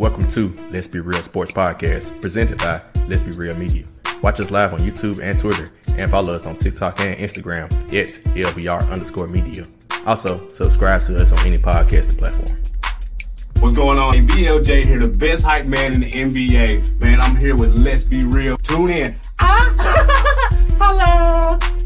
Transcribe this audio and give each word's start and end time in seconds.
Welcome 0.00 0.28
to 0.28 0.48
Let's 0.70 0.86
Be 0.86 1.00
Real 1.00 1.20
Sports 1.20 1.52
Podcast, 1.52 2.18
presented 2.22 2.56
by 2.56 2.80
Let's 3.06 3.22
Be 3.22 3.32
Real 3.32 3.54
Media. 3.54 3.84
Watch 4.22 4.40
us 4.40 4.50
live 4.50 4.72
on 4.72 4.80
YouTube 4.80 5.22
and 5.22 5.38
Twitter, 5.38 5.70
and 5.94 6.10
follow 6.10 6.32
us 6.32 6.46
on 6.46 6.56
TikTok 6.56 7.00
and 7.00 7.18
Instagram 7.18 7.70
at 7.92 8.08
LBR 8.34 8.90
underscore 8.90 9.26
media. 9.26 9.66
Also, 10.06 10.48
subscribe 10.48 11.02
to 11.02 11.20
us 11.20 11.32
on 11.32 11.46
any 11.46 11.58
podcasting 11.58 12.16
platform. 12.16 12.58
What's 13.58 13.76
going 13.76 13.98
on? 13.98 14.26
BLJ 14.26 14.84
here, 14.86 15.00
the 15.00 15.18
best 15.18 15.44
hype 15.44 15.66
man 15.66 15.92
in 15.92 16.00
the 16.00 16.10
NBA. 16.10 16.98
Man, 16.98 17.20
I'm 17.20 17.36
here 17.36 17.54
with 17.54 17.76
Let's 17.76 18.04
Be 18.04 18.24
Real. 18.24 18.56
Tune 18.56 18.88
in. 18.88 19.14
Ah! 19.38 19.74
Hello. 20.80 21.79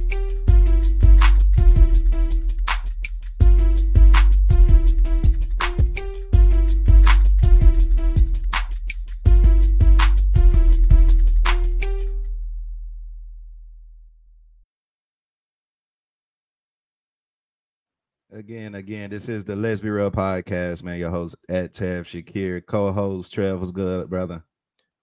Again, 18.35 18.75
again, 18.75 19.11
this 19.11 19.29
is 19.29 19.45
the 19.45 19.55
Let's 19.55 19.81
Be 19.81 19.91
Real 19.91 20.11
podcast, 20.11 20.83
man. 20.83 20.99
Your 20.99 21.11
host 21.11 21.37
at 21.49 21.73
Tev 21.73 22.01
Shakir, 22.01 22.67
co-host 22.67 23.33
Trev. 23.33 23.61
What's 23.61 23.71
good, 23.71 24.11
brother? 24.11 24.43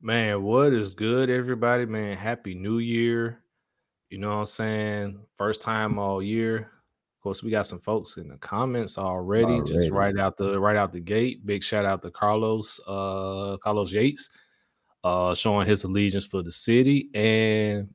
Man, 0.01 0.43
what 0.43 0.73
is 0.73 0.93
good, 0.93 1.29
everybody? 1.29 1.85
Man, 1.85 2.17
happy 2.17 2.53
new 2.53 2.79
year. 2.79 3.41
You 4.09 4.17
know 4.17 4.31
what 4.31 4.35
I'm 4.35 4.45
saying? 4.47 5.19
First 5.37 5.61
time 5.61 5.97
all 5.97 6.21
year. 6.21 6.57
Of 6.57 7.23
course, 7.23 7.41
we 7.41 7.51
got 7.51 7.67
some 7.67 7.79
folks 7.79 8.17
in 8.17 8.27
the 8.27 8.35
comments 8.35 8.97
already, 8.97 9.45
Already. 9.45 9.73
just 9.75 9.91
right 9.91 10.17
out 10.17 10.35
the 10.35 10.59
right 10.59 10.75
out 10.75 10.91
the 10.91 10.99
gate. 10.99 11.45
Big 11.45 11.63
shout 11.63 11.85
out 11.85 12.01
to 12.01 12.11
Carlos, 12.11 12.81
uh, 12.85 13.55
Carlos 13.63 13.93
Yates, 13.93 14.29
uh, 15.05 15.33
showing 15.33 15.65
his 15.65 15.85
allegiance 15.85 16.25
for 16.25 16.43
the 16.43 16.51
city. 16.51 17.09
And 17.13 17.93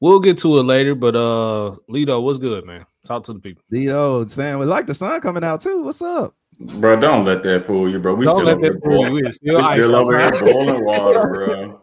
we'll 0.00 0.20
get 0.20 0.38
to 0.38 0.58
it 0.58 0.62
later. 0.64 0.94
But 0.94 1.16
uh 1.16 1.76
Lido, 1.88 2.20
what's 2.20 2.38
good, 2.38 2.64
man? 2.66 2.84
Talk 3.04 3.22
to 3.24 3.32
the 3.32 3.40
people. 3.40 3.62
Dito, 3.72 4.28
Sam, 4.28 4.58
we 4.58 4.66
like 4.66 4.86
the 4.86 4.94
sun 4.94 5.20
coming 5.20 5.44
out 5.44 5.60
too. 5.60 5.82
What's 5.82 6.02
up? 6.02 6.34
Bro, 6.58 7.00
don't 7.00 7.24
let 7.24 7.42
that 7.44 7.64
fool 7.64 7.90
you, 7.90 7.98
bro. 7.98 8.14
We 8.14 8.26
Don't 8.26 8.34
still 8.36 8.46
let 8.46 8.56
over 8.58 8.64
here 8.66 8.80
fool 8.84 8.92
you. 8.92 8.98
boiling. 9.08 9.26
It's 9.26 9.36
still 9.36 9.56
We 9.58 9.64
still 9.82 9.96
over 9.96 10.18
here 10.18 10.52
boiling 10.52 10.84
water, 10.84 11.26
bro. 11.26 11.80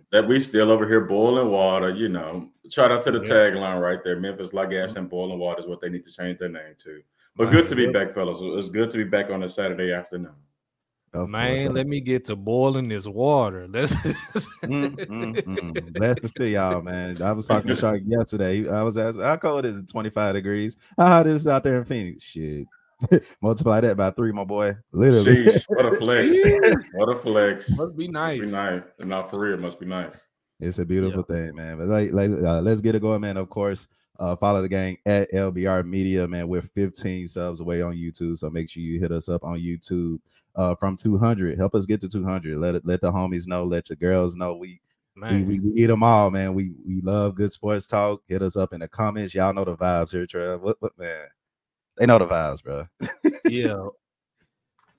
that 0.12 0.26
we 0.26 0.40
still 0.40 0.70
over 0.70 0.88
here 0.88 1.02
boiling 1.02 1.50
water. 1.50 1.90
You 1.90 2.08
know, 2.08 2.48
shout 2.70 2.90
out 2.90 3.02
to 3.04 3.10
the 3.10 3.18
Yeah. 3.18 3.24
tagline 3.52 3.78
right 3.80 4.02
there. 4.02 4.18
Memphis 4.18 4.54
like 4.54 4.70
gas 4.70 4.96
and 4.96 5.10
boiling 5.10 5.38
water 5.38 5.60
is 5.60 5.66
what 5.66 5.82
they 5.82 5.90
need 5.90 6.04
to 6.06 6.10
change 6.12 6.38
their 6.38 6.48
name 6.48 6.74
to. 6.84 7.00
But 7.36 7.50
good 7.50 7.66
to 7.66 7.76
be 7.76 7.88
back, 7.92 8.10
fellas. 8.10 8.38
It's 8.40 8.70
good 8.70 8.90
to 8.92 8.96
be 8.96 9.04
back 9.04 9.28
on 9.28 9.42
a 9.42 9.48
Saturday 9.48 9.92
afternoon. 9.92 10.32
Of 11.16 11.30
Man, 11.30 11.56
course. 11.56 11.74
let 11.74 11.86
me 11.86 12.00
get 12.00 12.26
to 12.26 12.36
boiling 12.36 12.88
this 12.88 13.06
water. 13.06 13.66
Let's 13.72 13.94
Mm, 13.94 14.94
mm, 14.96 15.34
mm. 15.42 15.92
Blessed 15.94 16.18
to 16.22 16.28
see 16.28 16.52
y'all, 16.54 16.82
man. 16.82 17.22
I 17.22 17.32
was 17.32 17.46
talking 17.46 17.68
to 17.68 17.74
Shark 17.74 18.02
yesterday. 18.04 18.68
I 18.68 18.82
was 18.82 18.98
asking, 18.98 19.22
how 19.22 19.36
cold 19.36 19.64
is 19.64 19.78
it? 19.78 19.88
25 19.88 20.34
degrees. 20.34 20.76
How 20.98 21.06
hot 21.06 21.26
is 21.26 21.46
it 21.46 21.50
out 21.50 21.64
there 21.64 21.78
in 21.78 21.84
Phoenix? 21.84 22.22
Shit. 22.22 22.66
Multiply 23.42 23.80
that 23.80 23.96
by 23.96 24.10
three, 24.10 24.32
my 24.32 24.44
boy. 24.44 24.76
Literally. 24.92 25.44
Sheesh, 25.46 25.64
what 25.68 25.86
a 25.86 25.96
flex. 25.96 26.86
what 26.92 27.08
a 27.08 27.16
flex. 27.16 27.76
must 27.76 27.96
be 27.96 28.08
nice. 28.08 28.40
Must 28.40 28.52
nice. 28.52 28.80
be 28.80 29.04
nice. 29.04 29.08
Not 29.08 29.30
for 29.30 29.40
real, 29.40 29.56
must 29.56 29.80
be 29.80 29.86
nice. 29.86 30.22
It's 30.60 30.78
a 30.78 30.84
beautiful 30.84 31.22
thing, 31.22 31.54
man. 31.54 31.78
But 31.78 31.88
like, 31.88 32.12
like 32.12 32.30
uh, 32.30 32.60
let's 32.62 32.80
get 32.80 32.94
it 32.94 33.02
going, 33.02 33.20
man. 33.20 33.36
Of 33.36 33.50
course, 33.50 33.88
uh, 34.18 34.36
follow 34.36 34.62
the 34.62 34.68
gang 34.68 34.98
at 35.06 35.30
LBR 35.32 35.86
Media, 35.86 36.26
man. 36.26 36.48
We're 36.48 36.62
15 36.62 37.28
subs 37.28 37.60
away 37.60 37.82
on 37.82 37.96
YouTube, 37.96 38.38
so 38.38 38.50
make 38.50 38.70
sure 38.70 38.82
you 38.82 39.00
hit 39.00 39.12
us 39.12 39.28
up 39.28 39.44
on 39.44 39.58
YouTube 39.58 40.18
uh, 40.54 40.74
from 40.74 40.96
200. 40.96 41.58
Help 41.58 41.74
us 41.74 41.86
get 41.86 42.00
to 42.00 42.08
200. 42.08 42.58
Let 42.58 42.76
it, 42.76 42.86
let 42.86 43.00
the 43.00 43.12
homies 43.12 43.46
know. 43.46 43.64
Let 43.64 43.90
your 43.90 43.96
girls 43.96 44.36
know. 44.36 44.56
We 44.56 44.80
we, 45.16 45.22
Man, 45.22 45.46
we, 45.46 45.60
we 45.60 45.72
eat 45.72 45.86
them 45.86 46.02
all, 46.02 46.30
man. 46.30 46.52
We 46.52 46.72
we 46.86 47.00
love 47.00 47.36
good 47.36 47.50
sports 47.50 47.86
talk. 47.86 48.20
Hit 48.28 48.42
us 48.42 48.54
up 48.54 48.74
in 48.74 48.80
the 48.80 48.88
comments. 48.88 49.34
Y'all 49.34 49.54
know 49.54 49.64
the 49.64 49.74
vibes 49.74 50.12
here, 50.12 50.26
Trev. 50.26 50.60
What 50.60 50.76
what 50.80 50.92
man? 50.98 51.26
They 51.96 52.04
know 52.04 52.18
the 52.18 52.26
vibes, 52.26 52.62
bro. 52.62 52.86
yeah. 53.46 53.86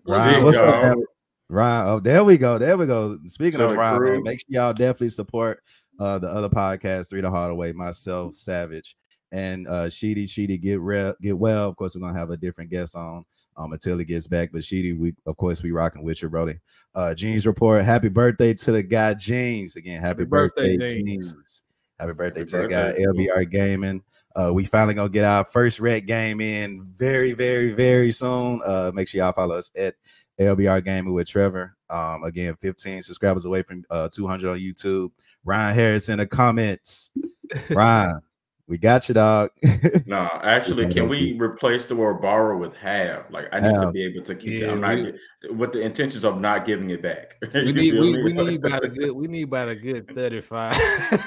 Ryan, 0.05 0.35
Big 0.35 0.43
what's 0.43 0.57
up, 0.57 0.67
man? 0.67 1.03
Ryan? 1.49 1.87
Oh, 1.87 1.99
there 1.99 2.23
we 2.23 2.37
go. 2.39 2.57
There 2.57 2.75
we 2.77 2.87
go. 2.87 3.19
Speaking 3.27 3.59
So 3.59 3.65
of 3.65 3.71
the 3.71 3.77
Ryan, 3.77 4.01
man, 4.01 4.23
make 4.23 4.39
sure 4.39 4.47
y'all 4.49 4.73
definitely 4.73 5.09
support 5.09 5.61
uh 5.99 6.17
the 6.17 6.29
other 6.29 6.49
podcast, 6.49 7.09
Three 7.09 7.21
to 7.21 7.29
Hard 7.29 7.55
Way, 7.55 7.73
myself, 7.73 8.33
Savage, 8.33 8.97
and 9.31 9.67
uh 9.67 9.89
Sheedy. 9.89 10.25
Sheedy, 10.25 10.57
get 10.57 10.79
real, 10.79 11.13
get 11.21 11.37
well. 11.37 11.69
Of 11.69 11.75
course, 11.75 11.95
we're 11.95 12.01
gonna 12.01 12.17
have 12.17 12.31
a 12.31 12.37
different 12.37 12.69
guest 12.69 12.95
on 12.95 13.25
um 13.55 13.73
until 13.73 13.97
he 13.97 14.05
gets 14.05 14.27
back. 14.27 14.51
But 14.51 14.63
Sheedy, 14.63 14.93
we 14.93 15.13
of 15.25 15.37
course 15.37 15.61
we 15.61 15.71
rocking 15.71 16.03
with 16.03 16.21
you, 16.21 16.29
Brody. 16.29 16.59
Uh 16.95 17.13
Jeans 17.13 17.45
report. 17.45 17.83
Happy 17.83 18.09
birthday 18.09 18.53
to 18.53 18.71
the 18.71 18.83
guy 18.83 19.13
Jeans. 19.13 19.75
Again, 19.75 20.01
happy, 20.01 20.21
Happy 20.21 20.25
birthday, 20.25 20.77
birthday, 20.77 21.03
Jeans. 21.03 21.31
Jeans. 21.31 21.63
Happy 21.99 22.13
birthday 22.13 22.41
Happy 22.41 22.51
to 22.51 22.57
the 22.57 22.67
guy. 22.67 22.93
LBR 22.93 23.49
Gaming. 23.51 24.03
Uh, 24.35 24.51
we 24.53 24.65
finally 24.65 24.93
gonna 24.93 25.09
get 25.09 25.25
our 25.25 25.43
first 25.45 25.79
red 25.79 26.05
game 26.05 26.39
in 26.41 26.83
very, 26.95 27.33
very, 27.33 27.71
very 27.71 28.11
soon. 28.11 28.61
Uh, 28.63 28.91
make 28.93 29.07
sure 29.07 29.17
y'all 29.19 29.33
follow 29.33 29.55
us 29.55 29.71
at 29.75 29.95
LBR 30.39 30.83
Gaming 30.83 31.11
with 31.13 31.27
Trevor. 31.27 31.75
Um, 31.89 32.23
again, 32.23 32.55
15 32.55 33.01
subscribers 33.01 33.45
away 33.45 33.63
from 33.63 33.83
uh 33.89 34.09
200 34.09 34.51
on 34.51 34.59
YouTube. 34.59 35.09
Ryan 35.43 35.75
Harris 35.75 36.09
in 36.09 36.19
the 36.19 36.27
comments. 36.27 37.09
Ryan, 37.69 38.21
we 38.67 38.77
got 38.77 39.07
you, 39.07 39.15
dog. 39.15 39.51
No, 40.05 40.29
actually, 40.43 40.87
can 40.93 41.09
we 41.09 41.37
replace 41.37 41.83
the 41.85 41.95
word 41.95 42.21
borrow 42.21 42.57
with 42.57 42.73
have? 42.77 43.25
Like, 43.29 43.47
I 43.51 43.59
need 43.59 43.77
to 43.79 43.91
be 43.91 44.05
able 44.05 44.23
to 44.23 44.35
keep 44.35 44.61
Yeah, 44.61 44.67
that. 44.67 44.71
I'm 44.73 44.81
not 44.81 44.95
we- 44.95 45.49
with 45.55 45.73
the 45.73 45.81
intentions 45.81 46.23
of 46.25 46.39
not 46.39 46.65
giving 46.65 46.89
it 46.91 47.01
back. 47.01 47.35
We 47.53 47.71
need 47.73 47.93
we, 47.93 48.23
we 48.23 48.33
need 48.33 48.63
about 48.65 48.83
a 48.85 48.89
good 48.89 49.11
we 49.11 49.27
need 49.27 49.43
about 49.43 49.69
a 49.69 49.75
good 49.75 50.13
35. 50.13 50.75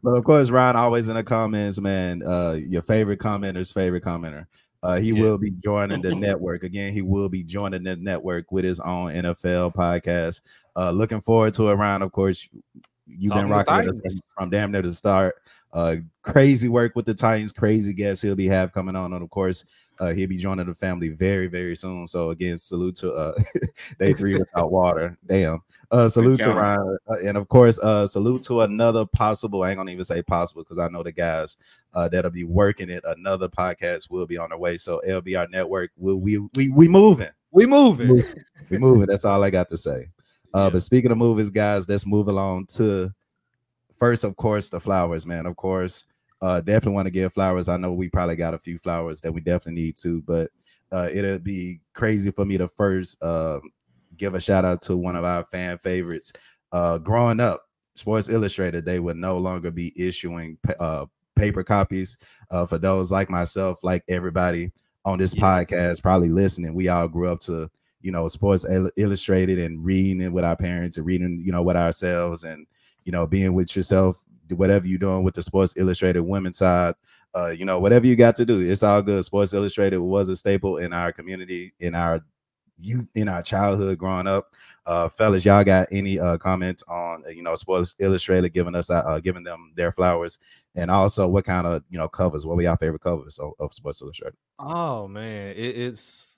But 0.00 0.10
of 0.10 0.24
course, 0.24 0.50
Ryan 0.50 0.76
always 0.76 1.08
in 1.08 1.16
the 1.16 1.24
comments, 1.24 1.80
man. 1.80 2.22
Uh, 2.22 2.56
your 2.58 2.82
favorite 2.82 3.18
commenter's 3.18 3.72
favorite 3.72 4.04
commenter. 4.04 4.46
Uh, 4.82 4.96
he 4.96 5.10
Yeah. 5.10 5.22
will 5.22 5.38
be 5.38 5.50
joining 5.50 6.02
the 6.02 6.14
network 6.14 6.62
again. 6.62 6.92
He 6.92 7.02
will 7.02 7.28
be 7.28 7.42
joining 7.42 7.82
the 7.82 7.96
network 7.96 8.52
with 8.52 8.64
his 8.64 8.78
own 8.78 9.12
NFL 9.12 9.74
podcast. 9.74 10.42
Uh, 10.76 10.92
looking 10.92 11.20
forward 11.20 11.52
to 11.54 11.68
it, 11.70 11.74
Ryan. 11.74 12.02
Of 12.02 12.12
course, 12.12 12.48
you've 13.08 13.32
been 13.32 13.48
rocking 13.48 13.76
the 13.78 13.86
with 13.86 14.06
us 14.06 14.12
from, 14.12 14.20
from 14.44 14.50
damn 14.50 14.70
near 14.70 14.82
the 14.82 14.92
start. 14.92 15.34
Uh, 15.72 15.96
crazy 16.22 16.68
work 16.68 16.96
with 16.96 17.06
the 17.06 17.14
Titans. 17.14 17.52
Crazy 17.52 17.92
guests 17.92 18.22
he'll 18.22 18.34
be 18.34 18.46
have 18.46 18.72
coming 18.72 18.96
on, 18.96 19.12
and 19.12 19.22
of 19.22 19.30
course, 19.30 19.64
uh, 20.00 20.12
he'll 20.12 20.28
be 20.28 20.36
joining 20.36 20.66
the 20.66 20.74
family 20.74 21.08
very, 21.08 21.46
very 21.46 21.76
soon. 21.76 22.06
So 22.06 22.30
again, 22.30 22.56
salute 22.58 22.94
to 22.96 23.12
uh, 23.12 23.38
day 23.98 24.14
three 24.14 24.38
without 24.38 24.70
water. 24.70 25.18
Damn. 25.26 25.60
Uh, 25.90 26.08
salute 26.08 26.40
to. 26.40 26.52
Ryan, 26.52 26.98
uh, 27.08 27.18
and 27.24 27.36
of 27.36 27.48
course, 27.48 27.78
uh, 27.78 28.06
salute 28.06 28.42
to 28.44 28.60
another 28.62 29.04
possible. 29.06 29.62
I 29.62 29.70
ain't 29.70 29.78
gonna 29.78 29.90
even 29.90 30.04
say 30.04 30.22
possible 30.22 30.62
because 30.62 30.78
I 30.78 30.88
know 30.88 31.02
the 31.02 31.12
guys 31.12 31.56
uh, 31.94 32.08
that'll 32.08 32.30
be 32.30 32.44
working 32.44 32.90
it. 32.90 33.04
Another 33.06 33.48
podcast 33.48 34.10
will 34.10 34.26
be 34.26 34.36
on 34.38 34.50
the 34.50 34.56
way. 34.58 34.76
So 34.76 35.00
LBR 35.06 35.50
Network, 35.50 35.90
will 35.96 36.16
we 36.16 36.38
we 36.54 36.68
we 36.70 36.88
moving, 36.88 37.30
we 37.50 37.66
moving. 37.66 38.22
we 38.70 38.78
moving. 38.78 39.06
That's 39.06 39.24
all 39.24 39.42
I 39.42 39.50
got 39.50 39.70
to 39.70 39.76
say. 39.76 40.08
Uh, 40.54 40.64
Yeah. 40.64 40.70
but 40.70 40.82
speaking 40.82 41.10
of 41.10 41.18
movies, 41.18 41.50
guys, 41.50 41.88
let's 41.88 42.06
move 42.06 42.28
along 42.28 42.66
to 42.76 43.12
first, 43.98 44.24
of 44.24 44.36
course, 44.36 44.70
the 44.70 44.80
flowers, 44.80 45.26
man. 45.26 45.46
Of 45.46 45.56
course, 45.56 46.04
uh, 46.40 46.60
definitely 46.60 46.92
want 46.92 47.06
to 47.06 47.10
give 47.10 47.32
flowers. 47.32 47.68
I 47.68 47.76
know 47.76 47.92
we 47.92 48.08
probably 48.08 48.36
got 48.36 48.54
a 48.54 48.58
few 48.58 48.78
flowers 48.78 49.20
that 49.20 49.32
we 49.32 49.40
definitely 49.40 49.82
need 49.82 49.96
to, 49.98 50.22
but 50.22 50.50
uh, 50.92 51.08
it'll 51.12 51.38
be 51.38 51.80
crazy 51.94 52.30
for 52.30 52.44
me 52.44 52.56
to 52.58 52.68
first 52.68 53.22
uh, 53.22 53.60
give 54.16 54.34
a 54.34 54.40
shout 54.40 54.64
out 54.64 54.82
to 54.82 54.96
one 54.96 55.16
of 55.16 55.24
our 55.24 55.44
fan 55.44 55.78
favorites. 55.78 56.32
Uh, 56.72 56.98
growing 56.98 57.40
up, 57.40 57.64
Sports 57.96 58.28
Illustrated, 58.28 58.84
they 58.84 59.00
would 59.00 59.16
no 59.16 59.38
longer 59.38 59.70
be 59.70 59.92
issuing 60.00 60.56
pa- 60.62 60.74
uh, 60.78 61.06
paper 61.34 61.64
copies 61.64 62.16
uh, 62.50 62.64
for 62.66 62.78
those 62.78 63.10
like 63.10 63.28
myself, 63.28 63.82
like 63.82 64.04
everybody 64.08 64.70
on 65.04 65.18
this 65.18 65.34
podcast, 65.34 66.02
probably 66.02 66.28
listening. 66.28 66.74
We 66.74 66.88
all 66.88 67.08
grew 67.08 67.30
up 67.30 67.40
to 67.40 67.70
you 68.00 68.12
know 68.12 68.28
Sports 68.28 68.64
Il- 68.64 68.90
Illustrated 68.96 69.58
and 69.58 69.84
reading 69.84 70.20
it 70.20 70.32
with 70.32 70.44
our 70.44 70.56
parents 70.56 70.96
and 70.96 71.06
reading 71.06 71.42
you 71.44 71.50
know 71.50 71.62
with 71.62 71.76
ourselves 71.76 72.44
and 72.44 72.66
you 73.04 73.12
know 73.12 73.26
being 73.26 73.54
with 73.54 73.74
yourself, 73.74 74.22
whatever 74.50 74.86
you're 74.86 74.98
doing 74.98 75.22
with 75.22 75.34
the 75.34 75.42
Sports 75.42 75.74
Illustrated 75.76 76.22
women's 76.22 76.58
side. 76.58 76.94
Uh, 77.34 77.48
you 77.48 77.64
know, 77.64 77.78
whatever 77.78 78.06
you 78.06 78.16
got 78.16 78.34
to 78.36 78.46
do, 78.46 78.60
it's 78.60 78.82
all 78.82 79.02
good. 79.02 79.22
Sports 79.24 79.52
Illustrated 79.52 79.98
was 79.98 80.28
a 80.30 80.36
staple 80.36 80.78
in 80.78 80.92
our 80.92 81.12
community, 81.12 81.74
in 81.78 81.94
our 81.94 82.22
youth, 82.78 83.10
in 83.14 83.28
our 83.28 83.42
childhood 83.42 83.98
growing 83.98 84.26
up. 84.26 84.54
Uh, 84.86 85.08
fellas, 85.08 85.44
y'all 85.44 85.62
got 85.64 85.86
any 85.92 86.18
uh 86.18 86.38
comments 86.38 86.82
on 86.88 87.22
uh, 87.26 87.30
you 87.30 87.42
know 87.42 87.54
Sports 87.54 87.94
Illustrated 87.98 88.54
giving 88.54 88.74
us 88.74 88.88
uh, 88.88 89.00
uh 89.00 89.20
giving 89.20 89.44
them 89.44 89.72
their 89.76 89.92
flowers, 89.92 90.38
and 90.74 90.90
also 90.90 91.28
what 91.28 91.44
kind 91.44 91.66
of 91.66 91.82
you 91.90 91.98
know 91.98 92.08
covers? 92.08 92.46
What 92.46 92.56
were 92.56 92.62
your 92.62 92.76
favorite 92.76 93.02
covers 93.02 93.38
of, 93.38 93.52
of 93.58 93.74
Sports 93.74 94.00
Illustrated? 94.00 94.38
Oh 94.58 95.06
man, 95.06 95.50
it, 95.50 95.76
it's 95.76 96.37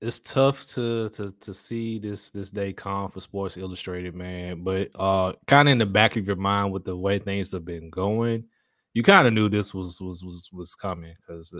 it's 0.00 0.20
tough 0.20 0.66
to 0.68 1.08
to 1.10 1.32
to 1.32 1.54
see 1.54 1.98
this 1.98 2.30
this 2.30 2.50
day 2.50 2.72
come 2.72 3.08
for 3.10 3.20
Sports 3.20 3.56
Illustrated, 3.56 4.14
man. 4.14 4.62
But 4.62 4.90
uh, 4.94 5.32
kind 5.46 5.68
of 5.68 5.72
in 5.72 5.78
the 5.78 5.86
back 5.86 6.16
of 6.16 6.26
your 6.26 6.36
mind 6.36 6.72
with 6.72 6.84
the 6.84 6.96
way 6.96 7.18
things 7.18 7.52
have 7.52 7.64
been 7.64 7.90
going, 7.90 8.44
you 8.92 9.02
kind 9.02 9.26
of 9.26 9.32
knew 9.32 9.48
this 9.48 9.72
was 9.72 10.00
was 10.00 10.22
was 10.22 10.50
was 10.52 10.74
coming 10.74 11.14
because 11.26 11.54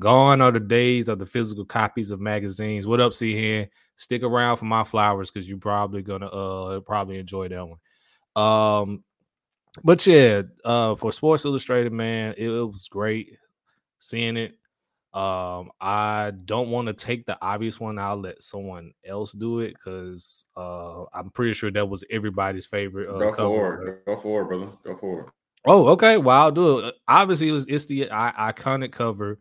gone 0.00 0.40
are 0.40 0.52
the 0.52 0.60
days 0.60 1.08
of 1.08 1.18
the 1.18 1.26
physical 1.26 1.64
copies 1.64 2.10
of 2.10 2.20
magazines. 2.20 2.86
What 2.86 3.00
up, 3.00 3.14
C 3.14 3.32
here? 3.34 3.68
stick 3.98 4.22
around 4.22 4.56
for 4.56 4.64
my 4.64 4.84
flowers 4.84 5.30
because 5.30 5.48
you're 5.48 5.58
probably 5.58 6.02
gonna 6.02 6.26
uh 6.26 6.80
probably 6.80 7.18
enjoy 7.18 7.48
that 7.48 7.66
one. 7.66 7.78
Um, 8.36 9.04
but 9.84 10.06
yeah, 10.06 10.42
uh, 10.64 10.94
for 10.94 11.12
Sports 11.12 11.44
Illustrated, 11.44 11.92
man, 11.92 12.34
it, 12.38 12.48
it 12.48 12.64
was 12.64 12.88
great 12.88 13.36
seeing 13.98 14.36
it. 14.36 14.56
Um, 15.14 15.70
I 15.80 16.32
don't 16.44 16.70
want 16.70 16.88
to 16.88 16.92
take 16.92 17.24
the 17.24 17.38
obvious 17.40 17.80
one. 17.80 17.98
I'll 17.98 18.20
let 18.20 18.42
someone 18.42 18.92
else 19.04 19.32
do 19.32 19.60
it 19.60 19.72
because 19.72 20.44
uh, 20.56 21.04
I'm 21.14 21.30
pretty 21.30 21.54
sure 21.54 21.70
that 21.70 21.88
was 21.88 22.04
everybody's 22.10 22.66
favorite. 22.66 23.08
Uh, 23.08 23.18
Go 23.18 23.32
it. 23.82 24.04
Go 24.04 24.16
for 24.16 24.42
it, 24.42 24.44
brother. 24.46 24.72
Go 24.84 24.96
for 24.96 25.20
it. 25.22 25.30
Oh, 25.64 25.88
okay. 25.88 26.18
Well, 26.18 26.40
I'll 26.40 26.52
do 26.52 26.80
it. 26.80 26.94
Obviously, 27.08 27.48
it 27.48 27.52
was 27.52 27.66
it's 27.68 27.86
the 27.86 28.10
I- 28.10 28.52
iconic 28.52 28.92
cover 28.92 29.38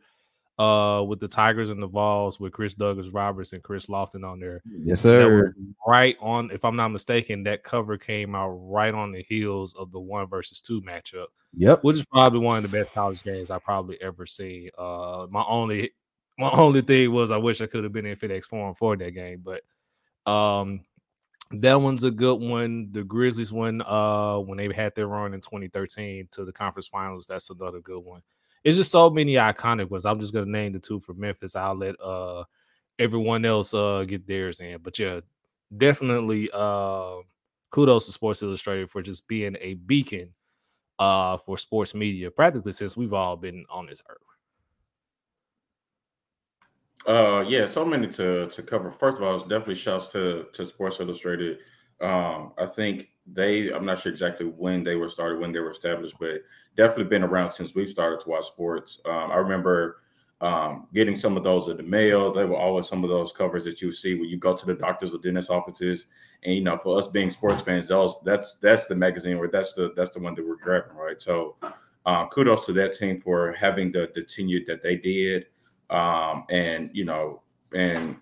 uh 0.59 1.04
with 1.07 1.19
the 1.19 1.27
Tigers 1.27 1.69
and 1.69 1.81
the 1.81 1.88
Vols 1.88 2.39
with 2.39 2.51
Chris 2.54 2.74
Douglas 2.74 3.09
Roberts 3.09 3.54
and 3.54 3.62
Chris 3.62 3.86
Lofton 3.88 4.24
on 4.27 4.39
there. 4.39 4.62
Yes, 4.83 5.01
sir. 5.01 5.54
right 5.88 6.18
on, 6.19 6.50
if 6.51 6.65
I'm 6.65 6.75
not 6.75 6.89
mistaken, 6.89 7.44
that 7.44 7.63
cover 7.63 7.98
came 7.98 8.33
out 8.36 8.50
right 8.50 8.94
on 8.94 9.12
the 9.12 9.21
heels 9.24 9.75
of 9.75 9.92
the 9.92 10.00
one 10.00 10.27
versus 10.27 10.59
two 10.62 10.81
matchup, 10.81 11.27
Yep. 11.56 11.83
which 11.83 11.98
is 11.98 12.06
probably 12.06 12.39
one 12.39 12.63
of 12.63 12.69
the 12.69 12.75
best 12.77 12.94
college 12.94 13.24
games 13.24 13.51
I 13.51 13.59
probably 13.59 14.01
ever 14.01 14.25
seen. 14.25 14.69
Uh 14.77 15.27
my 15.30 15.44
only 15.48 15.92
my 16.39 16.50
only 16.51 16.81
thing 16.81 17.12
was 17.12 17.31
I 17.31 17.38
wish 17.38 17.62
I 17.62 17.68
could 17.68 17.83
have 17.83 17.94
been 17.94 18.06
in 18.06 18.15
FedEx 18.18 18.45
Forum 18.45 18.74
for 18.74 18.95
that 18.98 19.12
game, 19.12 19.44
but 19.44 19.62
um 20.31 20.81
that 21.51 21.75
one's 21.80 22.03
a 22.03 22.12
good 22.12 22.42
one. 22.42 22.89
The 22.92 23.03
Grizzlies 23.06 23.53
one, 23.53 23.81
uh, 23.81 24.38
when 24.39 24.57
they 24.57 24.69
had 24.74 24.94
their 24.95 25.07
run 25.07 25.33
in 25.33 25.39
2013 25.39 26.27
to 26.31 26.44
the 26.44 26.51
conference 26.51 26.88
finals, 26.88 27.25
that's 27.25 27.50
another 27.50 27.80
good 27.80 28.01
one. 28.03 28.21
It's 28.67 28.75
just 28.75 28.91
so 28.91 29.09
many 29.09 29.35
iconic 29.35 29.89
ones. 29.89 30.05
I'm 30.05 30.19
just 30.19 30.33
gonna 30.33 30.45
name 30.45 30.73
the 30.73 30.79
two 30.79 30.99
for 30.99 31.13
Memphis. 31.13 31.55
I'll 31.55 31.73
let 31.73 31.95
uh 32.01 32.43
everyone 32.99 33.45
else 33.45 33.73
uh 33.73 34.03
get 34.05 34.27
theirs 34.27 34.59
in. 34.59 34.79
But 34.83 34.99
yeah, 34.99 35.21
definitely 35.77 36.49
uh 36.53 37.15
kudos 37.71 38.07
to 38.07 38.11
Sports 38.11 38.43
Illustrated 38.43 38.89
for 38.89 39.01
just 39.01 39.25
being 39.29 39.55
a 39.61 39.75
beacon 39.75 40.33
uh 40.99 41.37
for 41.37 41.57
sports 41.57 41.95
media 41.95 42.29
practically 42.29 42.73
since 42.73 42.97
we've 42.97 43.13
all 43.13 43.37
been 43.37 43.63
on 43.69 43.85
this 43.85 44.03
earth. 44.09 44.17
Uh, 47.07 47.45
yeah, 47.47 47.65
so 47.65 47.85
many 47.85 48.09
to 48.09 48.47
to 48.47 48.61
cover. 48.63 48.91
First 48.91 49.15
of 49.15 49.23
all, 49.23 49.35
it's 49.35 49.43
definitely 49.43 49.75
shouts 49.75 50.09
to 50.09 50.47
to 50.51 50.65
Sports 50.65 50.99
Illustrated. 50.99 51.59
Um, 52.01 52.51
I 52.57 52.65
think 52.65 53.07
they. 53.33 53.71
I'm 53.71 53.85
not 53.85 54.00
sure 54.00 54.12
exactly 54.12 54.45
when 54.45 54.83
they 54.83 54.95
were 54.95 55.09
started, 55.09 55.39
when 55.39 55.51
they 55.51 55.59
were 55.59 55.71
established, 55.71 56.15
but 56.19 56.41
definitely 56.75 57.06
been 57.06 57.24
around 57.24 57.51
since 57.51 57.75
we've 57.75 57.89
started 57.89 58.19
to 58.21 58.29
watch 58.29 58.45
sports. 58.45 59.00
Um, 59.06 59.31
I 59.31 59.38
remember 59.38 60.03
um, 60.41 60.88
getting 60.94 61.15
some 61.15 61.35
of 61.35 61.44
those 61.44 61.68
in 61.68 61.77
the 61.77 61.83
mail. 61.83 62.31
They 62.31 62.45
were 62.45 62.57
always 62.57 62.88
some 62.88 63.03
of 63.03 63.09
those 63.09 63.31
covers 63.31 63.65
that 63.65 63.81
you 63.81 63.91
see 63.91 64.13
when 64.13 64.29
you 64.29 64.38
go 64.38 64.56
to 64.56 64.65
the 64.65 64.75
doctors 64.75 65.13
or 65.13 65.18
dentist 65.18 65.50
offices. 65.50 66.06
And 66.44 66.56
you 66.56 66.62
know, 66.62 66.77
for 66.77 66.97
us 66.97 67.07
being 67.07 67.29
sports 67.29 67.62
fans, 67.62 67.88
those 67.88 68.15
that's 68.24 68.56
that's 68.56 68.85
the 68.85 68.95
magazine 68.95 69.38
or 69.38 69.47
that's 69.47 69.74
the 69.74 69.94
that's 69.95 70.12
the 70.12 70.19
one 70.19 70.35
that 70.35 70.47
we're 70.47 70.57
grabbing, 70.57 70.95
right? 70.95 71.21
So, 71.21 71.56
uh, 72.06 72.27
kudos 72.27 72.65
to 72.68 72.74
that 72.74 72.95
team 72.95 73.19
for 73.19 73.53
having 73.53 73.91
the 73.91 74.09
the 74.13 74.24
tenure 74.24 74.62
that 74.68 74.83
they 74.83 74.95
did 74.95 75.47
um, 75.89 76.45
and 76.50 76.89
you 76.94 77.06
know, 77.06 77.41
and 77.74 78.18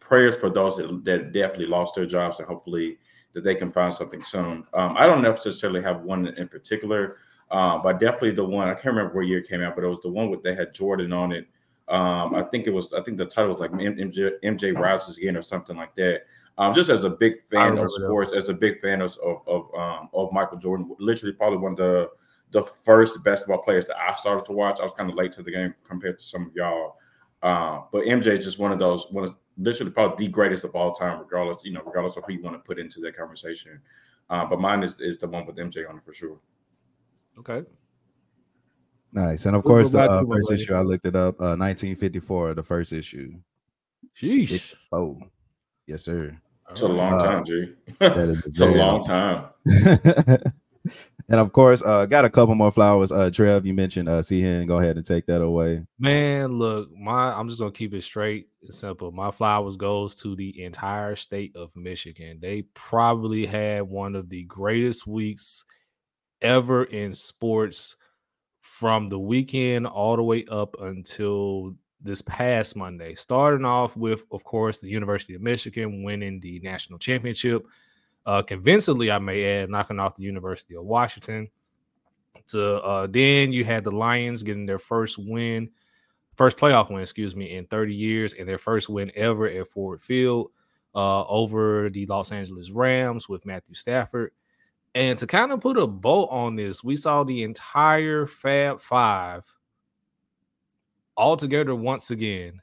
prayers 0.00 0.38
for 0.38 0.50
those 0.50 0.76
that, 0.76 1.04
that 1.04 1.32
definitely 1.32 1.66
lost 1.66 1.94
their 1.94 2.06
jobs, 2.06 2.38
and 2.38 2.48
hopefully 2.48 2.98
that 3.38 3.44
they 3.44 3.54
can 3.54 3.70
find 3.70 3.94
something 3.94 4.22
soon. 4.22 4.66
Um, 4.74 4.96
I 4.96 5.06
don't 5.06 5.22
necessarily 5.22 5.80
have 5.82 6.02
one 6.02 6.26
in 6.26 6.48
particular, 6.48 7.18
uh, 7.52 7.78
but 7.78 8.00
definitely 8.00 8.32
the 8.32 8.44
one 8.44 8.68
I 8.68 8.74
can't 8.74 8.86
remember 8.86 9.14
what 9.14 9.26
year 9.26 9.38
it 9.38 9.48
came 9.48 9.62
out, 9.62 9.76
but 9.76 9.84
it 9.84 9.88
was 9.88 10.00
the 10.00 10.08
one 10.08 10.28
with 10.28 10.42
they 10.42 10.54
had 10.54 10.74
Jordan 10.74 11.12
on 11.12 11.30
it. 11.30 11.46
Um, 11.88 12.34
I 12.34 12.42
think 12.42 12.66
it 12.66 12.70
was. 12.70 12.92
I 12.92 13.00
think 13.02 13.16
the 13.16 13.24
title 13.24 13.50
was 13.50 13.60
like 13.60 13.70
MJ, 13.70 14.32
MJ 14.44 14.76
rises 14.76 15.16
again 15.16 15.36
or 15.36 15.42
something 15.42 15.76
like 15.76 15.94
that. 15.94 16.22
Um, 16.58 16.74
just 16.74 16.90
as 16.90 17.04
a 17.04 17.10
big 17.10 17.40
fan 17.42 17.78
of 17.78 17.84
that. 17.84 17.90
sports, 17.90 18.32
as 18.32 18.48
a 18.48 18.54
big 18.54 18.80
fan 18.80 19.00
of 19.00 19.16
of 19.24 19.46
of, 19.46 19.74
um, 19.74 20.08
of 20.12 20.32
Michael 20.32 20.58
Jordan, 20.58 20.90
literally 20.98 21.32
probably 21.32 21.58
one 21.58 21.72
of 21.72 21.78
the 21.78 22.10
the 22.50 22.62
first 22.62 23.22
basketball 23.22 23.62
players 23.62 23.84
that 23.86 23.96
I 23.96 24.14
started 24.14 24.44
to 24.46 24.52
watch. 24.52 24.80
I 24.80 24.82
was 24.82 24.92
kind 24.96 25.08
of 25.08 25.16
late 25.16 25.32
to 25.32 25.42
the 25.42 25.52
game 25.52 25.74
compared 25.86 26.18
to 26.18 26.24
some 26.24 26.46
of 26.46 26.54
y'all. 26.54 26.96
Uh, 27.42 27.82
but 27.92 28.04
MJ 28.04 28.38
is 28.38 28.44
just 28.44 28.58
one 28.58 28.72
of 28.72 28.78
those, 28.78 29.06
one 29.10 29.24
of 29.24 29.34
literally 29.58 29.90
probably 29.92 30.26
the 30.26 30.32
greatest 30.32 30.64
of 30.64 30.74
all 30.74 30.94
time, 30.94 31.18
regardless, 31.18 31.58
you 31.64 31.72
know, 31.72 31.82
regardless 31.84 32.16
of 32.16 32.24
who 32.26 32.32
you 32.34 32.42
want 32.42 32.54
to 32.56 32.60
put 32.60 32.78
into 32.78 33.00
that 33.00 33.16
conversation. 33.16 33.80
Uh, 34.30 34.44
but 34.46 34.60
mine 34.60 34.82
is, 34.82 35.00
is 35.00 35.18
the 35.18 35.26
one 35.26 35.46
with 35.46 35.56
MJ 35.56 35.88
on 35.88 35.96
it 35.98 36.04
for 36.04 36.12
sure. 36.12 36.38
Okay. 37.38 37.62
Nice. 39.12 39.46
And 39.46 39.56
of 39.56 39.64
We'll 39.64 39.76
course, 39.76 39.90
the 39.90 40.00
uh, 40.00 40.22
first 40.26 40.50
later. 40.50 40.62
issue 40.62 40.74
I 40.74 40.82
looked 40.82 41.06
it 41.06 41.16
up, 41.16 41.40
uh, 41.40 41.56
1954, 41.56 42.54
the 42.54 42.62
first 42.62 42.92
issue. 42.92 43.34
Sheesh. 44.20 44.74
Oh, 44.92 45.18
yes, 45.86 46.02
sir. 46.04 46.38
It's 46.70 46.82
a 46.82 46.86
long 46.88 47.14
Uh, 47.14 47.24
time, 47.24 47.44
G. 47.44 47.72
That 48.00 48.18
is 48.28 48.42
it's 48.46 48.60
a 48.60 48.66
long 48.66 48.76
long 48.76 49.04
time. 49.06 49.48
and 51.28 51.40
of 51.40 51.52
course, 51.52 51.82
uh, 51.84 52.06
got 52.06 52.24
a 52.24 52.30
couple 52.30 52.54
more 52.54 52.72
flowers. 52.72 53.12
Uh, 53.12 53.30
Trev, 53.30 53.66
you 53.66 53.74
mentioned 53.74 54.08
uh, 54.08 54.22
Hen. 54.22 54.66
Go 54.66 54.78
ahead 54.78 54.96
and 54.96 55.04
take 55.04 55.26
that 55.26 55.42
away. 55.42 55.84
Man, 55.98 56.58
look, 56.58 56.90
my 56.96 57.32
I'm 57.32 57.48
just 57.48 57.60
gonna 57.60 57.72
keep 57.72 57.92
it 57.92 58.02
straight 58.02 58.48
and 58.62 58.74
simple. 58.74 59.12
My 59.12 59.30
flowers 59.30 59.76
goes 59.76 60.14
to 60.16 60.34
the 60.34 60.62
entire 60.64 61.16
state 61.16 61.54
of 61.54 61.76
Michigan. 61.76 62.38
They 62.40 62.62
probably 62.74 63.46
had 63.46 63.82
one 63.82 64.16
of 64.16 64.28
the 64.28 64.44
greatest 64.44 65.06
weeks 65.06 65.64
ever 66.40 66.84
in 66.84 67.12
sports 67.12 67.96
from 68.60 69.08
the 69.08 69.18
weekend 69.18 69.86
all 69.86 70.16
the 70.16 70.22
way 70.22 70.44
up 70.50 70.76
until 70.80 71.74
this 72.00 72.22
past 72.22 72.76
Monday. 72.76 73.14
Starting 73.14 73.64
off 73.64 73.96
with, 73.96 74.24
of 74.30 74.44
course, 74.44 74.78
the 74.78 74.88
University 74.88 75.34
of 75.34 75.42
Michigan 75.42 76.04
winning 76.04 76.40
the 76.40 76.60
national 76.60 76.98
championship. 76.98 77.66
Uh, 78.28 78.42
convincingly, 78.42 79.10
I 79.10 79.18
may 79.18 79.42
add, 79.42 79.70
knocking 79.70 79.98
off 79.98 80.14
the 80.14 80.22
University 80.22 80.76
of 80.76 80.84
Washington 80.84 81.48
to 82.48 82.74
uh 82.82 83.06
then 83.06 83.52
you 83.52 83.64
had 83.64 83.84
the 83.84 83.90
Lions 83.90 84.42
getting 84.42 84.66
their 84.66 84.78
first 84.78 85.16
win, 85.18 85.70
first 86.36 86.58
playoff 86.58 86.90
win, 86.90 87.00
excuse 87.00 87.34
me, 87.34 87.56
in 87.56 87.64
30 87.68 87.94
years, 87.94 88.34
and 88.34 88.46
their 88.46 88.58
first 88.58 88.90
win 88.90 89.10
ever 89.16 89.48
at 89.48 89.66
Ford 89.68 90.02
Field 90.02 90.50
uh 90.94 91.24
over 91.24 91.88
the 91.88 92.04
Los 92.04 92.30
Angeles 92.30 92.70
Rams 92.70 93.30
with 93.30 93.46
Matthew 93.46 93.74
Stafford. 93.74 94.32
And 94.94 95.16
to 95.18 95.26
kind 95.26 95.50
of 95.50 95.62
put 95.62 95.78
a 95.78 95.86
bow 95.86 96.26
on 96.26 96.54
this, 96.54 96.84
we 96.84 96.96
saw 96.96 97.24
the 97.24 97.42
entire 97.44 98.26
Fab 98.26 98.78
Five 98.78 99.44
all 101.16 101.38
together 101.38 101.74
once 101.74 102.10
again. 102.10 102.60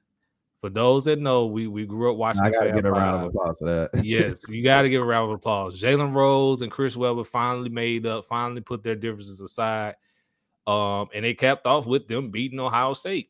For 0.66 0.72
those 0.72 1.06
that 1.06 1.20
know, 1.20 1.46
we 1.46 1.68
we 1.68 1.86
grew 1.86 2.12
up 2.12 2.18
watching. 2.18 2.42
I 2.42 2.50
gotta 2.50 2.72
get 2.72 2.86
a 2.86 2.92
round 2.92 3.22
of 3.22 3.30
applause 3.30 3.60
for 3.60 3.66
that. 3.66 4.04
yes, 4.04 4.50
you 4.50 4.64
got 4.64 4.82
to 4.82 4.90
give 4.90 5.00
a 5.00 5.06
round 5.06 5.30
of 5.30 5.36
applause. 5.36 5.80
Jalen 5.80 6.16
Rose 6.16 6.64
and 6.64 6.72
Chris 6.72 6.98
Webber 6.98 7.24
finally 7.24 7.70
made 7.70 8.08
up, 8.08 8.26
finally 8.26 8.62
put 8.62 8.82
their 8.82 8.96
differences 8.96 9.40
aside, 9.42 9.94
um, 10.66 11.10
and 11.14 11.24
they 11.24 11.36
capped 11.36 11.68
off 11.68 11.86
with 11.86 12.08
them 12.08 12.32
beating 12.32 12.60
Ohio 12.60 12.94
State. 12.94 13.30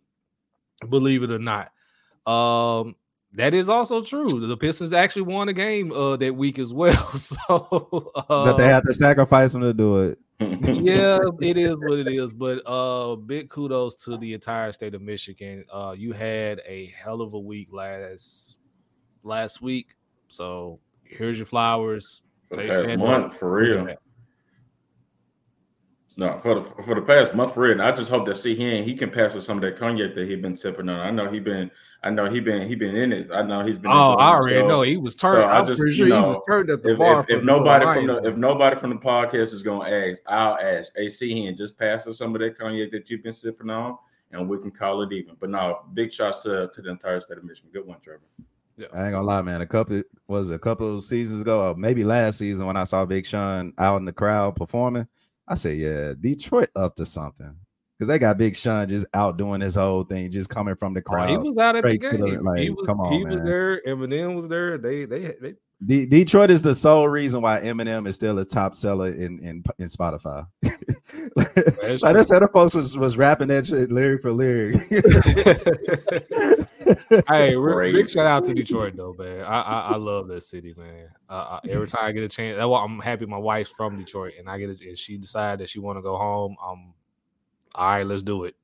Believe 0.88 1.24
it 1.24 1.30
or 1.30 1.40
not, 1.40 1.74
um, 2.26 2.96
that 3.34 3.54
is 3.54 3.68
also 3.68 4.02
true. 4.02 4.48
The 4.48 4.56
Pistons 4.56 4.94
actually 4.94 5.24
won 5.24 5.50
a 5.50 5.54
game 5.54 5.92
uh, 5.92 6.16
that 6.16 6.38
week 6.38 6.58
as 6.58 6.72
well. 6.74 7.12
So, 7.18 8.14
uh, 8.16 8.24
but 8.46 8.54
they 8.54 8.68
had 8.68 8.86
to 8.86 8.94
sacrifice 8.94 9.52
them 9.52 9.62
to 9.64 9.74
do 9.74 10.04
it. 10.04 10.20
Yeah, 10.40 11.20
it 11.42 11.58
is 11.58 11.78
what 11.78 12.00
it 12.00 12.08
is. 12.08 12.34
But 12.34 12.62
uh 12.68 13.16
big 13.16 13.50
kudos 13.50 13.96
to 14.04 14.18
the 14.18 14.34
entire 14.34 14.72
state 14.72 14.94
of 14.94 15.02
Michigan. 15.02 15.66
Uh 15.72 15.96
you 15.98 16.12
had 16.12 16.62
a 16.68 16.94
hell 16.98 17.22
of 17.22 17.34
a 17.34 17.40
week 17.40 17.70
last 17.72 18.58
last 19.24 19.62
week. 19.62 19.96
So 20.28 20.80
here's 21.04 21.38
your 21.38 21.46
flowers. 21.46 22.22
for 22.50 22.58
the 22.58 22.70
past 22.70 22.98
month, 22.98 23.26
up. 23.26 23.34
for 23.34 23.54
real. 23.54 23.96
No, 26.18 26.38
for 26.40 26.56
the 26.56 26.64
for 26.84 26.96
the 26.96 27.02
past 27.02 27.36
month 27.36 27.54
for 27.54 27.62
real. 27.64 27.74
And 27.74 27.82
I 27.82 27.92
just 27.92 28.10
hope 28.10 28.26
that 28.28 28.38
see 28.38 28.56
him 28.56 28.86
he 28.86 28.96
can 28.96 29.10
pass 29.12 29.36
us 29.36 29.46
some 29.46 29.58
of 29.58 29.62
that 29.64 29.78
cognac 29.78 30.16
that 30.16 30.30
he 30.30 30.36
been 30.38 30.56
sipping 30.56 30.88
on. 30.88 30.98
I 31.02 31.12
know 31.12 31.30
he 31.30 31.40
been 31.42 31.70
I 32.04 32.10
know 32.10 32.30
he 32.30 32.40
been 32.40 32.66
he 32.70 32.74
been 32.76 32.96
in 32.96 33.12
it. 33.12 33.32
I 33.34 33.42
know 33.42 33.66
he's 33.66 33.78
been 33.78 33.92
Oh, 33.92 34.14
I 34.14 34.30
already 34.36 34.54
himself. 34.56 34.70
know 34.70 34.82
he 34.84 34.96
was 34.96 35.14
turned. 35.16 35.44
I 35.44 35.58
I'm 35.60 35.66
just, 35.66 35.78
pretty 35.80 35.98
you 35.98 36.08
sure 36.08 36.16
he 36.18 36.24
was 36.26 36.40
turned 36.48 36.70
at 36.70 36.84
the 36.84 36.94
If, 36.94 36.98
bar. 37.00 37.26
if, 37.28 37.30
if 37.40 37.44
nobody 37.44 37.84
from 37.86 38.08
the 38.08 38.24
if 38.24 38.38
nobody 38.38 38.78
from 38.78 38.92
the 38.92 38.96
podcast 38.96 39.54
is 39.54 39.62
gonna 39.62 39.90
ask, 39.90 40.22
I'll 40.26 40.58
ask. 40.58 40.94
Hey, 40.96 41.10
see 41.10 41.46
him 41.46 41.54
just 41.54 41.78
pass 41.78 42.08
us 42.08 42.18
some 42.20 42.34
of 42.34 42.40
that 42.40 42.58
cognac 42.58 42.92
that 42.92 43.10
you've 43.10 43.24
been 43.24 43.34
sipping 43.34 43.70
on, 43.70 43.98
and 44.32 44.48
we 44.48 44.58
can 44.60 44.72
call 44.72 45.02
it 45.02 45.12
even. 45.12 45.36
But 45.38 45.50
no, 45.50 45.82
big 45.94 46.14
shots 46.14 46.44
to, 46.44 46.70
to 46.74 46.82
the 46.82 46.92
entire 46.92 47.20
state 47.20 47.40
of 47.40 47.44
Michigan. 47.44 47.72
Good 47.74 47.86
one, 47.86 48.00
Trevor. 48.00 48.22
Yeah. 48.78 48.88
I 48.94 49.04
ain't 49.04 49.12
gonna 49.12 49.28
lie, 49.28 49.42
man. 49.42 49.60
A 49.60 49.68
couple 49.68 50.02
was 50.30 50.50
it, 50.50 50.54
a 50.56 50.60
couple 50.60 50.96
of 50.96 51.04
seasons 51.04 51.42
ago, 51.42 51.72
or 51.72 51.76
maybe 51.76 52.06
last 52.06 52.38
season 52.38 52.66
when 52.68 52.78
I 52.78 52.86
saw 52.86 53.04
Big 53.04 53.26
Sean 53.26 53.74
out 53.78 53.98
in 53.98 54.06
the 54.06 54.14
crowd 54.14 54.56
performing. 54.56 55.08
I 55.48 55.56
say, 55.56 55.76
"Yeah, 55.76 56.14
Detroit 56.20 56.70
up 56.76 56.96
to 56.96 57.06
something." 57.06 57.56
because 57.98 58.10
they 58.10 58.20
got 58.20 58.38
Big 58.38 58.58
Sean 58.58 58.90
just 58.90 59.06
out 59.14 59.38
doing 59.38 59.62
his 59.62 59.76
whole 59.76 60.04
thing, 60.04 60.30
just 60.30 60.50
coming 60.50 60.76
from 60.76 60.94
the 60.94 61.00
Oh, 61.00 61.04
crowd. 61.10 61.30
he 61.30 61.38
was 61.38 61.56
out 61.58 61.78
at 61.78 61.84
the 61.84 61.94
straight 61.94 62.12
to 62.12 62.18
game. 62.18 62.36
the- 62.38 62.42
like, 62.44 62.60
he 62.60 62.70
was, 62.70 62.86
come 62.86 63.00
on, 63.00 63.14
he 63.14 63.24
was 63.24 63.36
man. 63.36 63.46
there. 63.46 63.82
Eminem 63.88 64.36
was 64.36 64.50
there. 64.50 64.78
They 64.78 65.06
they 65.06 65.34
they 65.42 65.54
De- 65.84 66.06
Detroit 66.06 66.52
is 66.52 66.64
the 66.64 66.74
sole 66.74 67.10
reason 67.10 67.42
why 67.42 67.60
Eminem 67.60 68.08
is 68.08 68.16
still 68.16 68.40
a 68.40 68.46
top 68.46 68.76
seller 68.76 69.12
in 69.12 69.40
in, 69.40 69.62
in 69.78 69.88
Spotify. 69.88 70.48
like 71.36 71.54
That's 71.56 72.02
this 72.02 72.32
other 72.32 72.48
folks 72.48 72.74
was, 72.74 72.98
was 72.98 73.18
rapping 73.18 73.50
that 73.50 73.66
shit 73.66 73.92
lyric 73.92 74.22
for 74.22 74.32
lyric. 74.32 74.82
hey, 77.28 77.56
re- 77.56 77.92
big 77.92 78.10
shout 78.10 78.26
out 78.26 78.46
to 78.46 78.54
Detroit 78.54 78.96
though, 78.96 79.16
man. 79.20 79.42
I 79.42 79.62
I, 79.62 79.80
I 79.92 79.96
love 79.98 80.28
that 80.30 80.44
city, 80.44 80.74
man. 80.78 81.10
Uh, 81.30 81.60
I, 81.64 81.68
every 81.70 81.88
time 81.88 82.06
I 82.06 82.12
get 82.14 82.24
a 82.24 82.30
chance, 82.30 82.56
that's 82.56 82.68
why 82.68 82.82
I'm 82.82 83.00
happy. 83.00 83.26
My 83.26 83.38
wife's 83.38 83.72
from 83.72 83.98
Detroit, 83.98 84.34
and 84.40 84.50
I 84.50 84.58
get 84.58 84.70
it. 84.70 84.80
If 84.82 84.98
she 84.98 85.18
decided 85.18 85.60
that 85.60 85.70
she 85.70 85.80
want 85.80 85.98
to 85.98 86.02
go 86.02 86.18
home, 86.18 86.56
um, 86.66 86.94
all 87.76 87.88
right, 87.88 88.06
let's 88.06 88.24
do 88.24 88.46
it. 88.46 88.56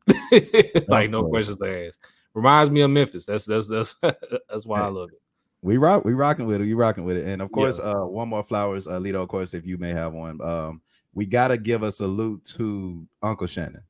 like 0.88 1.10
no 1.10 1.20
Okay. 1.20 1.30
questions 1.30 1.62
asked. 1.62 2.00
Reminds 2.34 2.72
me 2.72 2.82
of 2.82 2.89
Memphis. 2.89 3.25
That's 3.25 3.46
that's 3.46 3.68
that's 3.68 3.96
that's 4.01 4.65
why 4.65 4.80
I 4.80 4.88
love 4.88 5.10
it. 5.12 5.21
We 5.62 5.77
rock, 5.77 6.06
we 6.06 6.13
rocking 6.13 6.46
with 6.46 6.62
it. 6.62 6.65
We 6.65 6.74
rocking 6.74 7.03
with 7.03 7.18
it. 7.18 7.27
And 7.27 7.41
of 7.41 7.51
course, 7.51 7.80
uh, 7.80 8.01
one 8.01 8.30
more 8.30 8.44
flowers, 8.44 8.88
uh, 8.88 9.00
Lito. 9.00 9.22
Of 9.22 9.30
course, 9.30 9.53
if 9.53 9.65
you 9.65 9.77
may 9.77 9.91
have 9.91 10.13
one, 10.13 10.41
um, 10.41 10.82
we 11.13 11.25
gotta 11.25 11.58
give 11.58 11.84
a 11.84 11.91
salute 11.91 12.44
to 12.56 13.08
Uncle 13.22 13.48
Shannon. 13.48 13.84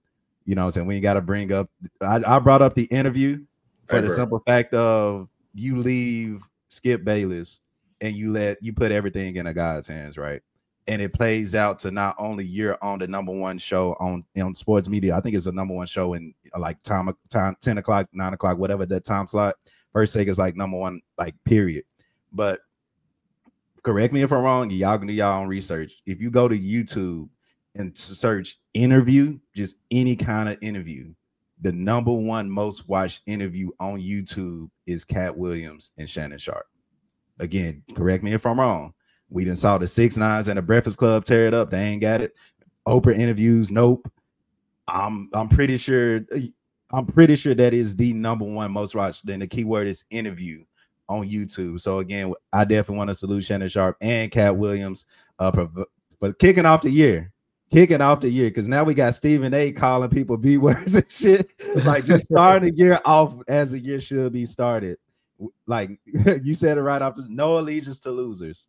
You 0.45 0.55
know 0.55 0.63
what 0.63 0.67
I'm 0.67 0.71
saying? 0.71 0.87
We 0.87 0.99
got 0.99 1.13
to 1.13 1.21
bring 1.21 1.51
up. 1.51 1.69
I, 2.01 2.21
I 2.25 2.39
brought 2.39 2.61
up 2.61 2.75
the 2.75 2.85
interview 2.85 3.45
for 3.85 4.01
the 4.01 4.09
simple 4.09 4.41
fact 4.45 4.73
of 4.73 5.29
you 5.53 5.77
leave 5.77 6.41
Skip 6.67 7.03
Bayless 7.03 7.61
and 7.99 8.15
you 8.15 8.31
let 8.31 8.57
you 8.61 8.73
put 8.73 8.91
everything 8.91 9.35
in 9.35 9.47
a 9.47 9.53
guy's 9.53 9.87
hands, 9.87 10.17
right? 10.17 10.41
And 10.87 11.01
it 11.01 11.13
plays 11.13 11.53
out 11.53 11.77
to 11.79 11.91
not 11.91 12.15
only 12.17 12.43
you're 12.43 12.77
on 12.81 12.99
the 12.99 13.07
number 13.07 13.31
one 13.31 13.59
show 13.59 13.95
on 13.99 14.23
on 14.41 14.55
sports 14.55 14.89
media. 14.89 15.15
I 15.15 15.21
think 15.21 15.35
it's 15.35 15.45
the 15.45 15.51
number 15.51 15.75
one 15.75 15.85
show 15.85 16.13
in 16.15 16.33
like 16.57 16.81
time 16.83 17.15
time 17.29 17.55
ten 17.61 17.77
o'clock, 17.77 18.07
nine 18.11 18.33
o'clock, 18.33 18.57
whatever 18.57 18.85
that 18.87 19.03
time 19.03 19.27
slot. 19.27 19.55
First 19.93 20.13
take 20.13 20.27
is 20.27 20.39
like 20.39 20.55
number 20.55 20.77
one, 20.77 21.01
like 21.17 21.35
period. 21.43 21.83
But 22.31 22.61
correct 23.83 24.13
me 24.13 24.21
if 24.21 24.31
I'm 24.31 24.43
wrong. 24.43 24.69
Y'all 24.69 24.97
can 24.97 25.07
do 25.07 25.13
y'all 25.13 25.41
own 25.41 25.47
research. 25.47 25.93
If 26.05 26.21
you 26.21 26.31
go 26.31 26.47
to 26.47 26.57
YouTube 26.57 27.29
and 27.75 27.97
search 27.97 28.59
interview, 28.73 29.39
just 29.55 29.75
any 29.89 30.15
kind 30.15 30.49
of 30.49 30.57
interview, 30.61 31.13
the 31.61 31.71
number 31.71 32.11
one 32.11 32.49
most 32.49 32.87
watched 32.87 33.21
interview 33.27 33.69
on 33.79 34.01
YouTube 34.01 34.69
is 34.87 35.05
Katt 35.05 35.37
Williams 35.37 35.91
and 35.97 36.09
Shannon 36.09 36.39
Sharpe. 36.39 36.67
Again, 37.39 37.83
correct 37.95 38.23
me 38.23 38.33
if 38.33 38.45
I'm 38.45 38.59
wrong. 38.59 38.93
We 39.29 39.45
didn't 39.45 39.59
saw 39.59 39.77
the 39.77 39.87
six 39.87 40.17
nines 40.17 40.47
and 40.47 40.57
the 40.57 40.61
Breakfast 40.61 40.97
Club 40.97 41.23
tear 41.23 41.47
it 41.47 41.53
up. 41.53 41.69
They 41.69 41.81
ain't 41.81 42.01
got 42.01 42.21
it. 42.21 42.35
Oprah 42.87 43.17
interviews, 43.17 43.71
nope. 43.71 44.11
I'm 44.87 45.29
I'm 45.33 45.47
pretty 45.47 45.77
sure 45.77 46.25
uh, 46.35 46.39
I'm 46.93 47.05
pretty 47.05 47.35
sure 47.35 47.53
that 47.53 47.73
is 47.73 47.95
the 47.95 48.13
number 48.13 48.45
one 48.45 48.71
most 48.71 48.95
watched. 48.95 49.25
Then 49.25 49.39
the 49.39 49.47
keyword 49.47 49.87
is 49.87 50.05
interview 50.09 50.65
on 51.07 51.27
YouTube. 51.27 51.79
So 51.81 51.99
again, 51.99 52.33
I 52.51 52.65
definitely 52.65 52.97
want 52.97 53.09
to 53.09 53.15
salute 53.15 53.43
Shannon 53.45 53.69
Sharpe 53.69 53.97
and 54.01 54.31
Katt 54.31 54.55
Williams 54.55 55.05
uh 55.39 55.51
for 55.51 56.33
kicking 56.33 56.65
off 56.65 56.81
the 56.81 56.89
year. 56.89 57.31
Kicking 57.71 58.01
off 58.01 58.19
the 58.19 58.29
year 58.29 58.49
because 58.49 58.67
now 58.67 58.83
we 58.83 58.93
got 58.93 59.15
Stephen 59.15 59.53
A 59.53 59.71
calling 59.71 60.09
people 60.09 60.37
B 60.37 60.57
words 60.57 60.95
and 60.95 61.09
shit. 61.09 61.53
Like 61.85 62.05
just 62.05 62.25
starting 62.25 62.69
the 62.69 62.75
year 62.75 62.99
off 63.05 63.35
as 63.47 63.71
the 63.71 63.79
year 63.79 63.99
should 63.99 64.33
be 64.33 64.45
started. 64.45 64.97
Like 65.65 65.91
you 66.43 66.53
said 66.53 66.77
it 66.77 66.81
right 66.81 67.01
off 67.01 67.17
no 67.29 67.59
allegiance 67.59 68.01
to 68.01 68.11
losers. 68.11 68.67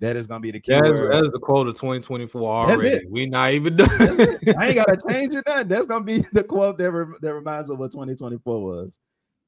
That 0.00 0.16
is 0.16 0.26
gonna 0.26 0.40
be 0.40 0.50
the 0.50 0.60
key. 0.60 0.72
That's, 0.72 1.00
that's 1.00 1.30
the 1.30 1.38
quote 1.40 1.68
of 1.68 1.74
2024 1.76 2.66
That's 2.66 2.80
already. 2.80 2.96
it. 2.96 3.10
We 3.10 3.26
not 3.26 3.52
even 3.52 3.76
done. 3.76 3.88
I 4.58 4.68
ain't 4.68 4.76
gotta 4.76 4.98
change 5.08 5.34
it. 5.34 5.44
None. 5.46 5.68
That's 5.68 5.86
gonna 5.86 6.04
be 6.04 6.24
the 6.32 6.42
quote 6.44 6.78
that, 6.78 6.90
re- 6.90 7.16
that 7.20 7.34
reminds 7.34 7.70
of 7.70 7.78
what 7.78 7.92
2024 7.92 8.62
was. 8.62 8.98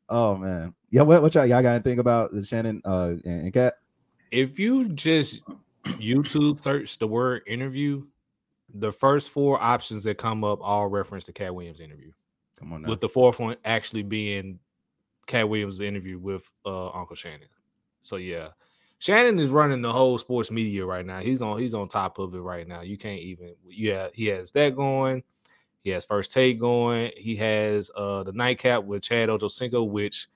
Oh 0.08 0.36
man, 0.36 0.72
yeah. 0.90 1.02
What, 1.02 1.20
what 1.20 1.34
y'all, 1.34 1.46
y'all 1.46 1.62
got 1.62 1.74
to 1.74 1.80
think 1.82 1.98
about 1.98 2.32
the 2.32 2.44
Shannon 2.44 2.80
uh 2.84 3.14
and, 3.24 3.42
and 3.42 3.52
Katt? 3.52 3.74
if 4.30 4.58
you 4.58 4.88
just 4.90 5.42
YouTube 5.84 6.58
search 6.60 6.98
the 6.98 7.06
word 7.06 7.42
interview, 7.46 8.04
the 8.74 8.92
first 8.92 9.30
four 9.30 9.60
options 9.60 10.04
that 10.04 10.18
come 10.18 10.44
up 10.44 10.60
all 10.62 10.88
reference 10.88 11.24
the 11.24 11.32
Katt 11.32 11.54
Williams 11.54 11.80
interview, 11.80 12.12
Come 12.58 12.72
on 12.72 12.82
now. 12.82 12.88
with 12.88 13.00
the 13.00 13.08
fourth 13.08 13.40
one 13.40 13.56
actually 13.64 14.02
being 14.02 14.58
Katt 15.26 15.48
Williams' 15.48 15.80
interview 15.80 16.18
with 16.18 16.48
uh, 16.64 16.90
Uncle 16.90 17.16
Shannon. 17.16 17.48
So 18.00 18.16
yeah, 18.16 18.48
Shannon 18.98 19.38
is 19.38 19.48
running 19.48 19.82
the 19.82 19.92
whole 19.92 20.16
sports 20.18 20.50
media 20.50 20.84
right 20.84 21.04
now. 21.04 21.20
He's 21.20 21.42
on 21.42 21.58
he's 21.58 21.74
on 21.74 21.88
top 21.88 22.18
of 22.18 22.34
it 22.34 22.40
right 22.40 22.66
now. 22.66 22.80
You 22.80 22.96
can't 22.96 23.20
even 23.20 23.54
yeah 23.68 24.08
he 24.14 24.26
has 24.26 24.50
that 24.52 24.74
going. 24.74 25.22
He 25.82 25.90
has 25.90 26.04
first 26.04 26.30
take 26.30 26.58
going. 26.58 27.12
He 27.16 27.36
has 27.36 27.90
uh 27.94 28.22
the 28.22 28.32
nightcap 28.32 28.84
with 28.84 29.02
Chad 29.02 29.28
Ochocinco, 29.28 29.88
which 29.88 30.28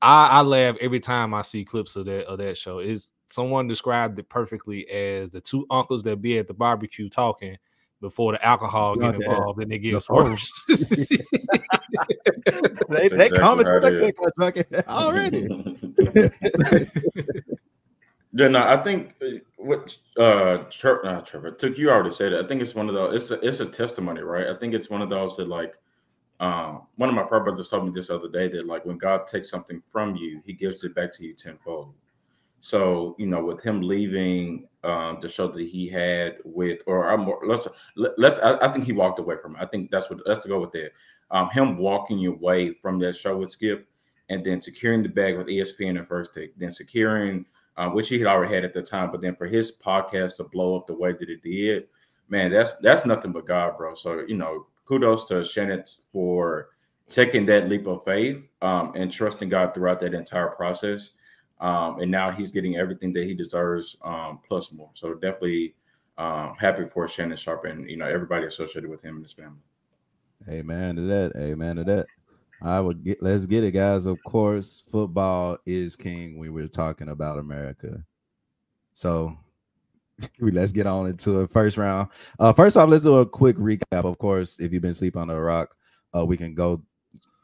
I, 0.00 0.26
I 0.28 0.40
laugh 0.42 0.76
every 0.80 1.00
time 1.00 1.34
I 1.34 1.42
see 1.42 1.64
clips 1.64 1.96
of 1.96 2.06
that 2.06 2.26
of 2.26 2.38
that 2.38 2.56
show. 2.56 2.78
Is 2.78 3.10
someone 3.30 3.66
described 3.66 4.18
it 4.18 4.28
perfectly 4.28 4.88
as 4.88 5.30
the 5.30 5.40
two 5.40 5.66
uncles 5.70 6.02
that 6.04 6.22
be 6.22 6.38
at 6.38 6.46
the 6.46 6.54
barbecue 6.54 7.08
talking 7.08 7.58
before 8.00 8.32
the 8.32 8.46
alcohol 8.46 8.94
get 8.96 9.06
Okay. 9.06 9.16
involved 9.16 9.60
and 9.60 9.72
it 9.72 9.78
gets 9.80 10.06
The 10.06 10.14
worse. 10.14 10.64
they 10.68 10.78
That's 12.48 13.12
they 13.12 13.28
exactly 13.28 13.38
coming 13.40 13.66
how 13.66 13.80
to 13.80 13.86
it 13.88 13.90
the 13.98 14.06
is. 14.06 14.14
Click 14.14 14.34
Bucket 14.36 14.84
already. 14.88 15.48
Yeah, 18.38 18.48
no, 18.48 18.60
I 18.62 18.80
think 18.84 19.14
uh, 19.20 19.38
what 19.56 19.96
uh 20.16 20.58
Trevor, 20.70 21.00
not 21.04 21.26
Trevor, 21.26 21.50
took 21.50 21.76
you 21.76 21.90
already 21.90 22.10
said 22.10 22.32
it. 22.32 22.44
I 22.44 22.46
think 22.46 22.62
it's 22.62 22.74
one 22.74 22.88
of 22.88 22.94
those. 22.94 23.22
It's 23.22 23.30
a, 23.32 23.46
it's 23.46 23.60
a 23.60 23.66
testimony, 23.66 24.20
right? 24.22 24.46
I 24.46 24.56
think 24.58 24.74
it's 24.74 24.88
one 24.90 25.02
of 25.02 25.10
those 25.10 25.36
that 25.38 25.48
like, 25.48 25.74
um, 26.38 26.82
one 26.96 27.08
of 27.08 27.16
my 27.16 27.26
frat 27.26 27.44
brothers 27.44 27.68
told 27.68 27.86
me 27.86 27.92
this 27.92 28.10
other 28.10 28.28
day 28.28 28.48
that 28.48 28.66
like 28.66 28.84
when 28.84 28.96
God 28.96 29.26
takes 29.26 29.50
something 29.50 29.80
from 29.80 30.14
you, 30.14 30.40
He 30.46 30.52
gives 30.52 30.84
it 30.84 30.94
back 30.94 31.12
to 31.14 31.24
you 31.24 31.34
tenfold. 31.34 31.94
So 32.60 33.16
you 33.18 33.26
know, 33.26 33.44
with 33.44 33.62
him 33.62 33.82
leaving 33.82 34.68
um, 34.84 35.18
the 35.22 35.28
show 35.28 35.48
that 35.48 35.62
he 35.68 35.88
had 35.88 36.36
with, 36.44 36.80
or 36.86 37.10
I'm 37.10 37.28
let's 37.46 37.68
let- 37.96 38.18
let's. 38.18 38.38
I, 38.40 38.58
I 38.58 38.72
think 38.72 38.84
he 38.84 38.92
walked 38.92 39.18
away 39.20 39.36
from 39.42 39.56
it. 39.56 39.62
I 39.62 39.66
think 39.66 39.90
that's 39.90 40.10
what 40.10 40.20
let's 40.26 40.46
go 40.46 40.60
with 40.60 40.72
that. 40.72 40.92
Um, 41.32 41.50
him 41.50 41.78
walking 41.78 42.26
away 42.26 42.74
from 42.74 43.00
that 43.00 43.16
show 43.16 43.36
with 43.38 43.50
Skip, 43.50 43.88
and 44.28 44.44
then 44.46 44.62
securing 44.62 45.02
the 45.02 45.08
bag 45.10 45.38
with 45.38 45.48
ESPN 45.48 45.98
and 45.98 46.08
First 46.08 46.34
Take, 46.34 46.58
then 46.58 46.72
securing 46.72 47.46
uh, 47.78 47.88
which 47.88 48.08
he 48.08 48.18
had 48.18 48.26
already 48.26 48.52
had 48.52 48.64
at 48.64 48.74
the 48.74 48.82
time. 48.82 49.10
But 49.10 49.22
then 49.22 49.34
for 49.34 49.46
his 49.46 49.72
podcast 49.72 50.36
to 50.36 50.44
blow 50.44 50.76
up 50.76 50.86
the 50.86 50.94
way 50.94 51.12
that 51.12 51.30
it 51.30 51.42
did, 51.42 51.86
man, 52.28 52.50
that's 52.50 52.74
that's 52.82 53.06
nothing 53.06 53.32
but 53.32 53.46
God, 53.46 53.78
bro. 53.78 53.94
So 53.94 54.24
you 54.26 54.36
know, 54.36 54.66
kudos 54.84 55.24
to 55.26 55.44
Shannon 55.44 55.84
for 56.12 56.70
taking 57.08 57.46
that 57.46 57.68
leap 57.68 57.86
of 57.86 58.04
faith 58.04 58.42
um, 58.60 58.92
and 58.94 59.10
trusting 59.10 59.48
God 59.48 59.72
throughout 59.72 60.00
that 60.00 60.12
entire 60.12 60.48
process. 60.48 61.12
Um, 61.60 62.00
and 62.00 62.10
now 62.10 62.30
he's 62.30 62.50
getting 62.50 62.76
everything 62.76 63.12
that 63.14 63.24
he 63.24 63.34
deserves, 63.34 63.96
um, 64.02 64.40
plus 64.46 64.70
more. 64.70 64.90
So 64.94 65.14
definitely 65.14 65.74
um, 66.18 66.54
happy 66.58 66.84
for 66.84 67.08
Shannon 67.08 67.36
Sharpe 67.36 67.64
and 67.64 67.88
you 67.88 67.96
know 67.96 68.06
everybody 68.06 68.46
associated 68.46 68.90
with 68.90 69.02
him 69.02 69.16
and 69.16 69.24
his 69.24 69.32
family. 69.32 69.62
Amen 70.48 70.96
to 70.96 71.02
that. 71.02 71.32
Amen 71.36 71.76
to 71.76 71.84
that. 71.84 72.06
I 72.62 72.80
would 72.80 73.04
get 73.04 73.22
let's 73.22 73.46
get 73.46 73.64
it, 73.64 73.72
guys. 73.72 74.06
Of 74.06 74.18
course, 74.24 74.82
football 74.86 75.58
is 75.66 75.96
king 75.96 76.38
when 76.38 76.52
we're 76.52 76.68
talking 76.68 77.08
about 77.08 77.38
America. 77.38 78.04
So 78.92 79.36
let's 80.40 80.72
get 80.72 80.86
on 80.86 81.06
into 81.06 81.40
it. 81.40 81.50
First 81.50 81.76
round. 81.76 82.08
Uh 82.38 82.52
first 82.52 82.76
off, 82.76 82.88
let's 82.88 83.04
do 83.04 83.18
a 83.18 83.26
quick 83.26 83.56
recap. 83.56 84.04
Of 84.04 84.18
course, 84.18 84.58
if 84.60 84.72
you've 84.72 84.82
been 84.82 84.94
sleeping 84.94 85.22
on 85.22 85.30
a 85.30 85.40
rock, 85.40 85.74
uh 86.16 86.26
we 86.26 86.36
can 86.36 86.54
go 86.54 86.82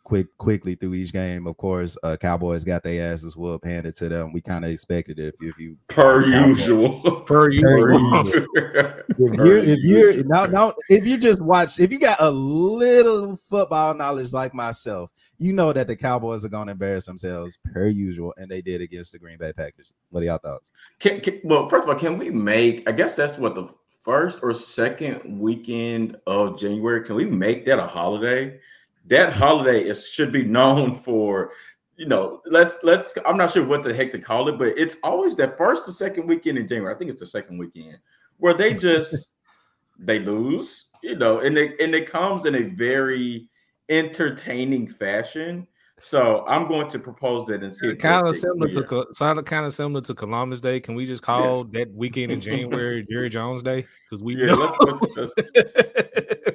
quick 0.05 0.37
quickly 0.39 0.75
through 0.75 0.95
each 0.95 1.13
game. 1.13 1.47
Of 1.47 1.57
course, 1.57 1.99
uh 2.03 2.17
Cowboys 2.17 2.63
got 2.63 2.83
their 2.83 3.13
asses 3.13 3.37
whooped 3.37 3.65
handed 3.65 3.97
to 3.97 4.09
them. 4.09 4.33
We 4.33 4.41
kind 4.41 4.65
of 4.65 4.71
expected 4.71 5.19
it 5.19 5.35
if 5.35 5.41
you 5.41 5.49
if 5.49 5.59
you 5.59 5.77
Per 5.89 6.25
usual. 6.25 7.01
Per. 7.23 7.23
Per 7.23 7.51
usual. 7.51 8.29
if 8.29 9.35
you're 9.35 9.59
if 9.59 9.79
you're 9.81 10.25
now 10.25 10.47
now 10.47 10.75
if 10.89 11.07
you 11.07 11.17
just 11.19 11.41
watch 11.41 11.81
if 11.81 11.91
you 11.91 11.99
got 11.99 12.21
a 12.21 12.31
little 12.31 13.35
football 13.35 13.95
knowledge 13.95 14.33
like 14.33 14.55
myself, 14.55 15.11
you 15.39 15.53
know 15.53 15.73
that 15.73 15.87
the 15.87 15.97
Cowboys 15.97 16.45
are 16.45 16.49
going 16.49 16.67
to 16.67 16.73
embarrass 16.73 17.07
themselves 17.07 17.59
per 17.73 17.87
usual, 17.87 18.35
and 18.37 18.51
they 18.51 18.63
did 18.63 18.81
against 18.81 19.13
the 19.13 19.19
Green 19.19 19.39
Bay 19.39 19.53
Packers. 19.53 19.93
What 20.11 20.23
are 20.23 20.27
y'all 20.27 20.39
thoughts? 20.39 20.73
Can, 21.01 21.21
can, 21.21 21.41
well, 21.43 21.69
first 21.69 21.85
of 21.85 21.91
all, 21.91 21.99
can 21.99 22.19
we 22.19 22.31
make? 22.31 22.89
I 22.89 22.93
guess 22.93 23.17
that's 23.17 23.37
what 23.37 23.55
the 23.55 23.69
first 24.03 24.41
or 24.43 24.53
second 24.53 25.41
weekend 25.41 26.17
of 26.27 26.59
January. 26.59 27.05
Can 27.05 27.17
we 27.17 27.25
make 27.25 27.65
that 27.67 27.79
a 27.79 27.87
holiday? 27.87 28.59
That 29.07 29.33
holiday 29.35 29.83
is 29.87 30.07
should 30.07 30.33
be 30.33 30.45
known 30.45 30.95
for, 30.95 31.51
you 31.97 32.07
know. 32.07 32.41
Let's 32.47 32.79
let's. 32.83 33.13
I'm 33.27 33.37
not 33.37 33.51
sure 33.51 33.65
what 33.65 33.83
the 33.83 33.93
heck 33.95 34.11
to 34.13 34.19
call 34.19 34.49
it, 34.49 34.59
but 34.59 34.69
it's 34.79 34.97
always 35.03 35.37
that 35.37 35.59
first 35.59 35.87
or 35.89 35.93
second 35.93 36.27
weekend 36.27 36.57
in 36.59 36.67
January. 36.67 36.95
I 36.95 36.99
think 36.99 37.11
it's 37.11 37.21
the 37.21 37.27
second 37.27 37.59
weekend 37.59 37.99
where 38.39 38.55
they 38.55 38.73
just 38.75 39.33
they 39.99 40.19
lose, 40.21 40.87
you 41.03 41.17
know, 41.17 41.41
and 41.41 41.59
it 41.59 41.79
and 41.81 41.95
it 41.95 42.11
comes 42.11 42.47
in 42.47 42.55
a 42.55 42.63
very 42.63 43.49
entertaining 43.91 44.89
fashion. 44.89 45.67
So 46.01 46.45
I'm 46.49 46.67
going 46.67 46.89
to 46.89 46.99
propose 46.99 47.47
that 47.47 47.63
and 47.63 47.73
see 47.73 47.89
if 47.91 47.99
Kind 47.99 48.27
of 48.27 48.37
similar 48.37 48.69
to 48.73 48.83
Co- 48.83 49.07
sound 49.13 49.45
kind 49.47 49.65
of 49.65 49.73
similar 49.73 50.01
to 50.03 50.15
Columbus 50.15 50.61
Day. 50.61 50.81
Can 50.81 50.95
we 50.97 51.07
just 51.07 51.23
call 51.23 51.65
that 51.65 51.91
weekend 51.93 52.33
in 52.33 52.41
January 52.41 53.07
Jerry 53.09 53.29
Jones 53.29 53.63
Day? 53.63 53.87
Because 54.11 54.23
we 54.23 54.35
Yeah, 54.35 54.47
know 54.55 54.77
let's- 54.81 55.17
let's- 55.17 55.35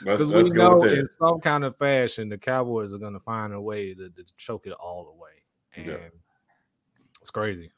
Because 0.00 0.32
we 0.32 0.42
know 0.50 0.82
in 0.84 1.08
some 1.08 1.40
kind 1.40 1.64
of 1.64 1.76
fashion, 1.76 2.28
the 2.28 2.38
Cowboys 2.38 2.92
are 2.92 2.98
going 2.98 3.14
to 3.14 3.20
find 3.20 3.52
a 3.52 3.60
way 3.60 3.94
to, 3.94 4.08
to, 4.10 4.24
choke 4.36 4.66
it 4.66 4.72
all 4.72 5.08
away, 5.08 5.42
and 5.74 5.86
yeah. 5.86 6.08
it's 7.20 7.30
crazy. 7.30 7.72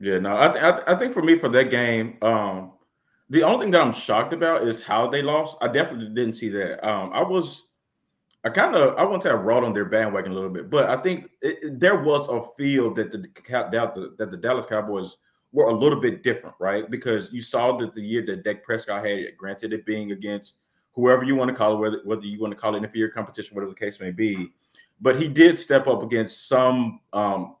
Yeah, 0.00 0.18
no, 0.18 0.40
I, 0.40 0.48
th- 0.48 0.62
I, 0.62 0.72
th- 0.72 0.84
I 0.86 0.94
think 0.94 1.12
for 1.12 1.22
me 1.22 1.36
for 1.36 1.48
that 1.48 1.70
game, 1.70 2.18
um, 2.22 2.72
the 3.30 3.42
only 3.42 3.64
thing 3.64 3.72
that 3.72 3.80
I'm 3.80 3.92
shocked 3.92 4.32
about 4.32 4.66
is 4.66 4.80
how 4.80 5.08
they 5.08 5.22
lost. 5.22 5.56
I 5.60 5.68
definitely 5.68 6.14
didn't 6.14 6.34
see 6.34 6.48
that. 6.50 6.86
Um, 6.86 7.10
I 7.12 7.22
was, 7.22 7.68
I 8.44 8.50
kind 8.50 8.76
of, 8.76 8.96
I 8.96 9.04
won't 9.04 9.22
say 9.22 9.30
I 9.30 9.34
rode 9.34 9.64
on 9.64 9.72
their 9.72 9.86
bandwagon 9.86 10.32
a 10.32 10.34
little 10.34 10.50
bit, 10.50 10.70
but 10.70 10.88
I 10.88 10.96
think 11.02 11.30
it, 11.42 11.58
it, 11.62 11.80
there 11.80 12.02
was 12.02 12.28
a 12.28 12.42
feel 12.56 12.94
that 12.94 13.10
the 13.10 14.14
that 14.18 14.30
the 14.30 14.36
Dallas 14.36 14.66
Cowboys 14.66 15.16
were 15.52 15.66
a 15.66 15.74
little 15.74 16.00
bit 16.00 16.22
different, 16.22 16.54
right? 16.58 16.90
Because 16.90 17.32
you 17.32 17.42
saw 17.42 17.76
that 17.78 17.94
the 17.94 18.02
year 18.02 18.24
that 18.26 18.44
Dak 18.44 18.62
Prescott 18.62 19.04
had, 19.04 19.36
granted 19.36 19.72
it 19.72 19.86
being 19.86 20.12
against 20.12 20.58
whoever 20.98 21.22
you 21.22 21.36
want 21.36 21.48
to 21.48 21.54
call 21.54 21.74
it, 21.74 21.78
whether 21.78 22.00
whether 22.04 22.26
you 22.26 22.40
want 22.40 22.52
to 22.52 22.58
call 22.58 22.74
it 22.74 22.82
inferior 22.82 23.08
competition, 23.08 23.54
whatever 23.54 23.70
the 23.70 23.78
case 23.78 24.00
may 24.00 24.10
be, 24.10 24.50
but 25.00 25.20
he 25.20 25.28
did 25.28 25.56
step 25.56 25.86
up 25.86 26.02
against 26.02 26.48
some 26.48 27.00
um, 27.12 27.54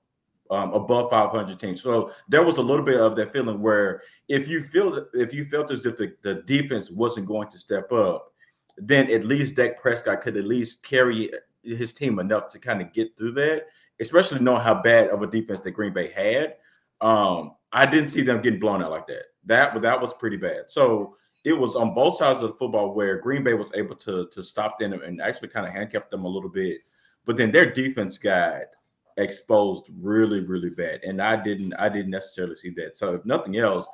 um, 0.50 0.72
above 0.72 1.08
500 1.10 1.58
teams. 1.60 1.80
So 1.80 2.10
there 2.28 2.42
was 2.42 2.58
a 2.58 2.62
little 2.62 2.84
bit 2.84 3.00
of 3.00 3.14
that 3.16 3.32
feeling 3.32 3.62
where 3.62 4.02
if 4.28 4.48
you 4.48 4.64
feel 4.64 5.06
if 5.14 5.32
you 5.32 5.44
felt 5.44 5.70
as 5.70 5.86
if 5.86 5.96
the, 5.96 6.14
the 6.22 6.42
defense 6.46 6.90
wasn't 6.90 7.26
going 7.26 7.48
to 7.50 7.58
step 7.58 7.92
up, 7.92 8.32
then 8.76 9.08
at 9.10 9.24
least 9.24 9.54
Dak 9.54 9.80
Prescott 9.80 10.20
could 10.20 10.36
at 10.36 10.44
least 10.44 10.82
carry 10.82 11.30
his 11.62 11.92
team 11.92 12.18
enough 12.18 12.48
to 12.48 12.58
kind 12.58 12.80
of 12.82 12.92
get 12.92 13.16
through 13.16 13.32
that, 13.32 13.66
especially 14.00 14.40
knowing 14.40 14.62
how 14.62 14.82
bad 14.82 15.10
of 15.10 15.22
a 15.22 15.26
defense 15.28 15.60
that 15.60 15.70
Green 15.72 15.92
Bay 15.92 16.10
had. 16.10 16.56
Um, 17.00 17.52
I 17.72 17.86
didn't 17.86 18.08
see 18.08 18.22
them 18.22 18.42
getting 18.42 18.58
blown 18.58 18.82
out 18.82 18.90
like 18.90 19.06
that. 19.06 19.24
That 19.46 19.80
that 19.82 20.00
was 20.00 20.12
pretty 20.14 20.38
bad. 20.38 20.62
So 20.70 21.14
it 21.44 21.52
was 21.52 21.76
on 21.76 21.94
both 21.94 22.16
sides 22.16 22.40
of 22.40 22.48
the 22.50 22.56
football 22.56 22.94
where 22.94 23.18
Green 23.18 23.44
Bay 23.44 23.54
was 23.54 23.70
able 23.74 23.96
to 23.96 24.26
to 24.28 24.42
stop 24.42 24.78
them 24.78 24.92
and 24.92 25.20
actually 25.20 25.48
kind 25.48 25.66
of 25.66 25.72
handcuff 25.72 26.10
them 26.10 26.24
a 26.24 26.28
little 26.28 26.50
bit. 26.50 26.78
But 27.24 27.36
then 27.36 27.52
their 27.52 27.72
defense 27.72 28.18
got 28.18 28.62
exposed 29.16 29.84
really, 30.00 30.40
really 30.40 30.70
bad. 30.70 31.00
And 31.04 31.20
I 31.20 31.36
didn't 31.36 31.74
I 31.74 31.88
didn't 31.88 32.10
necessarily 32.10 32.56
see 32.56 32.70
that. 32.70 32.96
So 32.96 33.14
if 33.14 33.24
nothing 33.24 33.56
else, 33.56 33.86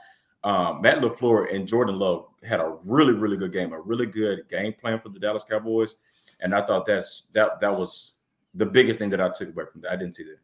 um, 0.44 0.82
Matt 0.82 0.98
LaFleur 0.98 1.54
and 1.54 1.66
Jordan 1.66 1.98
Love 1.98 2.26
had 2.42 2.60
a 2.60 2.76
really, 2.84 3.14
really 3.14 3.36
good 3.36 3.52
game, 3.52 3.72
a 3.72 3.80
really 3.80 4.06
good 4.06 4.48
game 4.48 4.74
plan 4.74 5.00
for 5.00 5.08
the 5.08 5.18
Dallas 5.18 5.44
Cowboys. 5.44 5.96
And 6.40 6.54
I 6.54 6.64
thought 6.64 6.86
that's 6.86 7.24
that 7.32 7.60
that 7.60 7.76
was 7.76 8.12
the 8.54 8.66
biggest 8.66 8.98
thing 8.98 9.10
that 9.10 9.20
I 9.20 9.30
took 9.30 9.48
away 9.48 9.64
from 9.70 9.80
that. 9.82 9.92
I 9.92 9.96
didn't 9.96 10.14
see 10.14 10.24
that. 10.24 10.38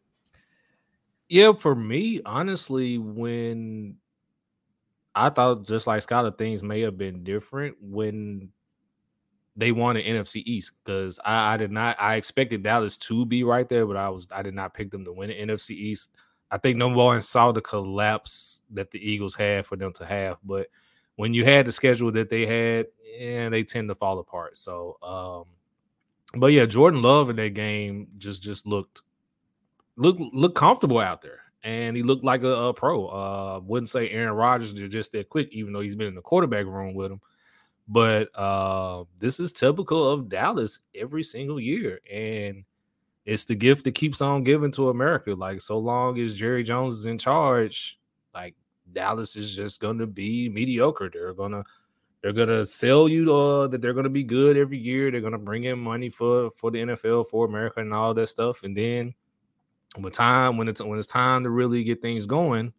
Yeah, 1.29 1.53
for 1.53 1.77
me, 1.77 2.21
honestly, 2.27 2.99
when 2.99 3.97
I 5.15 5.31
thought 5.31 5.65
just 5.67 5.87
like 5.87 6.07
Skyler, 6.07 6.37
things 6.37 6.63
may 6.63 6.81
have 6.83 6.97
been 6.97 7.25
different 7.25 7.77
when 7.81 8.51
they 9.57 9.73
won 9.73 9.97
an 9.97 10.05
NFC 10.05 10.43
East 10.47 10.73
because 10.85 11.19
I, 11.25 11.55
I, 11.55 11.57
did 11.57 11.71
not 11.71 11.97
I 12.01 12.15
expected 12.15 12.63
Dallas 12.63 12.97
to 12.99 13.27
be 13.27 13.45
right 13.45 13.69
there, 13.69 13.87
but 13.87 13.97
I 13.97 14.09
was 14.09 14.27
I 14.31 14.43
did 14.43 14.55
not 14.55 14.75
pick 14.75 14.91
them 14.91 15.05
to 15.05 15.13
win 15.13 15.29
the 15.29 15.35
NFC 15.35 15.71
East. 15.71 16.11
I 16.51 16.59
think 16.59 16.77
number 16.77 16.99
one 16.99 17.23
saw 17.23 17.53
the 17.53 17.61
collapse 17.61 18.63
that 18.71 18.91
the 18.91 18.99
Eagles 18.99 19.35
had 19.35 19.67
for 19.67 19.77
them 19.77 19.93
to 19.95 20.07
have, 20.07 20.39
but 20.45 20.69
when 21.17 21.35
you 21.35 21.45
had 21.45 21.67
the 21.67 21.73
schedule 21.73 22.11
that 22.13 22.31
they 22.31 22.47
had, 22.47 22.87
and 23.19 23.21
yeah, 23.21 23.49
they 23.51 23.63
tend 23.63 23.89
to 23.91 23.95
fall 23.95 24.19
apart. 24.19 24.57
So, 24.57 24.97
um, 25.03 26.41
but 26.41 26.49
yeah, 26.49 26.65
Jordan 26.65 27.03
Love 27.03 27.29
in 27.29 27.37
that 27.37 27.55
game 27.55 28.09
just 28.17 28.43
just 28.43 28.67
looked 28.67 29.03
look 29.97 30.17
looked 30.33 30.57
comfortable 30.57 30.99
out 30.99 31.21
there, 31.21 31.41
and 31.63 31.97
he 31.97 32.03
looked 32.03 32.25
like 32.25 32.43
a, 32.43 32.49
a 32.49 32.75
pro. 32.75 33.07
Uh, 33.07 33.61
wouldn't 33.63 33.91
say 33.91 34.09
Aaron 34.11 34.35
Rodgers 34.35 34.73
is 34.73 34.89
just 34.91 35.13
that 35.13 35.29
quick, 35.29 35.49
even 35.53 35.73
though 35.73 35.81
he's 35.81 35.97
been 35.97 36.09
in 36.09 36.15
the 36.15 36.23
quarterback 36.23 36.67
room 36.67 36.95
with 36.95 37.13
him. 37.13 37.21
But 37.89 38.35
uh, 38.39 39.05
this 39.19 39.41
is 39.41 39.53
typical 39.53 40.09
of 40.09 40.29
Dallas 40.29 40.79
every 40.95 41.25
single 41.25 41.59
year. 41.59 42.01
And 42.11 42.65
it's 43.27 43.45
the 43.45 43.55
gift 43.55 43.85
that 43.85 43.95
keeps 43.95 44.21
on 44.21 44.45
giving 44.45 44.73
to 44.73 44.89
America. 44.89 45.35
Like, 45.35 45.61
so 45.61 45.79
long 45.79 46.19
as 46.19 46.37
Jerry 46.37 46.63
Jones 46.63 46.99
is 46.99 47.07
in 47.07 47.19
charge, 47.19 47.99
like 48.33 48.55
Dallas 48.93 49.37
is 49.37 49.55
just 49.55 49.81
gonna 49.81 50.07
be 50.07 50.49
mediocre. 50.49 51.11
They're 51.13 51.35
gonna 51.35 51.65
they're 52.23 52.33
gonna 52.33 52.65
sell 52.67 53.09
you 53.09 53.35
uh, 53.35 53.67
that 53.69 53.81
they're 53.81 53.95
gonna 53.95 54.09
be 54.09 54.25
good 54.25 54.57
every 54.57 54.79
year. 54.79 55.11
They're 55.11 55.21
gonna 55.21 55.39
bring 55.39 55.65
in 55.65 55.79
money 55.79 56.11
for 56.11 56.51
for 56.51 56.71
the 56.71 56.79
NFL, 56.79 57.29
for 57.29 57.47
America, 57.47 57.81
and 57.81 57.93
all 57.93 58.15
that 58.15 58.29
stuff. 58.29 58.63
And 58.63 58.77
then 58.77 59.15
when 59.97 60.13
time 60.13 60.57
when 60.57 60.69
it's 60.69 60.81
when 60.81 60.99
it's 60.99 61.09
time 61.09 61.45
to 61.45 61.51
really 61.51 61.85
get 61.85 62.01
things 62.01 62.27
going, 62.27 62.73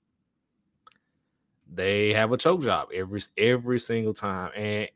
they 1.72 2.14
have 2.14 2.32
a 2.32 2.38
choke 2.38 2.64
job 2.64 2.90
every 2.94 3.22
every 3.38 3.80
single 3.80 4.14
time. 4.14 4.52
And 4.56 4.90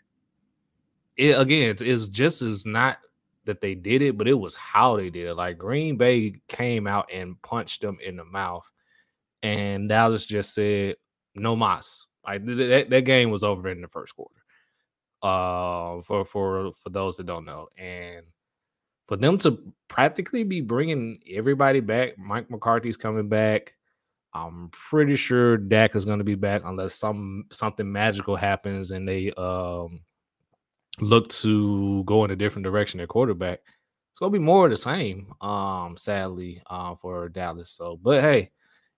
it 1.17 1.39
again, 1.39 1.75
it's 1.80 2.08
just 2.08 2.41
as 2.41 2.65
not 2.65 2.99
that 3.45 3.62
they 3.62 3.75
did 3.75 4.01
it, 4.01 4.17
but 4.17 4.28
it 4.28 4.34
was 4.34 4.56
how 4.56 4.97
they 4.97 5.10
did 5.10 5.25
it. 5.25 5.36
Like 5.36 5.58
Green 5.58 5.97
Bay 5.97 6.41
came 6.47 6.88
out 6.88 7.10
and 7.13 7.41
punched 7.41 7.82
them 7.82 7.97
in 8.04 8.15
the 8.15 8.25
mouth, 8.25 8.69
and 9.43 9.89
Dallas 9.89 10.25
just 10.25 10.54
said 10.54 10.95
no 11.36 11.56
mas. 11.56 12.08
Like 12.25 12.45
that, 12.45 12.88
that 12.89 13.01
game 13.01 13.30
was 13.30 13.43
over 13.43 13.69
in 13.69 13.82
the 13.82 13.88
first 13.88 14.15
quarter. 14.15 14.32
Uh, 15.21 16.01
for 16.04 16.25
for 16.25 16.71
for 16.73 16.89
those 16.89 17.17
that 17.17 17.25
don't 17.25 17.45
know, 17.45 17.67
and 17.78 18.25
for 19.08 19.15
them 19.15 19.38
to 19.39 19.60
practically 19.88 20.44
be 20.44 20.62
bringing 20.62 21.20
everybody 21.32 21.80
back, 21.80 22.18
Mike 22.18 22.50
McCarthy's 22.50 22.98
coming 22.98 23.30
back. 23.30 23.76
I'm 24.34 24.70
pretty 24.70 25.15
sure 25.15 25.58
Dak 25.58 25.96
is 25.96 26.06
going 26.06 26.18
to 26.18 26.26
be 26.26 26.36
back 26.36 26.63
unless 26.65 26.96
some 26.96 27.46
something 27.52 27.89
magical 27.89 28.36
happens 28.36 28.91
and 28.91 29.08
they 29.08 29.32
um 29.32 30.02
look 31.00 31.28
to 31.30 32.04
go 32.06 32.26
in 32.26 32.32
a 32.32 32.36
different 32.36 32.63
direction 32.63 33.00
at 33.00 33.08
quarterback, 33.08 33.60
it's 34.12 34.20
gonna 34.20 34.32
be 34.32 34.39
more 34.39 34.65
of 34.65 34.72
the 34.72 34.78
same. 34.78 35.34
Um, 35.41 35.98
sadly, 35.98 36.62
uh, 36.70 36.96
for 36.96 37.30
Dallas. 37.30 37.70
So, 37.70 38.00
but 38.02 38.22
hey, 38.22 38.52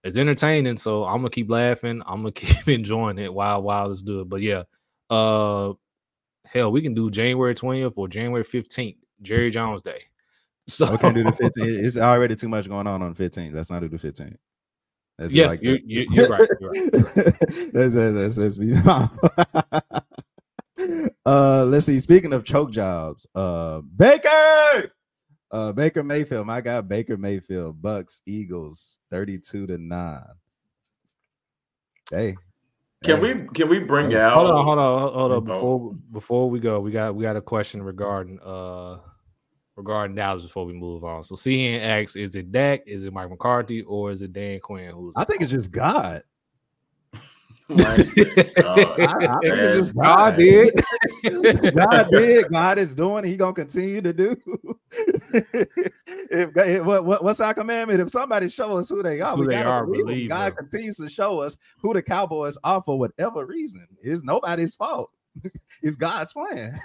it's 0.04 0.18
entertaining. 0.18 0.78
So 0.78 1.06
I'm 1.06 1.18
gonna 1.18 1.30
keep 1.30 1.50
laughing. 1.50 2.02
I'm 2.06 2.22
gonna 2.22 2.32
keep 2.34 2.68
enjoying 2.68 3.18
it 3.18 3.34
while 3.34 3.62
while 3.62 3.88
let's 3.88 4.02
do 4.02 4.22
it. 4.22 4.30
But 4.30 4.42
yeah, 4.42 4.64
uh, 5.10 5.74
hell, 6.46 6.72
we 6.72 6.82
can 6.82 6.94
do 6.94 7.10
January 7.10 7.56
20th 7.56 7.94
or 7.96 8.08
January 8.08 8.44
15th, 8.44 8.98
Jerry 9.22 9.52
Jones 9.52 9.82
Day. 9.82 10.04
So 10.70 10.92
we 10.92 10.98
can 10.98 11.14
do 11.14 11.24
the 11.24 11.32
15th. 11.32 11.52
It's 11.56 11.96
already 11.96 12.36
too 12.36 12.50
much 12.50 12.68
going 12.68 12.88
on 12.88 13.02
on 13.02 13.16
15th. 13.16 13.54
Let's 13.54 13.72
not 13.72 13.80
do 13.80 13.88
the 13.88 13.98
15th. 13.98 14.36
That's 15.18 15.34
yeah, 15.34 15.48
like 15.48 15.64
you're, 15.64 15.80
you're, 15.86 16.28
right. 16.28 16.46
You're 16.60 16.70
right. 16.70 16.92
that's, 16.92 17.14
that's, 17.96 18.36
that's, 18.36 18.58
that's 20.76 21.10
uh, 21.26 21.66
let's 21.66 21.86
see. 21.86 22.00
Speaking 22.00 22.34
of 22.34 22.44
choke 22.44 22.72
jobs, 22.72 23.28
uh, 23.34 23.80
Baker, 23.80 24.92
uh, 25.52 25.72
Baker 25.72 26.04
Mayfield, 26.04 26.46
my 26.46 26.62
guy 26.62 26.82
Baker 26.82 27.18
Mayfield, 27.18 27.82
Bucks, 27.82 28.22
Eagles, 28.26 29.00
thirty-two 29.10 29.68
to 29.68 29.78
nine. 29.78 30.24
Hey, 32.12 32.36
can 33.04 33.22
we 33.22 33.48
can 33.54 33.70
we 33.70 33.80
bring 33.80 34.12
hold 34.12 34.16
out? 34.16 34.38
Hold 34.38 34.50
on, 34.50 34.66
hold 34.66 34.80
on, 34.80 35.14
hold 35.14 35.32
on. 35.32 35.44
Before 35.46 35.94
before 36.12 36.50
we 36.50 36.60
go, 36.60 36.80
we 36.80 36.92
got 36.92 37.16
we 37.16 37.24
got 37.24 37.36
a 37.36 37.42
question 37.42 37.82
regarding 37.82 38.40
uh 38.40 38.98
regarding 39.76 40.16
Dallas 40.16 40.44
before 40.44 40.66
we 40.66 40.74
move 40.74 41.04
on. 41.04 41.24
So 41.24 41.36
CN 41.36 41.80
asks, 41.82 42.16
is 42.16 42.36
it 42.36 42.52
Dak, 42.52 42.82
is 42.88 43.04
it 43.04 43.14
Mike 43.14 43.30
McCarthy, 43.30 43.84
or 43.84 44.12
is 44.12 44.22
it 44.22 44.34
Dan 44.34 44.60
Quinn? 44.60 44.92
Who's 44.92 45.14
I 45.16 45.24
think 45.24 45.42
it's 45.42 45.52
just 45.52 45.72
God. 45.72 46.24
God, 47.70 49.44
God 49.96 50.36
did. 50.38 50.74
God 51.24 52.10
did. 52.12 52.50
God 52.52 52.78
is 52.78 52.96
doing. 52.96 53.24
He 53.26 53.38
gonna 53.38 53.54
continue 53.54 54.02
to 54.02 54.14
do. 54.14 54.36
if 56.30 56.86
what, 56.86 57.06
what, 57.06 57.24
what's 57.24 57.40
our 57.40 57.54
commandment? 57.54 58.00
If 58.00 58.10
somebody 58.10 58.50
show 58.50 58.78
us 58.78 58.90
who 58.90 59.04
they 59.04 59.22
are, 59.22 59.36
who 59.36 59.42
we 59.42 59.48
they 59.48 59.54
gotta 59.54 59.70
are, 59.70 59.86
believe, 59.86 60.06
believe 60.06 60.30
God 60.30 60.56
them. 60.56 60.68
continues 60.68 60.98
to 60.98 61.10
show 61.10 61.40
us 61.40 61.58
who 61.80 61.94
the 61.94 62.02
Cowboys 62.02 62.58
are 62.64 62.82
for 62.82 62.98
whatever 62.98 63.46
reason. 63.46 63.88
It's 64.02 64.24
nobody's 64.24 64.76
fault. 64.76 65.12
it's 65.82 65.96
God's 65.96 66.34
plan. 66.34 66.80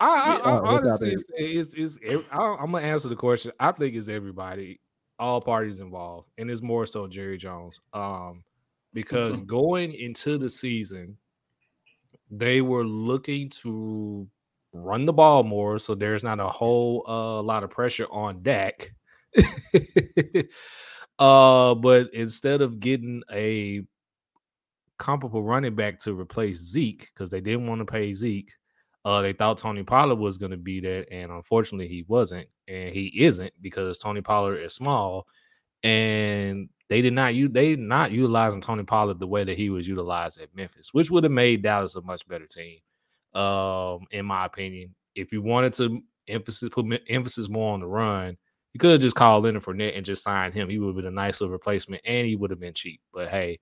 I, 0.00 0.06
I, 0.06 0.36
I 0.36 0.58
honestly, 0.58 1.12
it's, 1.12 1.24
it's, 1.36 1.74
it's, 1.74 1.98
it's 2.02 2.24
I, 2.32 2.38
I'm 2.38 2.72
gonna 2.72 2.86
answer 2.86 3.08
the 3.08 3.16
question. 3.16 3.52
I 3.60 3.72
think 3.72 3.94
it's 3.94 4.08
everybody, 4.08 4.80
all 5.18 5.40
parties 5.40 5.80
involved, 5.80 6.28
and 6.38 6.50
it's 6.50 6.62
more 6.62 6.86
so 6.86 7.06
Jerry 7.06 7.38
Jones. 7.38 7.80
Um, 7.92 8.44
because 8.92 9.40
going 9.42 9.94
into 9.94 10.38
the 10.38 10.50
season, 10.50 11.16
they 12.32 12.62
were 12.62 12.84
looking 12.84 13.50
to 13.50 14.26
run 14.72 15.04
the 15.04 15.12
ball 15.12 15.44
more, 15.44 15.78
so 15.78 15.94
there's 15.94 16.24
not 16.24 16.40
a 16.40 16.48
whole 16.48 17.04
uh, 17.06 17.42
lot 17.42 17.62
of 17.62 17.70
pressure 17.70 18.06
on 18.10 18.42
Dak. 18.42 18.90
uh, 21.18 21.74
but 21.74 22.12
instead 22.14 22.62
of 22.62 22.80
getting 22.80 23.22
a 23.30 23.82
comparable 24.98 25.42
running 25.42 25.74
back 25.74 26.00
to 26.00 26.18
replace 26.18 26.58
Zeke, 26.58 27.10
because 27.12 27.30
they 27.30 27.42
didn't 27.42 27.66
want 27.66 27.80
to 27.80 27.84
pay 27.84 28.14
Zeke, 28.14 28.52
uh, 29.04 29.20
they 29.20 29.34
thought 29.34 29.58
Tony 29.58 29.82
Pollard 29.82 30.14
was 30.14 30.38
going 30.38 30.52
to 30.52 30.56
be 30.56 30.80
that, 30.80 31.12
and 31.12 31.30
unfortunately, 31.30 31.88
he 31.88 32.04
wasn't, 32.08 32.48
and 32.66 32.94
he 32.94 33.12
isn't 33.24 33.52
because 33.60 33.98
Tony 33.98 34.22
Pollard 34.22 34.58
is 34.58 34.74
small, 34.74 35.26
and 35.82 36.70
they 36.92 37.00
did 37.00 37.14
not 37.14 37.34
use 37.34 37.48
they 37.52 37.74
not 37.74 38.10
utilizing 38.10 38.60
Tony 38.60 38.82
Pollard 38.84 39.18
the 39.18 39.26
way 39.26 39.44
that 39.44 39.56
he 39.56 39.70
was 39.70 39.88
utilized 39.88 40.38
at 40.38 40.54
Memphis, 40.54 40.92
which 40.92 41.10
would 41.10 41.24
have 41.24 41.32
made 41.32 41.62
Dallas 41.62 41.94
a 41.94 42.02
much 42.02 42.28
better 42.28 42.46
team. 42.46 42.80
Um, 43.32 44.00
in 44.10 44.26
my 44.26 44.44
opinion, 44.44 44.94
if 45.14 45.32
you 45.32 45.40
wanted 45.40 45.72
to 45.74 46.02
emphasis 46.28 46.68
put 46.68 46.84
emphasis 47.08 47.48
more 47.48 47.72
on 47.72 47.80
the 47.80 47.86
run, 47.86 48.36
you 48.74 48.78
could 48.78 48.90
have 48.90 49.00
just 49.00 49.16
called 49.16 49.44
Leonard 49.44 49.62
Fournette 49.62 49.96
and 49.96 50.04
just 50.04 50.22
signed 50.22 50.52
him. 50.52 50.68
He 50.68 50.78
would 50.78 50.88
have 50.88 50.96
been 50.96 51.06
a 51.06 51.10
nice 51.10 51.40
little 51.40 51.52
replacement, 51.52 52.02
and 52.04 52.26
he 52.26 52.36
would 52.36 52.50
have 52.50 52.60
been 52.60 52.74
cheap. 52.74 53.00
But 53.10 53.28
hey, 53.28 53.58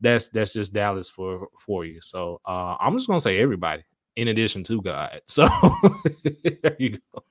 that's 0.00 0.28
that's 0.30 0.52
just 0.52 0.72
Dallas 0.72 1.08
for 1.08 1.46
for 1.64 1.84
you. 1.84 2.00
So 2.00 2.40
uh, 2.44 2.74
I'm 2.80 2.96
just 2.96 3.06
gonna 3.06 3.20
say 3.20 3.38
everybody 3.38 3.84
in 4.16 4.26
addition 4.26 4.64
to 4.64 4.82
God. 4.82 5.20
So 5.28 5.46
there 6.42 6.76
you 6.80 6.98
go. 7.14 7.22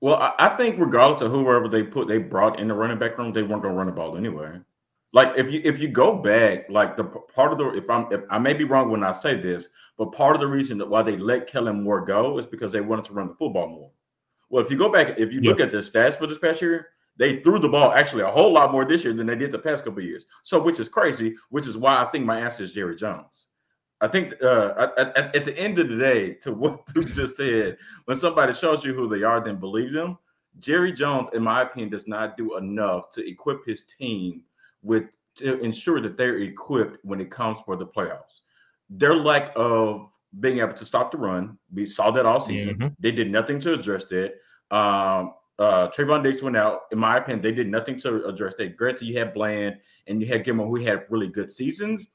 Well, 0.00 0.16
I, 0.16 0.32
I 0.38 0.56
think 0.56 0.78
regardless 0.78 1.22
of 1.22 1.32
whoever 1.32 1.68
they 1.68 1.82
put, 1.82 2.08
they 2.08 2.18
brought 2.18 2.60
in 2.60 2.68
the 2.68 2.74
running 2.74 2.98
back 2.98 3.18
room, 3.18 3.32
they 3.32 3.42
weren't 3.42 3.62
gonna 3.62 3.74
run 3.74 3.86
the 3.86 3.92
ball 3.92 4.16
anyway. 4.16 4.60
Like 5.12 5.32
if 5.36 5.50
you 5.50 5.60
if 5.64 5.78
you 5.78 5.88
go 5.88 6.16
back, 6.16 6.68
like 6.68 6.96
the 6.96 7.04
part 7.04 7.52
of 7.52 7.58
the 7.58 7.70
if 7.70 7.88
I'm 7.88 8.12
if 8.12 8.20
I 8.30 8.38
may 8.38 8.52
be 8.52 8.64
wrong 8.64 8.90
when 8.90 9.02
I 9.02 9.12
say 9.12 9.40
this, 9.40 9.68
but 9.96 10.12
part 10.12 10.36
of 10.36 10.40
the 10.40 10.46
reason 10.46 10.76
that 10.78 10.88
why 10.88 11.02
they 11.02 11.16
let 11.16 11.46
Kellen 11.46 11.82
Moore 11.82 12.02
go 12.02 12.38
is 12.38 12.46
because 12.46 12.72
they 12.72 12.80
wanted 12.80 13.06
to 13.06 13.14
run 13.14 13.28
the 13.28 13.34
football 13.34 13.68
more. 13.68 13.90
Well, 14.50 14.62
if 14.62 14.70
you 14.70 14.76
go 14.76 14.90
back, 14.90 15.18
if 15.18 15.32
you 15.32 15.40
look 15.40 15.60
at 15.60 15.70
the 15.70 15.78
stats 15.78 16.14
for 16.14 16.26
this 16.26 16.38
past 16.38 16.62
year, 16.62 16.88
they 17.16 17.40
threw 17.40 17.58
the 17.58 17.68
ball 17.68 17.92
actually 17.92 18.22
a 18.22 18.30
whole 18.30 18.52
lot 18.52 18.72
more 18.72 18.84
this 18.84 19.04
year 19.04 19.12
than 19.12 19.26
they 19.26 19.34
did 19.34 19.52
the 19.52 19.58
past 19.58 19.84
couple 19.84 20.02
years. 20.02 20.24
So, 20.42 20.60
which 20.60 20.78
is 20.78 20.88
crazy, 20.88 21.34
which 21.50 21.66
is 21.66 21.76
why 21.76 22.02
I 22.02 22.06
think 22.06 22.24
my 22.24 22.40
answer 22.40 22.62
is 22.62 22.72
Jerry 22.72 22.96
Jones. 22.96 23.48
I 24.00 24.08
think 24.08 24.34
uh, 24.42 24.90
at, 24.96 25.16
at, 25.16 25.36
at, 25.36 25.44
the 25.44 25.58
end 25.58 25.78
of 25.78 25.88
the 25.88 25.96
day, 25.96 26.34
to 26.34 26.52
what 26.52 26.86
Duke 26.94 27.12
just 27.12 27.36
said, 27.36 27.78
when 28.04 28.16
somebody 28.16 28.52
shows 28.52 28.84
you 28.84 28.94
who 28.94 29.08
they 29.08 29.24
are, 29.24 29.42
then 29.42 29.56
believe 29.56 29.92
them. 29.92 30.18
Jerry 30.60 30.92
Jones, 30.92 31.28
in 31.32 31.42
my 31.42 31.62
opinion, 31.62 31.90
does 31.90 32.06
not 32.06 32.36
do 32.36 32.56
enough 32.56 33.10
to 33.12 33.28
equip 33.28 33.64
his 33.66 33.82
team 33.82 34.42
with 34.82 35.04
to 35.36 35.58
ensure 35.60 36.00
that 36.00 36.16
they're 36.16 36.38
equipped 36.38 36.98
when 37.04 37.20
it 37.20 37.30
comes 37.30 37.60
for 37.64 37.76
the 37.76 37.86
playoffs. 37.86 38.40
Their 38.90 39.14
lack 39.14 39.52
of 39.54 40.08
being 40.40 40.58
able 40.58 40.74
to 40.74 40.84
stop 40.84 41.12
the 41.12 41.18
run, 41.18 41.58
we 41.72 41.86
saw 41.86 42.10
that 42.10 42.26
all 42.26 42.40
season. 42.40 42.74
Mm-hmm. 42.74 42.88
They 42.98 43.12
did 43.12 43.30
nothing 43.30 43.60
to 43.60 43.72
address 43.74 44.04
that. 44.06 44.34
Um, 44.70 45.34
uh, 45.58 45.88
Trevon 45.88 46.22
Diggs 46.22 46.42
went 46.42 46.56
out. 46.56 46.82
In 46.92 46.98
my 46.98 47.18
opinion, 47.18 47.42
they 47.42 47.52
did 47.52 47.68
nothing 47.68 47.98
to 47.98 48.26
address 48.26 48.54
that. 48.58 48.76
Granted, 48.76 49.06
you 49.06 49.18
had 49.18 49.32
Bland 49.32 49.76
and 50.06 50.20
you 50.20 50.26
had 50.26 50.44
Gilmore, 50.44 50.66
who 50.68 50.84
had 50.84 51.04
really 51.08 51.28
good 51.28 51.50
seasons. 51.50 52.08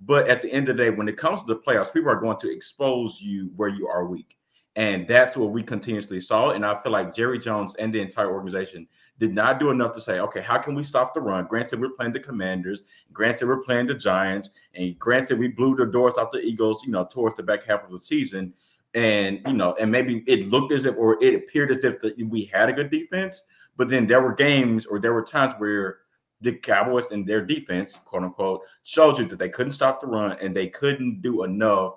But 0.00 0.28
at 0.28 0.42
the 0.42 0.50
end 0.52 0.68
of 0.68 0.76
the 0.76 0.84
day, 0.84 0.90
when 0.90 1.08
it 1.08 1.16
comes 1.16 1.40
to 1.42 1.46
the 1.46 1.56
playoffs, 1.56 1.92
people 1.92 2.10
are 2.10 2.20
going 2.20 2.38
to 2.38 2.52
expose 2.52 3.20
you 3.20 3.50
where 3.56 3.68
you 3.68 3.86
are 3.86 4.06
weak. 4.06 4.36
And 4.76 5.06
that's 5.06 5.36
what 5.36 5.50
we 5.50 5.62
continuously 5.62 6.20
saw. 6.20 6.50
And 6.50 6.64
I 6.64 6.78
feel 6.78 6.92
like 6.92 7.12
Jerry 7.12 7.38
Jones 7.38 7.74
and 7.78 7.92
the 7.92 8.00
entire 8.00 8.32
organization 8.32 8.86
did 9.18 9.34
not 9.34 9.60
do 9.60 9.70
enough 9.70 9.92
to 9.92 10.00
say, 10.00 10.20
okay, 10.20 10.40
how 10.40 10.58
can 10.58 10.74
we 10.74 10.84
stop 10.84 11.12
the 11.12 11.20
run? 11.20 11.46
Granted, 11.46 11.80
we're 11.80 11.90
playing 11.90 12.12
the 12.12 12.20
Commanders. 12.20 12.84
Granted, 13.12 13.46
we're 13.46 13.62
playing 13.62 13.88
the 13.88 13.94
Giants. 13.94 14.50
And 14.74 14.98
granted, 14.98 15.38
we 15.38 15.48
blew 15.48 15.76
the 15.76 15.86
doors 15.86 16.14
off 16.14 16.30
the 16.30 16.40
Eagles, 16.40 16.84
you 16.84 16.92
know, 16.92 17.04
towards 17.04 17.36
the 17.36 17.42
back 17.42 17.64
half 17.64 17.84
of 17.84 17.90
the 17.90 17.98
season 17.98 18.54
and 18.94 19.40
you 19.46 19.52
know, 19.52 19.74
and 19.78 19.90
maybe 19.90 20.24
it 20.26 20.48
looked 20.48 20.72
as 20.72 20.84
if, 20.84 20.96
or 20.96 21.22
it 21.22 21.34
appeared 21.34 21.70
as 21.70 21.84
if 21.84 22.00
the, 22.00 22.14
we 22.24 22.44
had 22.44 22.68
a 22.68 22.72
good 22.72 22.90
defense, 22.90 23.44
but 23.76 23.88
then 23.88 24.06
there 24.06 24.20
were 24.20 24.34
games 24.34 24.86
or 24.86 24.98
there 24.98 25.12
were 25.12 25.22
times 25.22 25.54
where 25.58 25.98
the 26.40 26.52
Cowboys 26.52 27.10
and 27.10 27.26
their 27.26 27.44
defense, 27.44 27.98
quote 28.04 28.22
unquote, 28.22 28.62
shows 28.82 29.18
you 29.18 29.26
that 29.26 29.38
they 29.38 29.48
couldn't 29.48 29.72
stop 29.72 30.00
the 30.00 30.06
run 30.06 30.36
and 30.40 30.54
they 30.54 30.68
couldn't 30.68 31.22
do 31.22 31.44
enough 31.44 31.94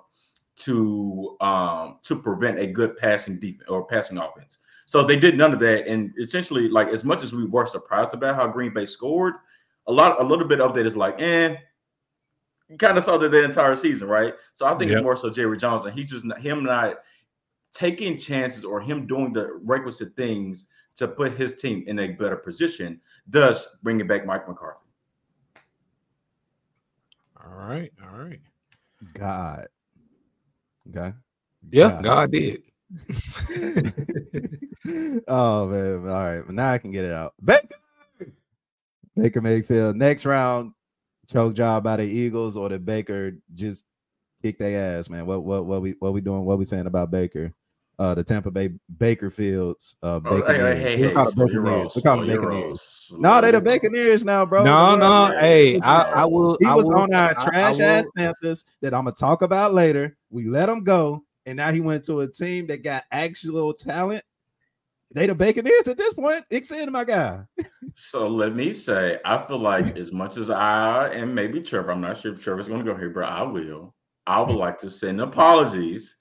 to 0.56 1.36
um 1.40 1.98
to 2.04 2.14
prevent 2.14 2.60
a 2.60 2.66
good 2.66 2.96
passing 2.96 3.40
defense 3.40 3.68
or 3.68 3.86
passing 3.86 4.18
offense. 4.18 4.58
So 4.86 5.02
they 5.02 5.16
did 5.16 5.36
none 5.36 5.52
of 5.52 5.60
that, 5.60 5.86
and 5.86 6.12
essentially, 6.18 6.68
like 6.68 6.88
as 6.88 7.04
much 7.04 7.22
as 7.22 7.32
we 7.32 7.46
were 7.46 7.64
surprised 7.64 8.12
about 8.12 8.36
how 8.36 8.46
Green 8.46 8.72
Bay 8.72 8.86
scored, 8.86 9.34
a 9.86 9.92
lot, 9.92 10.20
a 10.20 10.24
little 10.24 10.46
bit 10.46 10.60
of 10.60 10.74
that 10.74 10.86
is 10.86 10.96
like, 10.96 11.20
eh, 11.20 11.56
you 12.68 12.76
kind 12.76 12.96
of 12.96 13.04
saw 13.04 13.16
that 13.16 13.30
the 13.30 13.42
entire 13.42 13.76
season, 13.76 14.08
right? 14.08 14.34
So 14.52 14.66
I 14.66 14.76
think 14.76 14.90
yep. 14.90 14.98
it's 14.98 15.04
more 15.04 15.16
so 15.16 15.30
Jerry 15.30 15.56
Johnson. 15.56 15.92
He 15.92 16.04
just 16.04 16.24
him 16.38 16.64
not 16.64 16.96
taking 17.72 18.18
chances 18.18 18.64
or 18.64 18.80
him 18.80 19.06
doing 19.06 19.32
the 19.32 19.58
requisite 19.62 20.14
things 20.16 20.66
to 20.96 21.08
put 21.08 21.36
his 21.36 21.56
team 21.56 21.84
in 21.86 21.98
a 21.98 22.08
better 22.08 22.36
position, 22.36 23.00
thus 23.26 23.76
bringing 23.82 24.06
back 24.06 24.26
Mike 24.26 24.48
McCarthy. 24.48 24.78
All 27.44 27.54
right, 27.54 27.92
all 28.02 28.18
right. 28.18 28.40
God. 29.12 29.68
Okay. 30.88 31.12
Yeah, 31.70 31.88
God, 31.88 32.04
God 32.04 32.32
did. 32.32 32.62
oh 35.28 35.66
man. 35.66 36.08
All 36.08 36.24
right. 36.24 36.48
Now 36.48 36.72
I 36.72 36.78
can 36.78 36.92
get 36.92 37.04
it 37.04 37.12
out. 37.12 37.34
Baker. 37.42 37.76
Baker 39.16 39.40
Mayfield. 39.40 39.96
Next 39.96 40.26
round, 40.26 40.72
choke 41.30 41.54
job 41.54 41.84
by 41.84 41.96
the 41.96 42.04
Eagles 42.04 42.56
or 42.56 42.68
the 42.68 42.78
Baker 42.78 43.32
just 43.54 43.86
kick 44.42 44.58
their 44.58 44.98
ass, 44.98 45.08
man. 45.08 45.26
What 45.26 45.44
what 45.44 45.64
what 45.64 45.82
we 45.82 45.94
what 45.98 46.12
we 46.12 46.20
doing? 46.20 46.44
What 46.44 46.58
we 46.58 46.64
saying 46.64 46.86
about 46.86 47.10
Baker? 47.10 47.54
Uh, 47.98 48.14
the 48.14 48.24
Tampa 48.24 48.50
Bay 48.50 48.70
Bakerfields. 48.96 49.96
Uh, 50.02 50.20
oh, 50.24 50.46
hey, 50.46 50.58
hey, 50.58 50.80
hey, 50.80 50.96
hey, 50.96 51.14
so 51.14 51.30
Baconeers. 51.30 51.94
We 51.94 52.02
call 52.02 52.18
them 52.18 52.28
Baconeers. 52.28 53.18
No, 53.18 53.40
they 53.40 53.52
the 53.52 53.60
Baconeers 53.60 54.24
now, 54.24 54.44
bro. 54.44 54.64
No, 54.64 54.96
no. 54.96 55.38
Hey, 55.38 55.78
I, 55.80 56.02
I 56.02 56.24
will. 56.24 56.56
He 56.60 56.66
I 56.66 56.74
was 56.74 56.86
will, 56.86 56.98
on 56.98 57.14
our 57.14 57.34
trash 57.34 57.78
ass 57.80 58.08
Panthers 58.16 58.64
that 58.80 58.94
I'm 58.94 59.04
gonna 59.04 59.12
talk 59.12 59.42
about 59.42 59.74
later. 59.74 60.16
We 60.30 60.46
let 60.46 60.68
him 60.68 60.82
go, 60.82 61.24
and 61.46 61.56
now 61.56 61.70
he 61.70 61.80
went 61.80 62.04
to 62.06 62.20
a 62.20 62.28
team 62.28 62.66
that 62.66 62.82
got 62.82 63.04
actual 63.12 63.72
talent 63.74 64.24
they 65.14 65.28
the 65.28 65.34
Baconeers 65.34 65.86
at 65.88 65.96
this 65.96 66.12
point. 66.12 66.44
Extend 66.50 66.90
my 66.90 67.04
guy. 67.04 67.44
so 67.94 68.26
let 68.26 68.54
me 68.54 68.72
say, 68.72 69.20
I 69.24 69.38
feel 69.38 69.60
like 69.60 69.96
as 69.96 70.12
much 70.12 70.36
as 70.36 70.50
I 70.50 71.08
and 71.08 71.32
maybe 71.32 71.62
Trevor, 71.62 71.92
I'm 71.92 72.00
not 72.00 72.20
sure 72.20 72.32
if 72.32 72.42
Trevor's 72.42 72.66
going 72.66 72.84
to 72.84 72.92
go 72.92 72.98
here, 72.98 73.10
but 73.10 73.24
I 73.24 73.42
will. 73.42 73.94
I 74.26 74.40
would 74.40 74.56
like 74.56 74.76
to 74.78 74.90
send 74.90 75.20
apologies 75.20 76.16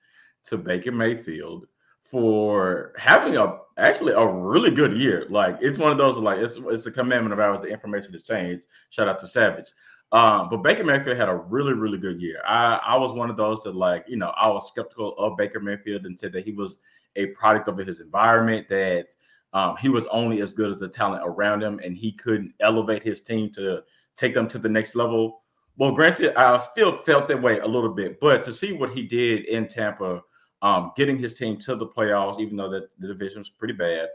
to 0.46 0.58
Baker 0.58 0.92
Mayfield 0.92 1.66
for 2.02 2.94
having 2.98 3.38
a 3.38 3.60
actually 3.78 4.14
a 4.14 4.26
really 4.26 4.72
good 4.72 4.94
year. 4.94 5.26
Like 5.30 5.58
it's 5.62 5.80
one 5.80 5.92
of 5.92 5.98
those 5.98 6.18
like 6.18 6.40
it's 6.40 6.58
it's 6.58 6.86
a 6.86 6.92
commandment 6.92 7.34
of 7.34 7.40
ours. 7.40 7.60
The 7.62 7.68
information 7.68 8.14
has 8.14 8.24
changed. 8.24 8.66
Shout 8.90 9.08
out 9.08 9.20
to 9.20 9.28
Savage. 9.28 9.72
Um, 10.14 10.48
but 10.48 10.58
Baker 10.58 10.84
Mayfield 10.84 11.18
had 11.18 11.28
a 11.28 11.36
really, 11.36 11.74
really 11.74 11.98
good 11.98 12.22
year. 12.22 12.40
I, 12.46 12.80
I 12.86 12.98
was 12.98 13.14
one 13.14 13.32
of 13.32 13.36
those 13.36 13.64
that 13.64 13.76
like, 13.76 14.06
you 14.08 14.16
know, 14.16 14.30
I 14.38 14.48
was 14.48 14.68
skeptical 14.68 15.18
of 15.18 15.38
Baker 15.38 15.60
Mayfield 15.60 16.06
and 16.06 16.20
said 16.20 16.32
that 16.34 16.46
he 16.46 16.52
was 16.52 16.78
a 17.16 17.28
product 17.28 17.68
of 17.68 17.80
his 17.80 18.00
environment, 18.00 18.70
that 18.70 19.08
um, 19.54 19.76
he 19.78 19.90
was 19.90 20.06
only 20.08 20.42
as 20.42 20.54
good 20.54 20.70
as 20.70 20.78
the 20.78 20.88
talent 20.88 21.24
around 21.26 21.64
him 21.64 21.80
and 21.84 21.98
he 21.98 22.12
couldn't 22.12 22.54
elevate 22.60 23.02
his 23.02 23.22
team 23.22 23.52
to 23.54 23.82
take 24.16 24.36
them 24.36 24.48
to 24.50 24.60
the 24.60 24.70
next 24.70 24.94
level. 24.94 25.42
Well, 25.78 25.92
granted, 25.92 26.36
I 26.36 26.56
still 26.60 26.96
felt 26.96 27.28
that 27.30 27.42
way 27.42 27.58
a 27.58 27.68
little 27.68 27.94
bit, 27.94 28.20
but 28.20 28.44
to 28.44 28.54
see 28.54 28.74
what 28.74 28.92
he 28.92 29.02
did 29.02 29.46
in 29.46 29.68
Tampa, 29.68 30.22
um, 30.64 30.94
getting 30.96 31.18
his 31.18 31.38
team 31.38 31.58
to 31.60 31.76
the 31.76 31.86
playoffs, 31.86 32.40
even 32.40 32.56
though 32.58 32.70
the, 32.70 32.88
the 32.98 33.08
division 33.08 33.42
was 33.42 33.50
pretty 33.50 33.74
bad, 33.74 34.08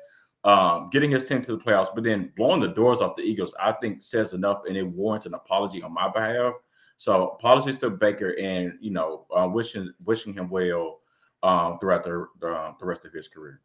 um, 0.44 0.88
getting 0.90 1.10
his 1.10 1.26
team 1.26 1.42
to 1.42 1.52
the 1.52 1.62
playoffs, 1.62 1.94
but 1.94 2.02
then 2.02 2.32
blowing 2.36 2.60
the 2.60 2.68
doors 2.68 2.98
off 2.98 3.16
the 3.16 3.22
Eagles, 3.22 3.54
I 3.60 3.72
think 3.72 4.02
says 4.02 4.32
enough 4.32 4.62
and 4.66 4.76
it 4.76 4.82
warrants 4.82 5.26
an 5.26 5.34
apology 5.34 5.82
on 5.82 5.92
my 5.92 6.08
behalf. 6.08 6.54
So 6.96 7.28
apologies 7.28 7.78
to 7.80 7.90
Baker 7.90 8.30
and 8.40 8.72
you 8.80 8.90
know 8.90 9.26
uh, 9.36 9.46
wishing 9.46 9.92
wishing 10.04 10.34
him 10.34 10.50
well 10.50 11.00
um, 11.44 11.78
throughout 11.78 12.02
the 12.02 12.26
uh, 12.44 12.72
the 12.80 12.86
rest 12.86 13.04
of 13.04 13.12
his 13.12 13.28
career. 13.28 13.60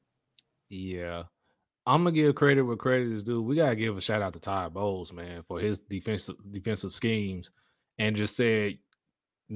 Yeah, 0.69 1.23
I'm 1.87 2.03
gonna 2.03 2.11
give 2.11 2.35
credit 2.35 2.61
where 2.61 2.75
credit 2.75 3.11
is 3.11 3.23
due. 3.23 3.41
We 3.41 3.55
gotta 3.55 3.75
give 3.75 3.97
a 3.97 4.01
shout 4.01 4.21
out 4.21 4.33
to 4.33 4.39
Ty 4.39 4.69
Bowles, 4.69 5.11
man, 5.11 5.41
for 5.41 5.59
his 5.59 5.79
defensive 5.79 6.35
defensive 6.51 6.93
schemes, 6.93 7.49
and 7.97 8.15
just 8.15 8.35
said, 8.35 8.77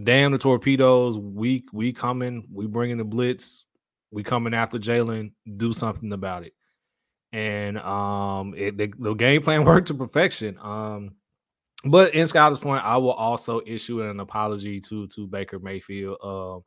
"Damn 0.04 0.32
the 0.32 0.38
torpedoes, 0.38 1.17
we 1.17 1.65
we 1.73 1.93
coming, 1.93 2.47
we 2.52 2.67
bringing 2.67 2.97
the 2.97 3.06
blitz, 3.06 3.65
we 4.12 4.23
coming 4.23 4.54
after 4.54 4.78
Jalen. 4.78 5.32
Do 5.58 5.73
something 5.73 6.12
about 6.13 6.43
it." 6.43 6.54
And 7.34 7.78
um, 7.80 8.54
it, 8.56 8.78
the, 8.78 8.93
the 8.97 9.13
game 9.13 9.43
plan 9.43 9.65
worked 9.65 9.88
to 9.88 9.93
perfection. 9.93 10.58
Um, 10.62 11.15
but 11.84 12.13
in 12.15 12.26
Skyler's 12.26 12.60
point, 12.60 12.84
I 12.84 12.97
will 12.97 13.13
also 13.13 13.62
issue 13.65 14.02
an 14.02 14.19
apology 14.19 14.82
to 14.82 15.08
to 15.08 15.28
Baker 15.28 15.60
Mayfield. 15.60 16.17
Um, 16.23 16.63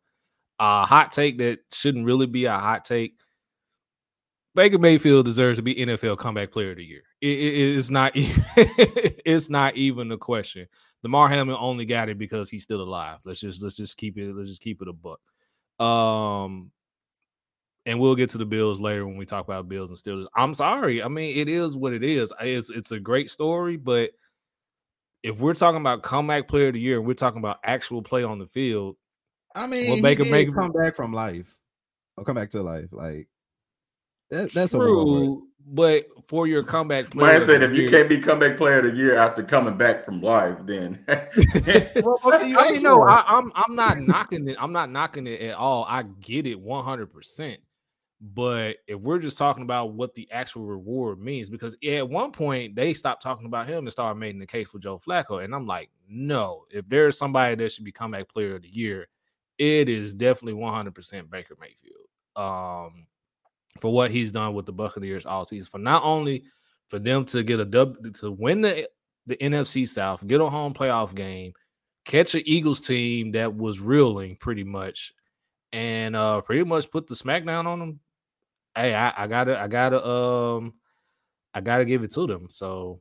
a 0.59 0.85
hot 0.85 1.11
take 1.11 1.39
that 1.39 1.61
shouldn't 1.73 2.05
really 2.05 2.27
be 2.27 2.45
a 2.45 2.59
hot 2.59 2.85
take. 2.85 3.15
Baker 4.55 4.79
Mayfield 4.79 5.25
deserves 5.25 5.59
to 5.59 5.63
be 5.63 5.75
NFL 5.75 6.19
Comeback 6.19 6.53
Player 6.53 6.73
of 6.73 6.77
the 6.77 6.85
Year. 6.85 7.03
It, 7.21 7.39
it, 7.39 7.77
it's 7.77 7.91
not. 7.91 8.13
it's 8.17 9.49
not 9.49 9.77
even 9.77 10.13
a 10.13 10.19
question. 10.19 10.67
Damar 11.03 11.29
Hamlin 11.29 11.57
only 11.59 11.87
got 11.87 12.09
it 12.09 12.19
because 12.19 12.51
he's 12.51 12.63
still 12.63 12.83
alive. 12.83 13.21
Let's 13.25 13.41
just 13.41 13.63
let's 13.63 13.77
just 13.77 13.97
keep 13.97 14.19
it. 14.19 14.35
Let's 14.35 14.49
just 14.49 14.63
keep 14.63 14.83
it 14.83 14.89
a 14.89 14.93
buck. 14.93 15.21
Um, 15.85 16.71
and 17.87 17.99
we'll 17.99 18.15
get 18.15 18.31
to 18.31 18.39
the 18.39 18.45
Bills 18.45 18.81
later 18.81 19.07
when 19.07 19.17
we 19.17 19.25
talk 19.25 19.45
about 19.45 19.69
Bills 19.69 19.91
and 19.91 19.99
Steelers. 19.99 20.27
I'm 20.37 20.55
sorry. 20.55 21.03
I 21.03 21.09
mean, 21.09 21.39
it 21.39 21.49
is 21.49 21.75
what 21.77 21.93
it 21.93 22.05
is. 22.05 22.33
It's 22.41 22.71
it's 22.71 22.93
a 22.93 23.01
great 23.01 23.31
story, 23.31 23.77
but 23.77 24.11
if 25.23 25.39
we're 25.39 25.55
talking 25.55 25.81
about 25.81 26.03
comeback 26.03 26.49
player 26.49 26.69
of 26.69 26.75
the 26.75 26.81
year 26.81 26.99
and 26.99 27.07
we're 27.07 27.15
talking 27.15 27.39
about 27.39 27.59
actual 27.65 28.03
play 28.03 28.23
on 28.23 28.39
the 28.39 28.47
field, 28.47 28.97
I 29.55 29.67
mean, 29.67 29.91
well, 29.91 30.03
Baker 30.03 30.25
Baker 30.25 30.53
come 30.53 30.73
back 30.73 30.95
from 30.95 31.13
life. 31.13 31.57
I'll 32.19 32.25
come 32.25 32.37
back 32.37 32.51
to 32.51 32.63
life. 32.63 32.89
Like 32.93 33.29
that, 34.31 34.53
that's 34.53 34.73
true, 34.73 35.49
but 35.67 36.07
for 36.27 36.47
your 36.47 36.63
comeback 36.63 37.11
player, 37.11 37.33
Man 37.33 37.41
said 37.41 37.63
if 37.63 37.73
you 37.73 37.89
can't 37.89 38.09
be 38.09 38.19
comeback 38.19 38.57
player 38.57 38.79
of 38.79 38.85
the 38.85 38.97
year 38.97 39.17
after 39.17 39.43
coming 39.43 39.77
back 39.77 40.05
from 40.05 40.21
life, 40.21 40.57
then 40.65 41.05
I 41.09 42.73
mean, 42.73 42.83
no, 42.83 43.03
I, 43.03 43.25
I'm 43.27 43.53
I'm 43.55 43.75
not 43.75 43.99
knocking 43.99 44.49
it. 44.49 44.57
I'm 44.59 44.73
not 44.73 44.91
knocking 44.91 45.27
it 45.27 45.41
at 45.41 45.55
all. 45.55 45.85
I 45.89 46.03
get 46.03 46.47
it 46.47 46.61
100. 46.61 47.13
percent 47.13 47.61
But 48.21 48.77
if 48.87 49.01
we're 49.01 49.19
just 49.19 49.39
talking 49.39 49.63
about 49.63 49.93
what 49.93 50.15
the 50.15 50.29
actual 50.31 50.65
reward 50.65 51.21
means, 51.21 51.49
because 51.49 51.77
at 51.87 52.09
one 52.09 52.33
point 52.33 52.75
they 52.75 52.95
stopped 52.95 53.23
talking 53.23 53.47
about 53.47 53.69
him 53.69 53.79
and 53.79 53.93
started 53.93 54.19
making 54.19 54.41
the 54.41 54.47
case 54.47 54.69
for 54.69 54.79
Joe 54.79 55.01
Flacco, 55.05 55.45
and 55.45 55.55
I'm 55.55 55.67
like, 55.67 55.91
no, 56.09 56.65
if 56.71 56.89
there's 56.89 57.19
somebody 57.19 57.55
that 57.57 57.73
should 57.73 57.85
be 57.85 57.93
comeback 57.93 58.29
player 58.29 58.57
of 58.57 58.63
the 58.63 58.69
year, 58.69 59.09
it 59.59 59.89
is 59.89 60.15
definitely 60.15 60.55
100 60.55 60.95
percent 60.95 61.31
Baker 61.31 61.57
Mayfield. 61.61 62.07
Um, 62.37 63.07
for 63.79 63.93
what 63.93 64.11
he's 64.11 64.33
done 64.33 64.55
with 64.55 64.67
the 64.67 64.73
Buccaneers 64.73 65.27
all 65.27 65.45
season. 65.45 65.69
For 65.71 65.79
not 65.79 66.03
only 66.03 66.45
for 66.89 66.99
them 66.99 67.25
to 67.27 67.43
get 67.43 67.61
a 67.61 67.65
dub 67.65 67.97
to 68.15 68.31
win 68.31 68.63
the 68.63 68.89
the 69.27 69.37
NFC 69.37 69.87
South, 69.87 70.27
get 70.27 70.41
a 70.41 70.51
home 70.51 70.75
playoff 70.75 71.15
game, 71.15 71.53
catch 72.05 72.35
an 72.35 72.43
Eagles 72.45 72.81
team 72.81 73.33
that 73.33 73.55
was 73.55 73.81
reeling 73.81 74.37
pretty 74.37 74.65
much, 74.65 75.13
and 75.73 76.17
uh 76.17 76.41
pretty 76.41 76.65
much 76.65 76.91
put 76.91 77.07
the 77.07 77.15
smackdown 77.15 77.67
on 77.67 77.79
them. 77.79 78.01
Hey, 78.75 78.95
I, 78.95 79.25
I 79.25 79.27
gotta, 79.27 79.59
I 79.59 79.67
gotta, 79.67 80.07
um, 80.07 80.75
I 81.53 81.61
gotta 81.61 81.85
give 81.85 82.05
it 82.05 82.13
to 82.15 82.27
them. 82.27 82.47
So, 82.51 83.01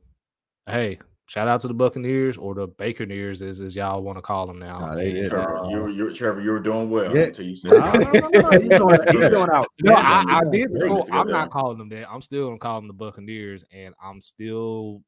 hey, 0.66 0.98
Shout 1.30 1.46
out 1.46 1.60
to 1.60 1.68
the 1.68 1.74
Buccaneers 1.74 2.36
or 2.36 2.56
the 2.56 2.66
Baconeers, 2.66 3.40
as, 3.40 3.60
as 3.60 3.76
y'all 3.76 4.02
want 4.02 4.18
to 4.18 4.22
call 4.22 4.48
them 4.48 4.58
now. 4.58 4.80
Nah, 4.80 4.96
they 4.96 5.12
did. 5.12 5.30
Trevor, 5.30 5.68
you, 5.70 5.86
you, 5.86 6.12
Trevor, 6.12 6.40
you 6.40 6.50
were 6.50 6.58
doing 6.58 6.90
well 6.90 7.16
yeah. 7.16 7.26
until 7.26 7.46
you 7.46 7.54
said. 7.54 7.70
no, 7.70 7.92
no, 7.92 8.10
no, 8.10 8.28
no, 8.30 8.50
You're 8.50 8.78
doing, 8.78 8.98
you're 9.12 9.30
doing 9.30 9.48
out. 9.54 9.68
No, 9.80 9.94
I, 9.94 10.24
I 10.26 10.40
did. 10.50 10.70
Cool. 10.88 11.06
I'm 11.12 11.28
not 11.28 11.50
calling 11.50 11.78
them 11.78 11.88
that. 11.90 12.10
I'm 12.10 12.20
still 12.20 12.48
gonna 12.48 12.58
call 12.58 12.80
them 12.80 12.88
the 12.88 12.94
Buccaneers, 12.94 13.64
and 13.72 13.94
I'm 14.02 14.20
still, 14.20 15.02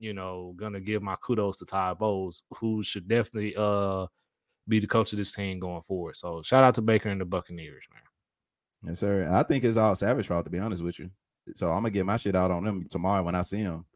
you 0.00 0.12
know, 0.12 0.52
gonna 0.54 0.80
give 0.80 1.02
my 1.02 1.16
kudos 1.22 1.56
to 1.56 1.64
Ty 1.64 1.94
Bowles, 1.94 2.42
who 2.58 2.82
should 2.82 3.08
definitely 3.08 3.56
uh 3.56 4.04
be 4.68 4.80
the 4.80 4.86
coach 4.86 5.14
of 5.14 5.18
this 5.18 5.34
team 5.34 5.60
going 5.60 5.80
forward. 5.80 6.14
So 6.16 6.42
shout 6.42 6.62
out 6.62 6.74
to 6.74 6.82
Baker 6.82 7.08
and 7.08 7.22
the 7.22 7.24
Buccaneers, 7.24 7.84
man. 7.90 8.90
Yes, 8.90 8.98
sir. 8.98 9.26
I 9.32 9.44
think 9.44 9.64
it's 9.64 9.78
all 9.78 9.94
Savage 9.94 10.26
fault, 10.26 10.44
to 10.44 10.50
be 10.50 10.58
honest 10.58 10.82
with 10.82 10.98
you. 10.98 11.08
So 11.54 11.68
I'm 11.70 11.76
gonna 11.76 11.90
get 11.90 12.04
my 12.04 12.18
shit 12.18 12.36
out 12.36 12.50
on 12.50 12.64
them 12.64 12.84
tomorrow 12.84 13.22
when 13.22 13.34
I 13.34 13.40
see 13.40 13.62
them. 13.62 13.86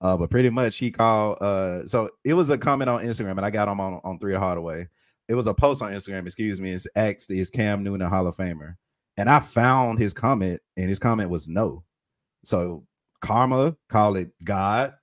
Uh, 0.00 0.16
but 0.16 0.30
pretty 0.30 0.50
much 0.50 0.78
he 0.78 0.90
called. 0.90 1.38
Uh, 1.40 1.86
so 1.86 2.08
it 2.24 2.34
was 2.34 2.50
a 2.50 2.58
comment 2.58 2.88
on 2.88 3.04
Instagram, 3.04 3.32
and 3.32 3.44
I 3.44 3.50
got 3.50 3.68
him 3.68 3.80
on 3.80 4.00
on 4.02 4.18
Three 4.18 4.34
Hardaway. 4.34 4.88
It 5.28 5.34
was 5.34 5.46
a 5.46 5.54
post 5.54 5.82
on 5.82 5.92
Instagram. 5.92 6.24
Excuse 6.24 6.60
me. 6.60 6.72
It's 6.72 6.88
asked 6.96 7.30
is 7.30 7.50
Cam 7.50 7.82
Newton 7.82 8.02
a 8.02 8.08
Hall 8.08 8.26
of 8.26 8.36
Famer, 8.36 8.76
and 9.16 9.28
I 9.28 9.40
found 9.40 9.98
his 9.98 10.14
comment, 10.14 10.60
and 10.76 10.88
his 10.88 10.98
comment 10.98 11.30
was 11.30 11.48
no. 11.48 11.84
So 12.44 12.86
karma, 13.20 13.76
call 13.88 14.16
it 14.16 14.30
God, 14.42 14.94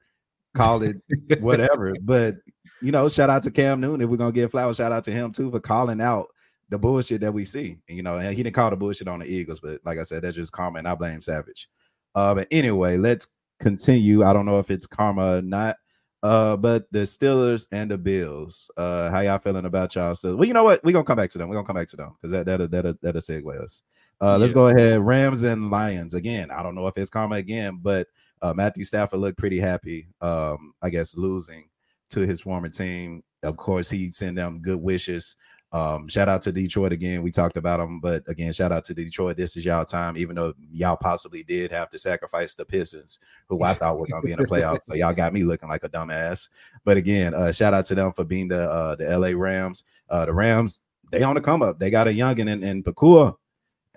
call 0.55 0.81
it 0.81 0.97
whatever. 1.39 1.93
but 2.01 2.38
you 2.81 2.91
know, 2.91 3.07
shout 3.07 3.29
out 3.29 3.43
to 3.43 3.51
Cam 3.51 3.79
Newton. 3.79 4.01
If 4.01 4.10
we're 4.10 4.17
gonna 4.17 4.31
give 4.31 4.51
flowers, 4.51 4.77
shout 4.77 4.91
out 4.91 5.03
to 5.03 5.12
him 5.12 5.31
too 5.31 5.51
for 5.51 5.60
calling 5.60 6.01
out 6.01 6.27
the 6.69 6.77
bullshit 6.79 7.21
that 7.21 7.33
we 7.33 7.45
see. 7.45 7.77
And, 7.88 7.97
you 7.97 8.03
know, 8.03 8.17
and 8.17 8.36
he 8.36 8.43
didn't 8.43 8.55
call 8.55 8.69
the 8.69 8.75
bullshit 8.75 9.07
on 9.07 9.19
the 9.19 9.25
Eagles, 9.25 9.60
but 9.60 9.79
like 9.86 9.99
I 9.99 10.03
said, 10.03 10.23
that's 10.23 10.36
just 10.36 10.51
karma, 10.51 10.79
and 10.79 10.88
I 10.88 10.95
blame 10.95 11.21
Savage. 11.21 11.69
Uh, 12.15 12.33
but 12.33 12.47
anyway, 12.51 12.97
let's 12.97 13.27
continue. 13.60 14.24
I 14.24 14.34
don't 14.34 14.46
know 14.46 14.60
if 14.60 14.72
it's 14.72 14.88
karma 14.88 15.38
or 15.38 15.41
not. 15.41 15.78
Uh, 16.24 16.58
but 16.58 16.91
the 16.91 17.00
Steelers 17.00 17.67
and 17.72 17.91
the 17.91 17.98
Bills. 17.98 18.72
Uh, 18.76 19.10
how 19.12 19.20
y'all 19.20 19.38
feeling 19.38 19.65
about 19.65 19.96
y'all? 19.96 20.15
So, 20.15 20.36
well, 20.36 20.48
you 20.48 20.54
know 20.54 20.63
what? 20.63 20.84
We're 20.84 20.91
gonna 20.91 21.06
come 21.06 21.17
back 21.17 21.30
to 21.32 21.38
them. 21.38 21.48
We're 21.48 21.56
gonna 21.56 21.67
come 21.67 21.76
back 21.76 21.88
to 21.89 21.98
them 21.98 22.15
because 22.20 22.32
that 22.32 22.46
that'll 22.48 22.67
that'll 22.67 22.96
that'll 23.02 23.22
segue 23.22 23.62
us. 23.62 23.84
Uh, 24.20 24.32
yeah. 24.32 24.36
let's 24.38 24.54
go 24.54 24.67
ahead. 24.67 25.00
Rams 25.00 25.43
and 25.43 25.70
Lions 25.70 26.15
again. 26.15 26.50
I 26.50 26.63
don't 26.63 26.74
know 26.74 26.88
if 26.88 26.98
it's 26.98 27.12
karma 27.12 27.36
again, 27.36 27.80
but 27.82 28.08
uh, 28.41 28.54
Matthew 28.54 28.84
Stafford 28.84 29.20
looked 29.20 29.38
pretty 29.38 29.60
happy. 29.60 30.08
Um, 30.20 30.74
I 30.82 30.89
guess 30.89 31.15
losing 31.15 31.70
to 32.10 32.22
his 32.22 32.41
former 32.41 32.70
team. 32.70 33.24
Of 33.43 33.58
course, 33.58 33.89
he 33.89 34.12
sent 34.12 34.36
them 34.36 34.60
good 34.60 34.82
wishes 34.82 35.36
um, 35.73 36.08
shout 36.08 36.30
out 36.30 36.41
to 36.43 36.51
Detroit 36.51 36.93
again. 36.93 37.21
We 37.21 37.32
talked 37.32 37.58
about 37.58 37.80
them, 37.80 37.99
but 37.99 38.23
again, 38.27 38.53
shout 38.53 38.71
out 38.71 38.86
to 38.86 38.93
Detroit. 38.93 39.36
This 39.36 39.58
is 39.58 39.65
y'all 39.65 39.84
time, 39.84 40.17
even 40.17 40.36
though 40.36 40.53
y'all 40.71 40.95
possibly 40.95 41.43
did 41.43 41.71
have 41.71 41.89
to 41.89 41.99
sacrifice 41.99 42.56
the 42.56 42.63
Pistons, 42.63 43.19
who 43.49 43.62
I 43.63 43.73
thought 43.73 43.99
were 43.99 44.08
gonna 44.08 44.21
be 44.21 44.32
in 44.32 44.39
the 44.39 44.45
playoffs. 44.45 44.86
So 44.86 44.93
y'all 44.93 45.13
got 45.13 45.34
me 45.34 45.43
looking 45.43 45.67
like 45.67 45.84
a 45.84 45.89
dumbass. 45.89 46.47
But 46.86 46.95
again, 46.95 47.34
uh, 47.34 47.51
shout 47.51 47.73
out 47.73 47.84
to 47.86 47.95
them 47.95 48.13
for 48.13 48.23
being 48.23 48.47
the 48.47 48.69
uh, 48.69 48.95
the 48.95 49.19
LA 49.19 49.32
Rams. 49.36 49.84
Uh, 50.10 50.25
the 50.25 50.34
Rams, 50.34 50.82
they 51.12 51.23
on 51.23 51.36
the 51.36 51.41
come 51.41 51.62
up. 51.62 51.80
They 51.80 51.89
got 51.89 52.08
a 52.08 52.12
youngin 52.12 52.49
and 52.49 52.63
in 52.63 52.84
Pakua. 52.84 53.36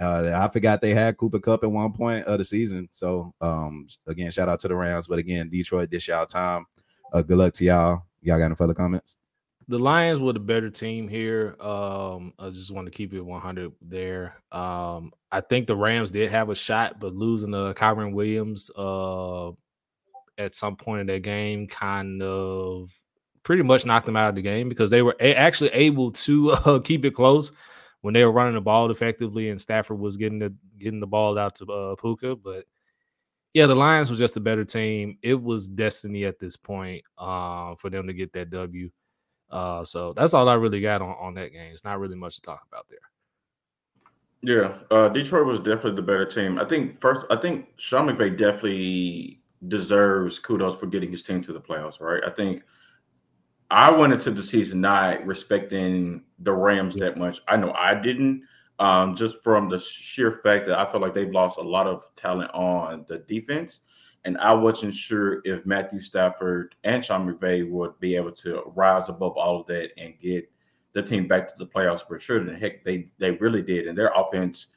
Uh, 0.00 0.32
I 0.34 0.48
forgot 0.48 0.80
they 0.80 0.94
had 0.94 1.18
Cooper 1.18 1.38
Kupp 1.38 1.62
at 1.62 1.70
one 1.70 1.92
point 1.92 2.24
of 2.24 2.38
the 2.38 2.44
season. 2.44 2.88
So 2.90 3.32
um, 3.40 3.86
again, 4.08 4.32
shout 4.32 4.48
out 4.48 4.58
to 4.60 4.68
the 4.68 4.74
Rams. 4.74 5.06
But 5.06 5.20
again, 5.20 5.50
Detroit, 5.50 5.90
this 5.90 6.08
y'all 6.08 6.26
time. 6.26 6.66
Uh, 7.12 7.22
good 7.22 7.38
luck 7.38 7.52
to 7.54 7.64
y'all. 7.64 8.06
Y'all 8.22 8.38
got 8.38 8.46
any 8.46 8.54
further 8.54 8.74
comments? 8.74 9.16
The 9.70 9.78
Lions 9.78 10.18
were 10.18 10.32
the 10.32 10.40
better 10.40 10.68
team 10.68 11.06
here. 11.06 11.54
Um, 11.60 12.34
I 12.40 12.50
just 12.50 12.72
want 12.72 12.86
to 12.86 12.90
keep 12.90 13.14
it 13.14 13.20
100 13.20 13.72
there. 13.80 14.34
Um, 14.50 15.12
I 15.30 15.40
think 15.40 15.68
the 15.68 15.76
Rams 15.76 16.10
did 16.10 16.28
have 16.32 16.50
a 16.50 16.56
shot, 16.56 16.98
but 16.98 17.14
losing 17.14 17.52
to 17.52 17.72
Kyren 17.76 18.12
Williams 18.12 18.68
uh, 18.76 19.50
at 20.36 20.56
some 20.56 20.74
point 20.74 21.02
in 21.02 21.06
that 21.06 21.22
game 21.22 21.68
kind 21.68 22.20
of 22.20 22.92
pretty 23.44 23.62
much 23.62 23.86
knocked 23.86 24.06
them 24.06 24.16
out 24.16 24.30
of 24.30 24.34
the 24.34 24.42
game 24.42 24.68
because 24.68 24.90
they 24.90 25.02
were 25.02 25.14
a- 25.20 25.36
actually 25.36 25.70
able 25.70 26.10
to 26.10 26.50
uh, 26.66 26.80
keep 26.80 27.04
it 27.04 27.12
close 27.12 27.52
when 28.00 28.12
they 28.12 28.24
were 28.24 28.32
running 28.32 28.54
the 28.54 28.60
ball 28.60 28.90
effectively 28.90 29.50
and 29.50 29.60
Stafford 29.60 30.00
was 30.00 30.16
getting 30.16 30.40
the 30.40 30.52
getting 30.78 30.98
the 30.98 31.06
ball 31.06 31.38
out 31.38 31.54
to 31.54 31.66
uh, 31.66 31.94
Puka. 31.94 32.34
But 32.34 32.64
yeah, 33.54 33.66
the 33.66 33.76
Lions 33.76 34.10
was 34.10 34.18
just 34.18 34.36
a 34.36 34.40
better 34.40 34.64
team. 34.64 35.18
It 35.22 35.40
was 35.40 35.68
destiny 35.68 36.24
at 36.24 36.40
this 36.40 36.56
point 36.56 37.04
uh, 37.16 37.76
for 37.76 37.88
them 37.88 38.08
to 38.08 38.12
get 38.12 38.32
that 38.32 38.50
W. 38.50 38.90
Uh, 39.50 39.84
so 39.84 40.12
that's 40.12 40.34
all 40.34 40.48
I 40.48 40.54
really 40.54 40.80
got 40.80 41.02
on, 41.02 41.16
on 41.20 41.34
that 41.34 41.52
game. 41.52 41.72
It's 41.72 41.84
not 41.84 41.98
really 41.98 42.16
much 42.16 42.36
to 42.36 42.42
talk 42.42 42.62
about 42.70 42.86
there. 42.88 42.98
Yeah, 44.42 44.78
uh, 44.90 45.08
Detroit 45.08 45.46
was 45.46 45.58
definitely 45.58 45.96
the 45.96 46.02
better 46.02 46.24
team. 46.24 46.58
I 46.58 46.64
think 46.64 47.00
first, 47.00 47.26
I 47.30 47.36
think 47.36 47.68
Sean 47.76 48.06
McVay 48.06 48.38
definitely 48.38 49.42
deserves 49.68 50.38
kudos 50.38 50.76
for 50.76 50.86
getting 50.86 51.10
his 51.10 51.22
team 51.22 51.42
to 51.42 51.52
the 51.52 51.60
playoffs. 51.60 52.00
Right? 52.00 52.22
I 52.24 52.30
think 52.30 52.62
I 53.70 53.90
went 53.90 54.12
into 54.12 54.30
the 54.30 54.42
season 54.42 54.80
not 54.80 55.26
respecting 55.26 56.24
the 56.38 56.52
Rams 56.52 56.94
that 56.96 57.18
much. 57.18 57.40
I 57.48 57.56
know 57.56 57.72
I 57.72 57.94
didn't, 57.94 58.44
um, 58.78 59.14
just 59.14 59.42
from 59.42 59.68
the 59.68 59.78
sheer 59.78 60.40
fact 60.42 60.66
that 60.66 60.78
I 60.78 60.90
felt 60.90 61.02
like 61.02 61.14
they've 61.14 61.30
lost 61.30 61.58
a 61.58 61.62
lot 61.62 61.86
of 61.86 62.02
talent 62.16 62.50
on 62.54 63.04
the 63.08 63.18
defense 63.18 63.80
and 64.24 64.36
I 64.38 64.52
wasn't 64.52 64.94
sure 64.94 65.40
if 65.44 65.64
Matthew 65.64 66.00
Stafford 66.00 66.74
and 66.84 67.04
Sean 67.04 67.26
McVay 67.26 67.68
would 67.68 67.98
be 68.00 68.16
able 68.16 68.32
to 68.32 68.62
rise 68.74 69.08
above 69.08 69.36
all 69.36 69.60
of 69.60 69.66
that 69.68 69.90
and 69.96 70.18
get 70.20 70.50
the 70.92 71.02
team 71.02 71.26
back 71.26 71.48
to 71.48 71.54
the 71.56 71.66
playoffs 71.66 72.06
for 72.06 72.18
sure. 72.18 72.38
And 72.38 72.56
heck, 72.56 72.84
they 72.84 73.10
they 73.18 73.32
really 73.32 73.62
did, 73.62 73.86
and 73.86 73.96
their 73.96 74.12
offense 74.14 74.68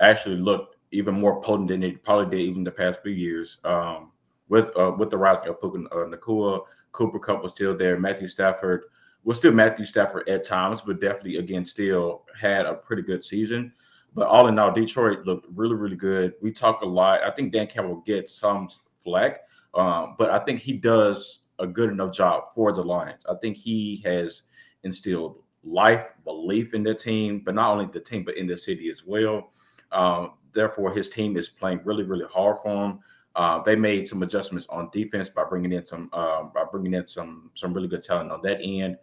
actually 0.00 0.36
looked 0.36 0.76
even 0.92 1.14
more 1.14 1.40
potent 1.40 1.68
than 1.68 1.82
it 1.82 2.02
probably 2.04 2.36
did 2.36 2.44
even 2.44 2.64
the 2.64 2.70
past 2.70 3.02
few 3.02 3.12
years. 3.12 3.58
Um, 3.64 4.10
with 4.48 4.70
uh, 4.76 4.92
with 4.98 5.10
the 5.10 5.16
rising 5.16 5.48
of 5.48 5.60
Puka 5.60 5.78
uh, 5.92 6.06
Nacua, 6.06 6.62
Cooper 6.92 7.18
Kupp 7.18 7.42
was 7.42 7.52
still 7.52 7.76
there. 7.76 7.98
Matthew 7.98 8.26
Stafford 8.26 8.84
was 9.24 9.38
still 9.38 9.52
Matthew 9.52 9.84
Stafford 9.84 10.28
at 10.28 10.44
times, 10.44 10.82
but 10.82 11.00
definitely 11.00 11.36
again 11.36 11.64
still 11.64 12.22
had 12.38 12.66
a 12.66 12.74
pretty 12.74 13.02
good 13.02 13.24
season. 13.24 13.72
But 14.14 14.26
all 14.26 14.48
in 14.48 14.58
all, 14.58 14.72
Detroit 14.72 15.24
looked 15.24 15.46
really, 15.54 15.76
really 15.76 15.96
good. 15.96 16.34
We 16.42 16.50
talk 16.50 16.82
a 16.82 16.86
lot. 16.86 17.22
I 17.22 17.30
think 17.30 17.52
Dan 17.52 17.68
Campbell 17.68 18.02
gets 18.04 18.34
some 18.34 18.68
flack, 19.02 19.40
um, 19.74 20.14
but 20.18 20.30
I 20.30 20.38
think 20.40 20.60
he 20.60 20.72
does 20.72 21.40
a 21.58 21.66
good 21.66 21.90
enough 21.90 22.12
job 22.12 22.44
for 22.54 22.72
the 22.72 22.82
Lions. 22.82 23.24
I 23.28 23.34
think 23.40 23.56
he 23.56 24.02
has 24.04 24.42
instilled 24.82 25.42
life, 25.62 26.12
belief 26.24 26.74
in 26.74 26.82
the 26.82 26.94
team, 26.94 27.42
but 27.44 27.54
not 27.54 27.70
only 27.70 27.86
the 27.86 28.00
team, 28.00 28.24
but 28.24 28.36
in 28.36 28.46
the 28.46 28.56
city 28.56 28.88
as 28.90 29.04
well. 29.04 29.50
Um, 29.92 30.32
therefore, 30.52 30.92
his 30.92 31.08
team 31.08 31.36
is 31.36 31.48
playing 31.48 31.80
really, 31.84 32.04
really 32.04 32.26
hard 32.32 32.56
for 32.62 32.86
him. 32.86 33.00
Uh, 33.36 33.62
they 33.62 33.76
made 33.76 34.08
some 34.08 34.22
adjustments 34.22 34.66
on 34.70 34.90
defense 34.92 35.28
by 35.28 35.44
bringing 35.44 35.72
in 35.72 35.86
some 35.86 36.10
uh, 36.12 36.44
by 36.44 36.64
bringing 36.70 36.94
in 36.94 37.06
some 37.06 37.50
some 37.54 37.72
really 37.72 37.86
good 37.86 38.02
talent 38.02 38.32
on 38.32 38.40
that 38.42 38.60
end. 38.60 38.96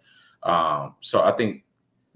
Um, 0.44 0.96
so 1.00 1.24
I 1.24 1.32
think 1.32 1.64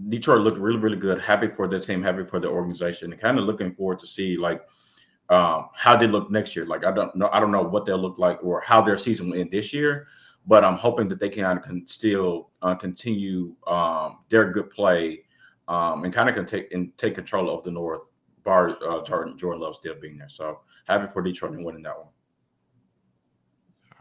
Detroit 0.10 0.42
looked 0.42 0.58
really, 0.58 0.78
really 0.78 0.98
good. 0.98 1.22
Happy 1.22 1.48
for 1.48 1.68
the 1.68 1.80
team, 1.80 2.04
happy 2.04 2.26
for 2.26 2.40
the 2.40 2.50
organization, 2.50 3.12
and 3.12 3.22
kind 3.22 3.40
of 3.40 3.46
looking 3.46 3.74
forward 3.74 4.00
to 4.00 4.08
see 4.08 4.36
like 4.36 4.62
um, 5.32 5.70
how 5.74 5.96
they 5.96 6.08
look 6.08 6.30
next 6.30 6.56
year. 6.56 6.66
Like 6.66 6.86
I 6.86 6.92
don't 6.92 7.16
know, 7.16 7.30
I 7.32 7.40
don't 7.40 7.52
know 7.52 7.64
what 7.64 7.86
they'll 7.86 7.98
look 7.98 8.20
like 8.20 8.44
or 8.44 8.62
how 8.62 8.82
their 8.82 8.98
season 8.98 9.30
will 9.30 9.40
end 9.40 9.52
this 9.52 9.74
year. 9.74 10.08
But 10.46 10.66
I'm 10.66 10.76
hoping 10.76 11.08
that 11.10 11.20
they 11.20 11.30
can, 11.30 11.60
can 11.60 11.88
still 11.88 12.50
uh, 12.62 12.76
continue 12.76 13.56
um, 13.68 14.20
their 14.30 14.52
good 14.52 14.70
play 14.72 15.24
um, 15.68 16.04
and 16.04 16.14
kind 16.14 16.28
of 16.28 16.36
can 16.36 16.46
take 16.46 16.72
and 16.74 16.96
take 16.98 17.16
control 17.16 17.50
of 17.50 17.64
the 17.64 17.72
North. 17.72 18.04
Bar 18.44 18.78
uh, 18.88 19.04
Jordan 19.04 19.38
Jordan 19.38 19.62
Love 19.62 19.76
still 19.76 19.96
being 19.96 20.18
there, 20.18 20.28
so 20.28 20.62
happy 20.88 21.12
for 21.12 21.22
Detroit 21.22 21.54
and 21.54 21.64
winning 21.64 21.84
that 21.84 21.98
one. 21.98 22.08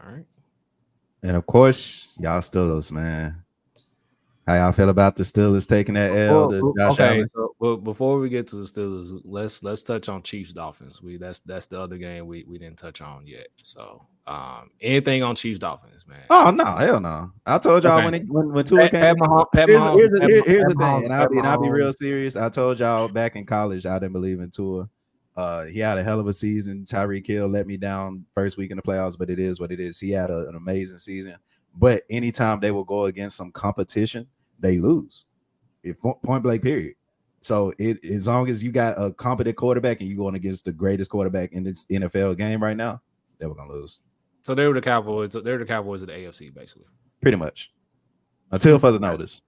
All 0.03 0.11
right, 0.15 0.25
and 1.21 1.37
of 1.37 1.45
course, 1.45 2.17
y'all 2.19 2.39
Steelers, 2.39 2.91
man. 2.91 3.43
How 4.47 4.55
y'all 4.55 4.71
feel 4.71 4.89
about 4.89 5.15
the 5.15 5.23
Steelers 5.23 5.67
taking 5.67 5.93
that 5.93 6.11
L 6.11 6.49
to 6.49 6.73
Josh 6.77 6.93
okay, 6.93 7.07
Allen? 7.17 7.27
so 7.27 7.55
well, 7.59 7.77
before 7.77 8.19
we 8.19 8.27
get 8.27 8.47
to 8.47 8.55
the 8.55 8.63
Steelers, 8.63 9.21
let's 9.23 9.61
let's 9.61 9.83
touch 9.83 10.09
on 10.09 10.23
Chiefs 10.23 10.51
Dolphins. 10.51 11.01
We 11.01 11.17
that's 11.17 11.41
that's 11.41 11.67
the 11.67 11.79
other 11.79 11.97
game 11.97 12.25
we, 12.25 12.43
we 12.47 12.57
didn't 12.57 12.77
touch 12.77 13.01
on 13.01 13.27
yet. 13.27 13.47
So 13.61 14.05
um 14.25 14.71
anything 14.81 15.21
on 15.21 15.35
Chiefs 15.35 15.59
Dolphins, 15.59 16.07
man. 16.07 16.23
Oh 16.29 16.49
no, 16.49 16.75
hell 16.75 16.99
no! 16.99 17.31
I 17.45 17.59
told 17.59 17.83
y'all 17.83 17.97
Okay. 17.97 18.05
when 18.05 18.13
it, 18.15 18.23
when 18.27 18.51
when 18.51 18.65
Tua 18.65 18.79
Pat, 18.81 18.91
came. 18.91 19.01
Pat 19.01 19.17
Mahomes, 19.17 19.45
Pat 19.53 19.69
Here's, 19.69 19.81
Mahomes, 19.81 19.97
here's 19.97 20.09
the, 20.09 20.19
Pat 20.19 20.29
here's 20.47 20.63
the 20.65 20.75
thing, 20.75 21.03
and 21.05 21.13
I'll 21.13 21.29
be 21.29 21.37
and 21.37 21.47
I'll 21.47 21.61
be 21.61 21.69
real 21.69 21.93
serious. 21.93 22.35
I 22.35 22.49
told 22.49 22.79
y'all 22.79 23.07
back 23.07 23.35
in 23.35 23.45
college 23.45 23.85
I 23.85 23.99
didn't 23.99 24.13
believe 24.13 24.39
in 24.39 24.49
Tua. 24.49 24.89
Uh, 25.35 25.65
he 25.65 25.79
had 25.79 25.97
a 25.97 26.03
hell 26.03 26.19
of 26.19 26.27
a 26.27 26.33
season. 26.33 26.83
Tyreek 26.83 27.25
Hill 27.25 27.47
let 27.47 27.65
me 27.65 27.77
down 27.77 28.25
first 28.33 28.57
week 28.57 28.69
in 28.71 28.75
the 28.77 28.83
playoffs, 28.83 29.17
but 29.17 29.29
it 29.29 29.39
is 29.39 29.59
what 29.59 29.71
it 29.71 29.79
is. 29.79 29.97
He 29.99 30.11
had 30.11 30.29
a- 30.29 30.49
an 30.49 30.55
amazing 30.55 30.97
season. 30.99 31.35
But 31.75 32.03
anytime 32.09 32.59
they 32.59 32.71
will 32.71 32.83
go 32.83 33.05
against 33.05 33.37
some 33.37 33.51
competition, 33.51 34.27
they 34.59 34.77
lose. 34.77 35.25
If 35.83 35.99
point 35.99 36.43
blank, 36.43 36.61
period. 36.61 36.95
So 37.41 37.73
it 37.79 38.03
as 38.05 38.27
long 38.27 38.49
as 38.49 38.63
you 38.63 38.71
got 38.71 39.01
a 39.01 39.11
competent 39.11 39.55
quarterback 39.55 39.99
and 39.99 40.09
you're 40.09 40.17
going 40.17 40.35
against 40.35 40.65
the 40.65 40.71
greatest 40.71 41.09
quarterback 41.09 41.53
in 41.53 41.63
this 41.63 41.85
NFL 41.85 42.37
game 42.37 42.61
right 42.61 42.77
now, 42.77 43.01
they 43.39 43.47
were 43.47 43.55
gonna 43.55 43.73
lose. 43.73 44.01
So 44.43 44.53
they 44.53 44.67
were 44.67 44.73
the 44.73 44.81
Cowboys. 44.81 45.31
They're 45.31 45.57
the 45.57 45.65
Cowboys 45.65 46.01
of 46.01 46.07
the 46.07 46.13
AFC, 46.13 46.53
basically. 46.53 46.85
Pretty 47.21 47.37
much. 47.37 47.71
Until 48.51 48.77
further 48.79 48.99
notice. 48.99 49.41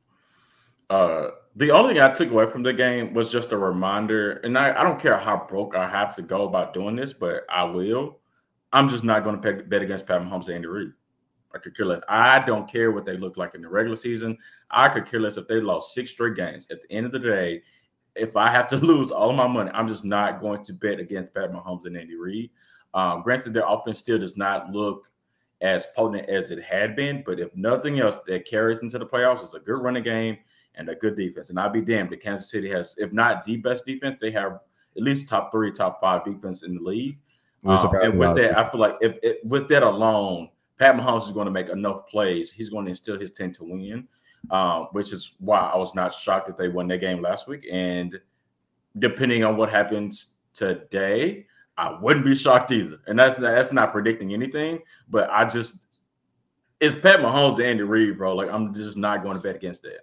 Uh, 0.90 1.30
the 1.56 1.72
only 1.72 1.94
thing 1.94 2.04
I 2.04 2.14
took 2.14 2.30
away 2.30 2.46
from 2.46 2.64
the 2.64 2.74
game 2.74 3.14
was 3.14 3.32
just 3.32 3.52
a 3.52 3.58
reminder, 3.58 4.34
and 4.44 4.58
I, 4.58 4.80
I 4.80 4.84
don't 4.84 5.00
care 5.00 5.18
how 5.18 5.46
broke 5.50 5.76
I 5.76 5.90
have 5.90 6.16
to 6.16 6.22
go 6.22 6.48
about 6.48 6.74
doing 6.74 6.96
this, 6.96 7.14
but 7.14 7.44
I 7.50 7.64
will. 7.64 8.20
I'm 8.72 8.90
just 8.90 9.04
not 9.04 9.24
going 9.24 9.42
to 9.42 9.64
bet 9.64 9.82
against 9.82 10.08
Pat 10.08 10.22
Mahomes 10.22 10.48
and 10.48 10.56
Andy 10.56 10.68
Reid. 10.68 10.94
I 11.54 11.60
could 11.60 11.76
care 11.76 11.86
less. 11.86 12.02
I 12.10 12.39
don't 12.39 12.70
care 12.70 12.92
what 12.92 13.06
they 13.06 13.18
look 13.18 13.38
like 13.38 13.56
in 13.56 13.62
the 13.62 13.70
regular 13.70 13.96
season. 13.96 14.38
I 14.72 14.89
could 14.89 15.06
care 15.06 15.20
less 15.20 15.38
if 15.38 15.48
they 15.48 15.62
lost 15.62 15.94
six 15.94 16.12
straight 16.12 16.36
games. 16.36 16.68
At 16.72 16.82
the 16.82 16.92
end 16.92 17.06
of 17.06 17.12
the 17.12 17.20
day, 17.20 17.62
if 18.16 18.36
I 18.36 18.50
have 18.50 18.68
to 18.70 18.78
lose 18.86 19.12
all 19.12 19.30
of 19.30 19.36
my 19.36 19.48
money, 19.48 19.72
I'm 19.74 19.88
just 19.88 20.04
not 20.06 20.42
going 20.42 20.63
to 20.66 20.74
bet 20.74 21.00
against 21.00 21.34
Pat 21.34 21.52
Mahomes 21.52 21.86
and 21.86 21.98
Andy 21.98 22.16
Reid. 22.16 22.50
Um, 22.94 23.22
granted, 23.22 23.54
their 23.54 23.68
offense 23.68 24.00
still 24.00 24.20
does 24.20 24.38
not 24.38 24.72
look 24.72 25.10
as 25.62 25.88
potent 25.96 26.30
as 26.30 26.52
it 26.52 26.62
had 26.62 26.96
been, 26.96 27.24
but 27.26 27.39
if 27.39 27.56
nothing 27.56 28.00
else, 28.00 28.18
that 28.28 28.46
carries 28.46 28.80
into 28.80 29.00
the 29.00 29.06
playoffs 29.06 29.42
is 29.42 29.54
a 29.54 29.60
good 29.60 29.82
running 29.82 30.04
game 30.04 30.38
and 30.76 30.89
a 30.89 30.96
good 30.96 31.16
defense. 31.16 31.50
And 31.50 31.60
I'll 31.60 31.70
be 31.70 31.82
damned 31.82 32.12
if 32.12 32.20
Kansas 32.20 32.52
City 32.52 32.70
has, 32.70 32.96
if 32.98 33.13
not 33.13 33.46
the 33.46 33.58
best 33.58 33.86
defense, 33.86 34.20
they 34.20 34.32
have 34.32 34.60
at 34.96 35.04
least 35.04 35.30
top 35.30 35.52
three, 35.52 35.72
top 35.72 36.02
five 36.02 36.26
defense 36.26 36.63
in 36.63 36.76
the 36.76 36.82
league. 36.82 37.18
Um, 37.66 37.78
and 38.02 38.20
with 38.20 38.36
that, 38.36 38.58
I 38.58 38.70
feel 38.70 38.82
like 38.82 38.98
if 39.00 39.18
it, 39.24 39.39
with 39.46 39.70
that 39.70 39.84
alone, 39.84 40.50
Pat 40.84 40.98
Mahomes 40.98 41.28
is 41.28 41.32
going 41.32 41.46
to 41.46 41.52
make 41.52 41.69
enough 41.69 42.08
plays. 42.08 42.52
He's 42.52 42.67
going 42.67 42.84
to 42.84 42.89
instill 42.89 43.17
his 43.17 43.32
team 43.32 43.54
to 43.54 43.63
win, 43.63 44.06
um, 44.52 44.88
which 44.91 45.13
is 45.13 45.36
why 45.39 45.60
I 45.60 45.78
was 45.78 45.96
not 45.96 46.13
shocked 46.13 46.48
that 46.48 46.58
they 46.58 46.67
won 46.67 46.89
that 46.89 46.98
game 46.98 47.22
last 47.22 47.48
week. 47.48 47.65
And 47.72 48.19
depending 49.00 49.46
on 49.46 49.56
what 49.56 49.69
happens 49.69 50.32
today, 50.54 51.46
I 51.78 51.98
wouldn't 52.02 52.26
be 52.26 52.36
shocked 52.36 52.74
either. 52.74 52.98
And 53.08 53.17
that's 53.17 53.39
that's 53.39 53.72
not 53.72 53.93
predicting 53.93 54.34
anything, 54.34 54.80
but 55.08 55.30
I 55.30 55.46
just 55.46 55.86
it's 56.82 57.00
Pat 57.00 57.22
Mahomes 57.22 57.60
and 57.60 57.63
Andy 57.63 57.84
Reid, 57.84 58.17
bro. 58.17 58.36
Like 58.36 58.50
I'm 58.50 58.74
just 58.74 58.98
not 58.98 59.24
going 59.24 59.38
to 59.38 59.41
bet 59.41 59.56
against 59.56 59.84
that. 59.84 60.02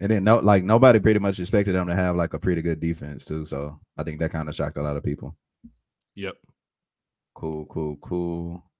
And 0.00 0.10
then 0.10 0.24
no, 0.24 0.40
like 0.40 0.64
nobody 0.64 0.98
pretty 0.98 1.20
much 1.20 1.38
expected 1.38 1.76
them 1.76 1.86
to 1.86 1.94
have 1.94 2.16
like 2.16 2.34
a 2.34 2.38
pretty 2.40 2.62
good 2.62 2.80
defense 2.80 3.24
too. 3.24 3.46
So 3.46 3.78
I 3.96 4.02
think 4.02 4.18
that 4.18 4.32
kind 4.32 4.48
of 4.48 4.56
shocked 4.56 4.76
a 4.76 4.82
lot 4.82 4.96
of 4.96 5.04
people. 5.04 5.36
Yep. 6.16 6.34
Cool, 7.40 7.64
cool, 7.70 7.96
cool. 8.02 8.70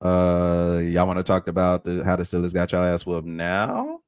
Uh, 0.00 0.80
y'all 0.84 1.06
want 1.06 1.18
to 1.18 1.22
talk 1.22 1.48
about 1.48 1.84
the 1.84 2.02
how 2.02 2.16
the 2.16 2.22
Steelers 2.22 2.54
got 2.54 2.72
y'all 2.72 2.82
ass 2.82 3.04
whooped 3.04 3.28
now, 3.28 4.00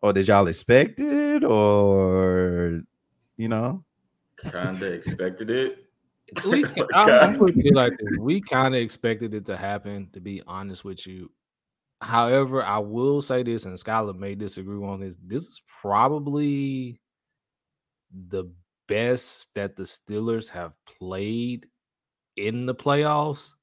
or 0.00 0.12
did 0.12 0.28
y'all 0.28 0.46
expect 0.46 1.00
it, 1.00 1.42
or 1.42 2.82
you 3.36 3.48
know? 3.48 3.82
Kinda 4.52 4.86
expected 4.86 5.50
it. 5.50 5.84
We, 6.46 6.64
I'm, 6.64 6.86
I'm 6.94 7.06
God. 7.32 7.38
putting 7.38 7.66
it 7.66 7.74
like 7.74 7.98
this. 7.98 8.18
We 8.20 8.40
kind 8.40 8.72
of 8.72 8.82
expected 8.82 9.34
it 9.34 9.44
to 9.46 9.56
happen, 9.56 10.08
to 10.12 10.20
be 10.20 10.40
honest 10.46 10.84
with 10.84 11.08
you. 11.08 11.32
However, 12.00 12.62
I 12.62 12.78
will 12.78 13.20
say 13.20 13.42
this, 13.42 13.64
and 13.64 13.76
Skyler 13.76 14.16
may 14.16 14.36
disagree 14.36 14.80
on 14.86 15.00
this. 15.00 15.16
This 15.20 15.42
is 15.42 15.60
probably 15.82 17.00
the 18.28 18.44
best 18.86 19.52
that 19.56 19.74
the 19.74 19.82
Steelers 19.82 20.48
have 20.50 20.76
played 20.86 21.66
in 22.38 22.66
the 22.66 22.74
playoffs 22.74 23.54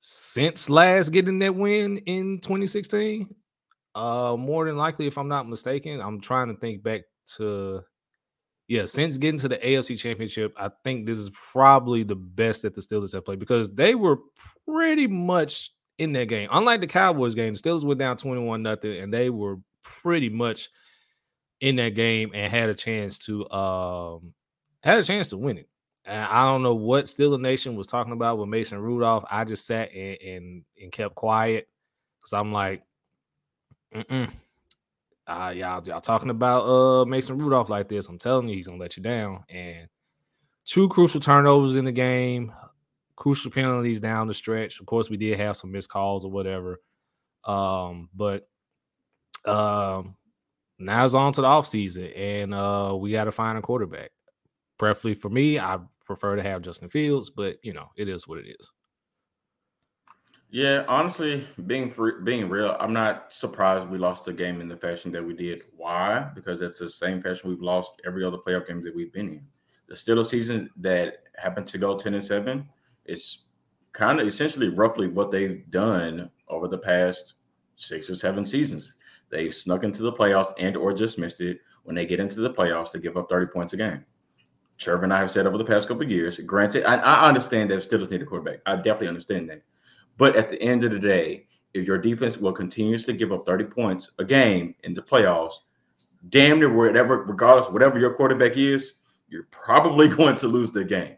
since 0.00 0.68
last 0.68 1.10
getting 1.10 1.38
that 1.40 1.54
win 1.54 1.98
in 1.98 2.40
2016. 2.40 3.34
Uh, 3.94 4.36
more 4.38 4.66
than 4.66 4.76
likely, 4.76 5.06
if 5.06 5.16
I'm 5.16 5.28
not 5.28 5.48
mistaken, 5.48 6.00
I'm 6.00 6.20
trying 6.20 6.48
to 6.48 6.60
think 6.60 6.82
back 6.82 7.02
to 7.36 7.82
yeah, 8.66 8.86
since 8.86 9.18
getting 9.18 9.38
to 9.40 9.48
the 9.48 9.58
AFC 9.58 9.98
Championship, 9.98 10.54
I 10.56 10.70
think 10.84 11.04
this 11.04 11.18
is 11.18 11.30
probably 11.52 12.02
the 12.02 12.14
best 12.16 12.62
that 12.62 12.74
the 12.74 12.80
Steelers 12.80 13.12
have 13.12 13.24
played 13.24 13.38
because 13.38 13.70
they 13.70 13.94
were 13.94 14.18
pretty 14.66 15.06
much 15.06 15.70
in 15.98 16.12
that 16.14 16.28
game. 16.28 16.48
Unlike 16.50 16.80
the 16.80 16.86
Cowboys 16.86 17.34
game, 17.34 17.54
the 17.54 17.60
Steelers 17.60 17.84
went 17.84 18.00
down 18.00 18.16
21 18.16 18.62
nothing 18.62 18.98
and 18.98 19.12
they 19.12 19.28
were 19.28 19.56
pretty 19.82 20.30
much 20.30 20.70
in 21.60 21.76
that 21.76 21.94
game 21.94 22.32
and 22.34 22.50
had 22.50 22.70
a 22.70 22.74
chance 22.74 23.18
to 23.18 23.48
um 23.50 24.34
had 24.82 24.98
a 24.98 25.04
chance 25.04 25.28
to 25.28 25.36
win 25.36 25.58
it. 25.58 25.68
And 26.06 26.20
I 26.22 26.44
don't 26.44 26.62
know 26.62 26.74
what 26.74 27.06
Steeler 27.06 27.40
Nation 27.40 27.76
was 27.76 27.86
talking 27.86 28.12
about 28.12 28.38
with 28.38 28.48
Mason 28.48 28.78
Rudolph. 28.78 29.24
I 29.30 29.44
just 29.44 29.66
sat 29.66 29.92
and 29.94 30.18
and, 30.20 30.64
and 30.80 30.92
kept 30.92 31.14
quiet 31.14 31.68
because 32.20 32.32
I'm 32.34 32.52
like, 32.52 32.82
mm-mm. 33.94 34.30
Uh, 35.26 35.54
y'all, 35.56 35.82
y'all 35.86 36.02
talking 36.02 36.28
about 36.28 36.66
uh 36.66 37.04
Mason 37.06 37.38
Rudolph 37.38 37.70
like 37.70 37.88
this. 37.88 38.08
I'm 38.08 38.18
telling 38.18 38.48
you, 38.48 38.56
he's 38.56 38.66
gonna 38.66 38.78
let 38.78 38.96
you 38.96 39.02
down. 39.02 39.44
And 39.48 39.88
two 40.66 40.88
crucial 40.90 41.20
turnovers 41.20 41.76
in 41.76 41.86
the 41.86 41.92
game, 41.92 42.52
crucial 43.16 43.50
penalties 43.50 44.00
down 44.00 44.26
the 44.26 44.34
stretch. 44.34 44.80
Of 44.80 44.86
course, 44.86 45.08
we 45.08 45.16
did 45.16 45.38
have 45.38 45.56
some 45.56 45.72
missed 45.72 45.88
calls 45.88 46.26
or 46.26 46.30
whatever. 46.30 46.80
Um, 47.44 48.10
but 48.14 48.46
um 49.46 50.16
now 50.78 51.04
it's 51.04 51.14
on 51.14 51.32
to 51.34 51.40
the 51.40 51.46
offseason, 51.46 52.12
and 52.18 52.52
uh 52.52 52.94
we 52.98 53.10
gotta 53.10 53.32
find 53.32 53.56
a 53.56 53.62
quarterback. 53.62 54.10
Preferably 54.78 55.14
for 55.14 55.30
me, 55.30 55.58
I 55.58 55.78
prefer 56.04 56.36
to 56.36 56.42
have 56.42 56.62
Justin 56.62 56.88
Fields, 56.88 57.30
but 57.30 57.56
you 57.62 57.72
know, 57.72 57.88
it 57.96 58.08
is 58.08 58.28
what 58.28 58.38
it 58.38 58.46
is. 58.48 58.70
Yeah, 60.50 60.84
honestly, 60.86 61.44
being 61.66 61.90
free, 61.90 62.12
being 62.22 62.48
real, 62.48 62.76
I'm 62.78 62.92
not 62.92 63.34
surprised 63.34 63.88
we 63.88 63.98
lost 63.98 64.24
the 64.24 64.32
game 64.32 64.60
in 64.60 64.68
the 64.68 64.76
fashion 64.76 65.10
that 65.10 65.24
we 65.24 65.34
did. 65.34 65.62
Why? 65.76 66.30
Because 66.32 66.60
it's 66.60 66.78
the 66.78 66.88
same 66.88 67.20
fashion 67.20 67.50
we've 67.50 67.60
lost 67.60 68.00
every 68.06 68.24
other 68.24 68.38
playoff 68.38 68.68
game 68.68 68.82
that 68.84 68.94
we've 68.94 69.12
been 69.12 69.30
in. 69.30 69.46
The 69.88 69.96
Steelers 69.96 70.26
season 70.26 70.70
that 70.76 71.24
happened 71.36 71.66
to 71.66 71.78
go 71.78 71.98
10 71.98 72.14
and 72.14 72.24
7 72.24 72.68
is 73.04 73.38
kind 73.92 74.20
of 74.20 74.28
essentially 74.28 74.68
roughly 74.68 75.08
what 75.08 75.32
they've 75.32 75.68
done 75.70 76.30
over 76.48 76.68
the 76.68 76.78
past 76.78 77.34
six 77.74 78.08
or 78.08 78.14
seven 78.14 78.46
seasons. 78.46 78.94
They've 79.30 79.52
snuck 79.52 79.82
into 79.82 80.02
the 80.02 80.12
playoffs 80.12 80.52
and 80.58 80.76
or 80.76 80.92
just 80.92 81.18
missed 81.18 81.40
it. 81.40 81.58
When 81.82 81.96
they 81.96 82.06
get 82.06 82.20
into 82.20 82.40
the 82.40 82.54
playoffs, 82.54 82.92
they 82.92 83.00
give 83.00 83.16
up 83.16 83.28
30 83.28 83.46
points 83.52 83.72
a 83.72 83.76
game. 83.76 84.04
Trevor 84.78 85.04
and 85.04 85.12
I 85.12 85.18
have 85.18 85.30
said 85.30 85.46
over 85.46 85.58
the 85.58 85.64
past 85.64 85.88
couple 85.88 86.02
of 86.02 86.10
years, 86.10 86.38
granted, 86.40 86.84
I, 86.84 86.96
I 86.96 87.28
understand 87.28 87.70
that 87.70 87.78
Steelers 87.78 88.10
need 88.10 88.22
a 88.22 88.26
quarterback. 88.26 88.60
I 88.66 88.76
definitely 88.76 89.08
understand 89.08 89.48
that. 89.50 89.62
But 90.16 90.36
at 90.36 90.50
the 90.50 90.60
end 90.60 90.84
of 90.84 90.90
the 90.90 90.98
day, 90.98 91.46
if 91.74 91.86
your 91.86 91.98
defense 91.98 92.38
will 92.38 92.52
continuously 92.52 93.14
give 93.14 93.32
up 93.32 93.44
30 93.46 93.64
points 93.64 94.10
a 94.18 94.24
game 94.24 94.74
in 94.84 94.94
the 94.94 95.02
playoffs, 95.02 95.54
damn 96.28 96.58
near 96.58 96.72
whatever, 96.72 97.24
regardless, 97.24 97.70
whatever 97.70 97.98
your 97.98 98.14
quarterback 98.14 98.56
is, 98.56 98.94
you're 99.28 99.48
probably 99.50 100.08
going 100.16 100.36
to 100.36 100.48
lose 100.48 100.70
the 100.70 100.84
game. 100.84 101.16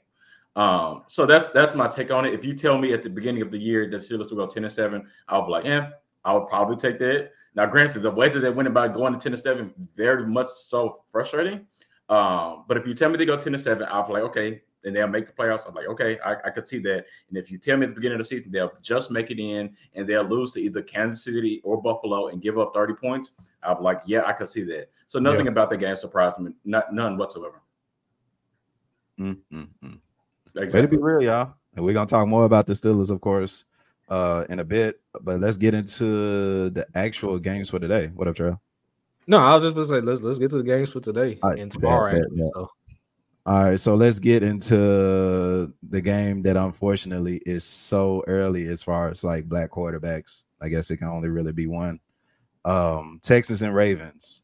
Um, 0.56 1.02
so 1.06 1.26
that's 1.26 1.50
that's 1.50 1.74
my 1.74 1.86
take 1.86 2.10
on 2.10 2.24
it. 2.24 2.32
If 2.32 2.42
you 2.42 2.54
tell 2.54 2.78
me 2.78 2.94
at 2.94 3.02
the 3.02 3.10
beginning 3.10 3.42
of 3.42 3.50
the 3.50 3.58
year 3.58 3.90
that 3.90 3.98
Steelers 3.98 4.30
will 4.30 4.38
go 4.38 4.46
10 4.46 4.64
and 4.64 4.72
7, 4.72 5.06
I'll 5.28 5.44
be 5.44 5.52
like, 5.52 5.66
yeah, 5.66 5.90
I 6.24 6.32
would 6.32 6.48
probably 6.48 6.76
take 6.76 6.98
that. 6.98 7.30
Now, 7.54 7.66
granted, 7.66 8.00
the 8.00 8.10
way 8.10 8.30
that 8.30 8.40
they 8.40 8.50
went 8.50 8.66
about 8.66 8.94
going 8.94 9.12
to 9.12 9.18
10 9.18 9.32
and 9.32 9.42
7, 9.42 9.74
very 9.94 10.26
much 10.26 10.48
so 10.48 11.04
frustrating. 11.10 11.66
Um, 12.08 12.64
but 12.68 12.76
if 12.76 12.86
you 12.86 12.94
tell 12.94 13.08
me 13.08 13.16
they 13.16 13.26
go 13.26 13.36
10 13.36 13.52
and 13.54 13.62
7, 13.62 13.86
I'll 13.90 14.06
be 14.06 14.12
like, 14.12 14.22
okay, 14.24 14.62
and 14.84 14.94
they'll 14.94 15.08
make 15.08 15.26
the 15.26 15.32
playoffs. 15.32 15.66
I'm 15.66 15.74
like, 15.74 15.88
okay, 15.88 16.18
I, 16.24 16.36
I 16.44 16.50
could 16.50 16.66
see 16.66 16.78
that. 16.78 17.04
And 17.28 17.36
if 17.36 17.50
you 17.50 17.58
tell 17.58 17.76
me 17.76 17.84
at 17.84 17.90
the 17.90 17.94
beginning 17.96 18.20
of 18.20 18.26
the 18.26 18.36
season 18.36 18.52
they'll 18.52 18.72
just 18.80 19.10
make 19.10 19.30
it 19.30 19.40
in 19.40 19.76
and 19.94 20.08
they'll 20.08 20.24
lose 20.24 20.52
to 20.52 20.60
either 20.60 20.82
Kansas 20.82 21.24
City 21.24 21.60
or 21.64 21.82
Buffalo 21.82 22.28
and 22.28 22.40
give 22.40 22.58
up 22.58 22.72
30 22.72 22.94
points, 22.94 23.32
I'll 23.62 23.76
be 23.76 23.82
like, 23.82 24.00
yeah, 24.06 24.22
I 24.24 24.32
could 24.32 24.48
see 24.48 24.62
that. 24.64 24.88
So 25.08 25.18
nothing 25.18 25.48
about 25.48 25.70
the 25.70 25.76
game 25.76 25.96
surprised 25.96 26.38
me, 26.38 26.52
not 26.64 26.94
none 26.94 27.16
whatsoever. 27.16 27.62
Mm, 29.18 29.38
mm, 29.52 29.68
mm. 29.84 29.98
Way 30.54 30.82
to 30.82 30.88
be 30.88 30.96
real, 30.96 31.22
y'all. 31.22 31.54
And 31.74 31.84
we're 31.84 31.92
gonna 31.92 32.06
talk 32.06 32.26
more 32.26 32.44
about 32.44 32.66
the 32.66 32.72
Steelers, 32.72 33.10
of 33.10 33.20
course, 33.20 33.64
uh, 34.08 34.44
in 34.48 34.60
a 34.60 34.64
bit. 34.64 35.00
But 35.20 35.40
let's 35.40 35.56
get 35.56 35.74
into 35.74 36.70
the 36.70 36.86
actual 36.94 37.38
games 37.38 37.70
for 37.70 37.78
today. 37.78 38.10
What 38.14 38.28
up, 38.28 38.36
Trail? 38.36 38.60
No, 39.26 39.38
I 39.38 39.54
was 39.54 39.64
just 39.64 39.74
gonna 39.74 39.86
say 39.86 40.00
let's 40.00 40.20
let's 40.20 40.38
get 40.38 40.50
to 40.50 40.58
the 40.58 40.62
games 40.62 40.90
for 40.90 41.00
today 41.00 41.38
right, 41.42 41.58
and 41.58 41.70
tomorrow. 41.70 42.12
bet, 42.12 42.22
actually. 42.22 42.38
bet. 42.38 42.50
So 42.54 42.70
All 43.46 43.64
right, 43.64 43.80
so 43.80 43.94
let's 43.96 44.18
get 44.18 44.42
into 44.42 45.72
the 45.88 46.00
game 46.00 46.42
that 46.42 46.56
unfortunately 46.56 47.38
is 47.46 47.64
so 47.64 48.22
early 48.26 48.68
as 48.68 48.82
far 48.82 49.08
as 49.08 49.24
like 49.24 49.48
black 49.48 49.70
quarterbacks. 49.70 50.44
I 50.60 50.68
guess 50.68 50.90
it 50.90 50.98
can 50.98 51.08
only 51.08 51.28
really 51.28 51.52
be 51.52 51.66
one. 51.66 52.00
Um, 52.64 53.20
Texas 53.22 53.62
and 53.62 53.74
Ravens. 53.74 54.42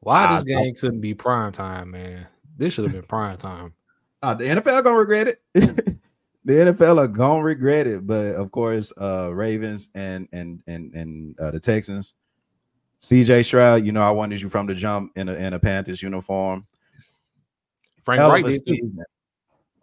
Why 0.00 0.26
I 0.26 0.34
this 0.34 0.44
game 0.44 0.74
couldn't 0.74 1.00
be 1.00 1.14
prime 1.14 1.52
time, 1.52 1.92
man? 1.92 2.26
This 2.56 2.74
should 2.74 2.84
have 2.84 2.92
been 2.92 3.02
prime 3.02 3.38
time. 3.38 3.74
Uh, 4.24 4.34
the 4.34 4.44
NFL 4.44 4.84
gonna 4.84 4.96
regret 4.96 5.26
it. 5.26 5.42
the 5.52 6.52
NFL 6.52 7.02
are 7.02 7.08
gonna 7.08 7.42
regret 7.42 7.88
it, 7.88 8.06
but 8.06 8.36
of 8.36 8.52
course, 8.52 8.92
uh, 8.96 9.28
Ravens 9.34 9.88
and 9.96 10.28
and 10.30 10.62
and 10.68 10.94
and 10.94 11.40
uh, 11.40 11.50
the 11.50 11.58
Texans. 11.58 12.14
CJ 13.02 13.44
Stroud, 13.44 13.84
you 13.84 13.90
know, 13.90 14.02
I 14.02 14.12
wanted 14.12 14.40
you 14.40 14.48
from 14.48 14.66
the 14.66 14.74
jump 14.74 15.12
in 15.16 15.28
a 15.28 15.34
in 15.34 15.52
a 15.52 15.58
Panthers 15.58 16.02
uniform. 16.02 16.66
Frank 18.04 18.20
Hell 18.20 18.30
Wright 18.30 18.44
did 18.44 18.62
too. 18.66 19.04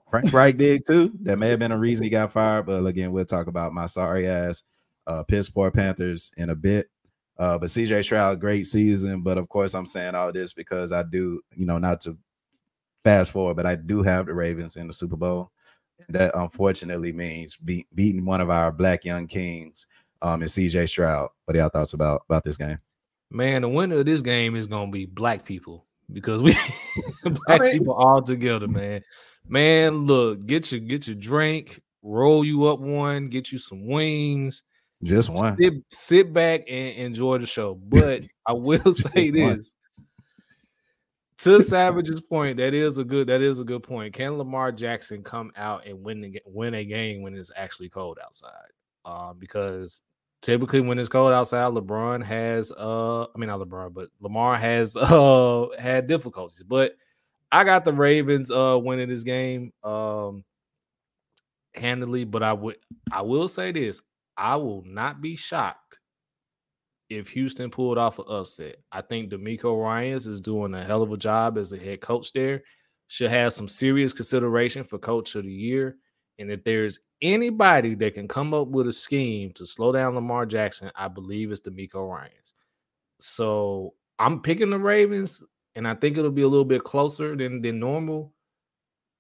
Frank 0.10 0.34
Reich 0.34 0.58
did 0.58 0.86
too. 0.88 1.12
That 1.22 1.38
may 1.38 1.50
have 1.50 1.60
been 1.60 1.72
a 1.72 1.78
reason 1.78 2.04
he 2.04 2.10
got 2.10 2.32
fired, 2.32 2.66
but 2.66 2.84
again, 2.86 3.12
we'll 3.12 3.26
talk 3.26 3.48
about 3.48 3.74
my 3.74 3.86
sorry 3.86 4.28
ass 4.28 4.64
uh 5.06 5.24
piss 5.24 5.50
poor 5.50 5.70
Panthers 5.70 6.32
in 6.38 6.50
a 6.50 6.56
bit. 6.56 6.90
Uh, 7.38 7.58
but 7.58 7.70
CJ 7.70 8.04
Stroud, 8.04 8.40
great 8.40 8.68
season. 8.68 9.22
But 9.22 9.38
of 9.38 9.48
course, 9.50 9.74
I'm 9.74 9.86
saying 9.86 10.16
all 10.16 10.32
this 10.32 10.52
because 10.52 10.92
I 10.92 11.04
do, 11.04 11.42
you 11.56 11.66
know, 11.66 11.78
not 11.78 12.02
to 12.02 12.18
fast 13.04 13.32
forward, 13.32 13.56
but 13.56 13.66
I 13.66 13.76
do 13.76 14.02
have 14.02 14.26
the 14.26 14.34
Ravens 14.34 14.76
in 14.76 14.88
the 14.88 14.94
Super 14.94 15.16
Bowl. 15.16 15.52
And 16.08 16.16
that 16.16 16.32
unfortunately 16.36 17.14
means 17.14 17.56
be- 17.58 17.88
beating 17.94 18.26
one 18.26 18.42
of 18.42 18.50
our 18.50 18.72
black 18.72 19.06
young 19.06 19.28
kings 19.28 19.88
um 20.22 20.42
is 20.42 20.54
CJ 20.54 20.88
Stroud. 20.90 21.30
What 21.46 21.56
are 21.56 21.60
y'all 21.60 21.70
thoughts 21.70 21.94
about 21.94 22.24
about 22.28 22.44
this 22.44 22.58
game? 22.58 22.80
Man, 23.32 23.62
the 23.62 23.70
winner 23.70 24.00
of 24.00 24.06
this 24.06 24.22
game 24.22 24.56
is 24.56 24.68
gonna 24.68 24.92
be 24.92 25.06
black 25.06 25.46
people 25.46 25.86
because 26.12 26.42
we 26.42 26.56
black 27.24 27.62
mean- 27.62 27.72
people 27.80 27.94
all 27.94 28.22
together, 28.22 28.68
man. 28.68 29.02
Man, 29.48 30.06
look, 30.06 30.46
get 30.46 30.72
your 30.72 30.82
get 30.82 31.08
your 31.08 31.16
drink, 31.16 31.82
roll 32.04 32.44
you 32.46 32.66
up 32.68 32.80
one, 32.80 33.28
get 33.28 33.52
you 33.52 33.58
some 33.58 33.88
wings, 33.88 34.62
Just 35.04 35.30
one. 35.30 35.58
sit, 35.58 35.74
sit 35.90 36.34
back 36.34 36.62
and 36.68 36.96
enjoy 36.98 37.38
the 37.40 37.48
show. 37.48 37.76
But 37.76 38.24
I 38.46 38.54
will 38.54 38.94
say 38.94 39.32
one. 39.32 39.58
this. 39.58 39.74
To 41.40 41.62
Savage's 41.62 42.20
point, 42.20 42.58
that 42.58 42.74
is 42.74 42.98
a 42.98 43.04
good 43.06 43.28
that 43.28 43.42
is 43.42 43.60
a 43.60 43.64
good 43.64 43.82
point. 43.82 44.14
Can 44.14 44.38
Lamar 44.38 44.72
Jackson 44.74 45.24
come 45.24 45.52
out 45.56 45.86
and 45.88 46.04
win 46.04 46.20
the, 46.22 46.42
win 46.46 46.74
a 46.74 46.84
game 46.84 47.22
when 47.22 47.34
it's 47.34 47.50
actually 47.56 47.88
cold 47.90 48.20
outside? 48.24 48.52
Uh, 49.06 49.32
because 49.34 50.02
typically 50.42 50.82
when 50.82 51.00
it's 51.00 51.10
cold 51.10 51.34
outside, 51.34 51.74
LeBron 51.74 52.24
has 52.24 52.72
uh 52.72 53.24
I 53.24 53.38
mean 53.38 53.50
not 53.50 53.60
LeBron, 53.60 53.94
but 53.94 54.10
Lamar 54.20 54.58
has 54.58 54.96
uh 54.98 55.68
had 55.78 56.08
difficulties. 56.08 56.64
But 56.68 56.96
I 57.52 57.64
got 57.64 57.86
the 57.86 57.94
Ravens 57.94 58.52
uh 58.52 58.78
winning 58.82 59.10
this 59.10 59.24
game 59.24 59.72
um 59.84 60.44
handily, 61.76 62.24
but 62.26 62.44
I 62.44 62.54
would 62.54 62.78
I 63.12 63.22
will 63.22 63.48
say 63.48 63.72
this. 63.72 64.02
I 64.38 64.56
will 64.56 64.84
not 64.86 65.22
be 65.22 65.36
shocked 65.36 66.00
if 67.10 67.30
Houston 67.30 67.72
pulled 67.72 67.98
off 67.98 68.20
an 68.20 68.26
upset. 68.30 68.78
I 68.92 69.02
think 69.02 69.32
DeMeco 69.32 69.82
Ryans 69.82 70.28
is 70.28 70.42
doing 70.42 70.74
a 70.74 70.84
hell 70.84 71.02
of 71.02 71.12
a 71.12 71.18
job 71.18 71.58
as 71.58 71.74
a 71.74 71.78
head 71.78 72.02
coach 72.02 72.32
there. 72.34 72.64
Should 73.08 73.32
have 73.32 73.54
some 73.54 73.68
serious 73.68 74.14
consideration 74.14 74.84
for 74.84 75.00
coach 75.00 75.36
of 75.36 75.44
the 75.44 75.52
year. 75.52 75.98
And 76.38 76.52
if 76.52 76.64
there's 76.64 77.00
anybody 77.22 77.96
that 77.96 78.14
can 78.14 78.28
come 78.28 78.54
up 78.54 78.68
with 78.68 78.88
a 78.88 78.94
scheme 78.94 79.52
to 79.54 79.66
slow 79.66 79.92
down 79.92 80.16
Lamar 80.16 80.46
Jackson, 80.46 80.92
I 80.96 81.08
believe 81.08 81.52
it's 81.52 81.62
DeMeco 81.62 82.10
Ryans. 82.10 82.54
So 83.20 83.94
I'm 84.18 84.42
picking 84.42 84.70
the 84.70 84.80
Ravens, 84.80 85.44
and 85.76 85.88
I 85.88 85.96
think 85.96 86.18
it'll 86.18 86.32
be 86.32 86.42
a 86.42 86.48
little 86.48 86.66
bit 86.66 86.84
closer 86.84 87.36
than 87.36 87.62
than 87.62 87.80
normal. 87.80 88.34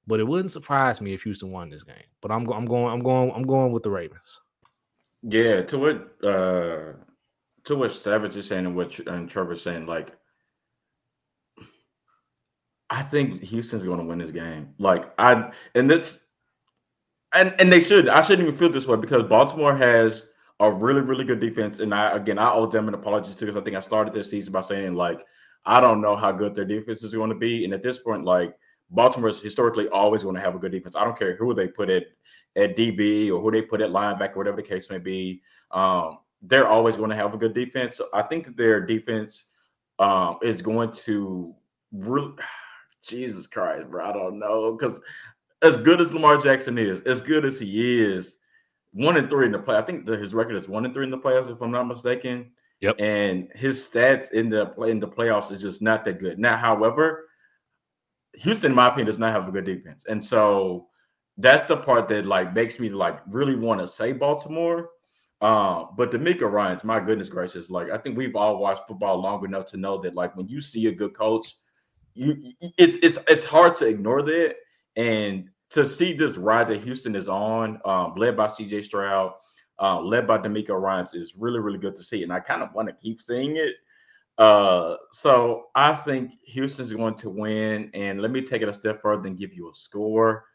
But 0.08 0.20
it 0.20 0.28
wouldn't 0.28 0.52
surprise 0.52 1.02
me 1.02 1.14
if 1.14 1.24
Houston 1.24 1.52
won 1.52 1.70
this 1.70 1.84
game. 1.84 1.96
But 2.22 2.32
I'm 2.32 2.48
I'm 2.50 2.66
going 2.66 2.92
I'm 2.92 3.04
going 3.04 3.32
I'm 3.32 3.44
going 3.44 3.72
with 3.72 3.84
the 3.84 3.92
Ravens. 3.92 4.40
Yeah, 5.22 5.62
to 5.64 5.78
what 5.78 6.24
uh 6.24 6.94
to 7.66 7.76
what 7.76 7.92
Savage 7.92 8.38
is 8.38 8.48
saying 8.48 8.66
and 8.66 8.76
what 8.76 8.98
and 9.00 9.30
Trevor's 9.30 9.62
saying, 9.62 9.86
like 9.86 10.16
I 12.90 13.04
think 13.04 13.44
Houston's 13.44 13.84
going 13.84 14.00
to 14.00 14.06
win 14.06 14.18
this 14.18 14.32
game. 14.32 14.74
Like 14.80 15.14
I 15.20 15.52
and 15.76 15.90
this 15.90 16.26
and 17.34 17.56
and 17.60 17.72
they 17.72 17.80
should. 17.80 18.08
I 18.08 18.22
shouldn't 18.22 18.48
even 18.48 18.58
feel 18.58 18.70
this 18.70 18.88
way 18.88 18.98
because 18.98 19.24
Baltimore 19.24 19.76
has 19.76 20.28
a 20.60 20.72
really 20.72 21.02
really 21.02 21.24
good 21.24 21.40
defense. 21.40 21.80
And 21.80 21.94
I 21.94 22.16
again 22.16 22.40
I 22.40 22.52
owe 22.52 22.66
them 22.66 22.88
an 22.88 22.94
apology 22.94 23.34
too 23.34 23.46
because 23.46 23.60
I 23.60 23.64
think 23.64 23.76
I 23.76 23.82
started 23.82 24.14
this 24.14 24.30
season 24.30 24.54
by 24.54 24.62
saying 24.62 24.96
like 24.96 25.26
I 25.66 25.80
don't 25.80 26.02
know 26.02 26.16
how 26.16 26.32
good 26.32 26.56
their 26.56 26.66
defense 26.66 27.04
is 27.04 27.14
going 27.14 27.30
to 27.30 27.36
be. 27.36 27.66
And 27.66 27.74
at 27.74 27.84
this 27.84 28.00
point, 28.00 28.24
like 28.24 28.56
Baltimore's 28.90 29.42
historically 29.42 29.88
always 29.90 30.24
going 30.24 30.36
to 30.36 30.42
have 30.42 30.56
a 30.56 30.60
good 30.60 30.72
defense. 30.72 30.96
I 30.96 31.04
don't 31.04 31.18
care 31.18 31.36
who 31.36 31.54
they 31.54 31.68
put 31.68 31.90
at 31.90 32.04
at 32.56 32.76
DB 32.76 33.30
or 33.30 33.40
who 33.42 33.52
they 33.52 33.62
put 33.62 33.82
at 33.82 33.92
linebacker, 33.92 34.36
whatever 34.36 34.58
the 34.58 34.64
case 34.64 34.90
may 34.90 34.98
be. 34.98 35.42
Um, 35.72 36.20
they're 36.42 36.68
always 36.68 36.98
going 36.98 37.10
to 37.10 37.16
have 37.16 37.34
a 37.34 37.38
good 37.38 37.54
defense. 37.54 37.98
So 37.98 38.08
I 38.14 38.24
think 38.24 38.56
their 38.56 38.82
defense 38.86 39.46
um, 40.00 40.38
is 40.42 40.62
going 40.62 40.92
to 40.92 41.56
really. 41.92 42.34
Jesus 43.02 43.48
Christ, 43.48 43.90
bro! 43.90 44.10
I 44.10 44.12
don't 44.12 44.38
know 44.38 44.74
because 44.74 45.00
as 45.62 45.78
good 45.78 46.00
as 46.00 46.14
Lamar 46.14 46.38
Jackson 46.38 46.78
is, 46.78 47.02
as 47.02 47.22
good 47.22 47.46
as 47.46 47.60
he 47.60 48.02
is, 48.02 48.38
one 48.92 49.18
and 49.18 49.30
three 49.30 49.46
in 49.46 49.52
the 49.52 49.60
play. 49.60 49.78
I 49.78 49.82
think 49.82 50.08
his 50.08 50.34
record 50.34 50.56
is 50.56 50.68
one 50.68 50.86
and 50.86 50.94
three 50.94 51.04
in 51.06 51.12
the 51.12 51.18
playoffs, 51.18 51.52
if 51.52 51.62
I'm 51.62 51.72
not 51.72 51.88
mistaken. 51.88 52.52
Yep. 52.82 52.96
And 53.00 53.50
his 53.56 53.86
stats 53.86 54.32
in 54.32 54.50
the 54.50 54.72
in 54.84 55.00
the 55.00 55.08
playoffs 55.08 55.52
is 55.52 55.62
just 55.62 55.82
not 55.82 56.06
that 56.06 56.20
good. 56.20 56.40
Now, 56.40 56.56
however, 56.56 57.26
Houston, 58.36 58.72
in 58.72 58.76
my 58.76 58.88
opinion, 58.88 59.08
does 59.08 59.20
not 59.20 59.34
have 59.34 59.48
a 59.48 59.52
good 59.52 59.66
defense, 59.66 60.06
and 60.08 60.24
so 60.24 60.88
that's 61.38 61.66
the 61.66 61.76
part 61.76 62.08
that 62.10 62.26
like 62.26 62.54
makes 62.54 62.80
me 62.80 62.90
like 62.90 63.20
really 63.28 63.56
want 63.56 63.82
to 63.82 63.88
say 63.88 64.14
Baltimore. 64.14 64.90
Uh, 65.42 65.86
but 65.96 66.12
DeMeco 66.12 66.52
Ryan's, 66.52 66.84
my 66.84 67.00
goodness 67.00 67.30
gracious, 67.30 67.70
like 67.70 67.90
I 67.90 67.98
think 67.98 68.18
we've 68.18 68.36
all 68.36 68.60
watched 68.60 68.88
football 68.88 69.22
long 69.22 69.44
enough 69.46 69.66
to 69.68 69.78
know 69.78 69.98
that 70.02 70.16
like 70.16 70.36
when 70.36 70.48
you 70.48 70.62
see 70.62 70.88
a 70.88 70.92
good 70.92 71.14
coach, 71.14 71.56
you 72.14 72.54
it's 72.78 72.98
it's 72.98 73.18
it's 73.28 73.46
hard 73.46 73.76
to 73.76 73.88
ignore 73.88 74.22
that 74.22 74.56
and 74.96 75.50
to 75.72 75.86
see 75.86 76.14
this 76.14 76.38
ride 76.38 76.68
that 76.68 76.82
Houston 76.82 77.16
is 77.16 77.30
on, 77.30 77.80
um, 77.86 78.16
led 78.16 78.36
by 78.36 78.48
CJ 78.48 78.84
Stroud, 78.84 79.34
uh, 79.82 80.02
led 80.02 80.28
by 80.28 80.38
DeMeco 80.38 80.80
Ryans, 80.80 81.14
is 81.14 81.34
really 81.38 81.60
really 81.60 81.80
good 81.80 81.96
to 81.96 82.04
see, 82.04 82.24
and 82.24 82.34
I 82.34 82.40
kind 82.40 82.64
of 82.64 82.74
want 82.74 82.88
to 82.88 82.96
keep 82.96 83.22
seeing 83.22 83.58
it. 83.58 83.76
Uh, 84.38 84.96
so 85.12 85.66
I 85.76 85.94
think 85.94 86.32
Houston's 86.46 86.94
going 86.94 87.16
to 87.16 87.30
win, 87.30 87.92
and 87.94 88.22
let 88.22 88.32
me 88.32 88.42
take 88.42 88.62
it 88.62 88.70
a 88.70 88.74
step 88.74 89.02
further 89.02 89.28
and 89.28 89.38
give 89.38 89.54
you 89.54 89.70
a 89.70 89.76
score. 89.76 90.46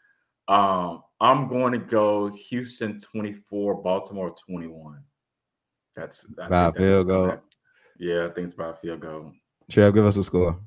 Um, 0.49 1.03
I'm 1.21 1.49
going 1.49 1.73
to 1.73 1.79
go 1.79 2.29
Houston 2.49 2.99
24, 2.99 3.83
Baltimore 3.83 4.35
21. 4.47 5.03
That's 5.97 6.27
I 6.39 6.41
think 6.41 6.51
By 6.51 6.67
a 6.69 6.73
field 6.73 7.07
goal. 7.07 7.37
Yeah, 7.99 8.25
I 8.25 8.29
think 8.31 8.47
it's 8.47 8.55
by 8.55 8.71
a 8.71 8.75
field 8.75 9.01
goal. 9.01 9.33
Trev, 9.71 9.95
give 9.95 10.05
us 10.05 10.17
a 10.17 10.25
score. 10.25 10.59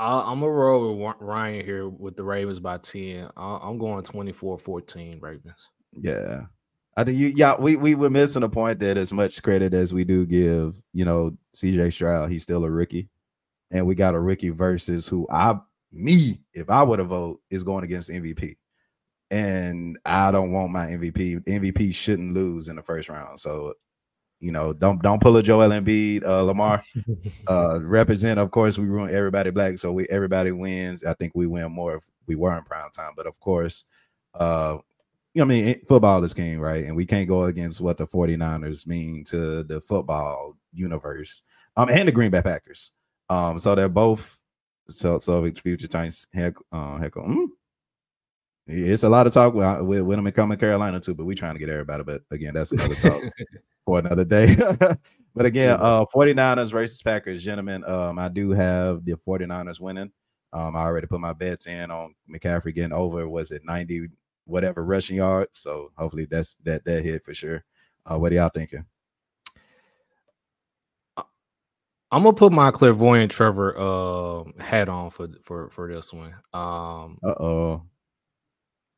I, 0.00 0.30
I'm 0.30 0.40
gonna 0.40 0.50
roll 0.50 0.96
with 0.96 1.16
Ryan 1.20 1.64
here 1.64 1.88
with 1.88 2.16
the 2.16 2.24
Ravens 2.24 2.58
by 2.58 2.78
10. 2.78 3.30
I, 3.36 3.58
I'm 3.62 3.78
going 3.78 4.02
24 4.02 4.58
14 4.58 5.20
Ravens. 5.20 5.68
Yeah. 6.00 6.46
I 6.96 7.04
think 7.04 7.18
you 7.18 7.28
yeah, 7.28 7.54
we 7.58 7.76
we 7.76 7.94
were 7.94 8.10
missing 8.10 8.42
a 8.42 8.48
point 8.48 8.80
that 8.80 8.96
as 8.96 9.12
much 9.12 9.42
credit 9.42 9.74
as 9.74 9.92
we 9.92 10.04
do 10.04 10.26
give, 10.26 10.80
you 10.92 11.04
know, 11.04 11.36
CJ 11.54 11.92
Stroud, 11.92 12.30
he's 12.30 12.42
still 12.42 12.64
a 12.64 12.70
rookie. 12.70 13.08
And 13.70 13.86
we 13.86 13.94
got 13.94 14.14
a 14.14 14.20
rookie 14.20 14.48
versus 14.48 15.06
who 15.06 15.28
I 15.30 15.58
me, 15.92 16.40
if 16.54 16.70
I 16.70 16.82
were 16.82 16.96
to 16.96 17.04
vote, 17.04 17.40
is 17.50 17.62
going 17.62 17.84
against 17.84 18.10
MVP. 18.10 18.56
And 19.30 19.98
I 20.04 20.32
don't 20.32 20.52
want 20.52 20.72
my 20.72 20.86
MVP. 20.86 21.44
MVP 21.44 21.94
shouldn't 21.94 22.34
lose 22.34 22.68
in 22.68 22.76
the 22.76 22.82
first 22.82 23.08
round. 23.08 23.38
So, 23.38 23.74
you 24.40 24.52
know, 24.52 24.72
don't 24.72 25.02
don't 25.02 25.20
pull 25.20 25.36
a 25.36 25.42
Joel 25.42 25.68
Embiid, 25.68 26.24
uh, 26.24 26.42
Lamar. 26.42 26.82
uh 27.48 27.78
represent 27.82 28.38
of 28.38 28.50
course 28.50 28.78
we 28.78 28.86
ruin 28.86 29.14
everybody 29.14 29.50
black 29.50 29.78
so 29.78 29.92
we 29.92 30.06
everybody 30.08 30.50
wins 30.52 31.04
i 31.04 31.14
think 31.14 31.32
we 31.34 31.46
win 31.46 31.70
more 31.70 31.96
if 31.96 32.04
we 32.26 32.34
were 32.34 32.56
in 32.56 32.64
prime 32.64 32.90
time 32.90 33.12
but 33.16 33.26
of 33.26 33.38
course 33.40 33.84
uh 34.34 34.76
you 35.34 35.40
know, 35.40 35.44
I 35.44 35.48
mean, 35.48 35.80
football 35.86 36.24
is 36.24 36.34
king, 36.34 36.58
right? 36.58 36.84
And 36.84 36.96
we 36.96 37.06
can't 37.06 37.28
go 37.28 37.44
against 37.44 37.80
what 37.80 37.98
the 37.98 38.06
49ers 38.06 38.86
mean 38.86 39.24
to 39.26 39.62
the 39.62 39.80
football 39.80 40.56
universe. 40.72 41.42
Um, 41.76 41.88
and 41.88 42.08
the 42.08 42.12
Green 42.12 42.30
Bay 42.30 42.42
Packers. 42.42 42.92
Um, 43.28 43.58
so 43.58 43.74
they're 43.74 43.88
both 43.88 44.40
so 44.88 45.18
so 45.18 45.48
future 45.52 45.86
Titans 45.86 46.26
heck 46.34 46.54
uh 46.72 46.96
heck 46.96 47.12
mm. 47.12 47.46
it's 48.66 49.04
a 49.04 49.08
lot 49.08 49.28
of 49.28 49.32
talk 49.32 49.54
with, 49.54 49.82
with, 49.82 50.00
with 50.00 50.18
them 50.18 50.26
in 50.26 50.32
coming 50.32 50.58
Carolina 50.58 50.98
too, 50.98 51.14
but 51.14 51.26
we 51.26 51.36
trying 51.36 51.54
to 51.54 51.60
get 51.60 51.68
everybody. 51.68 52.02
But 52.02 52.22
again, 52.32 52.54
that's 52.54 52.72
another 52.72 52.96
talk 52.96 53.22
for 53.90 53.98
another 53.98 54.24
day. 54.24 54.54
but 55.34 55.46
again, 55.46 55.76
uh 55.80 56.04
49ers 56.14 56.70
versus 56.70 57.02
Packers, 57.02 57.42
gentlemen. 57.42 57.82
Um, 57.84 58.20
I 58.20 58.28
do 58.28 58.50
have 58.50 59.04
the 59.04 59.14
49ers 59.14 59.80
winning. 59.80 60.12
Um, 60.52 60.76
I 60.76 60.82
already 60.82 61.08
put 61.08 61.18
my 61.18 61.32
bets 61.32 61.66
in 61.66 61.90
on 61.90 62.14
McCaffrey 62.32 62.72
getting 62.72 62.92
over. 62.92 63.28
Was 63.28 63.50
it 63.50 63.64
90 63.64 64.08
whatever 64.44 64.84
rushing 64.84 65.16
yards? 65.16 65.58
So 65.58 65.90
hopefully 65.96 66.28
that's 66.30 66.54
that 66.62 66.84
that 66.84 67.02
hit 67.02 67.24
for 67.24 67.34
sure. 67.34 67.64
Uh, 68.06 68.16
what 68.16 68.30
are 68.30 68.36
y'all 68.36 68.48
thinking? 68.54 68.84
I'm 72.12 72.22
gonna 72.22 72.32
put 72.32 72.52
my 72.52 72.70
clairvoyant 72.70 73.32
Trevor 73.32 73.76
uh, 73.76 74.44
hat 74.62 74.88
on 74.88 75.10
for 75.10 75.28
for 75.42 75.68
for 75.70 75.92
this 75.92 76.12
one. 76.12 76.34
Um, 76.52 77.18
Uh 77.24 77.34
oh. 77.40 77.82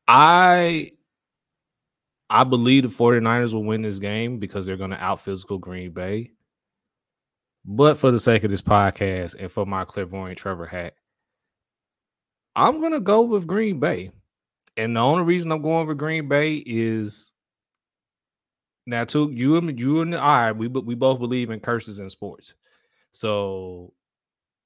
I 0.06 0.92
I 2.32 2.44
believe 2.44 2.84
the 2.84 2.88
49ers 2.88 3.52
will 3.52 3.62
win 3.62 3.82
this 3.82 3.98
game 3.98 4.38
because 4.38 4.64
they're 4.64 4.78
going 4.78 4.92
to 4.92 5.04
out 5.04 5.20
physical 5.20 5.58
Green 5.58 5.90
Bay. 5.90 6.30
But 7.62 7.98
for 7.98 8.10
the 8.10 8.18
sake 8.18 8.42
of 8.42 8.50
this 8.50 8.62
podcast 8.62 9.36
and 9.38 9.52
for 9.52 9.66
my 9.66 9.84
clairvoyant 9.84 10.38
Trevor 10.38 10.66
hat, 10.66 10.94
I'm 12.56 12.80
gonna 12.80 13.00
go 13.00 13.20
with 13.20 13.46
Green 13.46 13.80
Bay. 13.80 14.12
And 14.78 14.96
the 14.96 15.00
only 15.00 15.24
reason 15.24 15.52
I'm 15.52 15.60
going 15.60 15.86
with 15.86 15.98
Green 15.98 16.26
Bay 16.26 16.56
is 16.56 17.32
now 18.86 19.04
to 19.04 19.30
you 19.30 19.58
and 19.58 19.78
you 19.78 20.00
and 20.00 20.14
I, 20.14 20.52
we 20.52 20.68
we 20.68 20.94
both 20.94 21.18
believe 21.18 21.50
in 21.50 21.60
curses 21.60 21.98
in 21.98 22.08
sports. 22.08 22.54
So 23.12 23.92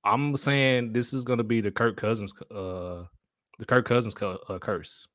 I'm 0.04 0.36
saying 0.36 0.92
this 0.92 1.12
is 1.12 1.24
going 1.24 1.38
to 1.38 1.44
be 1.44 1.60
the 1.60 1.72
Kirk 1.72 1.96
Cousins, 1.96 2.32
uh, 2.50 3.04
the 3.58 3.66
Kirk 3.66 3.86
Cousins 3.86 4.14
uh, 4.22 4.58
curse. 4.60 5.08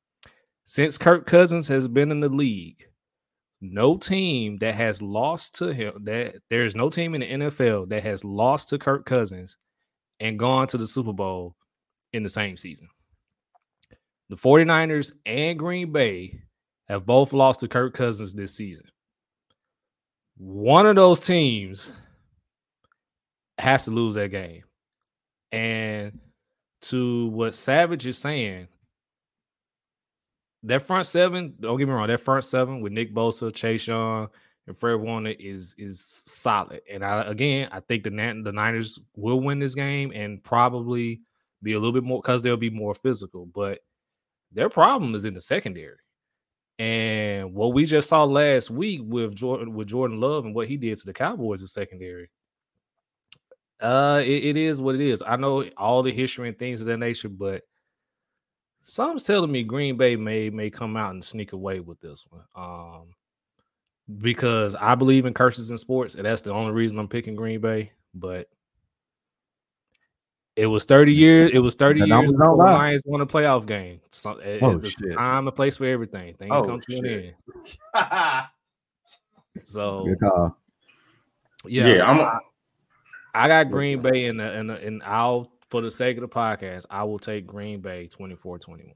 Since 0.64 0.98
Kirk 0.98 1.26
Cousins 1.26 1.68
has 1.68 1.88
been 1.88 2.10
in 2.10 2.20
the 2.20 2.28
league, 2.28 2.86
no 3.60 3.96
team 3.96 4.58
that 4.58 4.74
has 4.74 5.00
lost 5.00 5.56
to 5.56 5.72
him 5.72 6.04
that 6.04 6.34
there's 6.50 6.74
no 6.74 6.90
team 6.90 7.14
in 7.14 7.20
the 7.20 7.46
NFL 7.46 7.88
that 7.90 8.02
has 8.02 8.24
lost 8.24 8.68
to 8.70 8.78
Kirk 8.78 9.04
Cousins 9.04 9.56
and 10.20 10.38
gone 10.38 10.66
to 10.68 10.78
the 10.78 10.86
Super 10.86 11.12
Bowl 11.12 11.54
in 12.12 12.22
the 12.22 12.28
same 12.28 12.56
season. 12.56 12.88
The 14.28 14.36
49ers 14.36 15.12
and 15.26 15.58
Green 15.58 15.92
Bay 15.92 16.42
have 16.88 17.06
both 17.06 17.32
lost 17.32 17.60
to 17.60 17.68
Kirk 17.68 17.94
Cousins 17.94 18.34
this 18.34 18.54
season. 18.54 18.86
One 20.38 20.86
of 20.86 20.96
those 20.96 21.20
teams 21.20 21.92
has 23.58 23.84
to 23.84 23.90
lose 23.90 24.14
that 24.14 24.30
game. 24.30 24.62
And 25.52 26.18
to 26.82 27.26
what 27.28 27.54
Savage 27.54 28.06
is 28.06 28.18
saying, 28.18 28.68
that 30.64 30.82
front 30.82 31.06
seven, 31.06 31.54
don't 31.60 31.78
get 31.78 31.88
me 31.88 31.94
wrong, 31.94 32.08
that 32.08 32.20
front 32.20 32.44
seven 32.44 32.80
with 32.80 32.92
Nick 32.92 33.14
Bosa, 33.14 33.52
Chase 33.54 33.86
Young, 33.86 34.28
and 34.66 34.78
Fred 34.78 35.00
Warner 35.00 35.34
is 35.38 35.74
is 35.76 36.00
solid. 36.00 36.82
And 36.90 37.04
I 37.04 37.22
again, 37.22 37.68
I 37.72 37.80
think 37.80 38.04
the 38.04 38.10
the 38.10 38.52
Niners 38.52 38.98
will 39.16 39.40
win 39.40 39.58
this 39.58 39.74
game 39.74 40.12
and 40.14 40.42
probably 40.42 41.20
be 41.62 41.72
a 41.72 41.78
little 41.78 41.92
bit 41.92 42.04
more 42.04 42.20
because 42.20 42.42
they'll 42.42 42.56
be 42.56 42.70
more 42.70 42.94
physical. 42.94 43.46
But 43.46 43.80
their 44.52 44.68
problem 44.68 45.14
is 45.14 45.24
in 45.24 45.34
the 45.34 45.40
secondary. 45.40 45.96
And 46.78 47.54
what 47.54 47.74
we 47.74 47.84
just 47.84 48.08
saw 48.08 48.24
last 48.24 48.70
week 48.70 49.00
with 49.04 49.34
Jordan 49.34 49.74
with 49.74 49.88
Jordan 49.88 50.20
Love 50.20 50.44
and 50.44 50.54
what 50.54 50.68
he 50.68 50.76
did 50.76 50.98
to 50.98 51.06
the 51.06 51.12
Cowboys 51.12 51.60
in 51.60 51.66
secondary, 51.66 52.30
uh, 53.80 54.20
it, 54.24 54.44
it 54.44 54.56
is 54.56 54.80
what 54.80 54.94
it 54.94 55.00
is. 55.00 55.22
I 55.26 55.36
know 55.36 55.64
all 55.76 56.02
the 56.02 56.12
history 56.12 56.48
and 56.48 56.58
things 56.58 56.80
of 56.80 56.86
that 56.86 56.98
nature, 56.98 57.28
but 57.28 57.62
Some's 58.84 59.22
telling 59.22 59.52
me 59.52 59.62
Green 59.62 59.96
Bay 59.96 60.16
may 60.16 60.50
may 60.50 60.70
come 60.70 60.96
out 60.96 61.12
and 61.12 61.24
sneak 61.24 61.52
away 61.52 61.80
with 61.80 62.00
this 62.00 62.26
one. 62.30 62.42
Um, 62.54 63.14
because 64.18 64.74
I 64.74 64.94
believe 64.94 65.26
in 65.26 65.34
curses 65.34 65.70
in 65.70 65.78
sports, 65.78 66.14
and 66.14 66.24
that's 66.24 66.42
the 66.42 66.52
only 66.52 66.72
reason 66.72 66.98
I'm 66.98 67.08
picking 67.08 67.36
Green 67.36 67.60
Bay. 67.60 67.92
But 68.14 68.48
it 70.56 70.66
was 70.66 70.84
30 70.84 71.14
years. 71.14 71.50
It 71.54 71.60
was 71.60 71.74
30 71.74 72.00
years 72.00 72.32
before 72.32 72.56
the 72.56 72.62
Lions 72.62 73.02
won 73.04 73.20
a 73.20 73.26
playoff 73.26 73.66
game. 73.66 74.00
So, 74.10 74.34
eh, 74.34 74.56
eh, 74.56 74.58
oh, 74.60 74.80
it's 74.82 75.14
time 75.14 75.46
and 75.46 75.56
place 75.56 75.76
for 75.76 75.86
everything. 75.86 76.34
Things 76.34 76.50
oh, 76.52 76.64
come 76.64 76.80
to 76.80 76.96
an 76.96 77.06
end. 77.06 78.44
so 79.62 80.06
yeah, 81.66 81.86
yeah, 81.86 82.04
I'm. 82.04 82.40
I 83.34 83.48
got 83.48 83.70
Green 83.70 84.02
Bay 84.02 84.26
in 84.26 84.36
the 84.36 84.52
in 84.58 84.66
the, 84.66 84.74
and 84.74 85.02
I'll 85.04 85.51
for 85.72 85.80
the 85.80 85.90
sake 85.90 86.18
of 86.18 86.20
the 86.20 86.28
podcast, 86.28 86.84
I 86.90 87.02
will 87.02 87.18
take 87.18 87.46
Green 87.46 87.80
Bay 87.80 88.06
24-21. 88.06 88.92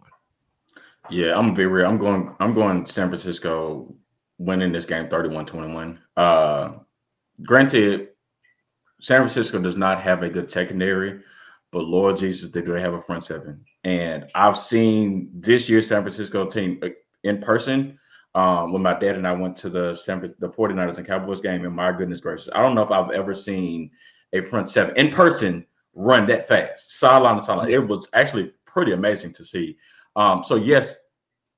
Yeah, 1.09 1.35
I'm 1.35 1.47
gonna 1.47 1.55
be 1.55 1.65
real. 1.65 1.89
I'm 1.89 1.97
going 1.97 2.37
I'm 2.39 2.53
going 2.53 2.85
San 2.85 3.09
Francisco 3.09 3.95
winning 4.37 4.73
this 4.73 4.85
game 4.85 5.09
31-21. 5.09 5.97
Uh 6.19 6.73
granted, 7.43 8.09
San 9.01 9.21
Francisco 9.21 9.59
does 9.59 9.77
not 9.77 10.03
have 10.03 10.23
a 10.23 10.29
good 10.29 10.51
secondary, 10.51 11.21
but 11.73 11.85
Lord 11.85 12.19
Jesus, 12.19 12.51
they 12.51 12.61
do 12.61 12.73
have 12.73 12.93
a 12.93 13.01
front 13.01 13.25
seven. 13.25 13.65
And 13.85 14.27
I've 14.35 14.59
seen 14.59 15.31
this 15.33 15.71
year's 15.71 15.87
San 15.87 16.03
Francisco 16.03 16.45
team 16.45 16.79
uh, 16.83 16.89
in 17.25 17.41
person. 17.41 17.99
Um, 18.35 18.75
when 18.75 18.83
my 18.83 18.99
dad 18.99 19.17
and 19.17 19.27
I 19.27 19.33
went 19.33 19.57
to 19.59 19.71
the 19.71 19.95
San, 19.95 20.21
the 20.21 20.51
49ers 20.51 20.99
and 20.99 21.07
Cowboys 21.07 21.41
game, 21.41 21.65
and 21.65 21.75
my 21.75 21.91
goodness 21.91 22.21
gracious, 22.21 22.51
I 22.55 22.61
don't 22.61 22.75
know 22.75 22.83
if 22.83 22.91
I've 22.91 23.13
ever 23.13 23.33
seen 23.33 23.91
a 24.35 24.43
front 24.43 24.69
seven 24.69 24.95
in 24.97 25.11
person 25.11 25.65
run 25.97 26.27
that 26.27 26.47
fast, 26.47 26.99
sideline 26.99 27.39
to 27.39 27.43
sideline. 27.43 27.71
It 27.71 27.89
was 27.89 28.09
actually 28.13 28.53
pretty 28.67 28.93
amazing 28.93 29.33
to 29.33 29.45
see. 29.45 29.77
Um, 30.15 30.45
so 30.45 30.55
yes, 30.55 30.95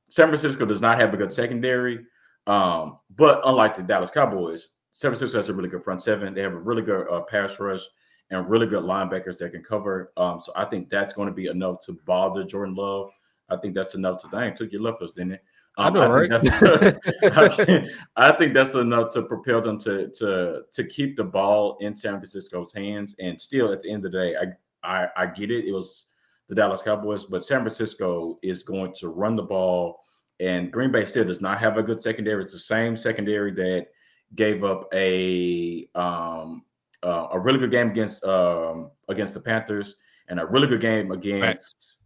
San 0.09 0.28
Francisco 0.28 0.64
does 0.64 0.80
not 0.80 0.99
have 0.99 1.12
a 1.12 1.16
good 1.16 1.32
secondary, 1.32 2.07
um, 2.47 2.99
but 3.16 3.43
unlike 3.45 3.74
the 3.74 3.82
Dallas 3.82 4.11
Cowboys, 4.11 4.70
San 4.93 5.11
Francisco 5.11 5.39
has 5.39 5.49
a 5.49 5.55
really 5.55 5.68
good 5.68 5.84
front 5.84 6.01
seven. 6.01 6.32
They 6.32 6.41
have 6.41 6.55
a 6.55 6.59
really 6.59 6.82
good 6.82 7.07
uh, 7.11 7.20
pass 7.22 7.61
rush 7.61 7.82
and 8.30 8.49
really 8.49 8.66
good 8.66 8.84
linebackers 8.84 9.36
that 9.39 9.53
can 9.53 9.62
cover. 9.62 10.12
Um, 10.16 10.41
so 10.43 10.53
I 10.57 10.64
think 10.64 10.89
that's 10.89 11.14
going 11.14 11.28
to 11.28 11.34
be 11.34 11.47
enough 11.47 11.80
to 11.86 11.99
bother 12.07 12.45
Jordan 12.45 12.74
Love. 12.74 13.11
I 13.51 13.57
think 13.57 13.74
that's 13.74 13.95
enough 13.95 14.20
to. 14.22 14.28
Dang, 14.28 14.55
took 14.55 14.72
your 14.72 14.82
left 14.82 15.03
us, 15.03 15.12
didn't 15.12 15.32
it? 15.32 15.45
Um, 15.78 15.86
I 15.86 15.90
know, 15.90 16.02
I 16.02 16.26
right? 16.26 16.30
Think 17.54 17.88
I, 18.16 18.32
think 18.32 18.52
that's 18.52 18.74
enough 18.74 19.10
to 19.10 19.22
propel 19.22 19.60
them 19.60 19.78
to 19.80 20.08
to 20.08 20.62
to 20.72 20.84
keep 20.84 21.16
the 21.16 21.22
ball 21.22 21.78
in 21.80 21.94
San 21.94 22.14
Francisco's 22.14 22.72
hands. 22.72 23.14
And 23.20 23.40
still, 23.40 23.72
at 23.72 23.80
the 23.80 23.90
end 23.90 24.04
of 24.04 24.10
the 24.10 24.18
day, 24.18 24.34
I 24.36 24.46
I, 24.82 25.08
I 25.16 25.26
get 25.26 25.52
it. 25.52 25.66
It 25.66 25.72
was 25.72 26.06
the 26.48 26.56
Dallas 26.56 26.82
Cowboys, 26.82 27.26
but 27.26 27.44
San 27.44 27.60
Francisco 27.60 28.40
is 28.42 28.64
going 28.64 28.92
to 28.94 29.08
run 29.08 29.36
the 29.36 29.42
ball, 29.42 30.00
and 30.40 30.72
Green 30.72 30.90
Bay 30.90 31.04
still 31.04 31.24
does 31.24 31.40
not 31.40 31.58
have 31.58 31.78
a 31.78 31.82
good 31.82 32.02
secondary. 32.02 32.42
It's 32.42 32.52
the 32.52 32.58
same 32.58 32.96
secondary 32.96 33.52
that 33.52 33.86
gave 34.34 34.64
up 34.64 34.88
a 34.92 35.88
um 35.94 36.64
uh, 37.04 37.28
a 37.32 37.38
really 37.38 37.60
good 37.60 37.70
game 37.70 37.90
against 37.90 38.24
um 38.24 38.90
against 39.08 39.34
the 39.34 39.40
Panthers 39.40 39.94
and 40.28 40.40
a 40.40 40.46
really 40.46 40.66
good 40.66 40.80
game 40.80 41.12
against 41.12 41.98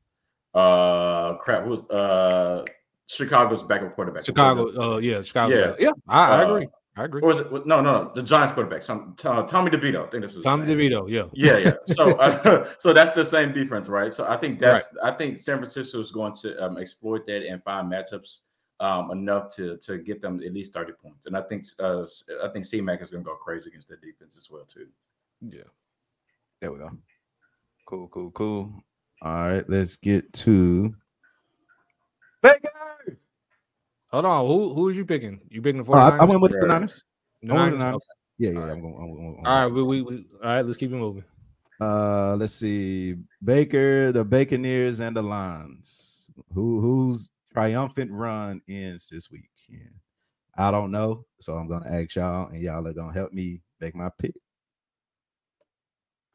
right. 0.55 0.61
uh 0.63 1.37
crap 1.39 1.65
who 1.65 1.71
was 1.71 1.89
uh 1.89 2.65
Chicago's 3.09 3.63
backup 3.63 3.95
quarterback. 3.95 4.25
Chicago, 4.25 4.95
uh, 4.95 4.99
yeah, 4.99 5.23
Chicago. 5.23 5.55
Yeah, 5.55 5.75
yeah, 5.79 5.91
I, 6.09 6.27
I 6.27 6.43
uh, 6.43 6.47
agree. 6.49 6.69
I 6.97 7.05
agree. 7.05 7.23
Or 7.23 7.29
was 7.29 7.39
it? 7.41 7.51
No, 7.67 7.81
no, 7.81 7.81
no. 7.81 8.13
The 8.15 8.23
Giants 8.23 8.53
quarterback, 8.53 8.83
some, 8.83 9.17
uh, 9.25 9.43
Tommy 9.45 9.71
DeVito. 9.71 10.07
I 10.07 10.11
think 10.11 10.23
this 10.23 10.37
is 10.37 10.45
Tommy 10.45 10.67
DeVito. 10.67 11.09
Yeah, 11.09 11.25
yeah, 11.33 11.57
yeah. 11.57 11.73
So, 11.87 12.13
uh, 12.19 12.69
so 12.79 12.93
that's 12.93 13.13
the 13.13 13.25
same 13.25 13.53
defense, 13.53 13.89
right? 13.89 14.13
So 14.13 14.27
I 14.27 14.37
think 14.37 14.59
that's 14.59 14.89
right. 15.03 15.13
I 15.15 15.17
think 15.17 15.39
San 15.39 15.59
Francisco 15.59 16.01
is 16.01 16.13
going 16.13 16.35
to 16.43 16.63
um, 16.63 16.77
exploit 16.77 17.27
that 17.27 17.47
and 17.47 17.63
find 17.65 17.91
matchups 17.91 18.41
um, 18.81 19.11
enough 19.11 19.55
to 19.57 19.79
to 19.79 19.99
get 19.99 20.21
them 20.21 20.43
at 20.45 20.53
least 20.53 20.75
thirty 20.75 20.93
points. 20.93 21.27
And 21.27 21.37
I 21.37 21.43
think 21.43 21.65
uh, 21.81 22.05
I 22.43 22.49
think 22.53 22.67
C 22.67 22.83
Mac 22.83 23.01
is 23.01 23.11
going 23.11 23.25
to 23.25 23.29
go 23.29 23.37
crazy 23.37 23.71
against 23.71 23.89
that 23.89 24.03
defense 24.03 24.37
as 24.37 24.51
well 24.51 24.65
too. 24.65 24.87
Yeah. 25.41 25.63
There 26.61 26.73
we 26.73 26.79
go. 26.79 26.91
Cool, 27.87 28.09
cool, 28.09 28.31
cool. 28.33 28.73
All 29.23 29.33
right, 29.33 29.69
let's 29.69 29.97
get 29.97 30.33
to 30.35 30.95
Baker. 32.43 33.19
Hold 34.09 34.25
on. 34.25 34.47
Who 34.47 34.75
who 34.75 34.89
are 34.89 34.93
you 34.93 35.05
picking? 35.05 35.41
You 35.49 35.63
picking 35.63 35.83
the 35.83 35.91
49ers? 35.91 36.19
Uh, 36.19 36.23
I 36.23 36.25
went 36.25 36.41
with 36.43 36.53
the 36.53 36.67
Niners. 36.67 37.03
The 37.41 37.49
Niners? 37.49 37.79
Niners. 37.79 37.95
Okay. 37.95 38.05
Yeah, 38.39 38.51
yeah. 38.51 38.73
I'm 38.73 38.81
going. 38.81 38.95
I'm 38.95 39.39
I'm 39.39 39.47
all 39.47 39.63
right, 39.63 39.67
we, 39.67 39.83
we, 39.83 40.03
we, 40.03 40.27
all 40.43 40.51
right. 40.51 40.67
Let's 40.67 40.77
keep 40.77 40.91
it 40.91 40.97
moving. 40.97 41.25
Uh, 41.81 42.37
let's 42.37 42.55
see. 42.55 43.17
Baker, 43.43 44.13
the 44.13 44.25
Baconeers, 44.25 45.01
and 45.01 45.17
the 45.17 45.23
Lions. 45.23 46.31
Who 46.55 46.81
whose 46.81 47.31
triumphant 47.53 48.11
run 48.11 48.61
ends 48.69 49.09
this 49.09 49.31
week? 49.31 49.49
Yeah. 49.69 49.79
I 50.57 50.71
don't 50.71 50.91
know, 50.91 51.25
so 51.41 51.55
I'm 51.55 51.69
gonna 51.69 51.89
ask 51.89 52.17
y'all, 52.17 52.49
and 52.49 52.61
y'all 52.61 52.87
are 52.87 52.93
gonna 52.93 53.15
help 53.15 53.33
me 53.33 53.63
make 53.81 53.95
my 53.95 54.11
pick. 54.19 54.35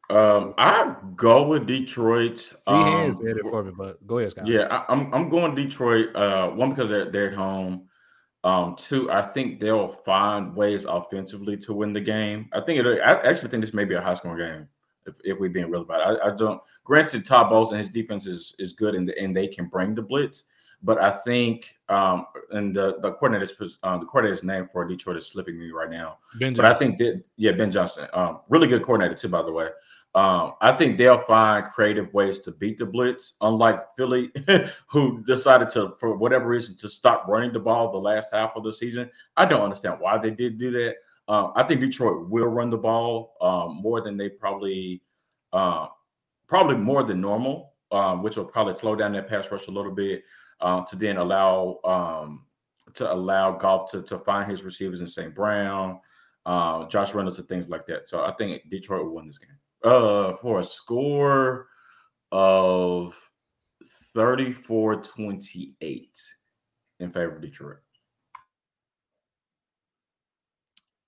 Um, 0.09 0.53
I 0.57 0.95
go 1.15 1.43
with 1.43 1.67
Detroit. 1.67 2.37
See 2.37 2.53
um, 2.67 2.83
hands 2.83 3.15
did 3.15 3.37
it 3.37 3.43
for 3.43 3.63
me, 3.63 3.71
but 3.75 4.05
go 4.07 4.19
ahead, 4.19 4.31
Scott. 4.31 4.47
Yeah, 4.47 4.61
I, 4.61 4.93
am 4.93 5.07
I'm, 5.07 5.13
I'm 5.13 5.29
going 5.29 5.53
Detroit. 5.53 6.15
Uh, 6.15 6.49
one 6.49 6.69
because 6.69 6.89
they're 6.89 7.11
they're 7.11 7.31
at 7.31 7.37
home. 7.37 7.87
Um, 8.43 8.75
two, 8.77 9.11
I 9.11 9.21
think 9.21 9.59
they'll 9.59 9.89
find 9.89 10.55
ways 10.55 10.85
offensively 10.85 11.57
to 11.57 11.73
win 11.73 11.91
the 11.91 11.99
game. 11.99 12.49
I 12.53 12.61
think 12.61 12.79
it. 12.79 13.01
I 13.01 13.19
actually 13.27 13.49
think 13.49 13.63
this 13.63 13.73
may 13.73 13.83
be 13.83 13.95
a 13.95 14.01
high 14.01 14.13
scoring 14.13 14.37
game. 14.37 14.67
If, 15.05 15.15
if 15.23 15.39
we're 15.39 15.49
being 15.49 15.69
real 15.69 15.81
about 15.81 15.99
it, 15.99 16.19
I, 16.21 16.29
I 16.29 16.35
don't. 16.35 16.61
Granted, 16.85 17.25
Todd 17.25 17.49
Bowles 17.49 17.71
and 17.71 17.79
his 17.79 17.89
defense 17.89 18.25
is 18.25 18.55
is 18.59 18.71
good, 18.71 18.95
and 18.95 19.09
and 19.09 19.35
they 19.35 19.47
can 19.47 19.65
bring 19.65 19.93
the 19.93 20.01
blitz. 20.01 20.45
But 20.83 21.01
I 21.01 21.11
think, 21.11 21.75
um, 21.89 22.27
and 22.51 22.73
the 22.73 22.99
the 23.01 23.11
coordinator's 23.13 23.79
um, 23.83 23.99
the 23.99 24.05
coordinator's 24.05 24.43
name 24.43 24.69
for 24.71 24.87
Detroit 24.87 25.17
is 25.17 25.27
slipping 25.27 25.59
me 25.59 25.71
right 25.71 25.89
now. 25.89 26.19
Ben 26.39 26.53
but 26.53 26.65
I 26.65 26.73
think 26.73 26.97
that 26.99 27.23
yeah, 27.35 27.51
Ben 27.51 27.71
Johnson, 27.71 28.07
um, 28.13 28.39
really 28.47 28.67
good 28.67 28.83
coordinator 28.83 29.15
too, 29.15 29.27
by 29.27 29.41
the 29.41 29.51
way. 29.51 29.67
Um, 30.17 30.53
I 30.61 30.71
think 30.71 30.97
they'll 30.97 31.19
find 31.19 31.67
creative 31.67 32.11
ways 32.11 32.39
to 32.39 32.51
beat 32.51 32.79
the 32.79 32.87
blitz, 32.87 33.33
unlike 33.39 33.95
Philly, 33.95 34.31
who 34.87 35.23
decided 35.27 35.69
to, 35.71 35.93
for 35.99 36.17
whatever 36.17 36.47
reason, 36.47 36.75
to 36.77 36.89
stop 36.89 37.27
running 37.27 37.53
the 37.53 37.59
ball 37.59 37.91
the 37.91 37.99
last 37.99 38.33
half 38.33 38.55
of 38.55 38.63
the 38.63 38.73
season. 38.73 39.11
I 39.35 39.45
don't 39.45 39.61
understand 39.61 39.99
why 39.99 40.17
they 40.17 40.31
did 40.31 40.57
do 40.57 40.71
that. 40.71 40.95
Um, 41.27 41.51
I 41.55 41.61
think 41.61 41.81
Detroit 41.81 42.29
will 42.29 42.47
run 42.47 42.71
the 42.71 42.77
ball 42.77 43.35
um, 43.41 43.79
more 43.79 44.01
than 44.01 44.17
they 44.17 44.27
probably, 44.27 45.03
uh, 45.53 45.87
probably 46.47 46.77
more 46.77 47.03
than 47.03 47.21
normal, 47.21 47.73
um, 47.91 48.23
which 48.23 48.37
will 48.37 48.45
probably 48.45 48.75
slow 48.75 48.95
down 48.95 49.11
that 49.11 49.27
pass 49.27 49.51
rush 49.51 49.67
a 49.67 49.71
little 49.71 49.91
bit 49.91 50.23
uh, 50.61 50.83
to 50.85 50.95
then 50.95 51.17
allow 51.17 52.41
to 52.95 53.13
allow 53.13 53.51
Goff 53.51 53.91
to 53.91 54.01
to 54.01 54.17
find 54.17 54.49
his 54.49 54.63
receivers 54.63 55.01
in 55.01 55.07
St. 55.07 55.35
Brown 55.35 55.99
uh, 56.47 56.87
Josh 56.87 57.13
Reynolds 57.13 57.37
and 57.37 57.47
things 57.47 57.67
like 57.67 57.85
that. 57.87 58.07
So 58.07 58.23
I 58.23 58.31
think 58.31 58.69
Detroit 58.71 59.03
will 59.03 59.13
win 59.13 59.27
this 59.27 59.37
game. 59.37 59.49
Uh, 59.83 60.35
for 60.37 60.59
a 60.59 60.63
score 60.63 61.67
of 62.31 63.15
34-28 64.15 66.07
in 66.99 67.11
favor 67.11 67.35
of 67.35 67.41
Detroit. 67.41 67.77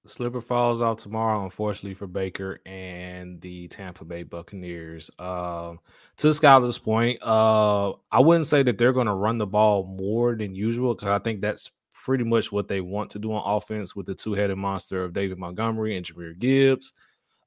The 0.04 0.10
slipper 0.10 0.42
falls 0.42 0.82
off 0.82 0.98
tomorrow, 0.98 1.44
unfortunately 1.44 1.94
for 1.94 2.08
Baker 2.08 2.62
and 2.66 3.42
the 3.42 3.68
Tampa 3.68 4.06
Bay 4.06 4.24
Buccaneers. 4.24 5.12
Um, 5.20 5.80
to 6.18 6.28
Skyler's 6.30 6.80
point, 6.80 7.22
uh, 7.22 7.92
I 8.12 8.20
wouldn't 8.20 8.46
say 8.46 8.64
that 8.64 8.78
they're 8.78 8.94
going 8.94 9.08
to 9.08 9.14
run 9.14 9.38
the 9.38 9.46
ball 9.46 9.84
more 9.86 10.36
than 10.36 10.56
usual 10.56 10.96
because 10.96 11.10
I 11.10 11.20
think 11.20 11.42
that's 11.42 11.70
pretty 12.06 12.24
much 12.24 12.52
what 12.52 12.68
they 12.68 12.82
want 12.82 13.10
to 13.12 13.20
do 13.20 13.34
on 13.34 13.58
offense 13.58 13.96
with 13.96 14.06
the 14.06 14.16
two-headed 14.16 14.58
monster 14.58 15.04
of 15.04 15.14
David 15.14 15.38
Montgomery 15.38 15.98
and 15.98 16.06
Jahmyr 16.06 16.40
Gibbs, 16.40 16.94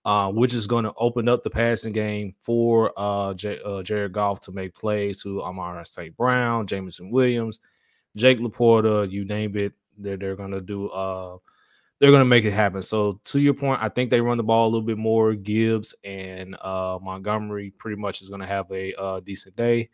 uh, 0.05 0.30
which 0.30 0.55
is 0.55 0.66
going 0.66 0.84
to 0.84 0.92
open 0.96 1.28
up 1.28 1.42
the 1.42 1.50
passing 1.50 1.92
game 1.92 2.32
for 2.40 2.92
uh, 2.96 3.34
J- 3.34 3.61
uh, 3.64 3.82
Jared 3.82 4.12
Goff 4.12 4.40
to 4.42 4.53
make 4.53 4.74
plays 4.74 5.22
to 5.22 5.42
Amon-Ra 5.42 5.84
St. 5.84 6.16
Brown, 6.16 6.66
Jameson 6.66 7.11
Williams, 7.11 7.61
Jake 8.16 8.38
LaPorta, 8.38 9.11
you 9.11 9.24
name 9.24 9.57
it. 9.57 9.72
They're, 9.98 10.16
they're 10.16 10.36
going 10.36 10.53
to 10.53 10.61
do 10.61 10.88
uh,– 10.88 11.38
they're 12.03 12.11
going 12.11 12.20
to 12.20 12.24
make 12.24 12.44
it 12.44 12.53
happen. 12.53 12.82
So 12.82 13.20
to 13.26 13.38
your 13.38 13.55
point, 13.55 13.80
I 13.80 13.88
think 13.88 14.11
they 14.11 14.20
run 14.20 14.36
the 14.36 14.42
ball 14.42 14.64
a 14.64 14.70
little 14.70 14.82
bit 14.82 14.98
more. 14.98 15.34
Gibbs 15.34 15.94
and 16.03 16.57
uh, 16.61 16.98
Montgomery 17.00 17.72
pretty 17.78 17.96
much 17.96 18.22
is 18.22 18.28
going 18.28 18.40
to 18.40 18.46
have 18.46 18.68
a 18.72 18.92
uh, 19.00 19.20
decent 19.20 19.55
day, 19.55 19.88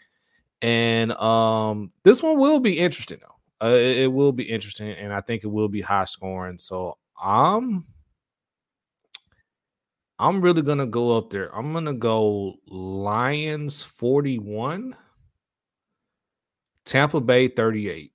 and 0.62 1.12
um, 1.12 1.90
this 2.04 2.22
one 2.22 2.38
will 2.38 2.60
be 2.60 2.78
interesting 2.78 3.18
though. 3.20 3.66
Uh, 3.66 3.74
it, 3.74 3.98
it, 3.98 4.06
will 4.06 4.32
be 4.32 4.44
interesting, 4.44 4.88
and 4.88 5.12
I 5.12 5.20
think 5.20 5.44
it 5.44 5.48
will 5.48 5.68
be 5.68 5.82
high 5.82 6.06
scoring. 6.06 6.56
So 6.56 6.96
I'm 7.22 7.84
I'm 10.18 10.40
really 10.40 10.62
gonna 10.62 10.86
go 10.86 11.16
up 11.16 11.30
there. 11.30 11.54
I'm 11.54 11.72
gonna 11.72 11.94
go 11.94 12.54
Lions 12.66 13.82
41, 13.82 14.96
Tampa 16.84 17.20
Bay 17.20 17.48
38. 17.48 18.12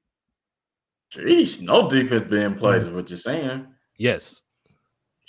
Jeez, 1.14 1.62
no 1.62 1.89
defense 1.89 2.24
being 2.30 2.56
played 2.56 2.82
is 2.82 2.89
what 2.89 3.10
you're 3.10 3.18
saying. 3.18 3.68
Yes. 3.97 4.41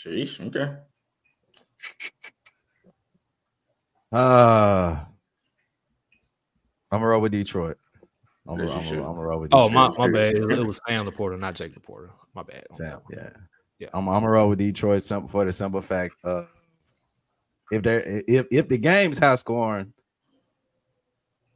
Jeez, 0.04 0.40
Okay. 0.40 0.74
Uh 4.12 5.04
I'm 6.90 7.00
gonna 7.00 7.06
roll 7.06 7.20
with 7.20 7.32
Detroit. 7.32 7.76
I'm 8.48 8.56
gonna, 8.56 8.72
I'm 8.72 9.04
I'm 9.04 9.16
roll 9.16 9.40
with 9.40 9.50
Detroit. 9.50 9.66
Oh 9.66 9.68
my, 9.68 9.88
my 9.88 10.10
bad. 10.10 10.36
It, 10.36 10.50
it 10.50 10.66
was 10.66 10.80
Sam 10.86 11.06
LaPorta, 11.06 11.38
not 11.38 11.54
Jake 11.54 11.74
LaPorta. 11.74 12.10
My 12.34 12.42
bad. 12.42 12.64
Sam, 12.72 13.00
yeah. 13.10 13.30
Yeah. 13.78 13.88
I'm, 13.92 14.08
I'm 14.08 14.22
gonna 14.22 14.30
roll 14.30 14.48
with 14.48 14.58
Detroit 14.58 15.02
simple 15.02 15.28
for 15.28 15.44
the 15.44 15.52
simple 15.52 15.80
fact 15.80 16.14
uh 16.24 16.44
if 17.70 17.82
there 17.82 18.02
if 18.04 18.46
if 18.50 18.68
the 18.68 18.78
game's 18.78 19.18
high 19.18 19.34
scoring, 19.34 19.92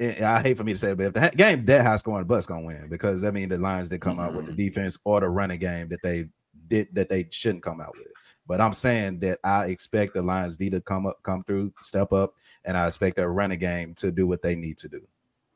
I 0.01 0.41
hate 0.43 0.57
for 0.57 0.65
me 0.65 0.73
to 0.73 0.79
say 0.79 0.93
it, 0.93 0.99
but 0.99 1.07
if 1.07 1.13
the 1.15 1.37
game 1.37 1.65
that 1.67 1.85
high 1.85 1.97
scoring, 1.97 2.23
the 2.23 2.27
Bucks 2.27 2.47
gonna 2.47 2.67
win 2.67 2.89
because 2.89 3.25
I 3.25 3.31
mean 3.31 3.49
the 3.49 3.59
lines 3.59 3.89
that 3.89 4.01
come 4.01 4.17
mm-hmm. 4.17 4.21
out 4.21 4.35
with 4.35 4.47
the 4.47 4.53
defense 4.53 4.99
or 5.05 5.21
the 5.21 5.29
running 5.29 5.59
game 5.59 5.89
that 5.89 6.03
they 6.03 6.29
did 6.69 6.89
that 6.95 7.09
they 7.09 7.29
shouldn't 7.31 7.65
come 7.65 7.81
out 7.81 7.97
with. 7.97 8.07
But 8.47 8.61
I'm 8.61 8.73
saying 8.73 9.21
that 9.21 9.41
I 9.45 9.67
expect 9.67 10.15
the 10.15 10.23
Lions 10.23 10.57
D 10.57 10.71
to 10.71 10.81
come 10.81 11.07
up, 11.07 11.23
come 11.23 11.45
through, 11.45 11.73
step 11.83 12.13
up, 12.13 12.35
and 12.65 12.77
I 12.77 12.87
expect 12.87 13.17
their 13.17 13.31
running 13.31 13.59
game 13.59 13.95
to 13.95 14.11
do 14.11 14.27
what 14.27 14.41
they 14.41 14.55
need 14.55 14.79
to 14.79 14.89
do. 14.89 15.03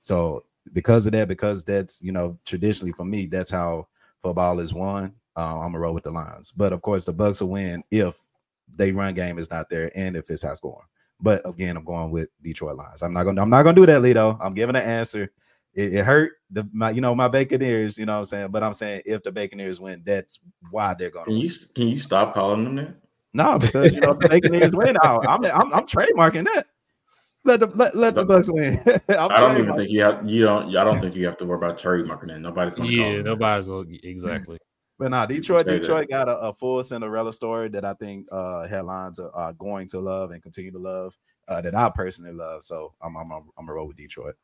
So 0.00 0.44
because 0.72 1.07
of 1.07 1.12
that, 1.12 1.28
because 1.28 1.64
that's 1.64 2.03
you 2.03 2.12
know 2.12 2.38
traditionally 2.44 2.92
for 2.92 3.05
me, 3.05 3.26
that's 3.26 3.50
how 3.50 3.86
football 4.20 4.61
is 4.61 4.74
won. 4.74 5.14
Uh, 5.36 5.61
I'm 5.61 5.68
gonna 5.72 5.78
roll 5.78 5.94
with 5.94 6.05
the 6.05 6.11
Lions, 6.11 6.53
but 6.53 6.72
of 6.72 6.82
course 6.82 7.05
the 7.05 7.12
Bucks 7.12 7.40
will 7.40 7.50
win 7.50 7.82
if 7.90 8.20
they 8.76 8.92
run 8.92 9.14
game 9.14 9.38
is 9.38 9.50
not 9.50 9.68
there 9.68 9.90
and 9.94 10.16
if 10.16 10.30
it's 10.30 10.42
high 10.42 10.54
scoring. 10.54 10.86
But 11.20 11.46
again, 11.48 11.76
I'm 11.76 11.84
going 11.84 12.10
with 12.10 12.28
Detroit 12.42 12.76
Lions. 12.76 13.02
I'm 13.02 13.12
not 13.12 13.24
gonna 13.24 13.40
I'm 13.40 13.50
not 13.50 13.62
gonna 13.62 13.76
do 13.76 13.86
that, 13.86 14.02
Lito. 14.02 14.36
I'm 14.40 14.54
giving 14.54 14.76
an 14.76 14.82
answer 14.82 15.30
it, 15.74 15.94
it, 15.94 16.04
hurt 16.04 16.32
the 16.50 16.68
my 16.72 16.90
you 16.90 17.00
know 17.00 17.14
my 17.14 17.28
Buccaneers, 17.28 17.96
you 17.96 18.06
know 18.06 18.14
what 18.14 18.18
I'm 18.20 18.24
saying. 18.26 18.48
But 18.50 18.62
I'm 18.62 18.72
saying 18.72 19.02
if 19.06 19.22
the 19.22 19.32
Buccaneers 19.32 19.80
win, 19.80 20.02
that's 20.04 20.38
why 20.70 20.94
they're 20.94 21.10
going. 21.10 21.26
Can 21.26 21.36
you 21.36 21.50
can 21.74 21.88
you 21.88 21.98
stop 21.98 22.34
calling 22.34 22.64
them 22.64 22.76
that? 22.76 22.94
No, 23.32 23.58
because 23.58 23.94
you 23.94 24.00
know 24.00 24.14
the 24.14 24.28
Buccaneers 24.28 24.74
win. 24.74 24.96
I'm, 25.02 25.44
I'm 25.44 25.72
I'm 25.72 25.86
trademarking 25.86 26.44
that. 26.52 26.66
Let 27.44 27.60
the 27.60 27.66
let, 27.68 27.96
let 27.96 28.14
the 28.14 28.24
Bucks 28.24 28.50
win. 28.50 28.82
I 29.08 29.40
don't 29.40 29.58
even 29.58 29.74
think 29.74 29.90
you 29.90 30.02
have 30.02 30.28
you 30.28 30.44
don't 30.44 30.76
I 30.76 30.84
don't 30.84 31.00
think 31.00 31.16
you 31.16 31.26
have 31.26 31.38
to 31.38 31.46
worry 31.46 31.56
about 31.56 31.78
trademarking 31.78 32.28
that. 32.28 32.40
Nobody's 32.40 32.74
gonna 32.74 32.90
yeah, 32.90 33.22
nobody's 33.22 33.66
gonna 33.66 33.86
exactly. 34.02 34.58
But 34.99 35.11
now 35.11 35.26
Detroit, 35.26 35.66
Detroit 35.66 36.09
got 36.09 36.28
a, 36.28 36.38
a, 36.38 36.55
full 36.55 36.82
Cinderella 36.82 37.32
story 37.32 37.68
that 37.70 37.84
I 37.84 37.95
think 37.95 38.26
uh, 38.30 38.68
headlines 38.68 39.18
are, 39.18 39.34
are, 39.34 39.53
going 39.53 39.88
to 39.88 40.01
love 40.01 40.30
and 40.30 40.43
continue 40.43 40.70
to 40.70 40.78
love. 40.78 41.16
Uh, 41.49 41.61
that 41.61 41.74
I 41.74 41.90
personally 41.90 42.32
love. 42.32 42.64
So 42.64 42.95
I'm 43.03 43.16
I'm 43.16 43.32
I'm, 43.32 43.43
I'm 43.59 43.66
gonna 43.66 43.74
roll 43.74 43.88
with 43.88 43.97
Detroit. 43.97 44.36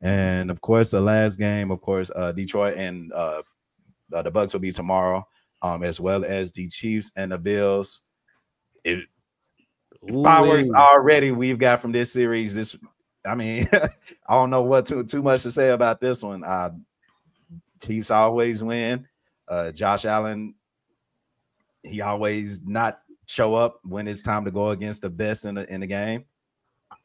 And 0.00 0.50
of 0.50 0.60
course, 0.60 0.90
the 0.90 1.00
last 1.00 1.36
game, 1.36 1.70
of 1.70 1.80
course, 1.80 2.10
uh, 2.14 2.32
Detroit 2.32 2.76
and 2.76 3.12
uh, 3.12 3.42
uh, 4.12 4.22
the 4.22 4.30
Bucks 4.30 4.52
will 4.52 4.60
be 4.60 4.70
tomorrow, 4.70 5.26
um, 5.62 5.82
as 5.82 6.00
well 6.00 6.24
as 6.24 6.52
the 6.52 6.68
Chiefs 6.68 7.10
and 7.16 7.32
the 7.32 7.38
Bills. 7.38 8.02
It, 8.84 9.06
fireworks 10.12 10.70
already 10.70 11.32
we've 11.32 11.58
got 11.58 11.80
from 11.80 11.92
this 11.92 12.12
series. 12.12 12.54
This, 12.54 12.76
I 13.26 13.34
mean, 13.34 13.66
I 13.72 14.34
don't 14.34 14.50
know 14.50 14.62
what 14.62 14.86
too 14.86 15.02
too 15.04 15.22
much 15.22 15.42
to 15.42 15.52
say 15.52 15.70
about 15.70 16.00
this 16.00 16.22
one. 16.22 16.44
Uh, 16.44 16.70
Chiefs 17.82 18.10
always 18.10 18.62
win. 18.62 19.08
Uh, 19.48 19.72
Josh 19.72 20.04
Allen, 20.04 20.54
he 21.82 22.00
always 22.00 22.64
not 22.66 23.00
show 23.26 23.54
up 23.54 23.80
when 23.84 24.08
it's 24.08 24.22
time 24.22 24.44
to 24.44 24.50
go 24.50 24.70
against 24.70 25.02
the 25.02 25.10
best 25.10 25.44
in 25.44 25.54
the 25.54 25.72
in 25.72 25.80
the 25.80 25.86
game. 25.86 26.24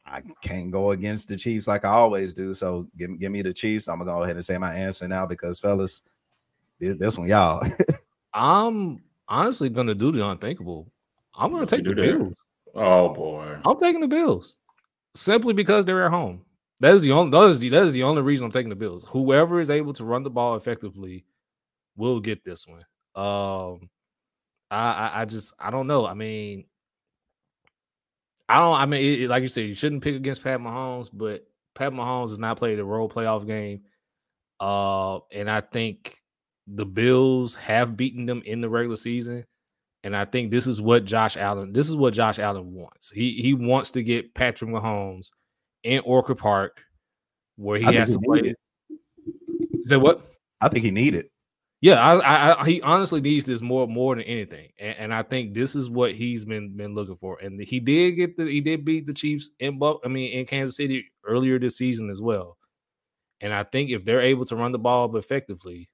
I 0.06 0.22
can't 0.42 0.70
go 0.70 0.90
against 0.90 1.28
the 1.28 1.36
Chiefs 1.36 1.66
like 1.66 1.84
I 1.84 1.88
always 1.88 2.34
do. 2.34 2.52
So 2.52 2.86
give, 2.96 3.18
give 3.18 3.32
me 3.32 3.42
the 3.42 3.54
Chiefs. 3.54 3.88
I'm 3.88 3.98
gonna 3.98 4.10
go 4.10 4.22
ahead 4.22 4.36
and 4.36 4.44
say 4.44 4.58
my 4.58 4.74
answer 4.74 5.08
now 5.08 5.26
because 5.26 5.58
fellas, 5.58 6.02
this, 6.78 6.96
this 6.96 7.18
one, 7.18 7.28
y'all. 7.28 7.66
I'm 8.34 9.02
honestly 9.28 9.70
gonna 9.70 9.94
do 9.94 10.12
the 10.12 10.26
unthinkable. 10.26 10.90
I'm 11.34 11.52
gonna 11.52 11.66
take 11.66 11.84
the 11.84 11.94
Bills. 11.94 12.34
Oh 12.74 13.14
boy. 13.14 13.58
I'm 13.64 13.78
taking 13.78 14.00
the 14.00 14.08
Bills. 14.08 14.54
Simply 15.14 15.54
because 15.54 15.84
they're 15.84 16.04
at 16.04 16.10
home. 16.10 16.44
That 16.80 16.94
is 16.94 17.02
the 17.02 17.12
only 17.12 17.30
that 17.30 17.44
is 17.50 17.58
the, 17.58 17.68
that 17.70 17.84
is 17.84 17.92
the 17.92 18.02
only 18.02 18.22
reason 18.22 18.44
I'm 18.44 18.52
taking 18.52 18.70
the 18.70 18.76
Bills. 18.76 19.04
Whoever 19.08 19.60
is 19.60 19.70
able 19.70 19.94
to 19.94 20.04
run 20.04 20.22
the 20.22 20.30
ball 20.30 20.56
effectively 20.56 21.24
will 21.96 22.20
get 22.20 22.44
this 22.44 22.66
one. 22.66 22.84
Um 23.14 23.88
I, 24.70 24.92
I, 24.92 25.20
I 25.22 25.24
just 25.24 25.54
I 25.58 25.70
don't 25.70 25.86
know. 25.86 26.06
I 26.06 26.14
mean, 26.14 26.64
I 28.48 28.58
don't. 28.58 28.74
I 28.74 28.86
mean, 28.86 29.22
it, 29.22 29.28
like 29.28 29.42
you 29.42 29.48
said, 29.48 29.66
you 29.66 29.74
shouldn't 29.74 30.02
pick 30.02 30.14
against 30.14 30.42
Pat 30.42 30.60
Mahomes, 30.60 31.10
but 31.12 31.46
Pat 31.74 31.92
Mahomes 31.92 32.30
has 32.30 32.38
not 32.38 32.58
played 32.58 32.78
a 32.78 32.84
role 32.84 33.08
playoff 33.08 33.46
game. 33.46 33.82
Uh, 34.60 35.18
and 35.32 35.50
I 35.50 35.60
think 35.60 36.16
the 36.66 36.84
Bills 36.84 37.56
have 37.56 37.96
beaten 37.96 38.26
them 38.26 38.42
in 38.44 38.60
the 38.60 38.68
regular 38.68 38.96
season. 38.96 39.44
And 40.02 40.14
I 40.14 40.26
think 40.26 40.50
this 40.50 40.66
is 40.66 40.80
what 40.80 41.06
Josh 41.06 41.36
Allen. 41.36 41.72
This 41.72 41.88
is 41.88 41.96
what 41.96 42.12
Josh 42.12 42.38
Allen 42.38 42.74
wants. 42.74 43.10
He 43.10 43.40
he 43.40 43.54
wants 43.54 43.92
to 43.92 44.02
get 44.02 44.34
Patrick 44.34 44.70
Mahomes 44.70 45.28
in 45.82 46.00
Orchard 46.00 46.36
Park, 46.36 46.82
where 47.56 47.78
he 47.78 47.94
has 47.94 48.12
to 48.12 48.20
play. 48.20 48.40
It. 48.40 48.56
That 49.86 50.00
what? 50.00 50.22
I 50.60 50.68
think 50.68 50.84
he 50.84 50.90
needed. 50.90 51.26
Yeah, 51.84 51.96
I, 52.00 52.62
I, 52.62 52.64
he 52.64 52.80
honestly 52.80 53.20
needs 53.20 53.44
this 53.44 53.60
more 53.60 53.86
more 53.86 54.14
than 54.14 54.24
anything, 54.24 54.70
and, 54.78 54.96
and, 54.96 55.14
I 55.14 55.22
think 55.22 55.52
this 55.52 55.76
is 55.76 55.90
what 55.90 56.14
he's 56.14 56.42
been 56.42 56.74
been 56.74 56.94
looking 56.94 57.16
for. 57.16 57.38
And 57.40 57.60
he 57.60 57.78
did 57.78 58.12
get 58.12 58.38
the 58.38 58.46
he 58.46 58.62
did 58.62 58.86
beat 58.86 59.04
the 59.04 59.12
Chiefs 59.12 59.50
in 59.60 59.78
I 60.02 60.08
mean 60.08 60.32
in 60.32 60.46
Kansas 60.46 60.78
City 60.78 61.04
earlier 61.26 61.58
this 61.58 61.76
season 61.76 62.08
as 62.08 62.22
well. 62.22 62.56
And 63.42 63.52
I 63.52 63.64
think 63.64 63.90
if 63.90 64.02
they're 64.02 64.22
able 64.22 64.46
to 64.46 64.56
run 64.56 64.72
the 64.72 64.78
ball 64.78 65.14
effectively, 65.14 65.90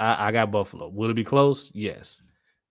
I, 0.00 0.26
I 0.26 0.32
got 0.32 0.50
Buffalo. 0.50 0.88
Will 0.88 1.10
it 1.10 1.14
be 1.14 1.22
close? 1.22 1.70
Yes. 1.72 2.20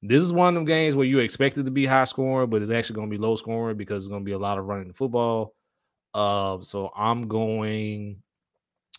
This 0.01 0.21
is 0.21 0.33
one 0.33 0.49
of 0.49 0.55
them 0.55 0.65
games 0.65 0.93
where 0.93 1.05
you 1.05 1.19
expect 1.19 1.57
it 1.57 1.63
to 1.63 1.71
be 1.71 1.85
high 1.85 2.03
scoring, 2.03 2.49
but 2.49 2.61
it's 2.61 2.69
actually 2.69 2.95
going 2.95 3.09
to 3.09 3.17
be 3.17 3.21
low 3.21 3.37
scoring 3.37 3.77
because 3.77 4.03
it's 4.03 4.09
going 4.09 4.23
to 4.23 4.29
be 4.29 4.33
a 4.33 4.37
lot 4.37 4.57
of 4.57 4.65
running 4.65 4.89
the 4.89 4.93
football. 4.93 5.55
Uh, 6.13 6.61
so 6.63 6.91
I'm 6.93 7.29
going 7.29 8.22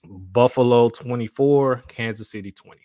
Buffalo 0.09 0.89
24, 0.89 1.85
Kansas 1.89 2.31
City 2.31 2.53
20. 2.53 2.81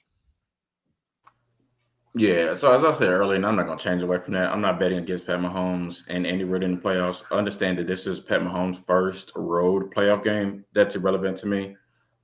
Yeah, 2.15 2.55
so 2.55 2.71
as 2.71 2.83
I 2.83 2.91
said 2.93 3.09
earlier, 3.09 3.35
and 3.35 3.45
I'm 3.45 3.55
not 3.55 3.67
going 3.67 3.77
to 3.77 3.83
change 3.83 4.01
away 4.01 4.17
from 4.17 4.33
that. 4.33 4.51
I'm 4.51 4.61
not 4.61 4.79
betting 4.79 4.97
against 4.97 5.27
Pat 5.27 5.39
Mahomes 5.39 6.03
and 6.07 6.25
Andy 6.25 6.43
Reid 6.43 6.63
in 6.63 6.75
the 6.75 6.81
playoffs. 6.81 7.23
Understand 7.31 7.77
that 7.77 7.87
this 7.87 8.07
is 8.07 8.19
Pat 8.19 8.41
Mahomes' 8.41 8.83
first 8.83 9.31
road 9.35 9.93
playoff 9.93 10.23
game. 10.23 10.65
That's 10.73 10.95
irrelevant 10.95 11.37
to 11.37 11.45
me. 11.45 11.75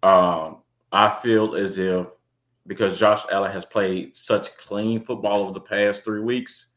Um, 0.01 0.63
I 0.91 1.11
feel 1.11 1.55
as 1.55 1.77
if 1.77 2.07
because 2.67 2.97
Josh 2.97 3.23
Allen 3.31 3.51
has 3.51 3.65
played 3.65 4.17
such 4.17 4.55
clean 4.57 5.03
football 5.03 5.43
over 5.43 5.53
the 5.53 5.61
past 5.61 6.03
three 6.03 6.21
weeks, 6.21 6.67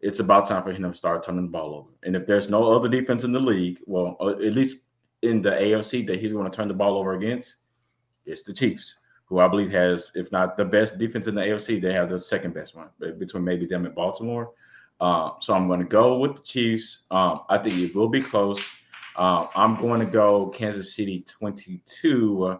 it's 0.00 0.18
about 0.18 0.46
time 0.46 0.62
for 0.62 0.72
him 0.72 0.82
to 0.82 0.94
start 0.94 1.22
turning 1.22 1.42
the 1.42 1.50
ball 1.50 1.74
over. 1.74 1.90
And 2.02 2.16
if 2.16 2.26
there's 2.26 2.48
no 2.48 2.72
other 2.72 2.88
defense 2.88 3.24
in 3.24 3.32
the 3.32 3.40
league, 3.40 3.80
well, 3.86 4.16
uh, 4.20 4.30
at 4.30 4.54
least 4.54 4.78
in 5.22 5.42
the 5.42 5.50
AFC 5.50 6.06
that 6.06 6.20
he's 6.20 6.32
going 6.32 6.50
to 6.50 6.56
turn 6.56 6.68
the 6.68 6.74
ball 6.74 6.96
over 6.96 7.14
against, 7.14 7.56
it's 8.26 8.42
the 8.42 8.52
Chiefs. 8.52 8.96
who 9.26 9.40
I 9.40 9.48
believe 9.48 9.70
has, 9.72 10.12
if 10.14 10.32
not 10.32 10.56
the 10.56 10.64
best 10.64 10.98
defense 10.98 11.26
in 11.26 11.34
the 11.34 11.42
AFC, 11.42 11.80
they 11.80 11.92
have 11.92 12.08
the 12.08 12.18
second 12.18 12.54
best 12.54 12.74
one 12.74 12.88
between 13.18 13.44
maybe 13.44 13.66
them 13.66 13.84
and 13.84 13.94
Baltimore. 13.94 14.52
Uh, 15.00 15.32
so 15.40 15.54
I'm 15.54 15.68
going 15.68 15.80
to 15.80 15.86
go 15.86 16.18
with 16.18 16.36
the 16.36 16.42
Chiefs. 16.42 16.98
Um, 17.10 17.42
I 17.48 17.58
think 17.58 17.78
it 17.78 17.94
will 17.94 18.08
be 18.08 18.20
close. 18.20 18.60
Uh, 19.16 19.46
I'm 19.54 19.76
going 19.80 20.00
to 20.04 20.10
go 20.10 20.50
Kansas 20.50 20.94
City 20.94 21.24
22, 21.28 22.58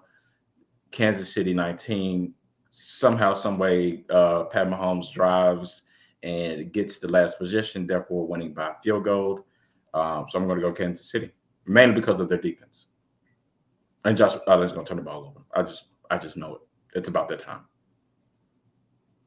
Kansas 0.90 1.32
City 1.32 1.54
19. 1.54 2.34
Somehow, 2.70 3.32
some 3.32 3.58
way, 3.58 4.04
uh, 4.10 4.44
Pat 4.44 4.68
Mahomes 4.68 5.10
drives 5.10 5.82
and 6.22 6.72
gets 6.72 6.98
the 6.98 7.08
last 7.08 7.38
position, 7.38 7.86
therefore 7.86 8.26
winning 8.26 8.52
by 8.52 8.72
field 8.82 9.04
goal. 9.04 9.46
Um, 9.94 10.26
so 10.28 10.38
I'm 10.38 10.46
going 10.46 10.60
to 10.60 10.66
go 10.66 10.72
Kansas 10.72 11.10
City, 11.10 11.30
mainly 11.68 11.94
because 11.94 12.20
of 12.20 12.28
their 12.28 12.40
defense. 12.40 12.86
And 14.04 14.16
Josh 14.16 14.34
Allen's 14.46 14.72
going 14.72 14.84
to 14.84 14.88
turn 14.88 14.98
the 14.98 15.04
ball 15.04 15.26
over. 15.26 15.44
I 15.54 15.62
just, 15.62 15.86
I 16.10 16.18
just 16.18 16.36
know 16.36 16.54
it. 16.54 16.60
It's 16.94 17.08
about 17.08 17.28
that 17.28 17.40
time. 17.40 17.60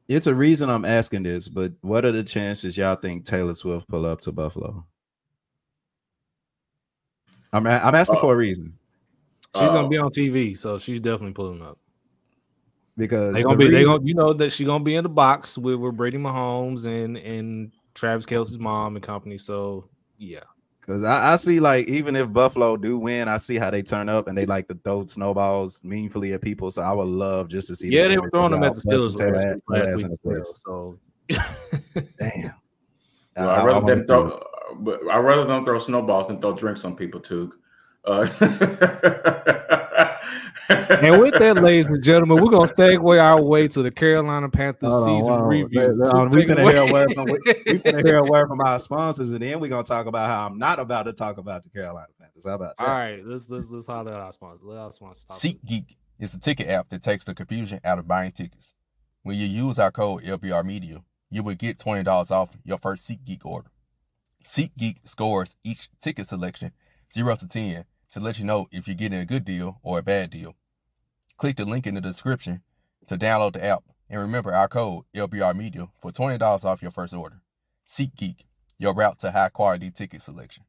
It's 0.08 0.26
a 0.26 0.34
reason 0.34 0.68
I'm 0.68 0.84
asking 0.84 1.22
this, 1.22 1.48
but 1.48 1.72
what 1.80 2.04
are 2.04 2.12
the 2.12 2.24
chances 2.24 2.76
y'all 2.76 2.96
think 2.96 3.24
Taylor 3.24 3.54
Swift 3.54 3.88
pull 3.88 4.04
up 4.04 4.20
to 4.22 4.32
Buffalo? 4.32 4.84
I'm 7.52 7.66
I'm 7.66 7.94
asking 7.94 8.16
uh, 8.16 8.20
for 8.20 8.34
a 8.34 8.36
reason. 8.36 8.74
She's 9.54 9.68
uh, 9.68 9.72
gonna 9.72 9.88
be 9.88 9.98
on 9.98 10.10
TV, 10.10 10.56
so 10.56 10.78
she's 10.78 11.00
definitely 11.00 11.34
pulling 11.34 11.62
up. 11.62 11.78
Because 12.96 13.34
they're 13.34 13.42
gonna 13.42 13.56
the 13.56 13.58
be, 13.58 13.64
reason, 13.66 13.80
they 13.80 13.84
gonna, 13.84 14.04
you 14.04 14.14
know, 14.14 14.32
that 14.32 14.52
she's 14.52 14.66
gonna 14.66 14.84
be 14.84 14.94
in 14.94 15.02
the 15.02 15.08
box 15.08 15.56
with, 15.56 15.76
with 15.76 15.96
Brittany 15.96 16.22
Mahomes 16.22 16.86
and 16.86 17.16
and 17.16 17.72
Travis 17.94 18.26
Kelce's 18.26 18.58
mom 18.58 18.96
and 18.96 19.04
company. 19.04 19.38
So 19.38 19.88
yeah, 20.18 20.40
because 20.82 21.04
I, 21.04 21.32
I, 21.32 21.36
see 21.36 21.60
like 21.60 21.86
even 21.86 22.16
if 22.16 22.32
Buffalo 22.32 22.76
do 22.76 22.98
win, 22.98 23.28
I 23.28 23.36
see 23.36 23.56
how 23.56 23.70
they 23.70 23.82
turn 23.82 24.08
up 24.08 24.26
and 24.26 24.36
they 24.36 24.46
like 24.46 24.66
to 24.66 24.74
throw 24.82 25.06
snowballs 25.06 25.82
meaningfully 25.84 26.32
at 26.32 26.42
people. 26.42 26.72
So 26.72 26.82
I 26.82 26.92
would 26.92 27.06
love 27.06 27.48
just 27.48 27.68
to 27.68 27.76
see. 27.76 27.88
Yeah, 27.88 28.08
they 28.08 28.18
were 28.18 28.28
throwing 28.30 28.50
them 28.50 28.64
at 28.64 28.74
the 28.74 28.80
Steelers 28.80 29.16
last, 29.16 29.60
last, 29.68 30.02
last 30.02 30.18
week. 30.24 30.44
So 30.66 30.98
damn. 32.18 32.54
Well, 33.36 33.48
I, 33.48 33.60
I'd 33.60 33.64
rather 33.64 33.86
them 33.86 34.04
throw, 34.04 34.44
but 34.80 35.00
I 35.08 35.18
rather 35.18 35.44
them 35.44 35.64
throw 35.64 35.78
snowballs 35.78 36.26
than 36.26 36.40
throw 36.40 36.52
drinks 36.54 36.84
on 36.84 36.96
people 36.96 37.20
too. 37.20 37.54
Uh, 38.04 38.26
and 40.68 41.20
with 41.20 41.38
that, 41.38 41.62
ladies 41.62 41.88
and 41.88 42.02
gentlemen, 42.02 42.42
we're 42.42 42.50
gonna 42.50 42.66
segue 42.66 43.22
our 43.22 43.42
way 43.42 43.66
to 43.68 43.82
the 43.82 43.90
Carolina 43.90 44.48
Panthers 44.48 44.90
oh, 44.92 45.04
season 45.04 45.32
wow. 45.32 45.44
review. 45.44 45.80
We're 45.80 46.46
gonna 46.46 46.70
hear 46.70 46.82
a 46.82 46.92
word 46.92 47.12
from 47.14 47.24
we, 47.26 47.78
gonna 47.78 48.02
hear 48.02 48.16
a 48.18 48.24
word 48.24 48.48
from 48.48 48.60
our 48.60 48.78
sponsors, 48.78 49.32
and 49.32 49.42
then 49.42 49.58
we're 49.60 49.68
gonna 49.68 49.82
talk 49.82 50.06
about 50.06 50.28
how 50.28 50.46
I'm 50.46 50.58
not 50.58 50.78
about 50.78 51.04
to 51.04 51.12
talk 51.12 51.38
about 51.38 51.64
the 51.64 51.70
Carolina 51.70 52.06
Panthers. 52.20 52.44
How 52.46 52.54
about 52.54 52.76
that? 52.78 52.84
All 52.84 52.94
right, 52.94 53.24
let's 53.24 53.50
let's 53.50 53.70
let's 53.70 53.86
holler 53.86 54.12
at 54.12 54.20
our 54.20 54.32
sponsors. 54.32 54.62
Let 54.64 54.78
our 54.78 54.92
sponsors 54.92 55.24
talk. 55.24 55.38
SeatGeek 55.38 55.96
is 56.18 56.30
the 56.30 56.38
ticket 56.38 56.68
app 56.68 56.88
that 56.90 57.02
takes 57.02 57.24
the 57.24 57.34
confusion 57.34 57.80
out 57.84 57.98
of 57.98 58.06
buying 58.06 58.32
tickets. 58.32 58.72
When 59.22 59.36
you 59.36 59.46
use 59.46 59.78
our 59.78 59.90
code 59.90 60.24
LBR 60.24 60.64
Media, 60.64 61.02
you 61.30 61.42
will 61.42 61.54
get 61.54 61.78
twenty 61.78 62.04
dollars 62.04 62.30
off 62.30 62.56
your 62.64 62.78
first 62.78 63.08
SeatGeek 63.08 63.44
order. 63.44 63.70
SeatGeek 64.44 64.98
scores 65.04 65.56
each 65.64 65.88
ticket 66.00 66.28
selection 66.28 66.72
zero 67.12 67.34
to 67.36 67.48
ten 67.48 67.84
to 68.12 68.20
let 68.20 68.38
you 68.38 68.44
know 68.44 68.68
if 68.70 68.86
you're 68.86 68.94
getting 68.94 69.18
a 69.18 69.26
good 69.26 69.44
deal 69.44 69.78
or 69.82 69.98
a 69.98 70.02
bad 70.02 70.30
deal. 70.30 70.54
Click 71.38 71.56
the 71.56 71.64
link 71.64 71.86
in 71.86 71.94
the 71.94 72.00
description 72.00 72.62
to 73.08 73.16
download 73.16 73.54
the 73.54 73.64
app 73.64 73.84
and 74.08 74.20
remember 74.20 74.54
our 74.54 74.68
code 74.68 75.04
LBR 75.16 75.56
Media 75.56 75.88
for 76.00 76.12
$20 76.12 76.64
off 76.64 76.82
your 76.82 76.90
first 76.90 77.14
order. 77.14 77.40
SeatGeek, 77.88 78.36
your 78.78 78.94
route 78.94 79.18
to 79.20 79.32
high 79.32 79.48
quality 79.48 79.90
ticket 79.90 80.22
selection. 80.22 80.64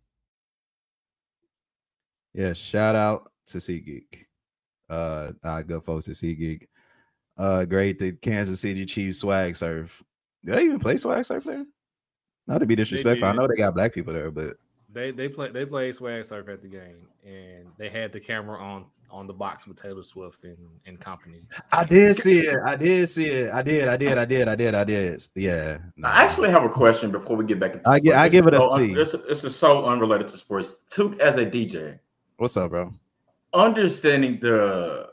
Yeah, 2.33 2.53
shout 2.53 2.95
out 2.95 3.31
to 3.47 3.57
SeatGeek. 3.59 4.25
Uh, 4.89 5.33
our 5.43 5.63
good 5.63 5.83
folks 5.83 6.07
at 6.07 6.15
SeatGeek. 6.15 6.67
Uh, 7.37 7.65
great 7.65 7.99
the 7.99 8.13
Kansas 8.13 8.61
City 8.61 8.85
Chiefs 8.85 9.19
swag 9.19 9.55
surf. 9.55 10.03
Do 10.45 10.53
they 10.53 10.63
even 10.63 10.79
play 10.79 10.97
swag 10.97 11.25
surf 11.25 11.43
there? 11.43 11.65
Not 12.47 12.59
to 12.59 12.65
be 12.65 12.75
disrespectful, 12.75 13.27
I 13.27 13.33
know 13.33 13.47
they 13.47 13.55
got 13.55 13.73
black 13.73 13.93
people 13.93 14.13
there, 14.13 14.31
but 14.31 14.57
they 14.93 15.11
they 15.11 15.27
play 15.27 15.49
they 15.51 15.65
played 15.65 15.95
swag 15.95 16.23
surf 16.25 16.47
at 16.49 16.61
the 16.61 16.67
game, 16.67 17.07
and 17.25 17.67
they 17.77 17.89
had 17.89 18.11
the 18.11 18.19
camera 18.19 18.57
on 18.57 18.85
on 19.13 19.27
the 19.27 19.33
box 19.33 19.67
with 19.67 19.79
Taylor 19.79 20.03
Swift 20.03 20.43
and, 20.43 20.57
and 20.87 20.99
company. 20.99 21.45
I 21.71 21.83
did 21.83 22.15
see 22.15 22.39
it. 22.39 22.57
I 22.65 22.75
did 22.75 23.07
see 23.07 23.27
it. 23.27 23.53
I 23.53 23.61
did. 23.61 23.87
I 23.87 23.95
did. 23.95 24.17
I 24.17 24.25
did. 24.25 24.47
I 24.47 24.55
did. 24.55 24.73
I 24.73 24.83
did. 24.83 25.27
Yeah. 25.35 25.77
No. 25.95 26.07
I 26.07 26.23
actually 26.23 26.49
have 26.49 26.63
a 26.63 26.69
question 26.69 27.11
before 27.11 27.37
we 27.37 27.45
get 27.45 27.59
back 27.59 27.73
into. 27.73 27.87
I 27.87 27.99
get. 27.99 28.15
I 28.15 28.27
give 28.27 28.47
it 28.47 28.55
a 28.55 28.61
so 28.61 28.77
C. 28.77 28.83
Un- 28.85 28.93
this, 28.93 29.15
this 29.27 29.43
is 29.43 29.55
so 29.55 29.85
unrelated 29.85 30.27
to 30.29 30.37
sports. 30.37 30.79
Toot 30.89 31.19
as 31.19 31.37
a 31.37 31.45
DJ. 31.45 31.99
What's 32.37 32.57
up, 32.57 32.71
bro? 32.71 32.91
Understanding 33.53 34.39
the 34.39 35.11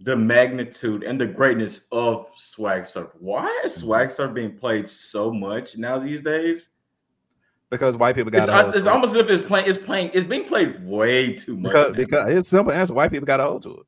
the 0.00 0.16
magnitude 0.16 1.02
and 1.02 1.20
the 1.20 1.26
greatness 1.26 1.84
of 1.90 2.30
swag 2.36 2.86
surf. 2.86 3.10
Why 3.18 3.46
is 3.64 3.72
mm-hmm. 3.72 3.86
swag 3.86 4.10
surf 4.10 4.34
being 4.34 4.56
played 4.56 4.88
so 4.88 5.32
much 5.32 5.76
now 5.76 5.98
these 5.98 6.20
days? 6.20 6.70
Because 7.70 7.96
white 7.96 8.14
people 8.14 8.30
got. 8.30 8.68
It's, 8.68 8.78
it's 8.78 8.86
almost 8.86 9.14
as 9.14 9.22
if 9.22 9.30
it's 9.30 9.46
playing. 9.46 9.68
It's 9.68 9.78
playing. 9.78 10.10
It's 10.14 10.26
being 10.26 10.44
played 10.44 10.84
way 10.84 11.34
too 11.34 11.56
much. 11.56 11.72
Because, 11.72 11.96
because 11.96 12.34
it's 12.34 12.48
simple 12.48 12.72
answer. 12.72 12.94
White 12.94 13.10
people 13.10 13.26
got 13.26 13.40
a 13.40 13.44
hold 13.44 13.62
to 13.62 13.70
it. 13.70 13.86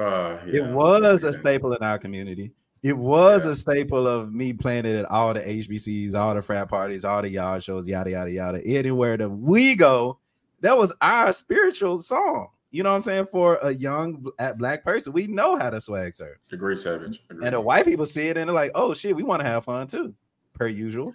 Uh, 0.00 0.38
yeah, 0.46 0.64
it 0.64 0.66
was 0.72 1.24
a 1.24 1.32
staple 1.32 1.72
in 1.72 1.82
our 1.82 1.98
community. 1.98 2.52
It 2.82 2.98
was 2.98 3.46
yeah. 3.46 3.52
a 3.52 3.54
staple 3.54 4.06
of 4.06 4.32
me 4.32 4.52
playing 4.52 4.84
it 4.84 4.94
at 4.94 5.04
all 5.06 5.32
the 5.32 5.40
HBCs, 5.40 6.14
all 6.14 6.34
the 6.34 6.42
frat 6.42 6.68
parties, 6.68 7.04
all 7.04 7.22
the 7.22 7.30
yard 7.30 7.62
shows, 7.62 7.86
yada 7.86 8.10
yada 8.10 8.30
yada. 8.30 8.66
Anywhere 8.66 9.16
that 9.16 9.30
we 9.30 9.76
go, 9.76 10.18
that 10.60 10.76
was 10.76 10.94
our 11.00 11.32
spiritual 11.32 11.98
song. 11.98 12.48
You 12.70 12.82
know 12.82 12.90
what 12.90 12.96
I'm 12.96 13.02
saying? 13.02 13.26
For 13.26 13.56
a 13.62 13.70
young 13.70 14.26
black 14.56 14.82
person, 14.82 15.12
we 15.12 15.28
know 15.28 15.56
how 15.56 15.70
to 15.70 15.80
swag 15.80 16.14
surf. 16.14 16.38
Agree, 16.50 16.74
Savage. 16.74 17.22
Agree. 17.30 17.46
And 17.46 17.54
the 17.54 17.60
white 17.60 17.84
people 17.84 18.04
see 18.04 18.28
it 18.28 18.36
and 18.36 18.48
they're 18.48 18.54
like, 18.54 18.72
"Oh 18.74 18.94
shit, 18.94 19.14
we 19.14 19.22
want 19.22 19.40
to 19.40 19.46
have 19.46 19.64
fun 19.64 19.86
too," 19.86 20.12
per 20.54 20.66
usual. 20.66 21.14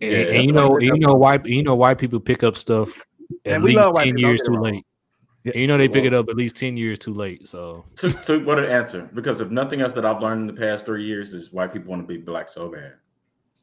And, 0.00 0.10
yeah, 0.10 0.18
and 0.18 0.44
you 0.44 0.52
know, 0.52 0.78
you 0.78 0.98
know 0.98 1.14
why 1.14 1.40
you 1.44 1.62
know 1.62 1.74
why 1.74 1.94
people 1.94 2.20
pick 2.20 2.42
up 2.42 2.56
stuff 2.56 3.02
at 3.44 3.62
least 3.62 3.80
ten 3.96 4.18
years 4.18 4.42
too 4.42 4.60
late. 4.60 4.84
Yeah. 5.44 5.56
You 5.56 5.66
know 5.66 5.78
they 5.78 5.88
pick 5.88 6.04
it 6.04 6.12
up 6.12 6.28
at 6.28 6.36
least 6.36 6.56
ten 6.56 6.76
years 6.76 6.98
too 6.98 7.14
late. 7.14 7.46
So, 7.46 7.84
to, 7.96 8.10
to 8.10 8.44
what 8.44 8.58
an 8.58 8.66
answer? 8.66 9.08
Because 9.14 9.40
if 9.40 9.50
nothing 9.50 9.80
else 9.80 9.94
that 9.94 10.04
I've 10.04 10.20
learned 10.20 10.48
in 10.48 10.54
the 10.54 10.60
past 10.60 10.84
three 10.84 11.04
years 11.04 11.32
is 11.32 11.52
why 11.52 11.66
people 11.66 11.90
want 11.90 12.02
to 12.02 12.06
be 12.06 12.18
black 12.18 12.48
so 12.48 12.68
bad. 12.68 12.94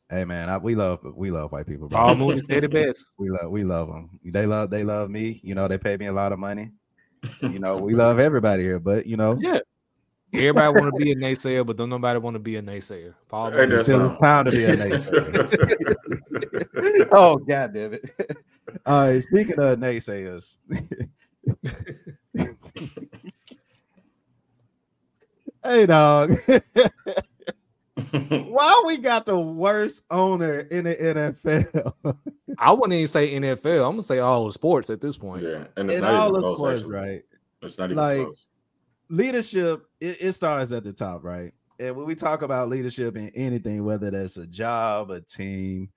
Hey 0.10 0.26
man, 0.26 0.50
I, 0.50 0.58
we 0.58 0.76
love 0.76 1.00
we 1.16 1.30
love 1.30 1.52
white 1.52 1.68
people. 1.68 1.90
Bro. 1.90 2.00
All 2.00 2.16
movies 2.16 2.44
say 2.48 2.60
the 2.60 2.70
best. 2.70 3.12
We 3.18 3.30
love 3.30 3.50
we 3.52 3.64
love 3.64 3.88
them. 3.90 4.20
They 4.24 4.46
love 4.46 4.70
they 4.70 4.84
love 4.84 5.10
me. 5.10 5.40
You 5.44 5.56
know 5.56 5.68
they 5.68 5.78
pay 5.78 5.98
me 5.98 6.08
a 6.08 6.14
lot 6.14 6.32
of 6.32 6.40
money. 6.40 6.72
You 7.42 7.60
know 7.60 7.78
we 7.78 7.94
love 7.94 8.20
everybody 8.20 8.64
here, 8.64 8.80
but 8.80 9.06
you 9.06 9.16
know 9.16 9.38
yeah. 9.40 9.60
Everybody 10.34 10.82
want 10.82 10.96
to 10.96 11.04
be 11.04 11.12
a 11.12 11.16
naysayer, 11.16 11.64
but 11.66 11.78
don't 11.78 11.90
nobody 11.90 12.18
want 12.18 12.34
to 12.34 12.40
be 12.40 12.56
a 12.56 12.62
naysayer. 12.62 13.14
Paul 13.30 13.52
hey, 13.52 13.68
it's 13.70 13.88
time 13.88 14.46
to 14.46 14.52
be 14.52 14.64
a 14.64 14.76
naysayer. 14.78 15.88
oh 17.12 17.38
god 17.38 17.74
damn 17.74 17.94
it! 17.94 18.10
All 18.86 19.02
right, 19.02 19.22
speaking 19.22 19.60
of 19.60 19.78
naysayers. 19.78 20.58
hey 25.64 25.86
dog. 25.86 26.36
Why 28.12 28.84
we 28.88 28.98
got 28.98 29.28
the 29.28 29.40
worst 29.40 30.04
owner 30.10 30.62
in 30.62 30.86
the 30.86 30.96
NFL? 30.96 32.16
I 32.58 32.72
wouldn't 32.72 32.94
even 32.94 33.06
say 33.08 33.36
NFL. 33.36 33.86
I'm 33.86 33.92
gonna 33.94 34.02
say 34.02 34.18
all 34.18 34.48
the 34.48 34.54
sports 34.54 34.90
at 34.90 35.00
this 35.00 35.16
point. 35.16 35.44
Yeah, 35.44 35.66
and 35.78 35.92
it's 35.92 35.98
in 35.98 36.04
not 36.04 36.14
all 36.14 36.30
even 36.30 36.34
the 36.34 36.40
close, 36.42 36.58
sports, 36.58 36.82
actually. 36.82 36.96
right? 36.96 37.22
It's 37.62 37.78
not 37.78 37.92
even 37.92 37.98
like, 37.98 38.18
close 38.18 38.48
leadership 39.10 39.86
it, 40.00 40.18
it, 40.20 40.32
starts 40.34 40.72
at 40.72 40.84
the 40.84 40.94
top, 40.94 41.24
right? 41.24 41.54
And 41.80 41.96
when 41.96 42.06
we 42.06 42.16
talk 42.16 42.42
about 42.42 42.70
leadership 42.70 43.16
in 43.18 43.30
anything, 43.30 43.84
whether 43.84 44.12
that's 44.12 44.38
a 44.38 44.48
job, 44.48 45.12
a 45.12 45.22
team, 45.22 45.90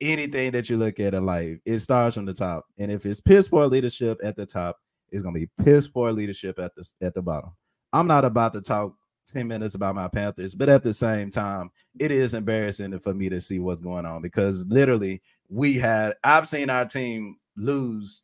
anything 0.00 0.52
that 0.52 0.68
you 0.68 0.76
look 0.76 0.98
at 1.00 1.14
in 1.14 1.24
life, 1.24 1.58
it 1.64 1.78
starts 1.80 2.16
from 2.16 2.26
the 2.26 2.34
top. 2.34 2.64
And 2.78 2.90
if 2.90 3.06
it's 3.06 3.20
piss 3.20 3.48
poor 3.48 3.66
leadership 3.66 4.18
at 4.22 4.36
the 4.36 4.46
top, 4.46 4.78
it's 5.10 5.22
gonna 5.22 5.38
be 5.38 5.50
piss 5.64 5.86
poor 5.86 6.12
leadership 6.12 6.58
at 6.58 6.74
the 6.74 6.90
at 7.00 7.14
the 7.14 7.22
bottom. 7.22 7.50
I'm 7.92 8.06
not 8.06 8.24
about 8.24 8.54
to 8.54 8.62
talk 8.62 8.94
10 9.28 9.46
minutes 9.46 9.74
about 9.74 9.94
my 9.94 10.08
Panthers, 10.08 10.54
but 10.54 10.68
at 10.68 10.82
the 10.82 10.94
same 10.94 11.30
time, 11.30 11.70
it 11.98 12.10
is 12.10 12.34
embarrassing 12.34 12.98
for 12.98 13.14
me 13.14 13.28
to 13.28 13.40
see 13.40 13.58
what's 13.58 13.80
going 13.80 14.06
on 14.06 14.22
because 14.22 14.66
literally 14.66 15.22
we 15.48 15.74
had 15.74 16.14
I've 16.24 16.48
seen 16.48 16.70
our 16.70 16.86
team 16.86 17.36
lose 17.56 18.22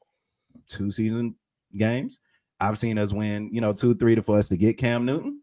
two 0.66 0.90
season 0.90 1.36
games. 1.76 2.18
I've 2.60 2.78
seen 2.78 2.98
us 2.98 3.12
win, 3.12 3.50
you 3.52 3.60
know, 3.60 3.72
two, 3.72 3.94
three 3.94 4.14
to 4.14 4.22
for 4.22 4.38
us 4.38 4.48
to 4.48 4.56
get 4.56 4.78
Cam 4.78 5.04
Newton. 5.04 5.42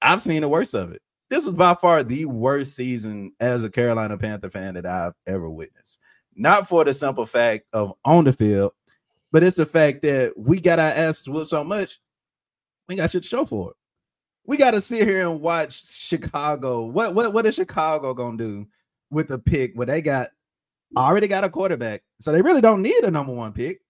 I've 0.00 0.22
seen 0.22 0.42
the 0.42 0.48
worst 0.48 0.74
of 0.74 0.92
it. 0.92 1.02
This 1.30 1.46
was 1.46 1.54
by 1.54 1.74
far 1.74 2.02
the 2.02 2.26
worst 2.26 2.76
season 2.76 3.32
as 3.40 3.64
a 3.64 3.70
Carolina 3.70 4.16
Panther 4.18 4.50
fan 4.50 4.74
that 4.74 4.86
I've 4.86 5.14
ever 5.26 5.48
witnessed. 5.48 5.98
Not 6.36 6.68
for 6.68 6.84
the 6.84 6.92
simple 6.92 7.26
fact 7.26 7.64
of 7.72 7.94
on 8.04 8.24
the 8.24 8.32
field, 8.32 8.72
but 9.32 9.42
it's 9.42 9.56
the 9.56 9.66
fact 9.66 10.02
that 10.02 10.34
we 10.36 10.60
got 10.60 10.78
our 10.78 10.90
asses 10.90 11.28
whooped 11.28 11.48
so 11.48 11.64
much, 11.64 11.98
we 12.88 12.96
got 12.96 13.10
shit 13.10 13.22
to 13.22 13.28
show 13.28 13.44
for 13.44 13.70
it. 13.70 13.76
We 14.46 14.56
got 14.58 14.72
to 14.72 14.80
sit 14.80 15.08
here 15.08 15.28
and 15.28 15.40
watch 15.40 15.86
Chicago. 15.86 16.84
What 16.84 17.14
what 17.14 17.32
what 17.32 17.46
is 17.46 17.54
Chicago 17.54 18.12
gonna 18.14 18.36
do 18.36 18.66
with 19.10 19.30
a 19.30 19.38
pick 19.38 19.74
where 19.74 19.86
they 19.86 20.02
got 20.02 20.30
already 20.96 21.26
got 21.26 21.44
a 21.44 21.48
quarterback, 21.48 22.02
so 22.20 22.30
they 22.30 22.42
really 22.42 22.60
don't 22.60 22.82
need 22.82 23.02
a 23.02 23.10
number 23.10 23.32
one 23.32 23.52
pick. 23.52 23.80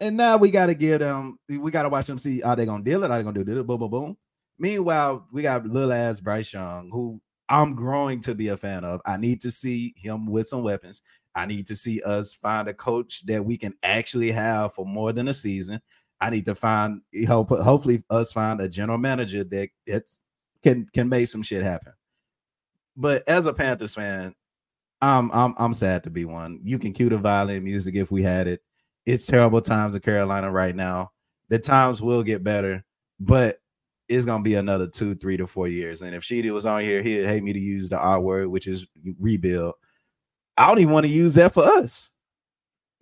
And 0.00 0.16
now 0.16 0.38
we 0.38 0.50
got 0.50 0.66
to 0.66 0.74
give 0.74 1.00
them, 1.00 1.38
um, 1.50 1.60
we 1.60 1.70
got 1.70 1.82
to 1.82 1.90
watch 1.90 2.06
them 2.06 2.18
see 2.18 2.42
are 2.42 2.56
they 2.56 2.64
to 2.64 2.82
deal 2.82 3.04
it? 3.04 3.10
Are 3.10 3.22
they 3.22 3.32
to 3.32 3.44
do 3.44 3.60
it? 3.60 3.66
Boom, 3.66 3.78
boom, 3.78 3.90
boom. 3.90 4.16
Meanwhile, 4.58 5.26
we 5.32 5.42
got 5.42 5.66
little 5.66 5.92
ass 5.92 6.20
Bryce 6.20 6.52
Young, 6.52 6.90
who 6.90 7.20
I'm 7.48 7.74
growing 7.74 8.20
to 8.22 8.34
be 8.34 8.48
a 8.48 8.56
fan 8.56 8.84
of. 8.84 9.00
I 9.04 9.16
need 9.16 9.42
to 9.42 9.50
see 9.50 9.92
him 9.96 10.26
with 10.26 10.48
some 10.48 10.62
weapons. 10.62 11.02
I 11.34 11.46
need 11.46 11.66
to 11.68 11.76
see 11.76 12.00
us 12.02 12.34
find 12.34 12.68
a 12.68 12.74
coach 12.74 13.24
that 13.26 13.44
we 13.44 13.56
can 13.56 13.74
actually 13.82 14.32
have 14.32 14.74
for 14.74 14.86
more 14.86 15.12
than 15.12 15.28
a 15.28 15.34
season. 15.34 15.80
I 16.20 16.30
need 16.30 16.44
to 16.46 16.54
find 16.54 17.00
help 17.26 17.48
hopefully 17.48 18.02
us 18.10 18.32
find 18.32 18.60
a 18.60 18.68
general 18.68 18.98
manager 18.98 19.44
that 19.44 19.70
it's 19.86 20.20
can 20.62 20.86
can 20.92 21.08
make 21.08 21.28
some 21.28 21.42
shit 21.42 21.62
happen. 21.62 21.92
But 22.96 23.26
as 23.26 23.46
a 23.46 23.52
Panthers 23.52 23.94
fan, 23.94 24.34
I'm 25.00 25.30
I'm 25.32 25.54
I'm 25.56 25.72
sad 25.72 26.04
to 26.04 26.10
be 26.10 26.24
one. 26.24 26.60
You 26.62 26.78
can 26.78 26.92
cue 26.92 27.08
the 27.08 27.18
violin 27.18 27.64
music 27.64 27.94
if 27.94 28.10
we 28.10 28.22
had 28.22 28.46
it. 28.46 28.60
It's 29.10 29.26
terrible 29.26 29.60
times 29.60 29.96
in 29.96 30.02
Carolina 30.02 30.52
right 30.52 30.74
now. 30.74 31.10
The 31.48 31.58
times 31.58 32.00
will 32.00 32.22
get 32.22 32.44
better, 32.44 32.84
but 33.18 33.60
it's 34.08 34.24
gonna 34.24 34.44
be 34.44 34.54
another 34.54 34.86
two, 34.86 35.16
three 35.16 35.36
to 35.36 35.48
four 35.48 35.66
years. 35.66 36.02
And 36.02 36.14
if 36.14 36.22
Sheedy 36.22 36.52
was 36.52 36.64
on 36.64 36.82
here, 36.82 37.02
he'd 37.02 37.26
hate 37.26 37.42
me 37.42 37.52
to 37.52 37.58
use 37.58 37.88
the 37.88 37.98
R 37.98 38.20
word, 38.20 38.48
which 38.48 38.68
is 38.68 38.86
rebuild. 39.18 39.74
I 40.56 40.68
don't 40.68 40.78
even 40.78 40.94
want 40.94 41.06
to 41.06 41.12
use 41.12 41.34
that 41.34 41.52
for 41.52 41.64
us. 41.64 42.12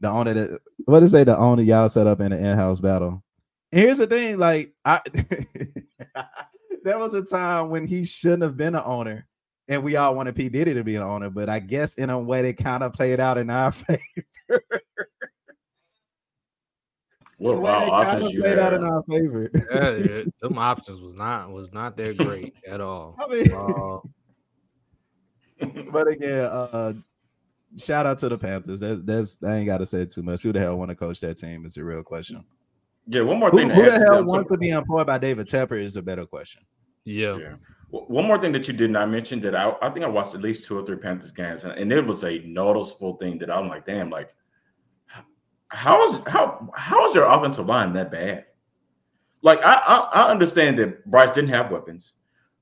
The 0.01 0.09
owner 0.09 0.33
that 0.33 0.61
what 0.87 1.03
is 1.03 1.11
say 1.11 1.25
the 1.25 1.37
owner 1.37 1.63
y'all 1.63 1.91
set 1.91 2.07
up 2.07 2.21
in 2.21 2.33
an 2.33 2.43
in-house 2.43 2.81
battle. 2.81 3.23
And 3.71 3.83
here's 3.83 3.99
the 3.99 4.07
thing, 4.07 4.39
like 4.39 4.73
I 4.87 5.03
there 6.85 6.99
was 6.99 7.13
a 7.13 7.23
time 7.23 7.69
when 7.69 7.87
he 7.87 8.07
shouldn't 8.07 8.45
have 8.45 8.57
been 8.57 8.75
an 8.75 8.83
owner, 8.87 9.27
and 9.69 9.83
we 9.83 9.97
all 9.97 10.15
wanted 10.15 10.37
P. 10.37 10.49
Diddy 10.49 10.73
to 10.73 10.85
be 10.85 10.97
an 10.97 11.03
owner, 11.03 11.29
but 11.29 11.51
I 11.51 11.59
guess 11.59 11.97
in 11.97 12.09
a 12.09 12.19
way 12.19 12.41
they 12.41 12.55
kind 12.55 12.83
of 12.83 12.95
played 12.95 13.21
out 13.21 13.37
in 13.37 13.51
our 13.51 13.73
favor. 13.73 14.01
What 17.39 17.61
wow, 17.61 17.91
options 17.91 18.33
you 18.33 18.43
played 18.43 18.59
had. 18.59 18.75
out 18.75 18.75
in 18.75 18.85
our 18.85 19.03
favor. 19.05 19.49
yeah, 19.55 19.91
yeah, 19.97 20.23
them 20.43 20.59
options 20.59 21.01
was 21.01 21.15
not 21.15 21.51
was 21.51 21.73
not 21.73 21.97
that 21.97 22.17
great 22.17 22.53
at 22.69 22.81
all. 22.81 23.15
I 23.19 23.29
mean, 23.29 23.53
uh, 23.53 23.99
but 25.93 26.09
again, 26.09 26.45
uh, 26.45 26.95
shout 27.77 28.07
out 28.07 28.19
to 28.19 28.29
the 28.29 28.39
Panthers. 28.39 28.81
That's 28.81 29.03
that's 29.03 29.39
I 29.45 29.57
ain't 29.57 29.67
got 29.67 29.79
to 29.79 29.87
say 29.87 30.05
too 30.05 30.23
much. 30.23 30.43
Who 30.43 30.53
the 30.53 30.59
hell 30.59 30.77
want 30.77 30.89
to 30.91 30.97
coach 30.97 31.21
that 31.21 31.39
team 31.39 31.65
is 31.65 31.77
a 31.77 31.85
real 31.85 32.03
question. 32.03 32.45
Yeah, 33.07 33.23
one 33.23 33.39
more 33.39 33.53
thing. 33.53 33.71
Who, 33.71 33.85
who 33.85 33.91
the 33.91 33.99
hell 33.99 34.25
wants 34.25 34.51
to 34.51 34.59
be 34.59 34.71
employed 34.71 35.07
by 35.07 35.19
David 35.19 35.47
Tepper 35.47 35.81
is 35.81 35.97
a 35.97 36.03
better 36.03 36.27
question. 36.27 36.63
Yeah. 37.05 37.39
yeah. 37.39 37.55
One 37.91 38.27
more 38.27 38.39
thing 38.39 38.53
that 38.53 38.69
you 38.69 38.75
did 38.75 38.91
not 38.91 39.09
mention 39.09 39.41
that 39.41 39.55
I, 39.55 39.73
I 39.81 39.89
think 39.89 40.05
I 40.05 40.09
watched 40.09 40.35
at 40.35 40.43
least 40.43 40.67
two 40.67 40.79
or 40.79 40.85
three 40.85 40.99
Panthers 40.99 41.33
games, 41.33 41.65
and, 41.65 41.73
and 41.73 41.91
it 41.91 42.05
was 42.05 42.23
a 42.23 42.41
noticeable 42.41 43.17
thing 43.17 43.39
that 43.39 43.51
I'm 43.51 43.67
like, 43.69 43.87
damn, 43.87 44.11
like 44.11 44.35
how 45.69 46.05
is 46.05 46.21
how 46.27 46.71
how 46.75 47.09
is 47.09 47.15
your 47.15 47.25
offensive 47.25 47.67
line 47.67 47.93
that 47.95 48.11
bad? 48.11 48.47
Like 49.43 49.61
I, 49.65 49.75
I, 49.75 50.23
I 50.23 50.31
understand 50.31 50.79
that 50.79 51.05
Bryce 51.07 51.31
didn't 51.31 51.51
have 51.51 51.71
weapons. 51.71 52.15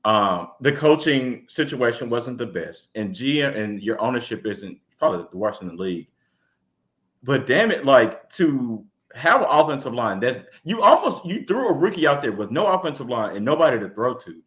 Um, 0.04 0.50
the 0.60 0.72
coaching 0.72 1.46
situation 1.48 2.08
wasn't 2.10 2.38
the 2.38 2.46
best, 2.46 2.90
and 2.94 3.12
GM 3.12 3.56
and 3.56 3.82
your 3.82 4.00
ownership 4.00 4.46
isn't 4.46 4.78
probably 4.98 5.26
the 5.30 5.38
worst 5.38 5.62
in 5.62 5.68
the 5.68 5.74
league. 5.74 6.08
But 7.22 7.46
damn 7.46 7.70
it, 7.70 7.84
like 7.84 8.28
to 8.30 8.84
have 9.14 9.40
an 9.40 9.48
offensive 9.50 9.94
line 9.94 10.20
that's 10.20 10.38
you 10.64 10.82
almost 10.82 11.24
you 11.24 11.44
threw 11.46 11.68
a 11.68 11.72
rookie 11.72 12.06
out 12.06 12.20
there 12.20 12.32
with 12.32 12.50
no 12.50 12.66
offensive 12.66 13.08
line 13.08 13.34
and 13.34 13.44
nobody 13.44 13.78
to 13.78 13.88
throw 13.88 14.14
to 14.14 14.42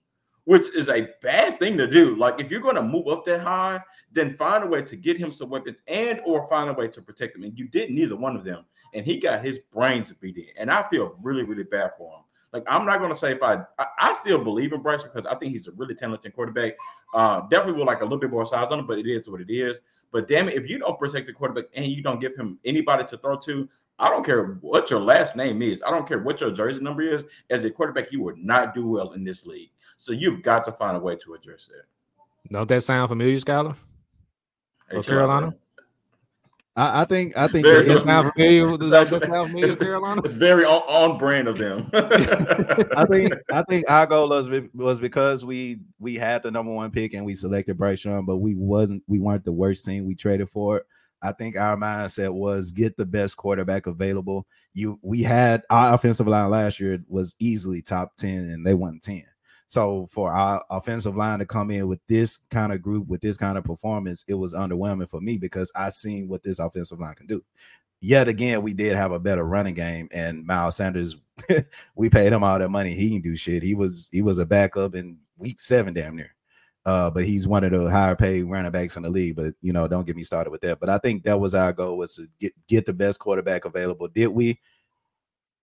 which 0.50 0.76
is 0.76 0.89
a 0.89 1.08
bad 1.22 1.60
thing 1.60 1.78
to 1.78 1.86
do. 1.86 2.16
Like 2.16 2.39
if 2.39 2.50
you're 2.50 2.60
going 2.60 2.74
to 2.74 2.82
move 2.82 3.08
up 3.08 3.24
that 3.26 3.41
high, 3.41 3.80
then 4.12 4.34
find 4.34 4.64
a 4.64 4.68
way 4.68 4.82
to 4.82 4.95
get 4.95 5.16
him 5.16 5.32
some 5.32 5.52
weapons 5.52 5.78
and 5.88 6.20
or 6.26 6.47
find 6.47 6.72
a 6.72 6.74
way 6.74 6.88
to 6.88 7.04
protect 7.04 7.36
him. 7.36 7.43
And 7.43 7.56
you 7.56 7.68
did 7.68 7.91
neither 7.91 8.16
one 8.16 8.36
of 8.36 8.43
them, 8.43 8.66
and 8.95 9.06
he 9.06 9.20
got 9.20 9.45
his 9.45 9.60
brains 9.72 10.12
beat 10.20 10.38
in. 10.38 10.47
And 10.58 10.72
I 10.72 10.82
feel 10.89 11.16
really, 11.22 11.43
really 11.43 11.66
bad 11.66 11.91
for 12.00 12.12
him. 12.12 12.24
Like 12.52 12.64
I'm 12.68 12.84
not 12.84 12.97
going 12.97 13.12
to 13.12 13.16
say 13.16 13.34
if 13.34 13.43
I, 13.43 13.60
I, 13.78 13.86
I 14.00 14.14
still 14.14 14.43
believe 14.43 14.74
in 14.74 14.82
Bryce 14.82 15.04
because 15.04 15.28
I 15.28 15.36
think 15.36 15.52
he's 15.54 15.68
a 15.68 15.72
really 15.74 15.93
talented 15.93 16.34
quarterback. 16.34 16.74
Uh, 17.14 17.41
definitely 17.41 17.74
with 17.74 17.88
like 17.88 18.02
a 18.02 18.06
little 18.06 18.18
bit 18.18 18.32
more 18.32 18.43
size 18.43 18.72
on 18.72 18.80
him, 18.80 18.88
but 18.88 18.97
it 18.97 19.06
is 19.06 19.30
what 19.30 19.41
it 19.41 19.52
is. 19.52 19.78
But 20.12 20.28
damn 20.28 20.50
it, 20.50 20.56
if 20.56 20.68
you 20.68 20.80
don't 20.80 20.97
protect 20.97 21.28
the 21.28 21.34
quarterback 21.34 21.66
and 21.76 21.86
you 21.91 22.02
don't 22.02 22.20
give 22.20 22.36
him 22.36 22.58
anybody 22.66 23.06
to 23.06 23.18
throw 23.18 23.38
to, 23.38 23.70
I 24.00 24.10
don't 24.10 24.26
care 24.26 24.58
what 24.62 24.89
your 24.89 25.02
last 25.02 25.36
name 25.36 25.62
is. 25.62 25.84
I 25.86 25.91
don't 25.91 26.08
care 26.08 26.20
what 26.20 26.39
your 26.39 26.52
jersey 26.52 26.82
number 26.82 27.02
is. 27.02 27.26
As 27.50 27.66
a 27.66 27.70
quarterback, 27.70 28.12
you 28.12 28.24
would 28.24 28.38
not 28.38 28.74
do 28.74 28.88
well 28.88 29.12
in 29.12 29.26
this 29.26 29.45
league. 29.45 29.72
So 30.00 30.14
you've 30.14 30.41
got 30.41 30.64
to 30.66 30.72
find 30.72 30.97
a 30.97 31.00
way 31.00 31.18
to 31.18 31.34
address 31.34 31.68
that. 31.68 32.52
Don't 32.52 32.68
that 32.70 32.84
sound 32.84 33.10
familiar, 33.10 33.38
Skyler? 33.38 33.76
Hey, 34.89 35.02
Carolina? 35.02 35.54
I, 36.76 37.02
I, 37.02 37.06
think 37.06 37.38
I 37.38 37.50
think 37.50 37.66
very, 37.66 37.84
does 37.84 38.04
sound 38.04 38.32
familiar. 38.34 38.78
Does 38.78 38.89
that 38.91 39.10
sound 39.10 39.52
familiar, 39.52 39.76
Carolina? 39.76 40.22
It's 40.24 40.34
very 40.34 40.64
on, 40.64 40.82
on 40.84 41.18
brand 41.18 41.50
of 41.50 41.58
them. 41.58 41.89
I 41.93 43.06
think 43.06 43.34
I 43.52 43.64
think 43.64 43.89
our 43.89 44.08
goal 44.08 44.30
was 44.30 44.50
was 44.74 45.02
because 45.02 45.43
we 45.43 45.82
we 46.00 46.16
had 46.16 46.43
the 46.43 46.52
number 46.52 46.72
one 46.72 46.89
pick 46.91 47.14
and 47.14 47.26
we 47.26 47.36
selected 47.36 47.78
Bryce 47.78 48.06
Young, 48.06 48.26
but 48.26 48.38
we 48.38 48.56
wasn't 48.56 49.04
we 49.08 49.20
weren't 49.20 49.43
the 49.43 49.52
worst 49.52 49.86
team 49.86 50.06
we 50.06 50.16
traded 50.16 50.50
for 50.50 50.78
it. 50.78 50.86
I 51.22 51.34
think 51.34 51.58
our 51.58 51.76
mindset 51.76 52.34
was 52.34 52.72
get 52.72 52.95
the 52.95 53.06
best 53.06 53.36
quarterback 53.36 53.86
available. 53.86 54.47
You 54.74 55.00
we 55.02 55.22
had 55.22 55.64
our 55.70 55.93
offensive 55.93 56.28
line 56.28 56.50
last 56.50 56.80
year 56.80 57.04
was 57.10 57.36
easily 57.39 57.82
top 57.82 58.16
10 58.16 58.38
and 58.38 58.66
they 58.66 58.74
won 58.74 59.00
10. 59.02 59.26
So 59.70 60.07
for 60.09 60.32
our 60.32 60.65
offensive 60.72 61.15
line 61.15 61.38
to 61.39 61.45
come 61.45 61.70
in 61.70 61.88
with 61.88 61.99
this 62.07 62.38
kind 62.49 62.74
of 62.74 62.82
group, 62.82 63.07
with 63.07 63.22
this 63.22 63.38
kind 63.38 63.55
of 63.55 63.63
performance, 63.63 64.26
it 64.28 64.34
was 64.34 64.55
underwhelming 64.55 65.07
for 65.07 65.22
me 65.22 65.38
because 65.38 65.72
I 65.76 65.89
seen 65.91 66.28
what 66.28 66.41
this 66.41 66.57
offensive 66.57 66.99
line 66.99 67.13
can 67.13 67.28
do. 67.28 67.43
Yet 68.01 68.28
again, 68.28 68.63
we 68.63 68.74
did 68.74 68.95
have 68.95 69.11
a 69.11 69.20
better 69.20 69.43
running 69.43 69.76
game, 69.76 70.09
and 70.11 70.43
Miles 70.43 70.78
Sanders, 70.78 71.17
we 71.95 72.09
paid 72.09 72.34
him 72.34 72.43
all 72.43 72.57
that 72.57 72.70
money. 72.70 72.95
He 72.95 73.11
can 73.11 73.22
do 73.22 73.36
shit. 73.36 73.61
He 73.61 73.76
was 73.76 74.09
he 74.11 74.24
was 74.24 74.39
a 74.39 74.45
backup 74.45 74.95
in 74.95 75.20
week 75.38 75.61
seven, 75.61 75.93
damn 75.93 76.15
near. 76.15 76.36
Uh, 76.84 77.11
but 77.11 77.26
he's 77.26 77.45
one 77.45 77.63
of 77.63 77.72
the 77.72 77.91
higher 77.91 78.15
paid 78.15 78.43
running 78.43 78.72
backs 78.72 78.97
in 78.97 79.03
the 79.03 79.09
league. 79.09 79.36
But 79.36 79.53
you 79.61 79.72
know, 79.72 79.88
don't 79.88 80.07
get 80.07 80.15
me 80.15 80.24
started 80.24 80.49
with 80.49 80.61
that. 80.61 80.80
But 80.80 80.89
I 80.89 80.97
think 80.97 81.24
that 81.24 81.39
was 81.39 81.53
our 81.53 81.74
goal 81.74 81.97
was 81.97 82.15
to 82.15 82.28
get 82.39 82.53
get 82.67 82.88
the 82.88 82.93
best 82.93 83.20
quarterback 83.20 83.65
available. 83.65 84.07
Did 84.07 84.30
we? 84.30 84.59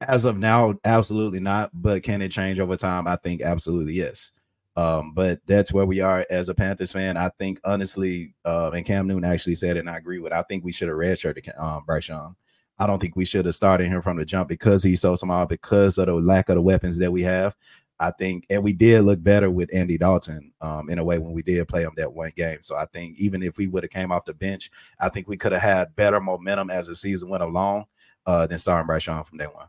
As 0.00 0.24
of 0.24 0.36
now, 0.36 0.74
absolutely 0.84 1.40
not. 1.40 1.70
But 1.72 2.02
can 2.02 2.20
it 2.22 2.30
change 2.30 2.58
over 2.58 2.76
time? 2.76 3.06
I 3.06 3.16
think 3.16 3.40
absolutely 3.40 3.94
yes. 3.94 4.32
Um, 4.76 5.12
but 5.14 5.40
that's 5.46 5.72
where 5.72 5.86
we 5.86 6.00
are 6.00 6.26
as 6.28 6.50
a 6.50 6.54
Panthers 6.54 6.92
fan. 6.92 7.16
I 7.16 7.30
think 7.38 7.58
honestly, 7.64 8.34
uh, 8.44 8.70
and 8.74 8.84
Cam 8.84 9.06
Newton 9.06 9.24
actually 9.24 9.54
said 9.54 9.76
it, 9.76 9.80
and 9.80 9.90
I 9.90 9.96
agree 9.96 10.18
with. 10.18 10.34
I 10.34 10.42
think 10.42 10.64
we 10.64 10.72
should 10.72 10.88
have 10.88 10.98
redshirted 10.98 11.58
um, 11.58 11.84
Bryce 11.86 12.08
Young. 12.10 12.36
I 12.78 12.86
don't 12.86 13.00
think 13.00 13.16
we 13.16 13.24
should 13.24 13.46
have 13.46 13.54
started 13.54 13.88
him 13.88 14.02
from 14.02 14.18
the 14.18 14.26
jump 14.26 14.50
because 14.50 14.82
he's 14.82 15.00
so 15.00 15.14
small, 15.14 15.46
because 15.46 15.96
of 15.96 16.06
the 16.08 16.14
lack 16.14 16.50
of 16.50 16.56
the 16.56 16.62
weapons 16.62 16.98
that 16.98 17.10
we 17.10 17.22
have. 17.22 17.56
I 17.98 18.10
think, 18.10 18.44
and 18.50 18.62
we 18.62 18.74
did 18.74 19.00
look 19.06 19.22
better 19.22 19.50
with 19.50 19.74
Andy 19.74 19.96
Dalton 19.96 20.52
um, 20.60 20.90
in 20.90 20.98
a 20.98 21.04
way 21.04 21.18
when 21.18 21.32
we 21.32 21.42
did 21.42 21.66
play 21.68 21.84
him 21.84 21.94
that 21.96 22.12
one 22.12 22.32
game. 22.36 22.58
So 22.60 22.76
I 22.76 22.84
think 22.84 23.18
even 23.18 23.42
if 23.42 23.56
we 23.56 23.68
would 23.68 23.84
have 23.84 23.90
came 23.90 24.12
off 24.12 24.26
the 24.26 24.34
bench, 24.34 24.70
I 25.00 25.08
think 25.08 25.26
we 25.26 25.38
could 25.38 25.52
have 25.52 25.62
had 25.62 25.96
better 25.96 26.20
momentum 26.20 26.68
as 26.68 26.88
the 26.88 26.94
season 26.94 27.30
went 27.30 27.42
along 27.42 27.86
uh, 28.26 28.46
than 28.46 28.58
starting 28.58 28.86
Bryce 28.86 29.06
Young 29.06 29.24
from 29.24 29.38
day 29.38 29.46
one. 29.46 29.68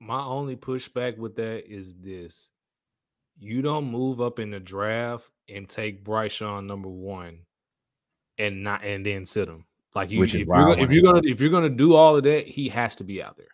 My 0.00 0.22
only 0.22 0.56
pushback 0.56 1.16
with 1.16 1.36
that 1.36 1.70
is 1.72 1.94
this: 1.94 2.50
you 3.38 3.62
don't 3.62 3.90
move 3.90 4.20
up 4.20 4.38
in 4.38 4.50
the 4.50 4.60
draft 4.60 5.30
and 5.48 5.68
take 5.68 6.04
Bryce 6.04 6.40
Young 6.40 6.66
number 6.66 6.88
one, 6.88 7.40
and 8.38 8.62
not 8.62 8.84
and 8.84 9.04
then 9.04 9.26
sit 9.26 9.48
him. 9.48 9.64
Like 9.94 10.10
you, 10.10 10.22
if, 10.22 10.34
you're 10.34 10.44
gonna, 10.44 10.82
if 10.82 10.90
you're 10.90 11.02
gonna 11.02 11.22
if 11.24 11.40
you're 11.40 11.50
gonna 11.50 11.70
do 11.70 11.94
all 11.94 12.16
of 12.16 12.24
that, 12.24 12.46
he 12.46 12.68
has 12.68 12.96
to 12.96 13.04
be 13.04 13.22
out 13.22 13.36
there. 13.36 13.46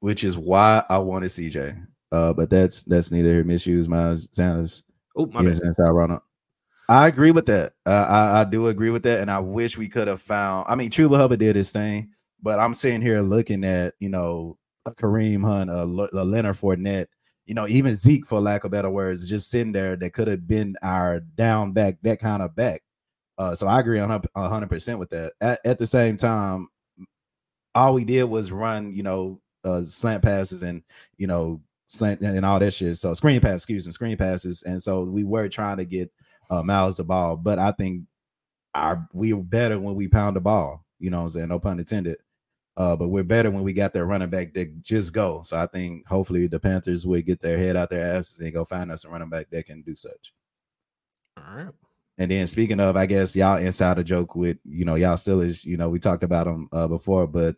Which 0.00 0.24
is 0.24 0.36
why 0.36 0.84
I 0.88 0.98
wanted 0.98 1.28
CJ. 1.28 1.86
Uh, 2.10 2.32
but 2.32 2.50
that's 2.50 2.82
that's 2.82 3.12
neither 3.12 3.32
here. 3.32 3.44
Misuse 3.44 3.88
Miles 3.88 4.28
Sanders. 4.32 4.82
Oh 5.16 5.26
my 5.26 5.42
yes, 5.42 5.60
bad. 5.60 6.20
I 6.88 7.06
agree 7.06 7.32
with 7.32 7.46
that. 7.46 7.74
Uh, 7.84 8.06
I, 8.08 8.40
I 8.40 8.44
do 8.44 8.68
agree 8.68 8.90
with 8.90 9.02
that, 9.02 9.20
and 9.20 9.30
I 9.30 9.40
wish 9.40 9.76
we 9.76 9.88
could 9.88 10.08
have 10.08 10.22
found. 10.22 10.66
I 10.68 10.74
mean, 10.74 10.90
Chuba 10.90 11.18
Hubbard 11.18 11.38
did 11.38 11.54
his 11.54 11.70
thing, 11.70 12.10
but 12.42 12.58
I'm 12.58 12.74
sitting 12.74 13.02
here 13.02 13.20
looking 13.20 13.62
at 13.64 13.94
you 14.00 14.08
know 14.08 14.58
a 14.88 14.94
Kareem 14.94 15.44
Hunt, 15.44 15.70
a, 15.70 15.82
a 15.82 16.24
Leonard 16.24 16.56
Fournette, 16.56 17.06
you 17.46 17.54
know, 17.54 17.66
even 17.66 17.96
Zeke, 17.96 18.26
for 18.26 18.40
lack 18.40 18.64
of 18.64 18.70
better 18.70 18.90
words, 18.90 19.28
just 19.28 19.50
sitting 19.50 19.72
there 19.72 19.96
that 19.96 20.12
could 20.12 20.28
have 20.28 20.46
been 20.46 20.76
our 20.82 21.20
down 21.20 21.72
back, 21.72 21.96
that 22.02 22.20
kind 22.20 22.42
of 22.42 22.54
back. 22.54 22.82
Uh, 23.38 23.54
so 23.54 23.66
I 23.66 23.80
agree 23.80 24.00
on 24.00 24.10
hundred 24.36 24.68
percent 24.68 24.98
with 24.98 25.10
that. 25.10 25.32
At, 25.40 25.60
at, 25.64 25.78
the 25.78 25.86
same 25.86 26.16
time, 26.16 26.68
all 27.74 27.94
we 27.94 28.04
did 28.04 28.24
was 28.24 28.50
run, 28.50 28.92
you 28.94 29.02
know, 29.02 29.40
uh, 29.64 29.82
slant 29.82 30.22
passes 30.22 30.62
and 30.62 30.82
you 31.16 31.26
know 31.26 31.60
slant 31.86 32.20
and 32.20 32.44
all 32.44 32.58
that 32.58 32.74
shit. 32.74 32.98
So 32.98 33.14
screen 33.14 33.40
pass, 33.40 33.56
excuse 33.56 33.86
me, 33.86 33.92
screen 33.92 34.16
passes, 34.16 34.62
and 34.64 34.82
so 34.82 35.04
we 35.04 35.24
were 35.24 35.48
trying 35.48 35.76
to 35.78 35.84
get 35.84 36.10
uh, 36.50 36.62
Miles 36.62 36.96
the 36.96 37.04
ball, 37.04 37.36
but 37.36 37.58
I 37.58 37.72
think 37.72 38.02
our 38.74 39.08
we 39.12 39.32
were 39.32 39.42
better 39.42 39.78
when 39.78 39.94
we 39.94 40.08
pound 40.08 40.36
the 40.36 40.40
ball. 40.40 40.84
You 40.98 41.10
know, 41.10 41.22
I'm 41.22 41.28
saying 41.28 41.48
no 41.48 41.58
pun 41.58 41.78
intended. 41.78 42.18
Uh, 42.78 42.94
but 42.94 43.08
we're 43.08 43.24
better 43.24 43.50
when 43.50 43.64
we 43.64 43.72
got 43.72 43.92
their 43.92 44.06
running 44.06 44.30
back 44.30 44.54
that 44.54 44.82
just 44.82 45.12
go. 45.12 45.42
So 45.42 45.58
I 45.58 45.66
think 45.66 46.06
hopefully 46.06 46.46
the 46.46 46.60
Panthers 46.60 47.04
would 47.04 47.26
get 47.26 47.40
their 47.40 47.58
head 47.58 47.76
out 47.76 47.90
their 47.90 48.16
asses 48.16 48.38
and 48.38 48.52
go 48.52 48.64
find 48.64 48.92
us 48.92 49.04
a 49.04 49.08
running 49.10 49.28
back 49.28 49.50
that 49.50 49.66
can 49.66 49.82
do 49.82 49.96
such. 49.96 50.32
All 51.36 51.56
right. 51.56 51.74
And 52.18 52.30
then 52.30 52.46
speaking 52.46 52.78
of, 52.78 52.96
I 52.96 53.06
guess 53.06 53.34
y'all 53.34 53.58
inside 53.58 53.98
a 53.98 54.04
joke 54.04 54.36
with 54.36 54.58
you 54.64 54.84
know 54.84 54.94
y'all 54.94 55.16
still 55.16 55.40
is 55.40 55.64
you 55.64 55.76
know 55.76 55.88
we 55.88 55.98
talked 55.98 56.22
about 56.22 56.46
them 56.46 56.68
uh, 56.70 56.86
before, 56.86 57.26
but 57.26 57.56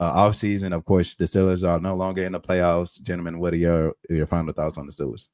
uh, 0.00 0.04
off 0.04 0.36
season. 0.36 0.72
Of 0.72 0.86
course, 0.86 1.16
the 1.16 1.26
Steelers 1.26 1.68
are 1.68 1.78
no 1.78 1.94
longer 1.94 2.24
in 2.24 2.32
the 2.32 2.40
playoffs. 2.40 3.00
Gentlemen, 3.02 3.40
what 3.40 3.52
are 3.52 3.58
your 3.58 3.92
your 4.08 4.26
final 4.26 4.54
thoughts 4.54 4.78
on 4.78 4.86
the 4.86 4.92
Steelers? 4.92 5.28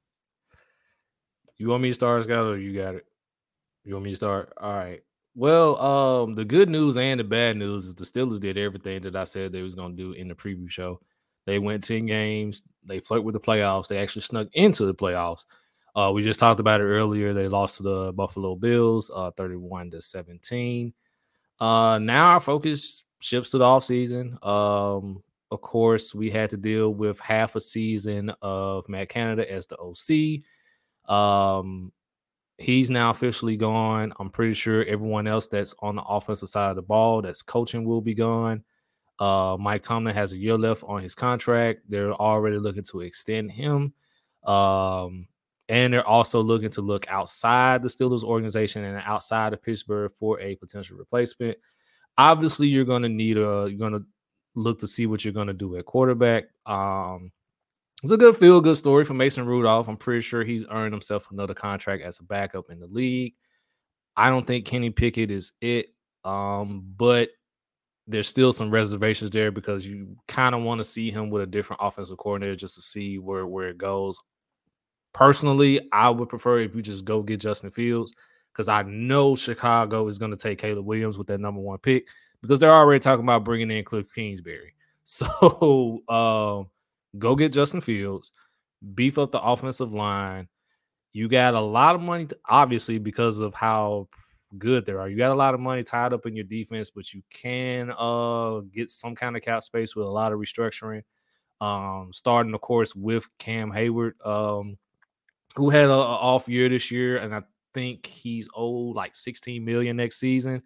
You 1.59 1.68
want 1.68 1.82
me 1.82 1.91
to 1.91 1.95
start, 1.95 2.24
Scott, 2.24 2.45
or 2.45 2.59
you 2.59 2.74
got 2.76 2.97
it? 2.97 3.07
You 3.84 3.95
want 3.95 4.05
me 4.05 4.11
to 4.11 4.16
start? 4.16 4.53
All 4.59 4.72
right. 4.72 5.03
Well, 5.39 5.80
um, 5.80 6.34
the 6.34 6.45
good 6.45 6.68
news 6.68 6.97
and 6.97 7.20
the 7.20 7.22
bad 7.22 7.57
news 7.57 7.84
is 7.84 7.95
the 7.95 8.05
Steelers 8.05 8.41
did 8.41 8.59
everything 8.59 9.03
that 9.03 9.14
I 9.14 9.22
said 9.22 9.53
they 9.53 9.62
was 9.62 9.76
gonna 9.76 9.95
do 9.95 10.11
in 10.11 10.26
the 10.26 10.34
preview 10.34 10.68
show. 10.68 11.01
They 11.47 11.61
went 11.61 11.84
10 11.84 12.07
games, 12.07 12.62
they 12.84 12.99
flirt 12.99 13.22
with 13.22 13.34
the 13.34 13.41
playoffs, 13.41 13.86
they 13.86 13.99
actually 13.99 14.22
snuck 14.22 14.49
into 14.55 14.84
the 14.84 14.97
playoffs. 14.97 15.45
Uh, 15.95 16.11
we 16.12 16.22
just 16.22 16.41
talked 16.41 16.59
about 16.59 16.80
it 16.80 16.86
earlier. 16.86 17.32
They 17.32 17.47
lost 17.47 17.76
to 17.76 17.84
the 17.84 18.12
Buffalo 18.14 18.57
Bills, 18.57 19.12
uh, 19.14 19.30
31 19.30 19.91
to 19.91 20.03
17. 20.03 20.93
Uh, 21.61 22.01
now 22.03 22.30
our 22.30 22.41
focus 22.41 23.05
shifts 23.20 23.51
to 23.51 23.59
the 23.59 23.64
offseason. 23.64 24.45
Um, 24.45 25.22
of 25.53 25.61
course, 25.61 26.16
we 26.16 26.30
had 26.30 26.51
to 26.51 26.57
deal 26.57 26.93
with 26.93 27.20
half 27.20 27.55
a 27.55 27.61
season 27.61 28.32
of 28.43 28.89
Matt 28.89 29.09
Canada 29.11 29.49
as 29.49 29.68
the 29.68 29.78
OC. 29.78 30.43
Um, 31.09 31.93
he's 32.59 32.90
now 32.90 33.11
officially 33.11 33.56
gone. 33.56 34.12
I'm 34.18 34.30
pretty 34.30 34.54
sure 34.54 34.84
everyone 34.84 35.26
else 35.26 35.48
that's 35.48 35.74
on 35.80 35.96
the 35.96 36.02
offensive 36.02 36.48
side 36.48 36.70
of 36.70 36.76
the 36.76 36.82
ball 36.82 37.22
that's 37.22 37.42
coaching 37.42 37.84
will 37.84 38.00
be 38.00 38.14
gone. 38.14 38.64
Uh, 39.18 39.56
Mike 39.59 39.82
Tomlin 39.82 40.14
has 40.14 40.32
a 40.32 40.36
year 40.36 40.59
left 40.59 40.84
on 40.84 41.02
his 41.02 41.14
contract. 41.14 41.82
They're 41.88 42.12
already 42.12 42.59
looking 42.59 42.84
to 42.84 43.00
extend 43.00 43.50
him. 43.52 43.92
Um, 44.44 45.26
and 45.68 45.92
they're 45.92 46.06
also 46.06 46.40
looking 46.40 46.70
to 46.70 46.82
look 46.82 47.09
outside 47.09 47.82
the 47.82 47.88
Steelers 47.88 48.22
organization 48.22 48.84
and 48.84 49.02
outside 49.04 49.52
of 49.52 49.62
Pittsburgh 49.62 50.11
for 50.18 50.40
a 50.40 50.56
potential 50.56 50.96
replacement. 50.96 51.59
Obviously, 52.16 52.68
you're 52.68 52.84
going 52.84 53.02
to 53.02 53.09
need 53.09 53.36
a 53.36 53.66
you're 53.68 53.78
going 53.78 53.92
to 53.92 54.04
look 54.54 54.80
to 54.80 54.88
see 54.88 55.06
what 55.06 55.24
you're 55.24 55.34
going 55.34 55.46
to 55.46 55.52
do 55.52 55.76
at 55.76 55.84
quarterback. 55.84 56.44
Um, 56.66 57.30
it's 58.03 58.12
a 58.12 58.16
good 58.16 58.36
feel 58.36 58.61
good 58.61 58.76
story 58.76 59.05
for 59.05 59.14
Mason 59.14 59.46
Rudolph. 59.46 59.88
I'm 59.88 59.96
pretty 59.96 60.20
sure 60.20 60.44
he's 60.44 60.64
earned 60.70 60.94
himself 60.94 61.30
another 61.30 61.55
contract 61.55 62.03
as 62.05 62.20
a 62.20 62.24
backup 62.24 62.70
in 62.70 62.78
the 62.78 62.86
league. 62.86 63.34
I 64.16 64.30
don't 64.30 64.46
think 64.46 64.66
Kenny 64.66 64.90
Pickett 64.90 65.30
is 65.30 65.53
it, 65.61 65.86
um, 66.24 66.84
but 66.96 67.30
there's 68.07 68.28
still 68.28 68.53
some 68.53 68.70
reservations 68.70 69.30
there 69.30 69.51
because 69.51 69.86
you 69.86 70.16
kind 70.26 70.55
of 70.55 70.62
want 70.62 70.78
to 70.78 70.84
see 70.84 71.11
him 71.11 71.28
with 71.28 71.42
a 71.42 71.46
different 71.46 71.82
offensive 71.82 72.16
coordinator 72.16 72.57
just 72.57 72.76
to 72.76 72.82
see 72.82 73.18
where 73.18 73.46
where 73.46 73.68
it 73.68 73.78
goes. 73.78 74.18
Personally, 75.12 75.88
I 75.92 76.11
would 76.11 76.28
prefer 76.28 76.61
if 76.61 76.74
you 76.74 76.82
just 76.82 77.05
go 77.05 77.22
get 77.22 77.40
Justin 77.40 77.70
Fields 77.70 78.12
because 78.53 78.68
I 78.68 78.82
know 78.82 79.36
Chicago 79.36 80.09
is 80.09 80.18
going 80.18 80.30
to 80.30 80.36
take 80.36 80.59
Caleb 80.59 80.84
Williams 80.84 81.18
with 81.18 81.26
that 81.28 81.40
number 81.40 81.61
one 81.61 81.78
pick 81.78 82.07
because 82.42 82.61
they're 82.61 82.74
already 82.74 83.01
talking 83.01 83.24
about 83.24 83.44
bringing 83.44 83.70
in 83.70 83.84
Cliff 83.84 84.12
Kingsbury. 84.14 84.74
So 85.11 86.03
um, 86.11 86.68
go 87.16 87.36
get 87.36 87.52
Justin 87.52 87.80
Fields, 87.80 88.32
beef 88.94 89.18
up 89.18 89.32
the 89.32 89.40
offensive 89.40 89.92
line. 89.92 90.48
You 91.12 91.28
got 91.28 91.54
a 91.54 91.61
lot 91.61 91.94
of 91.94 92.00
money, 92.00 92.26
to, 92.26 92.38
obviously, 92.48 92.98
because 92.98 93.38
of 93.38 93.54
how 93.54 94.09
good 94.56 94.86
they 94.86 94.92
are. 94.92 95.09
You 95.09 95.16
got 95.16 95.32
a 95.32 95.34
lot 95.34 95.54
of 95.54 95.61
money 95.61 95.82
tied 95.82 96.12
up 96.12 96.26
in 96.26 96.36
your 96.36 96.44
defense, 96.44 96.90
but 96.90 97.12
you 97.12 97.22
can 97.32 97.92
uh, 97.96 98.61
get 98.72 98.90
some 98.90 99.14
kind 99.14 99.36
of 99.36 99.42
cap 99.42 99.62
space 99.62 99.96
with 99.96 100.06
a 100.06 100.11
lot 100.11 100.32
of 100.32 100.38
restructuring. 100.38 101.02
Um, 101.61 102.11
starting, 102.12 102.54
of 102.54 102.61
course, 102.61 102.94
with 102.94 103.26
Cam 103.38 103.70
Hayward, 103.72 104.14
Um, 104.24 104.78
who 105.56 105.70
had 105.70 105.86
an 105.86 105.90
off 105.90 106.48
year 106.48 106.68
this 106.68 106.90
year, 106.90 107.18
and 107.18 107.34
I 107.34 107.42
think 107.74 108.06
he's 108.06 108.48
owed 108.54 108.94
like 108.94 109.16
16 109.16 109.64
million 109.64 109.96
next 109.96 110.20
season. 110.20 110.62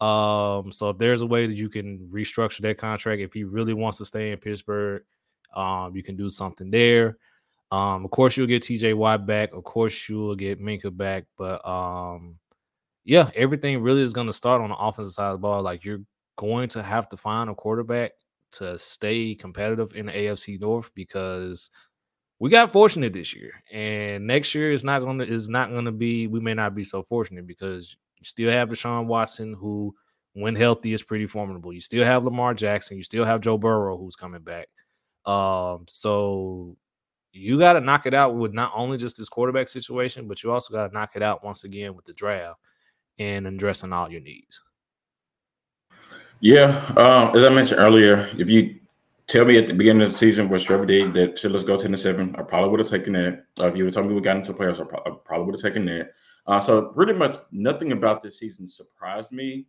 Um, 0.00 0.72
so 0.72 0.90
if 0.90 0.98
there's 0.98 1.20
a 1.20 1.26
way 1.26 1.46
that 1.46 1.54
you 1.54 1.68
can 1.68 2.08
restructure 2.12 2.60
that 2.62 2.78
contract, 2.78 3.22
if 3.22 3.32
he 3.32 3.44
really 3.44 3.74
wants 3.74 3.98
to 3.98 4.04
stay 4.04 4.32
in 4.32 4.38
Pittsburgh, 4.38 5.02
um, 5.56 5.94
you 5.94 6.02
can 6.02 6.16
do 6.16 6.30
something 6.30 6.70
there. 6.70 7.16
Um, 7.70 8.04
of 8.04 8.10
course, 8.10 8.36
you'll 8.36 8.46
get 8.46 8.62
TJ 8.62 8.94
Watt 8.94 9.26
back. 9.26 9.52
Of 9.52 9.64
course, 9.64 10.08
you'll 10.08 10.36
get 10.36 10.60
Minkah 10.60 10.96
back. 10.96 11.24
But 11.36 11.66
um, 11.66 12.38
yeah, 13.04 13.30
everything 13.34 13.82
really 13.82 14.02
is 14.02 14.12
going 14.12 14.28
to 14.28 14.32
start 14.32 14.60
on 14.62 14.70
the 14.70 14.76
offensive 14.76 15.12
side 15.12 15.28
of 15.28 15.34
the 15.34 15.38
ball. 15.38 15.62
Like 15.62 15.84
you're 15.84 16.02
going 16.36 16.68
to 16.70 16.82
have 16.82 17.08
to 17.10 17.16
find 17.16 17.50
a 17.50 17.54
quarterback 17.54 18.12
to 18.52 18.78
stay 18.78 19.34
competitive 19.34 19.94
in 19.94 20.06
the 20.06 20.12
AFC 20.12 20.60
North 20.60 20.90
because 20.94 21.70
we 22.38 22.50
got 22.50 22.70
fortunate 22.70 23.12
this 23.12 23.34
year, 23.34 23.52
and 23.72 24.26
next 24.26 24.54
year 24.54 24.72
is 24.72 24.84
not 24.84 25.00
gonna 25.00 25.24
is 25.24 25.48
not 25.48 25.70
gonna 25.70 25.92
be. 25.92 26.26
We 26.26 26.40
may 26.40 26.54
not 26.54 26.74
be 26.74 26.84
so 26.84 27.02
fortunate 27.02 27.46
because 27.46 27.96
you 28.18 28.24
still 28.24 28.50
have 28.50 28.68
Deshaun 28.68 29.06
Watson, 29.06 29.54
who, 29.54 29.94
when 30.34 30.54
healthy, 30.54 30.92
is 30.92 31.02
pretty 31.02 31.26
formidable. 31.26 31.72
You 31.72 31.80
still 31.80 32.04
have 32.04 32.24
Lamar 32.24 32.54
Jackson. 32.54 32.96
You 32.96 33.04
still 33.04 33.24
have 33.24 33.40
Joe 33.40 33.58
Burrow, 33.58 33.96
who's 33.96 34.16
coming 34.16 34.42
back. 34.42 34.68
Um, 35.26 35.84
so 35.88 36.76
you 37.32 37.58
got 37.58 37.72
to 37.74 37.80
knock 37.80 38.06
it 38.06 38.14
out 38.14 38.36
with 38.36 38.52
not 38.52 38.72
only 38.74 38.96
just 38.96 39.16
this 39.16 39.28
quarterback 39.28 39.68
situation, 39.68 40.28
but 40.28 40.42
you 40.42 40.52
also 40.52 40.72
got 40.72 40.88
to 40.88 40.94
knock 40.94 41.12
it 41.16 41.22
out 41.22 41.44
once 41.44 41.64
again 41.64 41.94
with 41.94 42.04
the 42.04 42.12
draft 42.12 42.58
and 43.18 43.46
addressing 43.46 43.92
all 43.92 44.10
your 44.10 44.20
needs. 44.20 44.60
Yeah, 46.40 46.78
um, 46.96 47.36
as 47.36 47.44
I 47.44 47.48
mentioned 47.48 47.80
earlier, 47.80 48.28
if 48.38 48.48
you 48.48 48.78
tell 49.26 49.44
me 49.44 49.56
at 49.56 49.66
the 49.66 49.72
beginning 49.72 50.02
of 50.02 50.12
the 50.12 50.18
season 50.18 50.48
what 50.48 50.60
Trevor 50.60 50.86
did 50.86 51.14
that 51.14 51.38
said 51.38 51.52
let's 51.52 51.64
go 51.64 51.76
10 51.76 51.92
to 51.92 51.96
7, 51.96 52.36
I 52.38 52.42
probably 52.42 52.70
would 52.70 52.80
have 52.80 52.88
taken 52.88 53.14
that. 53.14 53.44
Uh, 53.58 53.66
if 53.66 53.76
you 53.76 53.84
would 53.84 53.94
told 53.94 54.06
me 54.06 54.14
we 54.14 54.20
got 54.20 54.36
into 54.36 54.52
the 54.52 54.58
playoffs, 54.58 54.80
I, 54.80 55.10
I 55.10 55.14
probably 55.24 55.46
would 55.46 55.54
have 55.54 55.62
taken 55.62 55.86
that. 55.86 56.12
Uh, 56.46 56.60
so 56.60 56.82
pretty 56.88 57.14
much 57.14 57.36
nothing 57.50 57.92
about 57.92 58.22
this 58.22 58.38
season 58.38 58.68
surprised 58.68 59.32
me. 59.32 59.66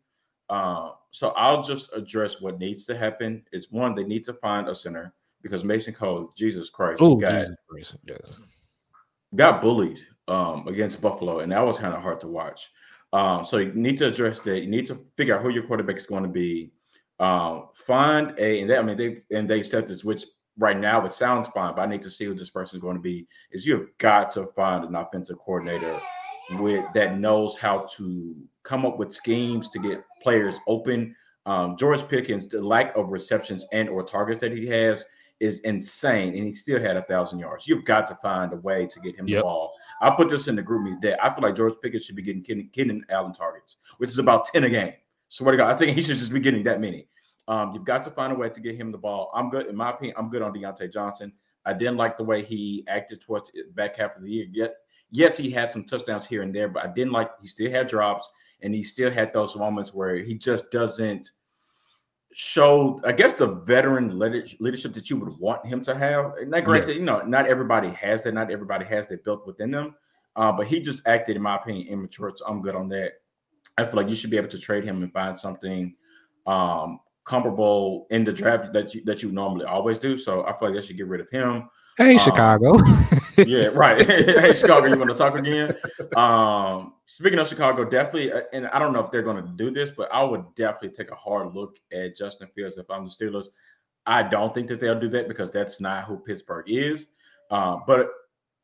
Uh, 0.49 0.91
so 1.11 1.29
I'll 1.29 1.63
just 1.63 1.91
address 1.93 2.41
what 2.41 2.59
needs 2.59 2.85
to 2.85 2.97
happen. 2.97 3.43
Is 3.53 3.71
one, 3.71 3.95
they 3.95 4.03
need 4.03 4.25
to 4.25 4.33
find 4.33 4.67
a 4.67 4.75
center 4.75 5.13
because 5.45 5.63
Mason 5.63 5.93
Cole, 5.93 6.33
Jesus 6.35 6.71
Christ, 6.71 7.03
oh, 7.03 7.17
got, 7.17 7.33
Jesus 7.33 7.55
Christ, 7.69 7.95
yes. 8.03 8.41
got 9.35 9.61
bullied 9.61 9.99
um, 10.27 10.67
against 10.67 10.99
Buffalo, 10.99 11.41
and 11.41 11.51
that 11.51 11.63
was 11.63 11.77
kind 11.77 11.93
of 11.93 12.01
hard 12.01 12.19
to 12.21 12.27
watch. 12.27 12.71
Um, 13.13 13.45
so 13.45 13.57
you 13.57 13.71
need 13.73 13.99
to 13.99 14.07
address 14.07 14.39
that. 14.39 14.61
You 14.61 14.67
need 14.67 14.87
to 14.87 14.99
figure 15.15 15.37
out 15.37 15.43
who 15.43 15.49
your 15.49 15.61
quarterback 15.61 15.97
is 15.97 16.07
going 16.07 16.23
to 16.23 16.29
be. 16.29 16.71
Um, 17.19 17.67
find 17.75 18.33
a 18.39 18.59
and 18.59 18.69
they, 18.71 18.75
I 18.75 18.81
mean 18.81 18.97
they 18.97 19.19
and 19.29 19.47
they 19.47 19.61
said 19.61 19.87
this, 19.87 20.03
which 20.03 20.25
right 20.57 20.79
now 20.79 21.05
it 21.05 21.13
sounds 21.13 21.47
fine, 21.49 21.75
but 21.75 21.83
I 21.83 21.85
need 21.85 22.01
to 22.01 22.09
see 22.09 22.25
who 22.25 22.33
this 22.33 22.49
person 22.49 22.77
is 22.77 22.81
going 22.81 22.95
to 22.95 23.01
be. 23.01 23.27
Is 23.51 23.67
you 23.67 23.77
have 23.77 23.95
got 23.99 24.31
to 24.31 24.47
find 24.47 24.83
an 24.83 24.95
offensive 24.95 25.37
coordinator 25.37 25.99
with 26.53 26.85
that 26.95 27.19
knows 27.19 27.55
how 27.55 27.85
to 27.97 28.35
come 28.63 28.83
up 28.83 28.97
with 28.97 29.13
schemes 29.13 29.69
to 29.69 29.79
get 29.79 30.03
players 30.23 30.57
open. 30.67 31.15
Um, 31.45 31.77
George 31.77 32.07
Pickens, 32.07 32.47
the 32.47 32.59
lack 32.59 32.97
of 32.97 33.09
receptions 33.09 33.63
and 33.71 33.87
or 33.89 34.01
targets 34.01 34.41
that 34.41 34.51
he 34.51 34.65
has 34.65 35.05
is 35.39 35.59
insane, 35.59 36.35
and 36.35 36.45
he 36.45 36.53
still 36.53 36.79
had 36.79 36.97
a 36.97 37.03
thousand 37.03 37.39
yards. 37.39 37.67
You've 37.67 37.85
got 37.85 38.07
to 38.07 38.15
find 38.15 38.53
a 38.53 38.57
way 38.57 38.87
to 38.87 38.99
get 38.99 39.15
him 39.15 39.27
yep. 39.27 39.39
the 39.39 39.43
ball. 39.43 39.73
I 40.01 40.09
put 40.11 40.29
this 40.29 40.47
in 40.47 40.55
the 40.55 40.61
group 40.61 40.83
me 40.83 40.95
that 41.01 41.23
I 41.23 41.33
feel 41.33 41.43
like 41.43 41.55
George 41.55 41.75
Pickens 41.81 42.05
should 42.05 42.15
be 42.15 42.21
getting 42.21 42.69
Keenan 42.69 43.05
Allen 43.09 43.33
targets, 43.33 43.77
which 43.97 44.09
is 44.09 44.19
about 44.19 44.45
ten 44.45 44.63
a 44.63 44.69
game. 44.69 44.93
Swear 45.29 45.51
to 45.51 45.57
God, 45.57 45.73
I 45.73 45.77
think 45.77 45.95
he 45.95 46.01
should 46.01 46.17
just 46.17 46.31
be 46.31 46.39
getting 46.39 46.63
that 46.63 46.79
many. 46.79 47.07
Um, 47.47 47.73
you've 47.73 47.85
got 47.85 48.03
to 48.05 48.11
find 48.11 48.31
a 48.33 48.35
way 48.35 48.49
to 48.49 48.59
get 48.59 48.75
him 48.75 48.91
the 48.91 48.97
ball. 48.97 49.31
I'm 49.35 49.49
good, 49.49 49.67
in 49.67 49.75
my 49.75 49.91
opinion. 49.91 50.15
I'm 50.17 50.29
good 50.29 50.41
on 50.41 50.53
Diontae 50.53 50.91
Johnson. 50.91 51.31
I 51.65 51.73
didn't 51.73 51.97
like 51.97 52.17
the 52.17 52.23
way 52.23 52.43
he 52.43 52.83
acted 52.87 53.21
towards 53.21 53.51
the 53.51 53.63
back 53.73 53.97
half 53.97 54.15
of 54.15 54.23
the 54.23 54.31
year. 54.31 54.47
Yet, 54.51 54.75
yes, 55.11 55.37
he 55.37 55.49
had 55.49 55.71
some 55.71 55.83
touchdowns 55.83 56.25
here 56.25 56.41
and 56.41 56.53
there, 56.53 56.67
but 56.67 56.83
I 56.83 56.87
didn't 56.87 57.11
like. 57.11 57.31
He 57.41 57.47
still 57.47 57.71
had 57.71 57.87
drops, 57.87 58.29
and 58.61 58.73
he 58.73 58.83
still 58.83 59.11
had 59.11 59.33
those 59.33 59.55
moments 59.55 59.93
where 59.93 60.17
he 60.17 60.35
just 60.35 60.71
doesn't 60.71 61.31
show. 62.37 62.99
I 63.05 63.13
guess 63.13 63.33
the 63.33 63.47
veteran 63.47 64.19
leadership 64.19 64.93
that 64.93 65.09
you 65.09 65.15
would 65.15 65.39
want 65.39 65.65
him 65.65 65.81
to 65.85 65.95
have. 65.95 66.33
Not 66.45 66.65
granted, 66.65 66.91
yeah. 66.91 66.99
you 66.99 67.05
know, 67.05 67.21
not 67.21 67.47
everybody 67.47 67.89
has 67.91 68.23
that. 68.23 68.33
Not 68.33 68.51
everybody 68.51 68.83
has 68.85 69.07
that 69.07 69.23
built 69.23 69.47
within 69.47 69.71
them. 69.71 69.95
Uh, 70.35 70.51
but 70.51 70.67
he 70.67 70.81
just 70.81 71.01
acted, 71.07 71.37
in 71.37 71.41
my 71.41 71.55
opinion, 71.55 71.87
immature. 71.87 72.29
So 72.35 72.45
I'm 72.45 72.61
good 72.61 72.75
on 72.75 72.89
that. 72.89 73.13
I 73.77 73.85
feel 73.85 73.95
like 73.95 74.09
you 74.09 74.15
should 74.15 74.31
be 74.31 74.37
able 74.37 74.49
to 74.49 74.59
trade 74.59 74.83
him 74.83 75.01
and 75.01 75.13
find 75.13 75.39
something 75.39 75.95
um, 76.45 76.99
comparable 77.23 78.05
in 78.09 78.25
the 78.25 78.33
draft 78.33 78.73
that 78.73 78.93
you 78.93 79.01
that 79.05 79.23
you 79.23 79.31
normally 79.31 79.65
always 79.65 79.97
do. 79.97 80.17
So 80.17 80.45
I 80.45 80.51
feel 80.51 80.67
like 80.67 80.75
they 80.75 80.85
should 80.85 80.97
get 80.97 81.07
rid 81.07 81.21
of 81.21 81.29
him. 81.29 81.69
Hey, 81.97 82.15
um, 82.15 82.19
Chicago. 82.19 82.77
yeah, 83.37 83.67
right. 83.67 84.01
hey, 84.05 84.53
Chicago, 84.53 84.87
you 84.87 84.97
want 84.97 85.11
to 85.11 85.17
talk 85.17 85.35
again? 85.35 85.75
Um, 86.15 86.95
speaking 87.05 87.39
of 87.39 87.47
Chicago, 87.47 87.85
definitely, 87.85 88.33
uh, 88.33 88.41
and 88.51 88.67
I 88.67 88.79
don't 88.79 88.91
know 88.91 89.03
if 89.03 89.11
they're 89.11 89.23
going 89.23 89.41
to 89.41 89.49
do 89.53 89.71
this, 89.71 89.91
but 89.91 90.11
I 90.11 90.21
would 90.21 90.43
definitely 90.55 90.89
take 90.89 91.11
a 91.11 91.15
hard 91.15 91.53
look 91.53 91.77
at 91.93 92.15
Justin 92.15 92.49
Fields 92.53 92.77
if 92.77 92.89
I'm 92.89 93.05
the 93.05 93.11
Steelers. 93.11 93.47
I 94.05 94.23
don't 94.23 94.53
think 94.53 94.67
that 94.67 94.81
they'll 94.81 94.99
do 94.99 95.07
that 95.09 95.29
because 95.29 95.51
that's 95.51 95.79
not 95.79 96.03
who 96.03 96.17
Pittsburgh 96.17 96.65
is. 96.67 97.07
Uh, 97.49 97.77
but 97.87 98.09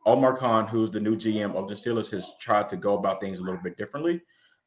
Omar 0.06 0.36
Khan, 0.36 0.68
who's 0.68 0.92
the 0.92 1.00
new 1.00 1.16
GM 1.16 1.56
of 1.56 1.70
the 1.70 1.74
Steelers, 1.74 2.12
has 2.12 2.32
tried 2.40 2.68
to 2.70 2.76
go 2.76 2.98
about 2.98 3.22
things 3.22 3.40
a 3.40 3.44
little 3.44 3.62
bit 3.62 3.78
differently. 3.78 4.22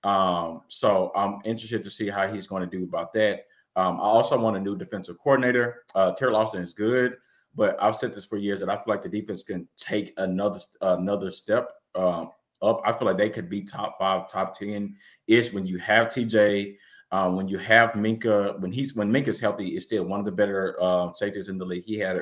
Um, 0.04 0.62
so 0.68 1.12
I'm 1.14 1.40
interested 1.44 1.84
to 1.84 1.90
see 1.90 2.08
how 2.08 2.28
he's 2.28 2.46
going 2.46 2.68
to 2.68 2.78
do 2.78 2.84
about 2.84 3.12
that. 3.14 3.46
Um, 3.76 3.96
I 3.96 4.04
also 4.04 4.38
want 4.38 4.56
a 4.56 4.60
new 4.60 4.76
defensive 4.76 5.18
coordinator. 5.18 5.84
Uh, 5.94 6.12
Teryl 6.12 6.36
Austin 6.36 6.62
is 6.62 6.72
good, 6.72 7.16
but 7.54 7.76
I've 7.82 7.96
said 7.96 8.14
this 8.14 8.24
for 8.24 8.36
years 8.36 8.60
that 8.60 8.68
I 8.68 8.76
feel 8.76 8.84
like 8.88 9.02
the 9.02 9.08
defense 9.08 9.42
can 9.42 9.68
take 9.76 10.12
another 10.16 10.60
another 10.80 11.30
step 11.30 11.70
um, 11.94 12.30
up. 12.62 12.80
I 12.84 12.92
feel 12.92 13.06
like 13.06 13.18
they 13.18 13.30
could 13.30 13.48
be 13.48 13.62
top 13.62 13.98
five, 13.98 14.28
top 14.28 14.58
ten 14.58 14.96
ish 15.26 15.52
when 15.52 15.66
you 15.66 15.78
have 15.78 16.08
TJ. 16.08 16.76
Uh, 17.12 17.30
when 17.30 17.46
you 17.46 17.58
have 17.58 17.92
Minkah, 17.92 18.58
when 18.60 18.72
he's 18.72 18.96
when 18.96 19.10
Minkah's 19.12 19.38
healthy, 19.38 19.76
is 19.76 19.84
still 19.84 20.04
one 20.04 20.18
of 20.18 20.26
the 20.26 20.32
better 20.32 20.76
uh, 20.82 21.12
safeties 21.12 21.48
in 21.48 21.58
the 21.58 21.64
league. 21.64 21.84
He 21.84 21.96
had 21.96 22.20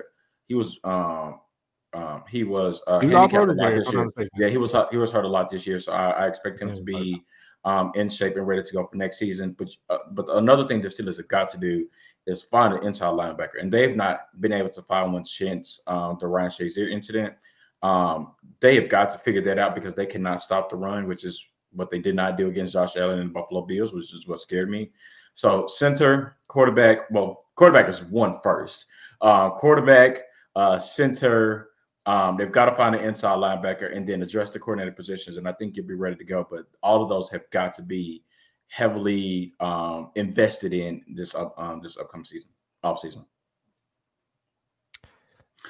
he 0.48 0.54
was 0.54 0.78
um, 0.84 1.40
um, 1.94 2.24
he 2.28 2.44
was 2.44 2.82
uh, 2.86 3.00
He 3.00 3.06
handicapped 3.06 3.48
a 3.48 3.52
lot 3.52 3.70
this 3.74 3.86
this 3.86 3.92
year, 3.94 4.00
year. 4.00 4.08
if 4.08 4.18
I'm 4.18 4.28
not 4.28 4.28
Yeah, 4.36 4.48
he 4.48 4.58
was 4.58 4.74
he 4.90 4.96
was 4.98 5.10
hurt 5.10 5.24
a 5.24 5.28
lot 5.28 5.50
this 5.50 5.66
year, 5.66 5.78
so 5.78 5.92
I, 5.92 6.10
I 6.10 6.26
expect 6.26 6.60
him 6.60 6.68
Yeah, 6.68 6.74
to 6.74 6.80
he 6.80 6.92
was 6.92 6.98
hurt. 6.98 7.10
be 7.14 7.24
um, 7.64 7.92
in 7.94 8.08
shape 8.08 8.36
and 8.36 8.46
ready 8.46 8.62
to 8.62 8.72
go 8.72 8.86
for 8.86 8.96
next 8.96 9.18
season. 9.18 9.54
But 9.58 9.70
uh, 9.88 9.98
but 10.12 10.26
another 10.30 10.66
thing 10.66 10.82
the 10.82 10.88
Steelers 10.88 11.16
have 11.16 11.28
got 11.28 11.48
to 11.50 11.58
do 11.58 11.86
is 12.26 12.42
find 12.42 12.74
an 12.74 12.84
inside 12.84 13.12
linebacker, 13.14 13.60
and 13.60 13.72
they've 13.72 13.96
not 13.96 14.28
been 14.40 14.52
able 14.52 14.70
to 14.70 14.82
find 14.82 15.12
one 15.12 15.24
since 15.24 15.80
um, 15.86 16.16
the 16.20 16.26
Ryan 16.26 16.50
Shazier 16.50 16.90
incident. 16.90 17.34
Um, 17.82 18.32
they 18.60 18.76
have 18.76 18.88
got 18.88 19.10
to 19.10 19.18
figure 19.18 19.42
that 19.42 19.58
out 19.58 19.74
because 19.74 19.94
they 19.94 20.06
cannot 20.06 20.40
stop 20.40 20.70
the 20.70 20.76
run, 20.76 21.08
which 21.08 21.24
is 21.24 21.44
what 21.72 21.90
they 21.90 21.98
did 21.98 22.14
not 22.14 22.36
do 22.36 22.48
against 22.48 22.74
Josh 22.74 22.96
Allen 22.96 23.18
and 23.18 23.32
Buffalo 23.32 23.62
Bills, 23.62 23.92
which 23.92 24.12
is 24.12 24.28
what 24.28 24.40
scared 24.40 24.70
me. 24.70 24.92
So 25.34 25.66
center, 25.66 26.36
quarterback. 26.48 27.10
Well, 27.10 27.46
quarterback 27.54 27.88
is 27.88 28.02
one 28.04 28.38
first. 28.40 28.86
Uh, 29.20 29.50
quarterback, 29.50 30.18
uh, 30.54 30.78
center. 30.78 31.70
Um, 32.04 32.36
they've 32.36 32.52
got 32.52 32.66
to 32.66 32.74
find 32.74 32.94
an 32.94 33.04
inside 33.04 33.38
linebacker 33.38 33.96
and 33.96 34.06
then 34.06 34.22
address 34.22 34.50
the 34.50 34.58
coordinator 34.58 34.92
positions, 34.92 35.36
and 35.36 35.48
I 35.48 35.52
think 35.52 35.76
you'll 35.76 35.86
be 35.86 35.94
ready 35.94 36.16
to 36.16 36.24
go. 36.24 36.46
But 36.48 36.66
all 36.82 37.02
of 37.02 37.08
those 37.08 37.30
have 37.30 37.48
got 37.50 37.74
to 37.74 37.82
be 37.82 38.24
heavily 38.72 39.52
um, 39.60 40.10
invested 40.14 40.72
in 40.72 41.04
this 41.14 41.34
up, 41.34 41.54
um, 41.58 41.80
this 41.82 41.98
upcoming 41.98 42.24
season, 42.24 42.48
off 42.82 43.00
season. 43.00 43.22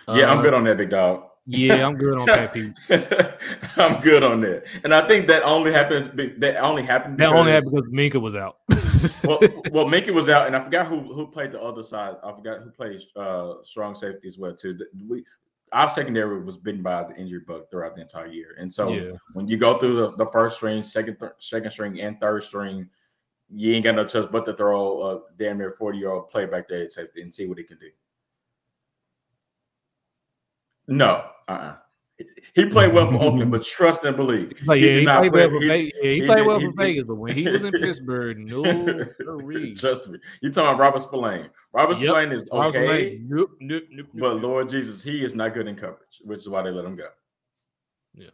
Yeah, 0.07 0.31
I'm 0.31 0.39
Uh, 0.39 0.43
good 0.43 0.55
on 0.55 0.65
that, 0.65 0.77
big 0.77 0.91
dog. 0.91 1.25
Yeah, 1.45 1.85
I'm 1.85 1.97
good 1.97 2.17
on 2.17 2.27
that, 2.27 2.53
Pete. 2.55 2.73
I'm 3.77 4.01
good 4.01 4.23
on 4.23 4.41
that, 4.43 4.67
and 4.85 4.95
I 4.95 5.05
think 5.09 5.27
that 5.27 5.43
only 5.43 5.73
happens. 5.73 6.09
That 6.39 6.57
only 6.61 6.85
happened. 6.85 7.19
That 7.19 7.31
only 7.31 7.51
happened 7.51 7.73
because 7.75 7.91
Minkah 7.91 8.21
was 8.23 8.37
out. 8.37 8.59
well, 9.25 9.41
well, 9.73 9.87
Minkah 9.87 10.15
was 10.15 10.29
out, 10.29 10.47
and 10.47 10.55
I 10.55 10.61
forgot 10.61 10.87
who 10.87 11.01
who 11.13 11.27
played 11.27 11.51
the 11.51 11.61
other 11.61 11.83
side. 11.83 12.15
I 12.23 12.33
forgot 12.33 12.61
who 12.63 12.71
played 12.71 13.03
uh, 13.17 13.55
strong 13.65 13.97
safety 13.97 14.29
as 14.29 14.39
well 14.39 14.55
too. 14.55 14.79
We 15.09 15.25
our 15.73 15.89
secondary 15.89 16.43
was 16.43 16.57
bitten 16.57 16.83
by 16.83 17.03
the 17.05 17.15
injury 17.17 17.41
bug 17.41 17.71
throughout 17.71 17.95
the 17.95 18.03
entire 18.03 18.27
year, 18.27 18.57
and 18.59 18.73
so 18.73 18.89
Yeah. 18.89 19.13
when 19.33 19.49
you 19.49 19.57
go 19.57 19.79
through 19.79 19.97
the, 19.97 20.17
the 20.17 20.27
first 20.27 20.57
string, 20.57 20.83
second 20.83 21.17
th- 21.19 21.33
second 21.39 21.71
string, 21.71 22.01
and 22.01 22.21
third 22.21 22.43
string, 22.43 22.89
you 23.49 23.75
ain't 23.75 23.85
got 23.85 23.95
no 23.95 24.05
choice 24.05 24.27
but 24.31 24.45
to 24.47 24.55
throw 24.55 25.03
a 25.03 25.21
damn 25.39 25.59
near 25.59 25.73
forty 25.73 25.99
year 25.99 26.11
old 26.11 26.29
play 26.31 26.47
back 26.47 26.69
there 26.69 26.89
and 27.17 27.35
see 27.35 27.47
what 27.47 27.59
he 27.59 27.65
can 27.65 27.79
do. 27.79 27.91
No, 30.89 31.31
uh, 31.49 31.51
uh 31.51 31.77
he 32.55 32.67
played 32.67 32.93
well 32.93 33.11
for 33.11 33.17
Oakland, 33.17 33.51
but 33.53 33.63
trust 33.65 34.05
and 34.05 34.17
believe. 34.17 34.53
Like, 34.67 34.81
he 34.81 34.87
yeah, 34.87 34.93
did 34.95 35.01
he 35.01 35.07
played 35.07 35.33
play- 35.33 35.41
well 35.47 35.51
for 35.51 35.61
he- 35.63 35.69
Vegas. 35.69 35.93
Yeah, 36.03 36.11
he, 36.11 36.15
he 36.21 36.27
played 36.27 36.37
did- 36.37 36.47
well 36.47 36.61
for 36.61 36.67
did- 36.67 36.77
Vegas, 36.77 37.05
but 37.05 37.15
when 37.17 37.35
he 37.35 37.49
was 37.49 37.65
in 37.65 37.73
Pittsburgh, 37.73 38.39
no, 38.39 38.63
siree. 39.21 39.75
Trust 39.75 40.09
me. 40.11 40.19
You're 40.41 40.53
talking 40.53 40.69
about 40.75 40.81
Robert 40.81 41.03
Spillane. 41.03 41.49
Robert 41.73 41.93
Yep. 41.99 41.99
Spillane 41.99 42.33
is 42.33 42.49
Robert 42.53 42.77
okay, 42.77 42.87
Spillane, 42.87 43.27
Nope, 43.29 43.51
nope, 43.61 43.83
nope, 43.91 44.07
but 44.15 44.33
nope. 44.35 44.43
Lord 44.43 44.69
Jesus, 44.69 45.03
he 45.03 45.25
is 45.25 45.35
not 45.35 45.55
good 45.55 45.67
in 45.69 45.77
coverage, 45.77 46.21
which 46.23 46.39
is 46.41 46.49
why 46.49 46.63
they 46.63 46.71
let 46.71 46.85
him 46.85 46.97
go. 46.97 47.09
Yeah. 48.15 48.29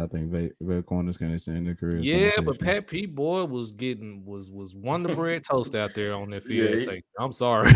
I 0.00 0.06
think 0.06 0.30
Ve- 0.30 0.52
Veil 0.60 0.78
is 1.08 1.16
going 1.16 1.32
to 1.32 1.34
extend 1.34 1.66
their 1.66 1.74
career. 1.74 1.98
as 1.98 2.04
Yeah, 2.04 2.40
but. 2.44 2.60
Pat 2.60 2.86
Pete 2.86 3.12
boy 3.16 3.44
was 3.46 3.72
getting 3.72 4.24
was 4.24 4.48
was 4.48 4.74
Wonder 4.76 5.12
Bread 5.16 5.42
toast 5.42 5.74
out 5.74 5.92
there 5.94 6.14
on 6.14 6.30
that 6.30 6.44
Yeah, 6.48 6.66
field. 6.66 6.78
he- 6.78 6.84
Say, 6.84 7.02
I'm 7.18 7.32
sorry. 7.32 7.72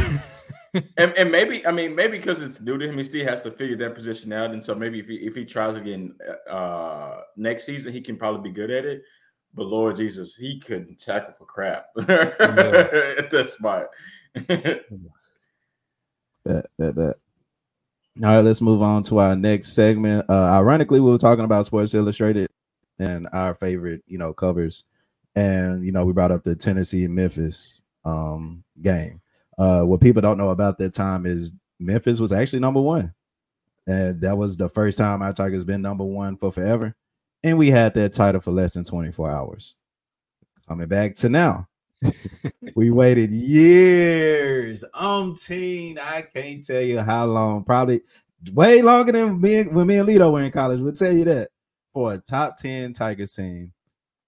And, 0.97 1.12
and 1.16 1.31
maybe 1.31 1.66
I 1.66 1.72
mean 1.72 1.95
maybe 1.95 2.18
because 2.18 2.41
it's 2.41 2.61
new 2.61 2.79
to 2.79 2.89
him, 2.89 2.99
he 2.99 3.05
still 3.05 3.27
has 3.27 3.43
to 3.43 3.51
figure 3.51 3.77
that 3.77 3.95
position 3.95 4.33
out. 4.33 4.51
And 4.51 4.62
so 4.62 4.74
maybe 4.74 5.01
if 5.01 5.07
he 5.07 5.16
if 5.16 5.35
he 5.35 5.45
tries 5.45 5.77
again 5.77 6.14
uh 6.51 7.20
next 7.37 7.64
season, 7.64 7.93
he 7.93 8.01
can 8.01 8.16
probably 8.16 8.51
be 8.51 8.55
good 8.55 8.70
at 8.70 8.85
it. 8.85 9.03
But 9.55 9.66
Lord 9.66 9.97
Jesus, 9.97 10.37
he 10.37 10.61
couldn't 10.61 10.99
tackle 10.99 11.35
for 11.39 11.47
crap 11.47 11.87
at 11.99 13.31
that 13.31 13.49
spot. 13.51 13.87
Bet, 16.45 16.66
bet, 16.79 16.95
bet. 16.95 17.16
All 18.22 18.29
right, 18.31 18.39
let's 18.39 18.61
move 18.61 18.81
on 18.81 19.03
to 19.05 19.18
our 19.18 19.35
next 19.35 19.72
segment. 19.72 20.31
Uh, 20.31 20.45
ironically, 20.45 21.01
we 21.01 21.11
were 21.11 21.18
talking 21.18 21.45
about 21.45 21.66
Sports 21.66 21.93
Illustrated 21.93 22.49
and 23.01 23.29
our 23.33 23.57
favorite, 23.57 24.05
you 24.07 24.16
know, 24.16 24.33
covers, 24.33 24.85
and 25.35 25.85
you 25.85 25.91
know, 25.91 26.05
we 26.05 26.12
brought 26.12 26.31
up 26.31 26.45
the 26.45 26.55
Tennessee 26.55 27.09
Memphis 27.09 27.83
um 28.05 28.62
game. 28.81 29.20
Uh, 29.59 29.82
what 29.82 30.00
people 30.00 30.22
don't 30.22 30.38
know 30.38 30.50
about 30.50 30.78
that 30.78 30.92
time 30.92 31.26
is 31.26 31.52
Memphis 31.78 32.20
was 32.20 32.32
actually 32.32 32.61
number 32.61 32.80
one, 32.80 33.14
and 33.86 34.20
that 34.20 34.36
was 34.36 34.57
the 34.57 34.68
first 34.68 34.98
time 34.98 35.22
our 35.22 35.32
Tigers 35.32 35.64
been 35.64 35.82
number 35.82 36.04
one 36.04 36.36
for 36.36 36.52
forever, 36.52 36.94
and 37.42 37.59
we 37.59 37.70
had 37.70 37.94
that 37.94 38.12
title 38.12 38.40
for 38.40 38.50
less 38.50 38.74
than 38.74 38.84
24 38.84 39.30
hours. 39.30 39.76
Coming 40.68 40.88
back 40.88 41.14
to 41.16 41.28
now, 41.28 41.68
we 42.74 42.90
waited 42.90 43.30
years, 43.30 44.84
umpteen. 44.94 45.98
I 45.98 46.22
can't 46.22 46.64
tell 46.64 46.82
you 46.82 47.00
how 47.00 47.26
long, 47.26 47.64
probably 47.64 48.02
way 48.52 48.82
longer 48.82 49.12
than 49.12 49.40
me, 49.40 49.64
when 49.64 49.86
me 49.86 49.96
and 49.96 50.09
Lito 50.09 50.32
were 50.32 50.42
in 50.42 50.50
college. 50.50 50.80
We'll 50.80 50.92
tell 50.92 51.12
you 51.12 51.24
that 51.24 51.50
for 51.92 52.12
a 52.12 52.18
top 52.18 52.57
10 52.57 52.92
Tigers 52.92 53.34
team, 53.34 53.72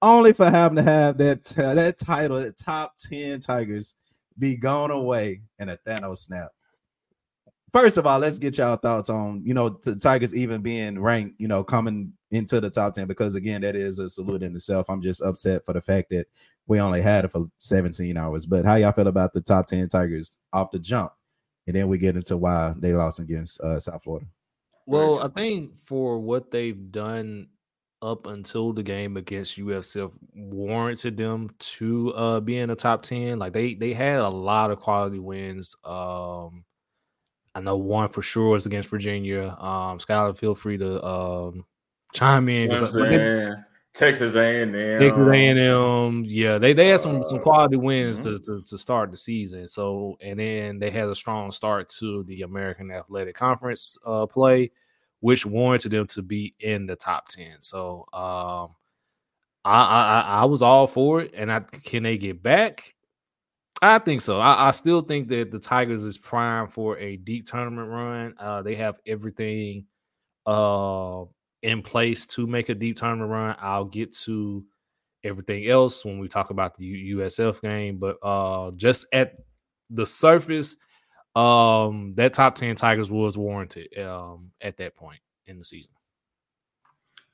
only 0.00 0.32
for 0.32 0.48
having 0.48 0.76
to 0.76 0.82
have 0.82 1.18
that 1.18 1.44
that 1.44 1.98
title, 1.98 2.40
that 2.40 2.56
top 2.56 2.94
10 2.98 3.40
Tigers, 3.40 3.94
be 4.38 4.56
gone 4.56 4.90
away 4.90 5.42
in 5.58 5.68
a 5.68 5.76
Thanos 5.76 6.18
snap. 6.18 6.50
First 7.72 7.98
of 7.98 8.06
all, 8.06 8.18
let's 8.18 8.38
get 8.38 8.56
y'all 8.56 8.76
thoughts 8.76 9.10
on 9.10 9.42
you 9.44 9.54
know 9.54 9.68
the 9.68 9.96
Tigers 9.96 10.34
even 10.34 10.62
being 10.62 10.98
ranked, 11.00 11.40
you 11.40 11.48
know, 11.48 11.62
coming 11.62 12.12
into 12.30 12.60
the 12.60 12.70
top 12.70 12.94
10 12.94 13.06
because 13.06 13.34
again, 13.34 13.60
that 13.62 13.76
is 13.76 13.98
a 13.98 14.08
salute 14.08 14.42
in 14.42 14.54
itself. 14.54 14.86
I'm 14.88 15.02
just 15.02 15.22
upset 15.22 15.64
for 15.64 15.72
the 15.72 15.80
fact 15.80 16.10
that 16.10 16.26
we 16.66 16.80
only 16.80 17.00
had 17.00 17.24
it 17.24 17.30
for 17.30 17.46
17 17.58 18.16
hours. 18.16 18.46
But 18.46 18.64
how 18.64 18.74
y'all 18.76 18.92
feel 18.92 19.08
about 19.08 19.32
the 19.32 19.40
top 19.40 19.66
10 19.66 19.88
Tigers 19.88 20.36
off 20.52 20.70
the 20.70 20.78
jump? 20.78 21.12
And 21.66 21.76
then 21.76 21.88
we 21.88 21.98
get 21.98 22.16
into 22.16 22.36
why 22.36 22.74
they 22.78 22.92
lost 22.92 23.18
against 23.18 23.60
uh, 23.60 23.78
South 23.78 24.02
Florida. 24.02 24.26
Well. 24.86 25.20
I 25.22 25.28
think 25.28 25.72
for 25.84 26.18
what 26.18 26.50
they've 26.50 26.90
done 26.90 27.48
up 28.00 28.26
until 28.26 28.72
the 28.72 28.82
game 28.82 29.16
against 29.16 29.58
USF 29.58 30.12
warranted 30.34 31.16
them 31.16 31.50
to 31.58 32.12
uh 32.14 32.40
be 32.40 32.58
in 32.58 32.68
the 32.68 32.76
top 32.76 33.02
10. 33.02 33.38
Like 33.38 33.52
they 33.52 33.74
they 33.74 33.92
had 33.92 34.20
a 34.20 34.28
lot 34.28 34.70
of 34.70 34.78
quality 34.80 35.18
wins. 35.18 35.74
Um 35.84 36.64
I 37.54 37.60
know 37.60 37.76
one 37.76 38.08
for 38.08 38.22
sure 38.22 38.50
was 38.50 38.66
against 38.66 38.88
Virginia. 38.88 39.56
Um 39.58 39.98
Skyler, 39.98 40.36
feel 40.36 40.54
free 40.54 40.78
to 40.78 41.04
um 41.04 41.64
chime 42.12 42.48
in. 42.48 42.70
Texas 42.70 42.94
A&M. 42.94 43.64
Texas 43.94 44.34
A&M, 44.36 46.24
yeah, 46.24 46.56
they 46.58 46.72
they 46.72 46.88
had 46.88 47.00
some 47.00 47.24
some 47.28 47.38
Uh, 47.38 47.42
quality 47.42 47.76
wins 47.76 48.20
mhm. 48.20 48.24
to, 48.24 48.38
to 48.38 48.62
to 48.62 48.78
start 48.78 49.10
the 49.10 49.16
season. 49.16 49.66
So 49.66 50.16
and 50.20 50.38
then 50.38 50.78
they 50.78 50.90
had 50.90 51.08
a 51.08 51.14
strong 51.14 51.50
start 51.50 51.88
to 51.98 52.22
the 52.24 52.42
American 52.42 52.92
Athletic 52.92 53.34
Conference 53.34 53.98
uh, 54.06 54.26
play, 54.26 54.70
which 55.20 55.44
warranted 55.46 55.92
them 55.92 56.06
to 56.08 56.22
be 56.22 56.54
in 56.60 56.86
the 56.86 56.96
top 56.96 57.28
ten. 57.28 57.56
So 57.60 58.06
um, 58.12 58.74
I 59.64 59.82
I 59.82 60.20
I 60.40 60.44
was 60.44 60.62
all 60.62 60.86
for 60.86 61.20
it, 61.20 61.32
and 61.34 61.50
I 61.52 61.60
can 61.60 62.02
they 62.04 62.18
get 62.18 62.42
back? 62.42 62.94
I 63.80 63.98
think 63.98 64.22
so. 64.22 64.40
I, 64.40 64.68
I 64.68 64.70
still 64.72 65.02
think 65.02 65.28
that 65.28 65.50
the 65.50 65.58
Tigers 65.60 66.02
is 66.04 66.18
primed 66.18 66.72
for 66.72 66.98
a 66.98 67.16
deep 67.16 67.46
tournament 67.46 67.88
run. 67.88 68.34
Uh, 68.38 68.62
they 68.62 68.74
have 68.74 68.98
everything 69.06 69.86
uh 70.46 71.24
in 71.62 71.82
place 71.82 72.26
to 72.26 72.46
make 72.46 72.68
a 72.68 72.74
deep 72.74 72.96
tournament 72.96 73.30
run. 73.30 73.56
I'll 73.60 73.84
get 73.84 74.14
to 74.18 74.64
everything 75.24 75.68
else 75.68 76.04
when 76.04 76.18
we 76.18 76.28
talk 76.28 76.50
about 76.50 76.76
the 76.76 77.12
USF 77.14 77.60
game, 77.60 77.98
but 77.98 78.16
uh 78.22 78.70
just 78.72 79.06
at 79.12 79.34
the 79.90 80.06
surface, 80.06 80.76
um 81.36 82.12
that 82.14 82.32
top 82.32 82.54
10 82.54 82.74
Tigers 82.74 83.10
was 83.10 83.36
warranted 83.36 83.96
um 83.98 84.50
at 84.60 84.76
that 84.78 84.94
point 84.94 85.20
in 85.46 85.58
the 85.58 85.64
season. 85.64 85.92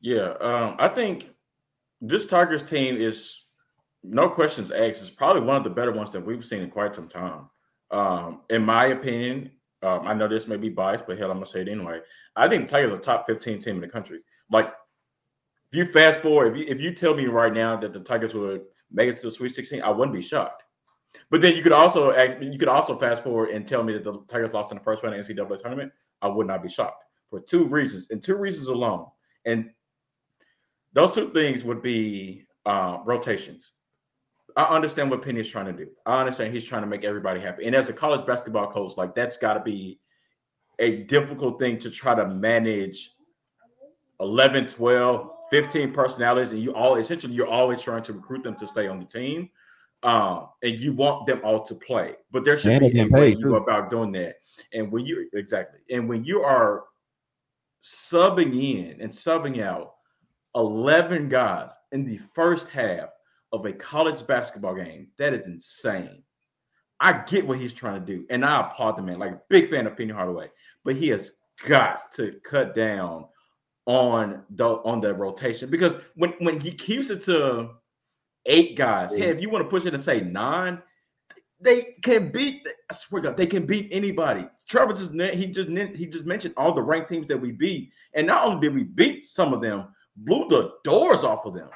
Yeah, 0.01 0.35
um, 0.41 0.77
I 0.79 0.89
think 0.89 1.31
this 2.01 2.27
Tigers 2.27 2.63
team 2.63 2.97
is 2.97 3.45
no 4.03 4.29
questions 4.29 4.71
asked. 4.71 5.01
It's 5.01 5.11
probably 5.11 5.43
one 5.43 5.57
of 5.57 5.65
the 5.65 5.71
better 5.71 5.93
ones 5.93 6.11
that 6.11 6.21
we've 6.21 6.45
seen 6.45 6.61
in 6.61 6.71
quite 6.71 6.95
some 6.95 7.09
time. 7.09 7.49
Um, 7.91 8.43
in 8.51 8.63
my 8.63 8.87
opinion, 8.87 9.51
um, 9.83 10.07
I 10.07 10.13
know 10.13 10.29
this 10.29 10.47
may 10.47 10.57
be 10.57 10.69
biased, 10.69 11.07
but 11.07 11.19
hell, 11.19 11.31
I'm 11.31 11.39
gonna 11.39 11.47
say 11.47 11.63
it 11.63 11.69
anyway. 11.69 12.01
I 12.37 12.49
think 12.49 12.69
the 12.69 12.73
Tigers 12.73 12.93
are 12.93 12.97
a 12.97 13.01
top 13.01 13.27
15 13.27 13.61
team 13.61 13.77
in 13.77 13.81
the 13.81 13.89
country. 13.89 14.21
Like, 14.51 14.75
if 15.73 15.79
you 15.79 15.87
fast 15.87 16.21
forward, 16.21 16.53
if 16.53 16.59
you 16.59 16.67
if 16.69 16.81
you 16.81 16.93
tell 16.93 17.15
me 17.15 17.27
right 17.27 17.53
now 17.53 17.77
that 17.79 17.93
the 17.93 18.01
Tigers 18.01 18.35
would 18.35 18.63
make 18.91 19.09
it 19.09 19.17
to 19.17 19.23
the 19.23 19.31
Sweet 19.31 19.55
16, 19.55 19.81
I 19.81 19.89
wouldn't 19.91 20.15
be 20.15 20.23
shocked. 20.23 20.64
But 21.31 21.41
then 21.41 21.55
you 21.55 21.63
could 21.63 21.73
also 21.73 22.13
ask, 22.13 22.37
you 22.41 22.59
could 22.59 22.69
also 22.69 22.99
fast 22.99 23.23
forward 23.23 23.51
and 23.51 23.67
tell 23.67 23.83
me 23.83 23.93
that 23.95 24.05
the 24.05 24.23
Tigers 24.29 24.53
lost 24.53 24.73
in 24.73 24.79
the 24.79 24.85
first 24.85 25.03
round 25.03 25.15
of 25.15 25.27
the 25.27 25.35
NCAA 25.35 25.59
tournament. 25.59 25.93
I 26.23 26.29
would 26.29 26.47
not 26.47 26.63
be 26.63 26.69
shocked 26.69 27.05
for 27.31 27.41
two 27.41 27.65
reasons, 27.65 28.09
and 28.11 28.23
two 28.23 28.37
reasons 28.37 28.69
alone. 28.69 29.07
And 29.45 29.71
those 30.93 31.15
two 31.15 31.33
things 31.33 31.65
would 31.65 31.83
be 31.83 32.47
uh, 32.67 32.99
rotations. 33.05 33.73
I 34.57 34.65
understand 34.65 35.11
what 35.11 35.23
Penny 35.23 35.41
is 35.41 35.49
trying 35.49 35.67
to 35.67 35.73
do. 35.73 35.89
I 36.07 36.21
understand 36.21 36.55
he's 36.55 36.65
trying 36.65 36.83
to 36.83 36.87
make 36.87 37.05
everybody 37.05 37.41
happy. 37.41 37.67
And 37.67 37.75
as 37.75 37.89
a 37.89 37.93
college 37.93 38.25
basketball 38.25 38.71
coach, 38.71 38.97
like 38.97 39.15
that's 39.15 39.37
got 39.37 39.55
to 39.55 39.61
be 39.61 39.99
a 40.79 41.03
difficult 41.05 41.59
thing 41.59 41.79
to 41.79 41.91
try 41.91 42.15
to 42.15 42.29
manage 42.29 43.11
11, 44.21 44.69
12, 44.69 45.31
15 45.51 45.93
personalities, 45.93 46.53
and 46.53 46.63
you 46.63 46.73
all 46.73 46.97
essentially 46.97 47.35
you're 47.35 47.49
always 47.49 47.81
trying 47.81 48.03
to 48.05 48.13
recruit 48.13 48.45
them 48.45 48.57
to 48.57 48.67
stay 48.67 48.87
on 48.87 49.01
the 49.01 49.05
team. 49.05 49.51
Um, 50.05 50.49
and 50.63 50.79
you 50.79 50.93
want 50.93 51.25
them 51.25 51.41
all 51.43 51.65
to 51.65 51.75
play, 51.75 52.13
but 52.31 52.45
there 52.45 52.59
should 52.59 52.73
And 52.73 52.93
be 52.93 53.01
a 53.01 53.07
way 53.07 53.31
you 53.31 53.41
too. 53.41 53.57
about 53.57 53.91
doing 53.91 54.13
that. 54.13 54.37
And 54.75 54.93
when 54.93 55.07
you 55.07 55.29
exactly, 55.33 55.81
and 55.91 56.07
when 56.07 56.25
you 56.25 56.43
are 56.43 56.85
subbing 57.83 58.55
in 58.55 59.01
and 59.01 59.11
subbing 59.11 59.63
out 59.63 59.95
11 60.57 61.31
guys 61.31 61.73
in 61.93 62.05
the 62.05 62.19
first 62.35 62.69
half 62.69 63.09
of 63.53 63.65
a 63.65 63.73
college 63.73 64.27
basketball 64.27 64.75
game, 64.75 65.09
that 65.19 65.33
is 65.33 65.47
insane. 65.47 66.23
I 67.01 67.13
get 67.27 67.47
what 67.47 67.59
he's 67.59 67.73
trying 67.73 67.99
to 67.99 68.07
do, 68.07 68.27
and 68.29 68.45
I 68.45 68.61
applaud 68.61 68.97
the 68.97 69.03
man. 69.03 69.19
Like 69.19 69.33
a 69.33 69.41
big 69.49 69.71
fan 69.71 69.87
of 69.87 69.97
Penny 69.97 70.13
Hardaway, 70.13 70.51
but 70.85 70.97
he 70.97 71.09
has 71.09 71.33
got 71.67 72.13
to 72.13 72.39
cut 72.45 72.75
down 72.75 73.25
on 73.87 74.43
the 74.51 74.67
on 74.67 75.01
the 75.01 75.15
rotation 75.15 75.71
because 75.71 75.97
when 76.15 76.35
when 76.41 76.61
he 76.61 76.73
keeps 76.73 77.09
it 77.11 77.23
to 77.23 77.71
eight 78.47 78.77
guys, 78.77 79.15
hey, 79.15 79.29
if 79.29 79.41
you 79.41 79.51
want 79.51 79.65
to 79.65 79.69
push 79.69 79.87
it 79.87 79.95
and 79.95 80.03
say 80.03 80.21
nine, 80.21 80.83
they 81.61 81.97
can 82.03 82.31
beat. 82.31 82.67
I 82.91 82.95
swear 82.95 83.23
to 83.23 83.29
God, 83.29 83.37
they 83.37 83.47
can 83.47 83.67
beat 83.67 83.89
anybody. 83.91 84.47
Trevor 84.69 84.93
just 84.93 85.13
he 85.13 85.47
just 85.47 85.69
he 85.69 86.07
just 86.07 86.25
mentioned 86.25 86.55
all 86.57 86.75
the 86.75 86.83
ranked 86.83 87.11
teams 87.11 87.27
that 87.29 87.41
we 87.41 87.53
beat, 87.53 87.91
and 88.15 88.27
not 88.27 88.45
only 88.45 88.61
did 88.61 88.75
we 88.75 88.85
beat 88.85 89.25
some 89.25 89.53
of 89.53 89.61
them, 89.61 89.89
blew 90.17 90.49
the 90.49 90.73
doors 90.85 91.25
off 91.25 91.45
of 91.47 91.55
them. 91.55 91.69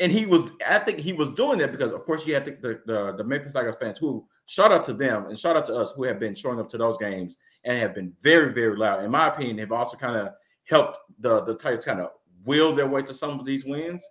And 0.00 0.10
he 0.10 0.26
was, 0.26 0.50
I 0.66 0.80
think 0.80 0.98
he 0.98 1.12
was 1.12 1.30
doing 1.30 1.58
that 1.58 1.70
because, 1.70 1.92
of 1.92 2.04
course, 2.04 2.26
you 2.26 2.34
had 2.34 2.44
the 2.44 2.52
the, 2.52 2.80
the, 2.86 3.16
the 3.18 3.24
Memphis 3.24 3.52
Tigers 3.52 3.76
fans 3.80 3.98
who 3.98 4.26
shout 4.46 4.72
out 4.72 4.84
to 4.84 4.92
them 4.92 5.26
and 5.26 5.38
shout 5.38 5.56
out 5.56 5.66
to 5.66 5.74
us 5.74 5.92
who 5.92 6.04
have 6.04 6.18
been 6.18 6.34
showing 6.34 6.58
up 6.58 6.68
to 6.70 6.78
those 6.78 6.98
games 6.98 7.36
and 7.64 7.78
have 7.78 7.94
been 7.94 8.12
very, 8.20 8.52
very 8.52 8.76
loud. 8.76 9.04
In 9.04 9.10
my 9.10 9.28
opinion, 9.28 9.58
have 9.58 9.72
also 9.72 9.96
kind 9.96 10.16
of 10.16 10.34
helped 10.68 10.98
the 11.20 11.42
the 11.44 11.54
Tigers 11.54 11.84
kind 11.84 12.00
of 12.00 12.10
will 12.44 12.74
their 12.74 12.88
way 12.88 13.02
to 13.02 13.14
some 13.14 13.38
of 13.38 13.46
these 13.46 13.64
wins. 13.64 14.04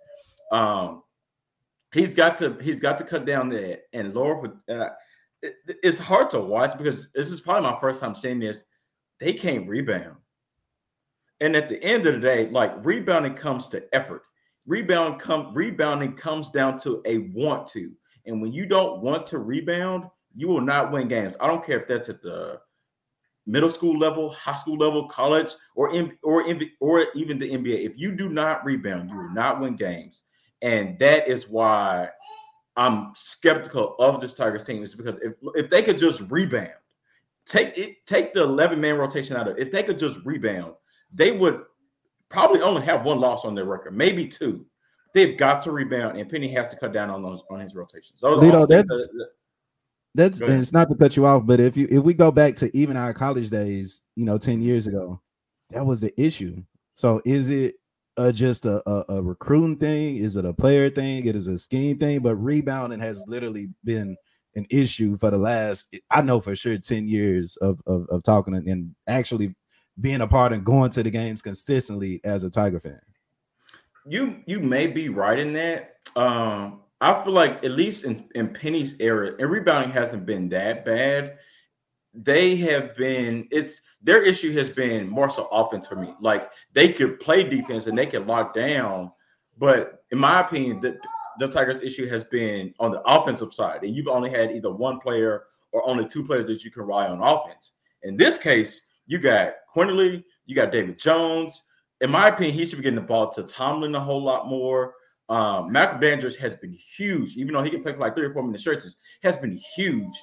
Um, 0.52 1.03
he's 1.94 2.14
got 2.14 2.36
to 2.40 2.57
he's 2.61 2.80
got 2.80 2.98
to 2.98 3.03
cut 3.03 3.26
down 3.26 3.49
that 3.49 3.84
and. 3.94 4.14
For, 4.14 4.53
uh, 4.70 4.90
it, 5.44 5.56
it's 5.84 5.99
hard 5.99 6.30
to 6.32 6.40
watch 6.40 6.78
because 6.78 7.10
this 7.14 7.32
is 7.32 7.41
probably 7.41 7.70
my 7.70 7.80
first 7.80 7.99
time 7.99 8.15
seeing 8.15 8.40
this. 8.40 8.64
They 9.20 9.34
can't 9.34 9.68
rebound, 9.68 10.15
and 11.40 11.56
at 11.56 11.70
the 11.70 11.82
end 11.84 12.07
of 12.07 12.15
the 12.15 12.20
day, 12.20 12.49
like 12.49 12.74
rebounding 12.84 13.36
comes 13.36 13.68
to 13.70 13.84
effort. 13.94 14.24
Rebound 14.65 15.20
come 15.20 15.53
rebounding 15.53 16.14
comes 16.14 16.49
down 16.49 16.78
to 16.80 17.02
a 17.06 17.20
want 17.34 17.68
to, 17.68 17.91
and 18.26 18.41
when 18.41 18.53
you 18.53 18.65
don't 18.65 19.02
want 19.02 19.28
to 19.28 19.40
rebound, 19.40 20.06
you 20.36 20.48
will 20.48 20.61
not 20.61 20.91
win 20.91 21.07
games. 21.07 21.36
I 21.40 21.48
don't 21.48 21.65
care 21.65 21.80
if 21.82 21.88
that's 21.88 22.10
at 22.10 22.22
the 22.22 22.60
middle 23.45 23.70
school 23.70 23.98
level, 23.99 24.30
high 24.30 24.56
school 24.56 24.78
level, 24.78 25.07
college, 25.07 25.53
or 25.76 25.94
in 25.94 26.18
or 26.24 26.48
in 26.48 26.70
or 26.80 27.06
even 27.15 27.38
the 27.38 27.49
NBA. 27.49 27.86
If 27.86 27.94
you 27.98 28.14
do 28.14 28.30
not 28.30 28.64
rebound, 28.64 29.10
you 29.10 29.18
will 29.18 29.34
not 29.34 29.60
win 29.60 29.76
games, 29.76 30.24
and 30.64 30.98
that 30.98 31.27
is 31.27 31.48
why 31.48 32.10
I'm 32.76 33.11
skeptical 33.15 33.95
of 33.99 34.19
this 34.19 34.34
Tigers 34.34 34.64
team. 34.64 34.81
Is 34.81 34.95
because 34.95 35.15
if 35.22 35.34
if 35.56 35.69
they 35.69 35.84
could 35.84 35.98
just 35.99 36.22
rebound, 36.31 36.72
take 37.45 37.77
it, 37.77 38.06
take 38.07 38.34
the 38.34 38.41
11 38.41 38.81
man 38.81 38.95
rotation 38.98 39.38
out 39.38 39.48
of. 39.48 39.57
it. 39.57 39.61
If 39.61 39.72
they 39.72 39.84
could 39.84 39.99
just 39.99 40.19
rebound, 40.26 40.73
they 41.14 41.31
would 41.31 41.61
probably 42.30 42.61
only 42.61 42.81
have 42.81 43.06
one 43.06 43.19
loss 43.19 43.45
on 43.45 43.53
their 43.53 43.65
record, 43.65 43.95
maybe 43.95 44.27
two. 44.27 44.65
They've 45.14 45.38
got 45.38 45.61
to 45.64 45.72
rebound, 45.72 46.18
and 46.18 46.27
Penny 46.27 46.52
has 46.53 46.69
to 46.69 46.76
cut 46.76 46.91
down 46.91 47.11
on 47.11 47.22
those 47.22 47.44
on 47.52 47.60
his 47.60 47.76
rotations. 47.76 48.19
Those 48.22 48.41
Lito, 48.44 48.68
that's- 48.68 48.88
that- 48.88 49.30
That's 50.15 50.40
Go 50.40 50.45
and 50.45 50.52
ahead. 50.53 50.61
it's 50.61 50.73
not 50.73 50.90
to 50.90 50.95
cut 50.95 51.15
you 51.18 51.26
off, 51.26 51.44
but 51.45 51.60
if 51.60 51.76
you 51.76 51.88
if 51.90 52.03
we 52.03 52.14
go 52.14 52.31
back 52.31 52.56
to 52.57 52.76
even 52.77 52.98
our 52.98 53.14
college 53.14 53.49
days, 53.49 54.03
you 54.15 54.26
know, 54.26 54.38
10 54.38 54.61
years 54.61 54.85
ago, 54.88 55.19
that 55.72 55.85
was 55.85 56.02
the 56.02 56.14
issue. 56.22 56.64
So 56.95 57.19
is 57.26 57.49
it 57.49 57.76
just 58.31 58.65
a, 58.65 58.88
a, 58.90 59.18
a 59.18 59.22
recruiting 59.22 59.77
thing? 59.77 60.18
Is 60.18 60.38
it 60.38 60.45
a 60.45 60.53
player 60.53 60.90
thing? 60.90 61.26
It 61.26 61.35
is 61.35 61.48
a 61.48 61.57
scheme 61.57 61.98
thing, 61.98 62.19
but 62.19 62.35
rebounding 62.35 62.99
has 62.99 63.23
literally 63.27 63.69
been 63.84 64.15
an 64.56 64.65
issue 64.69 65.18
for 65.18 65.31
the 65.31 65.38
last, 65.38 65.95
I 66.11 66.22
know 66.22 66.40
for 66.40 66.56
sure, 66.56 66.77
10 66.77 67.07
years 67.07 67.57
of, 67.57 67.81
of, 67.88 68.07
of 68.10 68.23
talking 68.23 68.53
and, 68.53 68.68
and 68.68 68.95
actually 69.07 69.56
being 69.99 70.22
a 70.22 70.27
part 70.27 70.53
and 70.53 70.64
going 70.64 70.91
to 70.91 71.03
the 71.03 71.10
games 71.10 71.41
consistently 71.41 72.22
as 72.23 72.44
a 72.44 72.49
Tiger 72.49 72.80
fan. 72.80 72.99
you 74.06 74.38
you 74.45 74.60
may 74.60 74.88
be 74.88 75.10
right 75.10 75.40
in 75.40 75.53
that. 75.53 75.98
Um, 76.15 76.81
I 77.02 77.14
feel 77.23 77.34
like 77.34 77.64
at 77.64 77.72
least 77.72 78.06
in, 78.06 78.30
in 78.35 78.53
Penny's 78.53 78.95
era, 78.99 79.34
and 79.40 79.49
rebounding 79.49 79.91
hasn't 79.91 80.26
been 80.26 80.49
that 80.49 80.85
bad. 80.85 81.38
They 82.14 82.56
have 82.57 82.95
been 82.95 83.48
it's 83.49 83.81
their 84.02 84.22
issue 84.22 84.53
has 84.53 84.69
been 84.69 85.07
more 85.07 85.30
so 85.30 85.48
offense 85.48 85.88
for 85.88 85.95
me. 85.95 86.14
Like 86.22 86.52
they 86.73 86.91
could 86.91 87.19
play 87.19 87.44
defense 87.44 87.88
and 87.88 87.98
they 87.98 88.06
can 88.06 88.27
lock 88.27 88.53
down, 88.53 89.11
but 89.57 90.03
in 90.11 90.19
my 90.19 90.41
opinion, 90.41 90.80
the 90.80 90.98
the 91.40 91.48
Tigers' 91.48 91.81
issue 91.81 92.07
has 92.10 92.23
been 92.23 92.73
on 92.80 92.91
the 92.91 93.02
offensive 93.02 93.53
side, 93.53 93.84
and 93.84 93.95
you've 93.95 94.07
only 94.07 94.30
had 94.30 94.52
either 94.52 94.72
one 94.72 94.99
player 94.99 95.45
or 95.72 95.88
only 95.88 96.07
two 96.07 96.23
players 96.23 96.45
that 96.45 96.64
you 96.64 96.69
can 96.69 96.84
rely 96.84 97.07
on 97.07 97.22
offense. 97.22 97.72
In 98.03 98.15
this 98.15 98.38
case, 98.38 98.81
you 99.07 99.18
got 99.18 99.53
Quinerly, 99.76 100.23
you 100.45 100.56
got 100.56 100.72
David 100.72 100.99
Jones. 100.99 101.64
In 102.02 102.11
my 102.11 102.27
opinion, 102.27 102.56
he 102.56 102.65
should 102.65 102.77
be 102.77 102.84
getting 102.84 102.95
the 102.99 103.02
ball 103.02 103.31
to 103.31 103.44
Tomlin 103.44 103.95
a 103.95 103.99
whole 103.99 104.22
lot 104.22 104.48
more. 104.48 104.94
Um, 105.30 105.72
Malcolm 105.72 105.99
Dandridge 105.99 106.35
has 106.35 106.53
been 106.56 106.73
huge, 106.73 107.38
even 107.38 107.53
though 107.53 107.64
he 107.64 107.69
can 107.69 107.81
play 107.81 107.94
for 107.94 107.99
like 107.99 108.15
three 108.15 108.26
or 108.26 108.34
four 108.34 108.44
minute 108.44 108.60
stretches, 108.60 108.98
has 109.23 109.38
been 109.38 109.60
huge. 109.76 110.14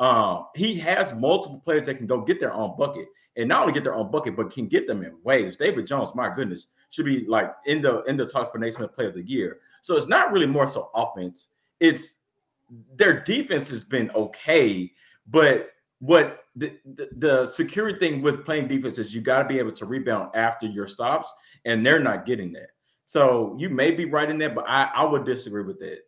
Um, 0.00 0.46
he 0.56 0.74
has 0.76 1.14
multiple 1.14 1.60
players 1.62 1.86
that 1.86 1.96
can 1.96 2.06
go 2.06 2.22
get 2.22 2.40
their 2.40 2.54
own 2.54 2.74
bucket, 2.76 3.06
and 3.36 3.48
not 3.48 3.60
only 3.62 3.74
get 3.74 3.84
their 3.84 3.94
own 3.94 4.10
bucket, 4.10 4.34
but 4.34 4.50
can 4.50 4.66
get 4.66 4.86
them 4.86 5.04
in 5.04 5.14
waves. 5.22 5.56
David 5.58 5.86
Jones, 5.86 6.10
my 6.14 6.34
goodness, 6.34 6.68
should 6.88 7.04
be 7.04 7.26
like 7.26 7.52
in 7.66 7.82
the 7.82 8.02
in 8.04 8.16
the 8.16 8.26
talks 8.26 8.50
for 8.50 8.58
Naismith 8.58 8.94
Player 8.94 9.08
of 9.08 9.14
the 9.14 9.22
Year. 9.22 9.58
So 9.82 9.96
it's 9.96 10.08
not 10.08 10.32
really 10.32 10.46
more 10.46 10.66
so 10.66 10.90
offense; 10.94 11.48
it's 11.78 12.14
their 12.96 13.20
defense 13.22 13.68
has 13.68 13.84
been 13.84 14.10
okay, 14.12 14.90
but 15.28 15.70
what 15.98 16.44
the, 16.56 16.78
the, 16.94 17.08
the 17.18 17.46
security 17.46 17.98
thing 17.98 18.22
with 18.22 18.46
playing 18.46 18.68
defense 18.68 18.96
is 18.96 19.14
you 19.14 19.20
got 19.20 19.42
to 19.42 19.48
be 19.48 19.58
able 19.58 19.72
to 19.72 19.84
rebound 19.84 20.30
after 20.34 20.66
your 20.66 20.86
stops, 20.86 21.30
and 21.66 21.84
they're 21.84 22.00
not 22.00 22.24
getting 22.24 22.52
that. 22.52 22.70
So 23.04 23.54
you 23.58 23.68
may 23.68 23.90
be 23.90 24.06
right 24.06 24.30
in 24.30 24.38
that, 24.38 24.54
but 24.54 24.64
I, 24.66 24.84
I 24.94 25.04
would 25.04 25.24
disagree 25.24 25.62
with 25.62 25.78
that. 25.80 25.98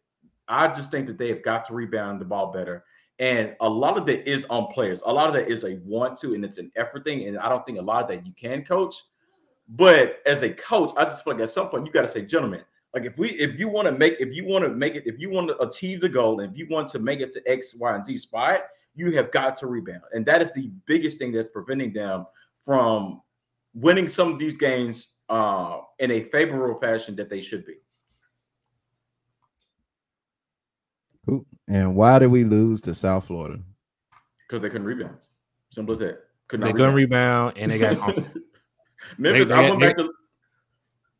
I 0.49 0.69
just 0.69 0.91
think 0.91 1.07
that 1.09 1.19
they 1.19 1.29
have 1.29 1.43
got 1.43 1.67
to 1.67 1.75
rebound 1.75 2.21
the 2.21 2.25
ball 2.25 2.53
better. 2.53 2.85
And 3.23 3.55
a 3.61 3.69
lot 3.69 3.97
of 3.97 4.05
that 4.07 4.29
is 4.29 4.45
on 4.51 4.67
players. 4.73 5.01
A 5.07 5.13
lot 5.13 5.29
of 5.29 5.35
that 5.35 5.49
is 5.49 5.63
a 5.63 5.79
want 5.85 6.19
to, 6.19 6.35
and 6.35 6.45
it's 6.45 6.59
an 6.59 6.73
effort 6.75 7.05
thing. 7.05 7.29
And 7.29 7.39
I 7.39 7.49
don't 7.49 7.65
think 7.65 7.79
a 7.79 7.83
lot 7.83 8.03
of 8.03 8.09
that 8.09 8.27
you 8.27 8.33
can 8.33 8.65
coach. 8.65 8.97
But 9.69 10.17
as 10.27 10.43
a 10.43 10.51
coach, 10.51 10.91
I 10.97 11.05
just 11.05 11.23
feel 11.23 11.35
like 11.35 11.43
at 11.45 11.51
some 11.51 11.69
point 11.69 11.87
you 11.87 11.93
got 11.93 12.03
to 12.03 12.09
say, 12.09 12.23
gentlemen, 12.23 12.63
like 12.93 13.05
if 13.05 13.19
we 13.19 13.29
if 13.31 13.61
you 13.61 13.69
want 13.69 13.87
to 13.87 13.93
make 13.93 14.17
if 14.19 14.35
you 14.35 14.45
want 14.45 14.65
to 14.65 14.71
make 14.71 14.97
it, 14.97 15.05
if 15.07 15.21
you 15.21 15.31
want 15.31 15.47
to 15.51 15.63
achieve 15.63 16.01
the 16.01 16.09
goal, 16.09 16.41
and 16.41 16.51
if 16.51 16.59
you 16.59 16.67
want 16.69 16.89
to 16.89 16.99
make 16.99 17.21
it 17.21 17.31
to 17.35 17.43
X, 17.49 17.77
Y, 17.77 17.95
and 17.95 18.05
Z 18.05 18.17
spot, 18.17 18.63
you 18.97 19.13
have 19.13 19.31
got 19.31 19.57
to 19.59 19.69
rebound. 19.69 20.03
And 20.13 20.27
that 20.27 20.43
is 20.43 20.53
the 20.53 20.73
biggest 20.87 21.19
thing 21.19 21.31
that's 21.31 21.49
preventing 21.53 21.93
them 21.93 22.27
from 22.67 23.23
winning 23.73 24.09
some 24.09 24.33
of 24.33 24.41
these 24.41 24.57
games 24.57 25.13
uh, 25.29 25.79
in 26.01 26.11
a 26.11 26.23
favorable 26.25 26.77
fashion 26.77 27.15
that 27.15 27.31
they 27.31 27.41
should 27.41 27.65
be. 27.65 27.75
Cool. 31.25 31.47
And 31.69 31.95
why 31.95 32.19
did 32.19 32.29
we 32.29 32.45
lose 32.45 32.81
to 32.83 32.95
South 32.95 33.27
Florida? 33.27 33.61
Because 34.47 34.61
they 34.61 34.69
couldn't 34.69 34.87
rebound. 34.87 35.17
Simple 35.71 35.93
as 35.93 35.99
that. 36.01 36.19
Could 36.49 36.61
They 36.61 36.67
not 36.67 36.77
couldn't 36.77 36.95
rebound 36.95 37.57
and 37.57 37.71
they 37.71 37.79
got. 37.79 37.97
Memphis. 39.19 39.49
They- 39.49 39.55
I 39.55 39.63
they- 39.63 39.71
went 39.71 39.81
back 39.81 39.97
to. 39.97 40.13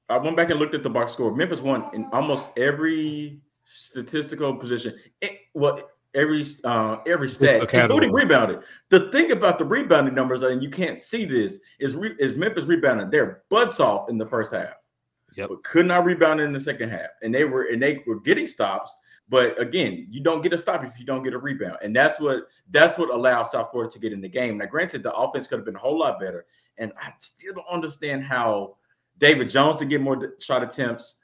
I 0.09 0.19
went 0.19 0.37
back 0.37 0.51
and 0.51 0.59
looked 0.61 0.75
at 0.75 0.83
the 0.83 0.91
box 0.91 1.13
score. 1.13 1.35
Memphis 1.35 1.61
won 1.61 1.87
in 1.95 2.07
almost 2.13 2.51
every 2.59 3.41
statistical 3.65 4.55
position. 4.55 4.95
It, 5.23 5.39
well, 5.55 5.81
every 6.15 6.45
uh, 6.65 6.99
every 7.07 7.31
stat, 7.31 7.61
category. 7.71 7.83
including 7.85 8.13
rebounding. 8.13 8.61
The 8.91 9.11
thing 9.11 9.31
about 9.33 9.59
the 9.59 9.65
rebounding 9.65 10.15
numbers, 10.15 10.43
and 10.43 10.63
you 10.63 10.69
can't 10.69 11.01
see 11.01 11.25
this, 11.25 11.59
is 11.81 11.95
re, 11.95 12.15
is 12.19 12.35
Memphis 12.35 12.67
rebounding 12.67 13.09
their 13.09 13.43
butts 13.49 13.81
off 13.81 14.11
in 14.11 14.19
the 14.19 14.27
first 14.27 14.53
half. 14.53 14.75
Yep. 15.35 15.49
But 15.49 15.65
could 15.65 15.87
not 15.87 16.05
rebound 16.05 16.43
in 16.43 16.53
the 16.53 16.61
second 16.61 16.91
half, 16.91 17.09
and 17.23 17.35
they 17.35 17.45
were 17.45 17.63
and 17.69 17.83
they 17.83 18.03
were 18.07 18.21
getting 18.21 18.47
stops. 18.47 18.95
But 19.29 19.61
again, 19.61 20.07
you 20.11 20.21
don't 20.21 20.43
get 20.43 20.53
a 20.53 20.59
stop 20.59 20.85
if 20.85 20.99
you 20.99 21.07
don't 21.07 21.23
get 21.23 21.33
a 21.33 21.39
rebound, 21.39 21.79
and 21.83 21.95
that's 21.95 22.21
what 22.21 22.49
that's 22.71 22.99
what 22.99 23.11
allows 23.11 23.53
South 23.53 23.71
Florida 23.71 23.91
to 23.93 23.99
get 23.99 24.13
in 24.13 24.21
the 24.21 24.29
game. 24.29 24.59
Now, 24.59 24.67
granted, 24.67 25.03
the 25.03 25.15
offense 25.15 25.47
could 25.47 25.59
have 25.59 25.65
been 25.65 25.77
a 25.77 25.79
whole 25.79 25.99
lot 25.99 26.21
better, 26.21 26.45
and 26.79 26.93
I 27.01 27.13
still 27.19 27.55
don't 27.55 27.69
understand 27.71 28.25
how 28.25 28.77
David 29.19 29.49
Jones 29.49 29.79
to 29.79 29.85
get 29.85 30.01
more 30.01 30.35
shot 30.39 30.63
attempts. 30.63 31.17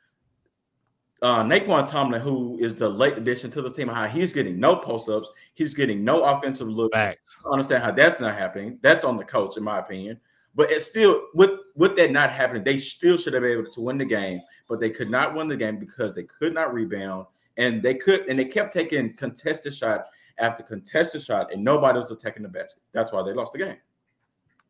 Uh, 1.20 1.42
Nae'Qwan 1.42 1.90
Tomlin, 1.90 2.20
who 2.20 2.56
is 2.60 2.76
the 2.76 2.88
late 2.88 3.18
addition 3.18 3.50
to 3.50 3.60
the 3.60 3.70
team, 3.70 3.88
how 3.88 4.06
he's 4.06 4.32
getting 4.32 4.60
no 4.60 4.76
post 4.76 5.08
ups, 5.08 5.28
he's 5.54 5.74
getting 5.74 6.04
no 6.04 6.22
offensive 6.22 6.68
looks. 6.68 6.96
Facts. 6.96 7.36
I 7.44 7.50
understand 7.50 7.82
how 7.82 7.90
that's 7.90 8.20
not 8.20 8.38
happening. 8.38 8.78
That's 8.82 9.04
on 9.04 9.16
the 9.16 9.24
coach, 9.24 9.56
in 9.56 9.64
my 9.64 9.80
opinion. 9.80 10.20
But 10.54 10.70
it's 10.70 10.86
still 10.86 11.22
with 11.34 11.50
with 11.74 11.96
that 11.96 12.12
not 12.12 12.30
happening, 12.30 12.64
they 12.64 12.76
still 12.76 13.16
should 13.16 13.32
have 13.32 13.42
been 13.42 13.52
able 13.52 13.70
to 13.70 13.80
win 13.80 13.98
the 13.98 14.04
game, 14.04 14.40
but 14.68 14.80
they 14.80 14.90
could 14.90 15.10
not 15.10 15.34
win 15.34 15.48
the 15.48 15.56
game 15.56 15.78
because 15.78 16.14
they 16.14 16.24
could 16.24 16.54
not 16.54 16.72
rebound, 16.72 17.26
and 17.58 17.82
they 17.82 17.94
could 17.94 18.26
and 18.28 18.38
they 18.38 18.44
kept 18.44 18.72
taking 18.72 19.12
contested 19.14 19.74
shot 19.74 20.06
after 20.38 20.62
contested 20.62 21.22
shot, 21.22 21.52
and 21.52 21.62
nobody 21.62 21.98
was 21.98 22.10
attacking 22.10 22.44
the 22.44 22.48
basket. 22.48 22.80
That's 22.92 23.12
why 23.12 23.22
they 23.22 23.34
lost 23.34 23.52
the 23.52 23.58
game. 23.58 23.76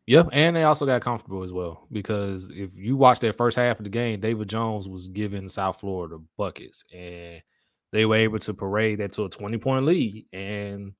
Yep, 0.06 0.30
and 0.32 0.56
they 0.56 0.62
also 0.62 0.86
got 0.86 1.02
comfortable 1.02 1.42
as 1.42 1.52
well 1.52 1.86
because 1.92 2.48
if 2.48 2.70
you 2.78 2.96
watch 2.96 3.20
that 3.20 3.36
first 3.36 3.58
half 3.58 3.78
of 3.78 3.84
the 3.84 3.90
game, 3.90 4.20
David 4.20 4.48
Jones 4.48 4.88
was 4.88 5.06
giving 5.06 5.50
South 5.50 5.80
Florida 5.80 6.18
buckets, 6.38 6.82
and 6.92 7.42
they 7.92 8.06
were 8.06 8.16
able 8.16 8.38
to 8.38 8.54
parade 8.54 9.00
that 9.00 9.12
to 9.12 9.26
a 9.26 9.28
twenty 9.28 9.58
point 9.58 9.84
lead, 9.84 10.24
and 10.32 10.94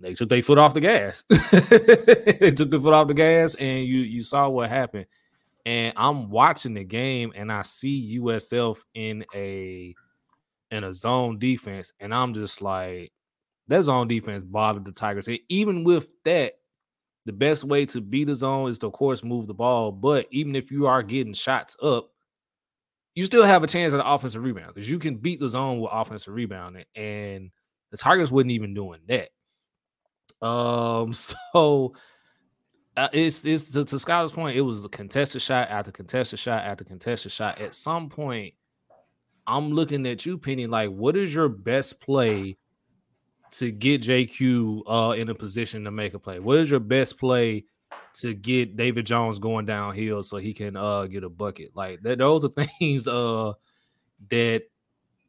they 0.00 0.14
took 0.14 0.28
their 0.28 0.42
foot 0.42 0.58
off 0.58 0.74
the 0.74 0.80
gas. 0.80 1.24
they 1.30 2.50
took 2.50 2.70
the 2.70 2.80
foot 2.82 2.92
off 2.92 3.06
the 3.06 3.14
gas, 3.14 3.54
and 3.54 3.86
you 3.86 4.00
you 4.00 4.24
saw 4.24 4.48
what 4.48 4.68
happened. 4.68 5.06
And 5.64 5.92
I'm 5.96 6.28
watching 6.28 6.74
the 6.74 6.82
game, 6.82 7.32
and 7.36 7.52
I 7.52 7.62
see 7.62 8.18
USF 8.18 8.78
in 8.94 9.24
a 9.32 9.94
in 10.72 10.84
a 10.84 10.92
zone 10.92 11.38
defense, 11.38 11.92
and 12.00 12.12
I'm 12.12 12.34
just 12.34 12.62
like, 12.62 13.12
that 13.68 13.82
zone 13.82 14.08
defense 14.08 14.42
bothered 14.42 14.84
the 14.84 14.92
Tigers. 14.92 15.28
And 15.28 15.38
even 15.48 15.84
with 15.84 16.12
that, 16.24 16.54
the 17.24 17.32
best 17.32 17.62
way 17.62 17.86
to 17.86 18.00
beat 18.00 18.28
a 18.28 18.34
zone 18.34 18.68
is 18.68 18.78
to, 18.80 18.88
of 18.88 18.92
course, 18.92 19.22
move 19.22 19.46
the 19.46 19.54
ball. 19.54 19.92
But 19.92 20.26
even 20.32 20.56
if 20.56 20.72
you 20.72 20.86
are 20.86 21.02
getting 21.02 21.34
shots 21.34 21.76
up, 21.80 22.08
you 23.14 23.24
still 23.26 23.44
have 23.44 23.62
a 23.62 23.68
chance 23.68 23.92
at 23.92 24.00
an 24.00 24.06
offensive 24.06 24.42
rebound 24.42 24.74
because 24.74 24.88
you 24.90 24.98
can 24.98 25.16
beat 25.16 25.38
the 25.38 25.48
zone 25.48 25.80
with 25.80 25.92
offensive 25.92 26.34
rebounding. 26.34 26.84
And 26.96 27.50
the 27.90 27.98
Tigers 27.98 28.32
wasn't 28.32 28.52
even 28.52 28.74
doing 28.74 29.00
that. 29.06 29.28
Um, 30.44 31.12
so 31.52 31.94
uh, 32.96 33.08
it's 33.12 33.44
it's 33.44 33.70
to, 33.70 33.84
to 33.84 33.96
Skyler's 33.96 34.32
point, 34.32 34.56
it 34.56 34.62
was 34.62 34.84
a 34.84 34.88
contested 34.88 35.42
shot 35.42 35.68
after 35.68 35.92
contested 35.92 36.38
shot 36.38 36.64
after 36.64 36.84
contested 36.84 37.30
shot. 37.30 37.60
At 37.60 37.74
some 37.74 38.08
point, 38.08 38.54
I'm 39.46 39.72
looking 39.72 40.06
at 40.06 40.24
you, 40.24 40.38
Penny, 40.38 40.66
like, 40.66 40.90
what 40.90 41.16
is 41.16 41.34
your 41.34 41.48
best 41.48 42.00
play 42.00 42.56
to 43.52 43.70
get 43.70 44.02
JQ 44.02 44.82
uh, 44.86 45.12
in 45.12 45.28
a 45.28 45.34
position 45.34 45.84
to 45.84 45.90
make 45.90 46.14
a 46.14 46.18
play? 46.18 46.38
What 46.38 46.58
is 46.58 46.70
your 46.70 46.80
best 46.80 47.18
play 47.18 47.64
to 48.20 48.34
get 48.34 48.76
David 48.76 49.06
Jones 49.06 49.38
going 49.38 49.66
downhill 49.66 50.22
so 50.22 50.36
he 50.36 50.54
can 50.54 50.76
uh, 50.76 51.06
get 51.06 51.24
a 51.24 51.28
bucket? 51.28 51.72
Like 51.74 52.02
that, 52.02 52.18
those 52.18 52.44
are 52.44 52.48
things 52.78 53.08
uh, 53.08 53.52
that 54.30 54.62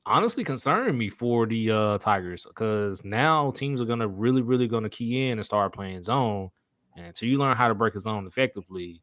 honestly 0.06 0.44
concern 0.44 0.98
me 0.98 1.10
for 1.10 1.45
the 1.45 1.72
uh, 1.72 1.98
Tigers 1.98 2.45
because 2.45 3.03
now 3.03 3.52
teams 3.52 3.81
are 3.81 3.85
gonna 3.85 4.07
really, 4.07 4.41
really 4.41 4.68
gonna 4.68 4.90
key 4.90 5.27
in 5.27 5.40
and 5.40 5.45
start 5.45 5.73
playing 5.73 6.03
zone. 6.03 6.49
And 6.95 7.07
until 7.07 7.30
you 7.30 7.40
learn 7.40 7.57
how 7.57 7.68
to 7.68 7.76
break 7.76 7.95
a 7.95 7.99
zone 7.99 8.27
effectively, 8.27 9.02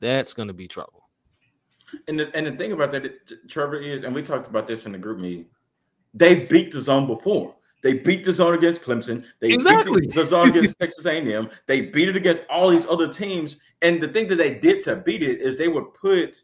that's 0.00 0.32
gonna 0.32 0.54
be 0.54 0.68
trouble. 0.68 1.05
And 2.08 2.18
the, 2.18 2.34
and 2.34 2.46
the 2.46 2.52
thing 2.52 2.72
about 2.72 2.92
that, 2.92 3.48
Trevor, 3.48 3.76
is, 3.76 4.04
and 4.04 4.14
we 4.14 4.22
talked 4.22 4.48
about 4.48 4.66
this 4.66 4.86
in 4.86 4.92
the 4.92 4.98
group 4.98 5.18
meeting, 5.18 5.46
they 6.14 6.34
beat 6.46 6.72
the 6.72 6.80
zone 6.80 7.06
before. 7.06 7.54
They 7.82 7.92
beat 7.92 8.24
the 8.24 8.32
zone 8.32 8.54
against 8.54 8.82
Clemson. 8.82 9.24
They 9.40 9.52
exactly. 9.52 10.00
beat 10.02 10.14
the, 10.14 10.24
zone 10.24 10.48
against 10.48 10.78
Texas 10.80 11.06
A&M. 11.06 11.48
They 11.66 11.82
beat 11.82 12.08
it 12.08 12.16
against 12.16 12.44
all 12.50 12.70
these 12.70 12.86
other 12.86 13.12
teams. 13.12 13.58
And 13.82 14.02
the 14.02 14.08
thing 14.08 14.26
that 14.28 14.36
they 14.36 14.54
did 14.54 14.82
to 14.84 14.96
beat 14.96 15.22
it 15.22 15.40
is 15.40 15.56
they 15.56 15.68
would 15.68 15.94
put, 15.94 16.42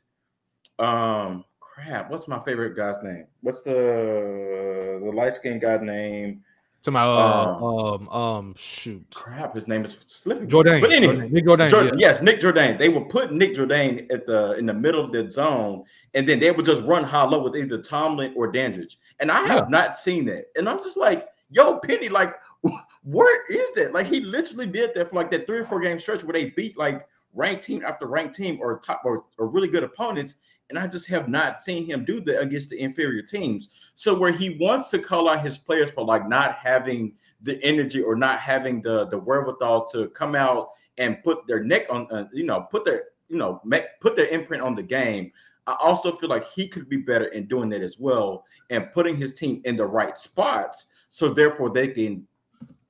um, 0.78 1.44
crap. 1.58 2.10
What's 2.10 2.28
my 2.28 2.38
favorite 2.40 2.76
guy's 2.76 3.02
name? 3.02 3.26
What's 3.40 3.62
the 3.62 5.00
the 5.02 5.10
light 5.10 5.34
skinned 5.34 5.60
guy's 5.60 5.82
name? 5.82 6.44
To 6.82 6.90
my 6.90 7.02
uh, 7.04 7.58
um, 7.60 7.62
um, 7.62 8.08
um 8.08 8.54
shoot, 8.56 9.04
crap. 9.14 9.54
His 9.54 9.68
name 9.68 9.84
is 9.84 9.98
slipping. 10.06 10.48
Jourdain. 10.48 10.80
But 10.80 10.92
anyway, 10.92 11.14
Jourdain. 11.14 11.30
Nick 11.30 11.44
Jourdain. 11.44 11.70
Jourdain, 11.70 11.90
yeah. 11.92 12.08
yes, 12.08 12.22
Nick 12.22 12.40
Jourdain. 12.40 12.76
They 12.76 12.88
would 12.88 13.08
put 13.08 13.32
Nick 13.32 13.54
Jourdain 13.54 14.12
at 14.12 14.26
the 14.26 14.54
in 14.54 14.66
the 14.66 14.74
middle 14.74 15.02
of 15.02 15.12
the 15.12 15.30
zone, 15.30 15.84
and 16.14 16.26
then 16.26 16.40
they 16.40 16.50
would 16.50 16.66
just 16.66 16.82
run 16.82 17.04
hollow 17.04 17.40
with 17.40 17.56
either 17.56 17.80
Tomlin 17.80 18.34
or 18.36 18.50
Dandridge. 18.50 18.98
And 19.20 19.30
I 19.30 19.46
have 19.46 19.58
Yeah. 19.58 19.66
not 19.68 19.96
seen 19.96 20.24
that. 20.26 20.46
And 20.56 20.68
I'm 20.68 20.78
just 20.78 20.96
like, 20.96 21.28
yo, 21.50 21.78
Penny, 21.78 22.08
like, 22.08 22.34
where 23.04 23.46
is 23.46 23.70
that? 23.76 23.92
Like, 23.92 24.06
he 24.06 24.18
literally 24.18 24.66
did 24.66 24.90
that 24.96 25.10
for 25.10 25.14
like 25.16 25.30
that 25.30 25.46
three 25.46 25.58
or 25.58 25.64
four 25.64 25.78
game 25.80 26.00
stretch 26.00 26.24
where 26.24 26.32
they 26.32 26.50
beat 26.50 26.76
like 26.76 27.06
ranked 27.32 27.64
team 27.64 27.82
after 27.86 28.06
ranked 28.06 28.34
team 28.34 28.58
or 28.60 28.78
top 28.80 29.02
or, 29.04 29.24
or 29.38 29.46
really 29.46 29.68
good 29.68 29.84
opponents. 29.84 30.34
And 30.72 30.78
I 30.78 30.86
just 30.86 31.06
have 31.08 31.28
not 31.28 31.60
seen 31.60 31.84
him 31.84 32.02
do 32.06 32.18
that 32.22 32.40
against 32.40 32.70
the 32.70 32.80
inferior 32.80 33.20
teams. 33.20 33.68
So 33.94 34.14
where 34.14 34.32
he 34.32 34.56
wants 34.58 34.88
to 34.90 34.98
call 34.98 35.28
out 35.28 35.44
his 35.44 35.58
players 35.58 35.90
for 35.90 36.02
like 36.02 36.26
not 36.26 36.56
having 36.56 37.12
the 37.42 37.62
energy 37.62 38.00
or 38.00 38.16
not 38.16 38.38
having 38.38 38.80
the 38.80 39.04
the 39.06 39.18
wherewithal 39.18 39.86
to 39.88 40.08
come 40.08 40.34
out 40.34 40.70
and 40.96 41.22
put 41.22 41.46
their 41.46 41.62
neck 41.62 41.86
on, 41.90 42.10
uh, 42.10 42.24
you 42.32 42.44
know, 42.44 42.62
put 42.70 42.86
their 42.86 43.04
you 43.28 43.36
know, 43.36 43.60
make 43.66 43.84
put 44.00 44.16
their 44.16 44.28
imprint 44.28 44.62
on 44.62 44.74
the 44.74 44.82
game. 44.82 45.30
I 45.66 45.76
also 45.78 46.10
feel 46.10 46.30
like 46.30 46.48
he 46.48 46.66
could 46.66 46.88
be 46.88 46.96
better 46.96 47.26
in 47.26 47.46
doing 47.48 47.68
that 47.68 47.82
as 47.82 47.98
well 47.98 48.44
and 48.70 48.90
putting 48.92 49.14
his 49.14 49.32
team 49.32 49.60
in 49.66 49.76
the 49.76 49.86
right 49.86 50.18
spots, 50.18 50.86
so 51.10 51.34
therefore 51.34 51.68
they 51.68 51.88
can 51.88 52.26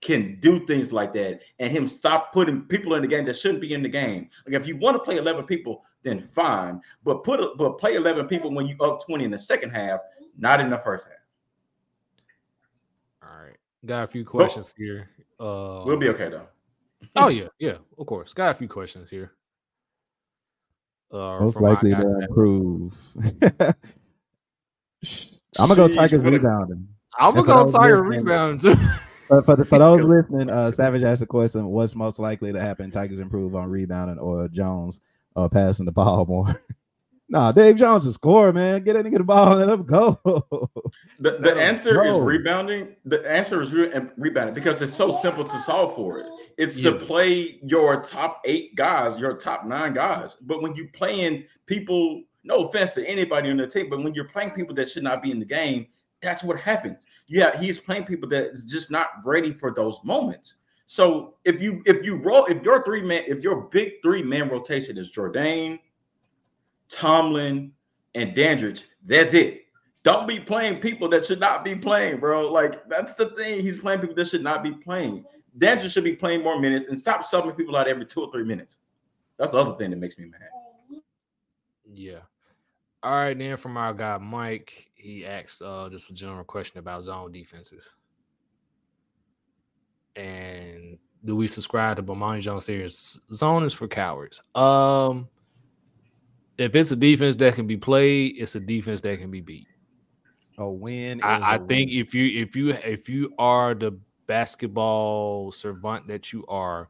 can 0.02 0.38
do 0.40 0.64
things 0.66 0.92
like 0.92 1.12
that 1.14 1.40
and 1.60 1.70
him 1.72 1.86
stop 1.86 2.32
putting 2.32 2.62
people 2.62 2.94
in 2.94 3.02
the 3.02 3.08
game 3.08 3.24
that 3.24 3.36
shouldn't 3.36 3.60
be 3.60 3.72
in 3.72 3.82
the 3.82 3.88
game. 3.88 4.28
Like 4.46 4.60
if 4.60 4.66
you 4.66 4.76
want 4.76 4.96
to 4.96 4.98
play 4.98 5.16
11 5.16 5.44
people, 5.46 5.84
then 6.02 6.20
fine, 6.20 6.80
but 7.04 7.22
put 7.24 7.40
a, 7.40 7.50
but 7.56 7.78
play 7.78 7.94
11 7.94 8.26
people 8.28 8.50
when 8.52 8.66
you 8.66 8.76
up 8.80 9.04
20 9.04 9.24
in 9.24 9.30
the 9.30 9.38
second 9.38 9.70
half, 9.70 10.00
not 10.38 10.60
in 10.60 10.68
the 10.70 10.78
first 10.78 11.06
half. 11.06 11.14
All 13.30 13.44
right, 13.44 13.56
got 13.86 14.04
a 14.04 14.06
few 14.06 14.24
questions 14.24 14.74
here. 14.76 15.10
Uh, 15.38 15.82
We'll 15.84 15.96
be 15.98 16.08
okay 16.08 16.28
though. 16.28 16.46
Oh 17.16 17.28
yeah, 17.28 17.48
yeah, 17.58 17.78
of 17.98 18.06
course. 18.06 18.32
Got 18.32 18.50
a 18.50 18.54
few 18.54 18.68
questions 18.68 19.10
here. 19.10 19.32
Uh, 21.12 21.40
Most 21.40 21.60
likely 21.60 21.90
to 21.90 21.96
that- 21.96 22.26
improve. 22.28 22.94
I'm 25.58 25.68
gonna 25.68 25.74
go 25.74 25.88
Sheesh, 25.88 25.94
Tigers 25.96 26.22
rebounding. 26.22 26.88
I'm 27.18 27.34
gonna 27.34 27.46
go 27.46 27.68
Tiger 27.70 28.06
listening- 28.08 28.24
rebound 28.24 28.60
too. 28.60 28.74
But 29.28 29.44
for, 29.46 29.56
the, 29.56 29.64
for 29.64 29.78
those 29.78 30.02
listening, 30.04 30.50
uh, 30.50 30.70
Savage 30.70 31.02
asked 31.02 31.22
a 31.22 31.26
question: 31.26 31.66
What's 31.66 31.94
most 31.96 32.18
likely 32.18 32.52
to 32.52 32.60
happen? 32.60 32.90
Tigers 32.90 33.18
improve 33.18 33.54
on 33.54 33.68
rebounding 33.70 34.18
or 34.18 34.46
Jones 34.48 35.00
uh, 35.36 35.48
passing 35.48 35.86
the 35.86 35.92
ball 35.92 36.24
more? 36.26 36.62
nah, 37.28 37.52
Dave 37.52 37.76
Jones 37.76 38.04
will 38.04 38.12
score, 38.12 38.52
man. 38.52 38.82
Get 38.82 38.94
that 38.94 39.04
nigga 39.04 39.18
the 39.18 39.24
ball 39.24 39.52
and 39.52 39.60
let 39.60 39.68
him 39.68 39.84
go. 39.84 40.20
The, 41.18 41.38
the 41.38 41.54
answer 41.54 42.04
is 42.04 42.16
rebounding. 42.18 42.96
The 43.04 43.24
answer 43.30 43.62
is 43.62 43.72
re- 43.72 43.92
rebounding 44.16 44.54
because 44.54 44.82
it's 44.82 44.94
so 44.94 45.12
simple 45.12 45.44
to 45.44 45.60
solve 45.60 45.94
for 45.94 46.18
it. 46.18 46.26
It's 46.58 46.80
to 46.80 46.92
play 46.92 47.60
your 47.62 48.02
top 48.02 48.42
eight 48.44 48.74
guys, 48.74 49.18
your 49.18 49.36
top 49.36 49.64
nine 49.64 49.94
guys. 49.94 50.36
But 50.40 50.62
when 50.62 50.74
you're 50.74 50.88
playing 50.88 51.44
people, 51.66 52.22
no 52.44 52.64
offense 52.66 52.90
to 52.94 53.06
anybody 53.06 53.50
on 53.50 53.56
the 53.56 53.66
team, 53.66 53.88
but 53.88 54.02
when 54.02 54.14
you're 54.14 54.28
playing 54.28 54.50
people 54.50 54.74
that 54.74 54.88
should 54.88 55.04
not 55.04 55.22
be 55.22 55.30
in 55.30 55.38
the 55.38 55.46
game, 55.46 55.86
that's 56.20 56.42
what 56.42 56.58
happens. 56.58 57.06
Yeah, 57.26 57.58
he's 57.58 57.78
playing 57.78 58.04
people 58.04 58.28
that 58.30 58.52
is 58.52 58.64
just 58.64 58.90
not 58.90 59.08
ready 59.24 59.52
for 59.52 59.72
those 59.72 60.00
moments. 60.04 60.56
So 60.92 61.36
if 61.46 61.62
you 61.62 61.82
if 61.86 62.04
you 62.04 62.16
roll 62.16 62.44
if 62.44 62.62
your 62.62 62.84
three 62.84 63.00
man 63.00 63.24
if 63.26 63.42
your 63.42 63.62
big 63.62 64.02
three 64.02 64.22
man 64.22 64.50
rotation 64.50 64.98
is 64.98 65.10
Jourdain, 65.10 65.78
Tomlin, 66.90 67.72
and 68.14 68.34
Dandridge, 68.34 68.84
that's 69.02 69.32
it. 69.32 69.62
Don't 70.02 70.28
be 70.28 70.38
playing 70.38 70.80
people 70.80 71.08
that 71.08 71.24
should 71.24 71.40
not 71.40 71.64
be 71.64 71.74
playing, 71.74 72.20
bro. 72.20 72.52
Like 72.52 72.86
that's 72.90 73.14
the 73.14 73.30
thing. 73.30 73.62
He's 73.62 73.78
playing 73.78 74.00
people 74.00 74.14
that 74.16 74.26
should 74.26 74.42
not 74.42 74.62
be 74.62 74.72
playing. 74.72 75.24
Dandridge 75.56 75.92
should 75.92 76.04
be 76.04 76.14
playing 76.14 76.42
more 76.42 76.60
minutes 76.60 76.90
and 76.90 77.00
stop 77.00 77.22
subbing 77.22 77.56
people 77.56 77.74
out 77.74 77.88
every 77.88 78.04
two 78.04 78.20
or 78.20 78.30
three 78.30 78.44
minutes. 78.44 78.80
That's 79.38 79.52
the 79.52 79.58
other 79.60 79.78
thing 79.78 79.92
that 79.92 79.96
makes 79.96 80.18
me 80.18 80.26
mad. 80.26 81.00
Yeah. 81.90 82.18
All 83.02 83.12
right, 83.12 83.38
then 83.38 83.56
from 83.56 83.78
our 83.78 83.94
guy 83.94 84.18
Mike, 84.18 84.90
he 84.92 85.24
asked 85.24 85.62
uh 85.62 85.88
just 85.88 86.10
a 86.10 86.12
general 86.12 86.44
question 86.44 86.80
about 86.80 87.04
zone 87.04 87.32
defenses. 87.32 87.94
And 90.16 90.98
do 91.24 91.36
we 91.36 91.46
subscribe 91.46 91.96
to 91.96 92.02
Bomani 92.02 92.40
Jones 92.40 92.64
series? 92.66 93.18
Zone 93.32 93.64
is 93.64 93.74
for 93.74 93.88
cowards. 93.88 94.40
Um 94.54 95.28
if 96.58 96.74
it's 96.76 96.90
a 96.90 96.96
defense 96.96 97.36
that 97.36 97.54
can 97.54 97.66
be 97.66 97.76
played, 97.76 98.36
it's 98.38 98.54
a 98.54 98.60
defense 98.60 99.00
that 99.02 99.18
can 99.18 99.30
be 99.30 99.40
beat. 99.40 99.66
a 100.58 100.68
win. 100.70 101.18
is 101.18 101.24
I, 101.24 101.38
I 101.38 101.54
a 101.56 101.58
think 101.58 101.90
win. 101.90 101.98
if 102.00 102.14
you 102.14 102.42
if 102.42 102.54
you 102.56 102.70
if 102.70 103.08
you 103.08 103.32
are 103.38 103.74
the 103.74 103.98
basketball 104.26 105.50
servant 105.52 106.06
that 106.08 106.32
you 106.32 106.44
are, 106.48 106.88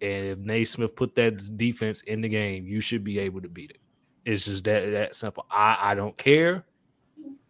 and 0.00 0.26
if 0.26 0.38
Naismith 0.38 0.94
put 0.94 1.14
that 1.16 1.56
defense 1.56 2.02
in 2.02 2.20
the 2.20 2.28
game, 2.28 2.66
you 2.66 2.80
should 2.80 3.02
be 3.04 3.18
able 3.18 3.40
to 3.40 3.48
beat 3.48 3.70
it. 3.70 3.78
It's 4.24 4.44
just 4.44 4.64
that 4.64 4.90
that 4.90 5.16
simple. 5.16 5.46
I 5.50 5.78
I 5.80 5.94
don't 5.94 6.16
care. 6.16 6.64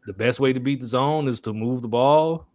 The 0.06 0.12
best 0.12 0.40
way 0.40 0.52
to 0.52 0.60
beat 0.60 0.80
the 0.80 0.86
zone 0.86 1.28
is 1.28 1.40
to 1.40 1.52
move 1.52 1.82
the 1.82 1.88
ball, 1.88 2.46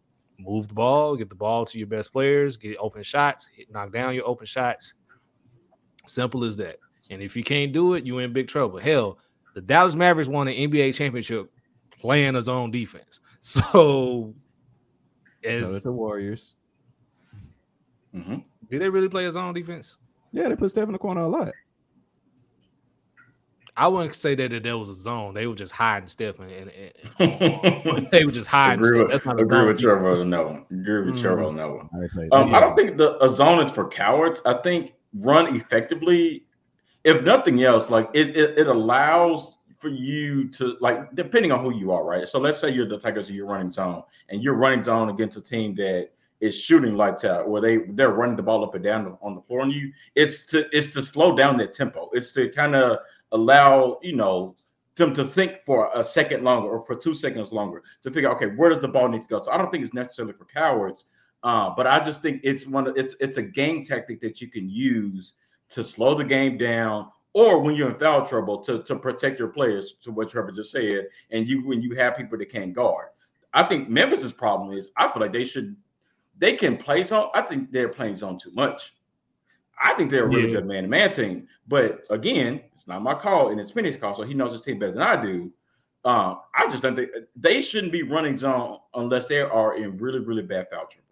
move 0.43 0.67
the 0.67 0.73
ball, 0.73 1.15
get 1.15 1.29
the 1.29 1.35
ball 1.35 1.65
to 1.65 1.77
your 1.77 1.87
best 1.87 2.11
players, 2.11 2.57
get 2.57 2.77
open 2.79 3.03
shots, 3.03 3.47
hit, 3.55 3.71
knock 3.71 3.91
down 3.91 4.15
your 4.15 4.27
open 4.27 4.45
shots. 4.45 4.93
Simple 6.05 6.43
as 6.43 6.57
that. 6.57 6.77
And 7.09 7.21
if 7.21 7.35
you 7.35 7.43
can't 7.43 7.73
do 7.73 7.93
it, 7.93 8.05
you're 8.05 8.21
in 8.21 8.33
big 8.33 8.47
trouble. 8.47 8.79
Hell, 8.79 9.17
the 9.53 9.61
Dallas 9.61 9.95
Mavericks 9.95 10.29
won 10.29 10.47
an 10.47 10.55
NBA 10.55 10.95
championship 10.95 11.51
playing 11.99 12.35
a 12.35 12.41
zone 12.41 12.71
defense. 12.71 13.19
So, 13.43 13.61
so 13.63 14.33
as, 15.43 15.73
it's 15.75 15.83
the 15.83 15.91
Warriors. 15.91 16.53
Mhm. 18.13 18.43
did 18.69 18.81
they 18.81 18.87
really 18.89 19.09
play 19.09 19.25
a 19.25 19.31
zone 19.31 19.55
defense? 19.55 19.97
Yeah, 20.31 20.47
they 20.47 20.55
put 20.55 20.69
Steph 20.69 20.85
in 20.85 20.91
the 20.91 20.99
corner 20.99 21.21
a 21.21 21.27
lot. 21.27 21.51
I 23.77 23.87
wouldn't 23.87 24.15
say 24.15 24.35
that, 24.35 24.51
that 24.51 24.63
there 24.63 24.77
was 24.77 24.89
a 24.89 24.93
zone. 24.93 25.33
They 25.33 25.47
were 25.47 25.55
just 25.55 25.71
hiding 25.71 26.09
Steph, 26.09 26.39
and, 26.39 26.51
and- 26.51 26.71
and- 27.19 28.07
they 28.11 28.25
were 28.25 28.31
just 28.31 28.49
hiding. 28.49 28.83
agree 28.85 28.97
Steph. 28.99 29.01
with, 29.07 29.11
That's 29.11 29.25
not 29.25 29.39
a 29.39 29.43
agree 29.43 29.65
with. 29.65 29.79
Trevor 29.79 30.11
on 30.21 30.29
that 30.29 30.45
one. 30.45 30.65
Agree 30.71 31.01
with 31.05 31.15
Mm. 31.15 31.21
Trevor 31.21 31.43
on 31.43 31.55
that 31.55 31.69
one. 31.69 31.89
I, 31.93 32.35
Um, 32.35 32.53
I 32.53 32.59
don't 32.59 32.75
think 32.75 32.97
the 32.97 33.23
a 33.23 33.29
zone 33.29 33.63
is 33.63 33.71
for 33.71 33.87
cowards. 33.87 34.41
I 34.45 34.55
think 34.55 34.93
run 35.19 35.55
effectively, 35.55 36.43
if 37.03 37.23
nothing 37.23 37.63
else, 37.63 37.89
like 37.89 38.09
it, 38.13 38.35
it, 38.35 38.57
it 38.59 38.67
allows 38.67 39.57
for 39.77 39.87
you 39.89 40.47
to 40.49 40.77
like 40.79 41.15
depending 41.15 41.51
on 41.51 41.63
who 41.63 41.73
you 41.73 41.91
are, 41.91 42.03
right? 42.03 42.27
So 42.27 42.39
let's 42.39 42.59
say 42.59 42.69
you're 42.69 42.87
the 42.87 42.99
Tigers 42.99 43.29
and 43.29 43.35
you're 43.37 43.47
running 43.47 43.71
zone 43.71 44.03
and 44.29 44.43
you're 44.43 44.53
running 44.53 44.83
zone 44.83 45.09
against 45.09 45.37
a 45.37 45.41
team 45.41 45.73
that 45.75 46.09
is 46.39 46.59
shooting 46.59 46.95
lights 46.95 47.23
out, 47.23 47.45
or 47.47 47.61
they 47.61 47.77
they're 47.89 48.09
running 48.11 48.35
the 48.35 48.43
ball 48.43 48.63
up 48.63 48.75
and 48.75 48.83
down 48.83 49.17
on 49.21 49.35
the 49.35 49.41
floor 49.41 49.61
on 49.61 49.71
you. 49.71 49.91
It's 50.15 50.45
to 50.47 50.65
it's 50.75 50.91
to 50.91 51.01
slow 51.01 51.35
down 51.35 51.57
their 51.57 51.67
tempo. 51.67 52.09
It's 52.13 52.31
to 52.33 52.49
kind 52.49 52.75
of 52.75 52.97
allow 53.31 53.99
you 54.01 54.15
know 54.15 54.55
them 54.95 55.13
to 55.13 55.23
think 55.23 55.63
for 55.63 55.89
a 55.95 56.03
second 56.03 56.43
longer 56.43 56.69
or 56.69 56.81
for 56.81 56.95
two 56.95 57.13
seconds 57.13 57.51
longer 57.51 57.81
to 58.03 58.11
figure, 58.11 58.29
okay, 58.29 58.47
where 58.47 58.69
does 58.69 58.79
the 58.79 58.87
ball 58.87 59.07
need 59.07 59.21
to 59.21 59.27
go? 59.27 59.41
So 59.41 59.51
I 59.51 59.57
don't 59.57 59.71
think 59.71 59.83
it's 59.83 59.93
necessarily 59.93 60.33
for 60.33 60.45
cowards, 60.45 61.05
uh, 61.43 61.71
but 61.75 61.87
I 61.87 61.99
just 61.99 62.21
think 62.21 62.41
it's 62.43 62.67
one 62.67 62.87
of 62.87 62.97
it's 62.97 63.15
it's 63.19 63.37
a 63.37 63.43
game 63.43 63.83
tactic 63.83 64.21
that 64.21 64.41
you 64.41 64.47
can 64.47 64.69
use 64.69 65.33
to 65.69 65.83
slow 65.83 66.13
the 66.15 66.23
game 66.23 66.57
down 66.57 67.07
or 67.33 67.59
when 67.59 67.75
you're 67.75 67.89
in 67.89 67.95
foul 67.95 68.25
trouble 68.25 68.57
to, 68.59 68.83
to 68.83 68.95
protect 68.95 69.39
your 69.39 69.47
players, 69.47 69.93
to 70.01 70.11
what 70.11 70.29
Trevor 70.29 70.51
just 70.51 70.71
said, 70.71 71.07
and 71.29 71.47
you 71.47 71.65
when 71.65 71.81
you 71.81 71.95
have 71.95 72.17
people 72.17 72.37
that 72.37 72.51
can't 72.51 72.73
guard. 72.73 73.07
I 73.53 73.63
think 73.63 73.89
Memphis's 73.89 74.33
problem 74.33 74.77
is 74.77 74.91
I 74.97 75.11
feel 75.11 75.21
like 75.21 75.33
they 75.33 75.43
should 75.43 75.75
they 76.37 76.55
can 76.55 76.77
play 76.77 77.03
zone. 77.03 77.29
I 77.33 77.41
think 77.41 77.71
they're 77.71 77.89
playing 77.89 78.17
zone 78.17 78.37
too 78.37 78.51
much. 78.51 78.95
I 79.81 79.93
think 79.93 80.11
they're 80.11 80.25
a 80.25 80.27
really 80.27 80.49
yeah. 80.49 80.59
good 80.59 80.67
man 80.67 80.83
to 80.83 80.89
man 80.89 81.11
team. 81.11 81.47
But 81.67 82.03
again, 82.09 82.61
it's 82.73 82.87
not 82.87 83.01
my 83.01 83.13
call 83.13 83.49
and 83.49 83.59
it's 83.59 83.71
Penny's 83.71 83.97
call, 83.97 84.13
so 84.13 84.23
he 84.23 84.33
knows 84.33 84.51
his 84.51 84.61
team 84.61 84.79
better 84.79 84.91
than 84.91 85.01
I 85.01 85.21
do. 85.21 85.51
Um, 86.03 86.39
I 86.55 86.67
just 86.67 86.83
don't 86.83 86.95
think 86.95 87.09
they 87.35 87.61
shouldn't 87.61 87.91
be 87.91 88.03
running 88.03 88.37
zone 88.37 88.77
unless 88.95 89.25
they 89.25 89.41
are 89.41 89.77
in 89.77 89.97
really, 89.97 90.19
really 90.19 90.41
bad 90.41 90.67
foul 90.71 90.87
trouble. 90.87 91.07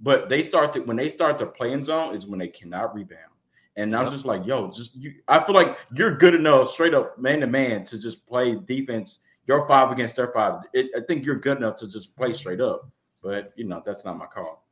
But 0.00 0.28
they 0.28 0.42
start 0.42 0.72
to 0.74 0.80
when 0.80 0.96
they 0.96 1.08
start 1.08 1.38
to 1.38 1.46
play 1.46 1.72
in 1.72 1.82
zone 1.82 2.14
is 2.14 2.26
when 2.26 2.38
they 2.38 2.48
cannot 2.48 2.94
rebound. 2.94 3.32
And 3.76 3.94
I'm 3.94 4.10
just 4.10 4.24
like, 4.24 4.46
yo, 4.46 4.70
just 4.70 4.94
you. 4.96 5.14
I 5.28 5.42
feel 5.42 5.54
like 5.54 5.76
you're 5.94 6.16
good 6.16 6.34
enough, 6.34 6.70
straight 6.70 6.94
up 6.94 7.18
man 7.18 7.40
to 7.40 7.46
man, 7.46 7.84
to 7.84 7.98
just 7.98 8.26
play 8.26 8.56
defense. 8.66 9.20
Your 9.46 9.66
five 9.68 9.92
against 9.92 10.16
their 10.16 10.32
five. 10.32 10.62
It, 10.72 10.90
I 10.96 11.00
think 11.06 11.24
you're 11.24 11.36
good 11.36 11.58
enough 11.58 11.76
to 11.76 11.88
just 11.88 12.16
play 12.16 12.32
straight 12.32 12.60
up. 12.60 12.88
But 13.22 13.52
you 13.56 13.64
know, 13.64 13.82
that's 13.84 14.04
not 14.04 14.18
my 14.18 14.26
call. 14.26 14.65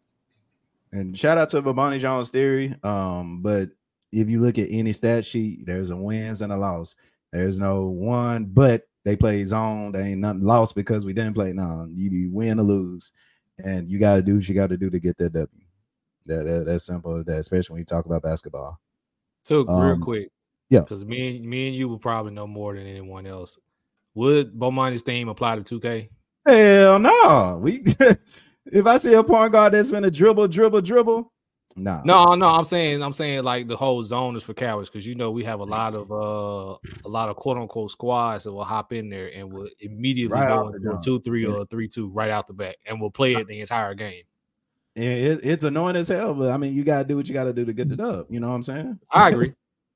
And 0.95 1.19
shout 1.19 1.39
out 1.39 1.49
to 1.49 1.61
Bomani 1.61 1.99
Jones 1.99 2.31
theory. 2.31 2.77
Um, 2.85 3.43
but 3.43 3.71
if 4.13 4.31
you 4.31 4.41
look 4.41 4.59
at 4.59 4.69
any 4.71 4.93
stat 4.93 5.27
sheet, 5.27 5.67
there's 5.67 5.91
a 5.91 5.97
wins 5.97 6.41
and 6.41 6.53
a 6.53 6.57
loss. 6.57 6.95
There's 7.33 7.59
no 7.59 7.87
one, 7.87 8.45
but 8.45 8.87
they 9.05 9.17
play 9.17 9.45
zone. 9.45 9.91
They 9.91 10.13
ain't 10.13 10.21
nothing 10.21 10.45
lost 10.45 10.77
because 10.77 11.05
we 11.05 11.13
didn't 11.13 11.35
play. 11.35 11.53
No, 11.53 11.89
you, 11.93 12.11
you 12.11 12.31
win 12.31 12.61
or 12.61 12.63
lose, 12.63 13.11
and 13.59 13.89
you 13.89 13.99
got 13.99 14.15
to 14.15 14.23
do 14.23 14.37
what 14.37 14.49
you 14.49 14.55
got 14.55 14.69
to 14.69 14.77
do 14.77 14.89
to 14.89 15.01
get 15.01 15.19
that 15.19 15.33
W. 15.33 15.49
That, 16.27 16.45
that 16.45 16.65
that's 16.67 16.87
simple. 16.87 17.17
As 17.17 17.25
that 17.25 17.41
especially 17.41 17.75
when 17.75 17.81
you 17.81 17.87
talk 17.87 18.07
about 18.07 18.23
basketball. 18.23 18.81
So 19.45 19.67
um, 19.67 19.83
real 19.83 19.99
quick, 19.99 20.31
yeah, 20.71 20.81
because 20.81 21.05
me 21.05 21.39
and 21.39 21.45
me 21.45 21.67
and 21.67 21.77
you 21.77 21.89
will 21.89 21.99
probably 21.99 22.33
know 22.33 22.47
more 22.47 22.73
than 22.73 22.87
anyone 22.87 23.27
else. 23.27 23.59
Would 24.15 24.55
Bomani's 24.57 25.03
theme 25.03 25.29
apply 25.29 25.57
to 25.57 25.81
2K? 25.81 26.09
Hell 26.47 26.99
no. 27.01 27.59
We 27.61 27.79
if 28.67 28.87
I 28.87 28.99
see 28.99 29.15
a 29.15 29.23
point 29.23 29.53
guard 29.53 29.75
that's 29.75 29.91
gonna 29.91 30.11
dribble, 30.11 30.49
dribble, 30.49 30.83
dribble, 30.83 31.33
nah. 31.77 32.03
No, 32.05 32.35
no, 32.35 32.47
I'm 32.47 32.65
saying 32.65 33.03
I'm 33.03 33.13
saying 33.13 33.43
like 33.45 33.69
the 33.69 33.77
whole 33.77 34.03
zone 34.03 34.37
is 34.37 34.43
for 34.43 34.55
cowards 34.55 34.89
because 34.89 35.07
you 35.07 35.15
know 35.15 35.31
we 35.31 35.45
have 35.45 35.61
a 35.61 35.65
lot 35.65 35.95
of 35.95 36.11
uh 36.11 36.77
a 37.05 37.09
lot 37.09 37.29
of 37.29 37.37
quote 37.37 37.59
unquote 37.59 37.91
squads 37.91 38.45
that 38.45 38.53
will 38.53 38.65
hop 38.65 38.93
in 38.93 39.11
there 39.11 39.29
and 39.35 39.53
will 39.53 39.69
immediately 39.81 40.33
right 40.33 40.49
go 40.49 40.69
into 40.69 40.91
a 40.91 41.01
two 41.03 41.21
three 41.21 41.45
yeah. 41.45 41.53
or 41.53 41.67
three 41.67 41.89
two 41.89 42.09
right 42.09 42.31
out 42.31 42.47
the 42.47 42.53
back 42.53 42.77
and 42.87 43.01
will 43.01 43.11
play 43.11 43.35
it 43.35 43.47
the 43.47 43.61
entire 43.61 43.95
game. 43.95 44.23
It, 44.97 45.41
it's 45.43 45.65
annoying 45.65 45.97
as 45.97 46.09
hell, 46.09 46.35
but 46.35 46.51
I 46.51 46.57
mean 46.57 46.75
you 46.75 46.85
gotta 46.85 47.05
do 47.05 47.17
what 47.17 47.29
you 47.29 47.35
gotta 47.35 47.53
do 47.53 47.65
to 47.65 47.73
get 47.73 47.91
it 47.91 48.01
up. 48.01 48.27
You 48.31 48.41
know 48.41 48.49
what 48.49 48.55
I'm 48.55 48.63
saying? 48.63 49.01
I 49.11 49.29
agree. 49.29 49.55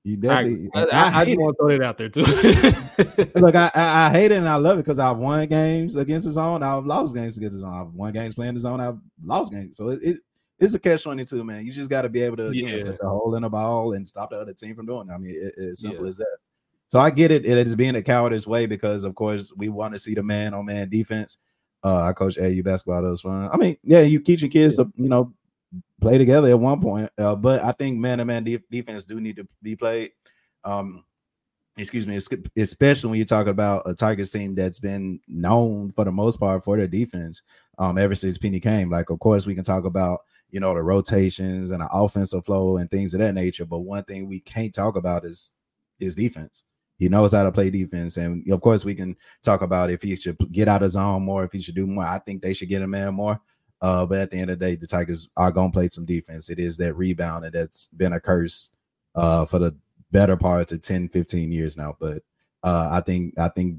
You 0.08 0.16
definitely. 0.16 0.70
I, 0.74 0.80
I, 0.80 0.84
I, 0.84 1.20
I 1.20 1.24
just 1.26 1.38
want 1.38 1.56
to 1.56 1.62
throw 1.62 1.68
it 1.68 1.82
out 1.82 1.98
there 1.98 2.08
too. 2.08 2.22
Look, 3.38 3.54
I, 3.54 3.70
I, 3.74 4.10
hate 4.10 4.30
it 4.30 4.38
and 4.38 4.48
I 4.48 4.54
love 4.54 4.78
it 4.78 4.82
because 4.82 4.98
I've 4.98 5.18
won 5.18 5.46
games 5.48 5.96
against 5.96 6.24
his 6.24 6.38
own. 6.38 6.62
I've 6.62 6.86
lost 6.86 7.14
games 7.14 7.36
against 7.36 7.52
his 7.52 7.62
own. 7.62 7.74
I've 7.74 7.92
won 7.92 8.14
games 8.14 8.34
playing 8.34 8.54
his 8.54 8.64
own. 8.64 8.80
I've 8.80 8.96
lost 9.22 9.52
games. 9.52 9.76
So 9.76 9.88
it, 9.88 10.02
it 10.02 10.16
it's 10.58 10.72
a 10.72 10.78
catch 10.78 11.02
twenty 11.02 11.26
two, 11.26 11.44
man. 11.44 11.66
You 11.66 11.72
just 11.72 11.90
got 11.90 12.02
to 12.02 12.08
be 12.08 12.22
able 12.22 12.38
to 12.38 12.52
yeah. 12.52 12.84
put 12.84 12.98
the 12.98 13.08
hole 13.08 13.34
in 13.34 13.42
the 13.42 13.50
ball 13.50 13.92
and 13.92 14.08
stop 14.08 14.30
the 14.30 14.36
other 14.36 14.54
team 14.54 14.74
from 14.74 14.86
doing. 14.86 15.10
It. 15.10 15.12
I 15.12 15.18
mean, 15.18 15.34
it, 15.34 15.54
it's 15.58 15.82
simple 15.82 16.04
yeah. 16.04 16.08
as 16.08 16.16
that. 16.16 16.36
So 16.88 16.98
I 16.98 17.10
get 17.10 17.30
it. 17.30 17.44
It 17.44 17.58
is 17.66 17.76
being 17.76 17.94
a 17.96 18.02
cowardice 18.02 18.46
way 18.46 18.64
because, 18.64 19.04
of 19.04 19.14
course, 19.14 19.52
we 19.54 19.68
want 19.68 19.92
to 19.92 20.00
see 20.00 20.14
the 20.14 20.22
man 20.22 20.54
on 20.54 20.64
man 20.64 20.88
defense. 20.88 21.36
Uh, 21.84 22.00
I 22.00 22.12
coach 22.14 22.38
AU 22.38 22.62
basketball. 22.62 23.02
That 23.02 23.10
was 23.10 23.20
fun. 23.20 23.50
I 23.52 23.58
mean, 23.58 23.76
yeah, 23.84 24.00
you 24.00 24.20
teach 24.20 24.40
your 24.40 24.50
kids 24.50 24.78
yeah. 24.78 24.84
to 24.84 24.92
you 24.96 25.10
know 25.10 25.34
play 26.00 26.18
together 26.18 26.50
at 26.50 26.58
one 26.58 26.80
point, 26.80 27.10
uh, 27.18 27.36
but 27.36 27.62
I 27.62 27.72
think 27.72 27.98
man 27.98 28.18
to 28.18 28.24
man 28.24 28.44
defense 28.70 29.04
do 29.04 29.20
need 29.20 29.36
to 29.36 29.48
be 29.62 29.76
played. 29.76 30.12
Um, 30.64 31.04
excuse 31.76 32.06
me, 32.06 32.18
especially 32.56 33.10
when 33.10 33.18
you 33.18 33.24
talk 33.24 33.46
about 33.46 33.82
a 33.86 33.94
Tigers 33.94 34.30
team 34.30 34.54
that's 34.54 34.78
been 34.78 35.20
known 35.28 35.92
for 35.92 36.04
the 36.04 36.12
most 36.12 36.38
part 36.38 36.64
for 36.64 36.76
their 36.76 36.86
defense 36.86 37.42
um, 37.78 37.98
ever 37.98 38.14
since 38.14 38.38
Penny 38.38 38.60
came. 38.60 38.90
Like, 38.90 39.10
of 39.10 39.20
course, 39.20 39.46
we 39.46 39.54
can 39.54 39.64
talk 39.64 39.84
about 39.84 40.20
you 40.50 40.60
know 40.60 40.74
the 40.74 40.82
rotations 40.82 41.70
and 41.70 41.82
the 41.82 41.88
offensive 41.90 42.44
flow 42.44 42.78
and 42.78 42.90
things 42.90 43.14
of 43.14 43.20
that 43.20 43.34
nature, 43.34 43.64
but 43.64 43.80
one 43.80 44.04
thing 44.04 44.28
we 44.28 44.40
can't 44.40 44.74
talk 44.74 44.96
about 44.96 45.24
is 45.24 45.52
is 46.00 46.14
defense. 46.14 46.64
He 46.98 47.08
knows 47.08 47.32
how 47.32 47.44
to 47.44 47.52
play 47.52 47.70
defense, 47.70 48.16
and 48.16 48.48
of 48.50 48.60
course, 48.60 48.84
we 48.84 48.94
can 48.94 49.16
talk 49.42 49.62
about 49.62 49.90
if 49.90 50.02
he 50.02 50.16
should 50.16 50.36
get 50.50 50.68
out 50.68 50.82
of 50.82 50.90
zone 50.90 51.22
more, 51.22 51.44
if 51.44 51.52
he 51.52 51.60
should 51.60 51.76
do 51.76 51.86
more. 51.86 52.04
I 52.04 52.18
think 52.18 52.42
they 52.42 52.52
should 52.52 52.68
get 52.68 52.82
a 52.82 52.88
man 52.88 53.14
more. 53.14 53.40
Uh, 53.80 54.04
but 54.06 54.18
at 54.18 54.30
the 54.30 54.36
end 54.36 54.50
of 54.50 54.58
the 54.58 54.66
day, 54.66 54.76
the 54.76 54.86
Tigers 54.86 55.28
are 55.36 55.52
gonna 55.52 55.72
play 55.72 55.88
some 55.88 56.04
defense. 56.04 56.50
It 56.50 56.58
is 56.58 56.76
that 56.78 56.94
rebound, 56.94 57.44
and 57.44 57.54
that's 57.54 57.86
been 57.88 58.12
a 58.12 58.20
curse 58.20 58.72
uh, 59.14 59.44
for 59.44 59.58
the 59.58 59.76
better 60.10 60.36
parts 60.36 60.72
of 60.72 60.80
10, 60.80 61.08
15 61.08 61.52
years 61.52 61.76
now. 61.76 61.96
But 62.00 62.22
uh, 62.62 62.88
I 62.90 63.00
think 63.00 63.38
I 63.38 63.48
think 63.48 63.78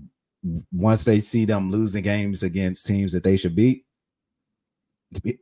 once 0.72 1.04
they 1.04 1.20
see 1.20 1.46
them 1.46 1.72
losing 1.72 2.04
games 2.04 2.44
against 2.44 2.88
teams 2.88 3.12
that 3.12 3.24
they 3.24 3.36
should 3.36 3.56
beat, 3.56 3.86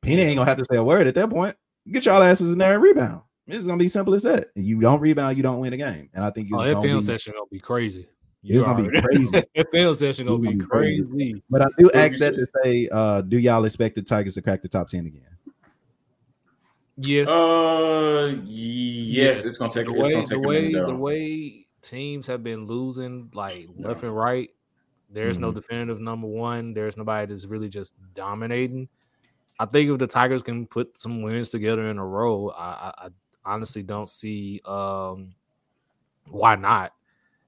Penny 0.01 0.21
ain't 0.21 0.37
gonna 0.37 0.49
have 0.49 0.57
to 0.57 0.65
say 0.65 0.77
a 0.77 0.83
word 0.83 1.07
at 1.07 1.15
that 1.15 1.29
point. 1.29 1.55
Get 1.91 2.05
y'all 2.05 2.23
asses 2.23 2.53
in 2.53 2.59
there 2.59 2.73
and 2.73 2.83
rebound. 2.83 3.21
It's 3.45 3.65
gonna 3.65 3.77
be 3.77 3.87
simple 3.87 4.13
as 4.13 4.23
that. 4.23 4.49
You 4.55 4.79
don't 4.79 4.99
rebound, 4.99 5.37
you 5.37 5.43
don't 5.43 5.59
win 5.59 5.73
a 5.73 5.77
game. 5.77 6.09
And 6.13 6.23
I 6.23 6.31
think 6.31 6.49
it's 6.51 6.59
oh, 6.59 6.63
that 6.63 6.81
film 6.81 6.97
be, 6.97 7.03
session 7.03 7.33
gonna 7.33 7.45
be 7.49 7.59
crazy. 7.59 8.07
You 8.41 8.55
it's 8.55 8.63
gonna 8.63 8.89
be 8.89 9.01
crazy. 9.01 9.43
that 9.55 9.67
film 9.71 9.95
session 9.95 10.27
gonna 10.27 10.39
be 10.39 10.57
crazy. 10.57 11.03
crazy. 11.09 11.43
But 11.49 11.63
I 11.63 11.67
do 11.77 11.91
ask 11.93 12.19
that 12.19 12.35
to 12.35 12.47
say, 12.63 12.87
uh, 12.91 13.21
do 13.21 13.37
y'all 13.37 13.65
expect 13.65 13.95
the 13.95 14.01
Tigers 14.01 14.35
to 14.35 14.41
crack 14.41 14.61
the 14.61 14.67
top 14.67 14.87
10 14.87 15.07
again? 15.07 15.21
Yes. 16.97 17.27
Uh, 17.27 18.35
yes, 18.43 19.45
it's 19.45 19.57
gonna 19.57 19.71
take. 19.71 19.85
The 19.85 19.93
way, 19.93 20.09
take 20.09 20.27
the 20.27 20.39
way, 20.39 20.73
the 20.73 20.95
way 20.95 21.67
teams 21.81 22.25
have 22.27 22.43
been 22.43 22.65
losing 22.65 23.29
like 23.33 23.67
no. 23.75 23.89
left 23.89 24.03
and 24.03 24.15
right. 24.15 24.49
There's 25.09 25.37
mm-hmm. 25.37 25.45
no 25.45 25.51
definitive 25.51 26.01
number 26.01 26.27
one. 26.27 26.73
There's 26.73 26.97
nobody 26.97 27.27
that's 27.27 27.45
really 27.45 27.69
just 27.69 27.93
dominating. 28.13 28.89
I 29.59 29.65
think 29.65 29.89
if 29.89 29.97
the 29.97 30.07
Tigers 30.07 30.43
can 30.43 30.67
put 30.67 30.99
some 30.99 31.21
wins 31.21 31.49
together 31.49 31.87
in 31.87 31.97
a 31.97 32.05
row, 32.05 32.49
I, 32.49 32.63
I, 32.63 32.93
I 33.05 33.09
honestly 33.45 33.83
don't 33.83 34.09
see 34.09 34.61
um, 34.65 35.33
why 36.29 36.55
not. 36.55 36.93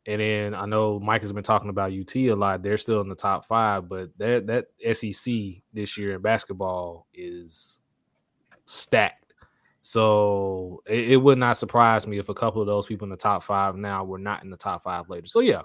And 0.09 0.19
then 0.19 0.55
I 0.55 0.65
know 0.65 0.99
Mike 0.99 1.21
has 1.21 1.31
been 1.31 1.43
talking 1.43 1.69
about 1.69 1.91
UT 1.91 2.15
a 2.15 2.33
lot. 2.33 2.63
They're 2.63 2.79
still 2.79 3.01
in 3.01 3.09
the 3.09 3.15
top 3.15 3.45
five, 3.45 3.87
but 3.87 4.09
that 4.17 4.47
that 4.47 4.95
SEC 4.95 5.31
this 5.71 5.99
year 5.99 6.15
in 6.15 6.21
basketball 6.23 7.05
is 7.13 7.81
stacked. 8.65 9.35
So 9.83 10.81
it, 10.87 11.11
it, 11.11 11.17
would 11.17 11.37
not 11.37 11.57
surprise 11.57 12.07
me 12.07 12.17
if 12.17 12.27
a 12.27 12.33
couple 12.33 12.59
of 12.59 12.65
those 12.65 12.87
people 12.87 13.05
in 13.05 13.11
the 13.11 13.17
top 13.17 13.43
five 13.43 13.75
now 13.75 14.03
were 14.03 14.17
not 14.17 14.43
in 14.43 14.49
the 14.49 14.57
top 14.57 14.81
five 14.81 15.09
later. 15.09 15.27
So 15.27 15.41
yeah, 15.41 15.61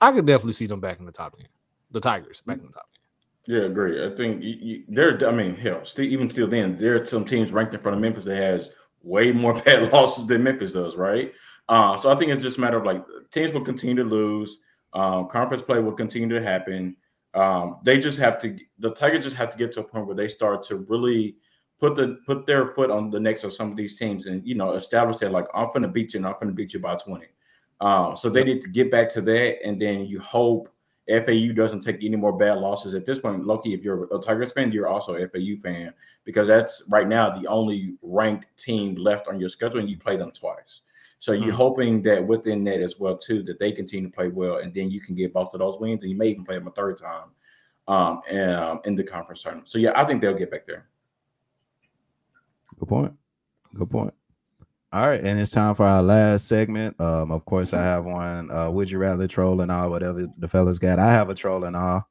I 0.00 0.10
could 0.10 0.26
definitely 0.26 0.54
see 0.54 0.66
them 0.66 0.80
back 0.80 0.98
in 0.98 1.04
the 1.04 1.12
top 1.12 1.36
ten. 1.36 1.48
The 1.90 2.00
Tigers 2.00 2.42
back 2.46 2.60
in 2.60 2.66
the 2.68 2.72
top 2.72 2.88
ten. 2.94 3.54
Yeah, 3.54 3.66
agree. 3.66 4.06
I 4.06 4.16
think 4.16 4.42
you, 4.42 4.56
you, 4.58 4.84
they're. 4.88 5.28
I 5.28 5.32
mean, 5.32 5.54
hell, 5.54 5.84
still, 5.84 6.06
even 6.06 6.30
still, 6.30 6.48
then 6.48 6.78
there 6.78 6.94
are 6.94 7.04
some 7.04 7.26
teams 7.26 7.52
ranked 7.52 7.74
in 7.74 7.80
front 7.80 7.96
of 7.96 8.00
Memphis 8.00 8.24
that 8.24 8.38
has 8.38 8.70
way 9.02 9.32
more 9.32 9.52
bad 9.64 9.92
losses 9.92 10.26
than 10.26 10.42
Memphis 10.42 10.72
does, 10.72 10.96
right? 10.96 11.30
Uh, 11.68 11.96
so 11.96 12.12
I 12.12 12.18
think 12.18 12.32
it's 12.32 12.42
just 12.42 12.58
a 12.58 12.60
matter 12.60 12.76
of 12.76 12.84
like 12.84 13.04
teams 13.30 13.52
will 13.52 13.64
continue 13.64 13.94
to 13.96 14.04
lose. 14.04 14.58
Um, 14.92 15.28
conference 15.28 15.62
play 15.62 15.78
will 15.78 15.92
continue 15.92 16.28
to 16.28 16.42
happen. 16.42 16.96
Um, 17.34 17.78
they 17.84 17.98
just 17.98 18.18
have 18.18 18.40
to. 18.42 18.56
The 18.78 18.90
Tigers 18.90 19.24
just 19.24 19.36
have 19.36 19.50
to 19.50 19.56
get 19.56 19.72
to 19.72 19.80
a 19.80 19.84
point 19.84 20.06
where 20.06 20.16
they 20.16 20.28
start 20.28 20.62
to 20.64 20.76
really 20.76 21.36
put 21.80 21.94
the 21.94 22.18
put 22.26 22.46
their 22.46 22.74
foot 22.74 22.90
on 22.90 23.10
the 23.10 23.18
necks 23.18 23.42
of 23.42 23.52
some 23.52 23.70
of 23.70 23.76
these 23.76 23.98
teams 23.98 24.26
and 24.26 24.46
you 24.46 24.54
know 24.54 24.74
establish 24.74 25.16
that 25.16 25.32
like 25.32 25.46
I'm 25.54 25.68
gonna 25.72 25.88
beat 25.88 26.14
you 26.14 26.18
and 26.18 26.26
I'm 26.26 26.34
gonna 26.38 26.52
beat 26.52 26.74
you 26.74 26.80
by 26.80 26.96
20. 26.96 27.26
Uh, 27.80 28.14
so 28.14 28.30
they 28.30 28.44
need 28.44 28.62
to 28.62 28.68
get 28.68 28.90
back 28.90 29.08
to 29.10 29.20
that, 29.22 29.64
and 29.64 29.80
then 29.80 30.04
you 30.06 30.20
hope 30.20 30.68
FAU 31.08 31.52
doesn't 31.52 31.80
take 31.80 31.96
any 31.96 32.14
more 32.14 32.32
bad 32.32 32.58
losses 32.58 32.94
at 32.94 33.04
this 33.04 33.18
point. 33.18 33.44
Loki, 33.44 33.74
if 33.74 33.82
you're 33.82 34.04
a 34.14 34.18
Tigers 34.20 34.52
fan, 34.52 34.70
you're 34.70 34.86
also 34.86 35.14
a 35.14 35.28
FAU 35.28 35.56
fan 35.60 35.92
because 36.24 36.46
that's 36.46 36.84
right 36.88 37.08
now 37.08 37.36
the 37.36 37.48
only 37.48 37.94
ranked 38.02 38.46
team 38.56 38.94
left 38.94 39.26
on 39.26 39.40
your 39.40 39.48
schedule, 39.48 39.80
and 39.80 39.90
you 39.90 39.98
play 39.98 40.16
them 40.16 40.30
twice. 40.30 40.82
So 41.22 41.30
you're 41.30 41.42
mm-hmm. 41.42 41.50
hoping 41.52 42.02
that 42.02 42.26
within 42.26 42.64
that 42.64 42.80
as 42.80 42.98
well 42.98 43.16
too 43.16 43.44
that 43.44 43.60
they 43.60 43.70
continue 43.70 44.10
to 44.10 44.12
play 44.12 44.26
well, 44.26 44.56
and 44.56 44.74
then 44.74 44.90
you 44.90 45.00
can 45.00 45.14
get 45.14 45.32
both 45.32 45.54
of 45.54 45.60
those 45.60 45.78
wins, 45.78 46.02
and 46.02 46.10
you 46.10 46.16
may 46.16 46.26
even 46.26 46.44
play 46.44 46.56
them 46.56 46.66
a 46.66 46.72
third 46.72 46.98
time 46.98 47.28
um, 47.86 48.22
and, 48.28 48.50
um, 48.50 48.80
in 48.86 48.96
the 48.96 49.04
conference 49.04 49.40
tournament. 49.40 49.68
So 49.68 49.78
yeah, 49.78 49.92
I 49.94 50.04
think 50.04 50.20
they'll 50.20 50.36
get 50.36 50.50
back 50.50 50.66
there. 50.66 50.88
Good 52.76 52.88
point. 52.88 53.12
Good 53.72 53.88
point. 53.88 54.12
All 54.92 55.06
right, 55.06 55.20
and 55.22 55.38
it's 55.38 55.52
time 55.52 55.76
for 55.76 55.86
our 55.86 56.02
last 56.02 56.48
segment. 56.48 57.00
Um, 57.00 57.30
of 57.30 57.44
course, 57.44 57.72
I 57.72 57.84
have 57.84 58.04
one. 58.04 58.50
Uh, 58.50 58.68
would 58.70 58.90
you 58.90 58.98
rather 58.98 59.28
troll 59.28 59.60
and 59.60 59.70
all, 59.70 59.90
whatever 59.90 60.26
the 60.36 60.48
fellas 60.48 60.80
got. 60.80 60.98
I 60.98 61.12
have 61.12 61.30
a 61.30 61.36
troll 61.36 61.62
and 61.62 61.76
all. 61.76 62.02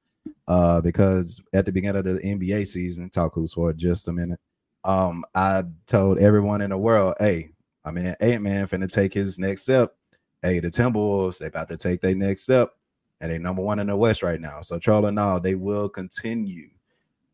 Uh, 0.48 0.80
because 0.80 1.42
at 1.52 1.66
the 1.66 1.74
beginning 1.74 1.98
of 1.98 2.06
the 2.06 2.14
NBA 2.14 2.66
season, 2.66 3.10
talk 3.10 3.34
who's 3.36 3.52
for 3.52 3.74
just 3.74 4.08
a 4.08 4.14
minute. 4.14 4.40
Um, 4.86 5.26
I 5.36 5.66
told 5.86 6.18
everyone 6.20 6.62
in 6.62 6.70
the 6.70 6.78
world, 6.78 7.16
hey, 7.20 7.52
I 7.84 7.92
mean, 7.92 8.16
Ant 8.20 8.44
Man 8.44 8.68
finna 8.68 8.92
take 8.92 9.14
his 9.14 9.40
next 9.40 9.64
step. 9.64 9.96
Hey, 10.42 10.60
the 10.60 10.70
Timberwolves, 10.70 11.40
they 11.40 11.48
about 11.48 11.70
to 11.70 11.78
take 11.78 12.02
their 12.02 12.16
next 12.16 12.44
step, 12.44 12.74
and 13.20 13.32
they 13.32 13.38
number 13.38 13.62
one 13.62 13.80
in 13.80 13.88
the 13.88 13.96
West 13.96 14.24
right 14.24 14.42
now. 14.42 14.62
So 14.62 14.80
trolling 14.80 15.18
all, 15.18 15.40
they 15.40 15.56
will 15.56 15.90
continue 15.90 16.70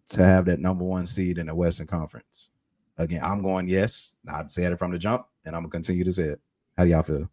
to 0.10 0.24
have 0.24 0.46
that 0.46 0.60
number 0.60 0.84
one 0.84 1.06
seed 1.06 1.38
in 1.38 1.48
the 1.48 1.56
Western 1.56 1.88
Conference. 1.88 2.52
Again, 2.98 3.22
I'm 3.24 3.42
going 3.42 3.68
yes. 3.68 4.14
I 4.28 4.44
said 4.48 4.72
it 4.72 4.80
from 4.80 4.92
the 4.92 4.98
jump, 4.98 5.28
and 5.46 5.56
I'm 5.56 5.64
gonna 5.64 5.72
continue 5.72 6.04
to 6.04 6.12
say 6.12 6.24
it. 6.24 6.42
How 6.78 6.84
do 6.84 6.90
y'all 6.90 7.04
feel? 7.04 7.30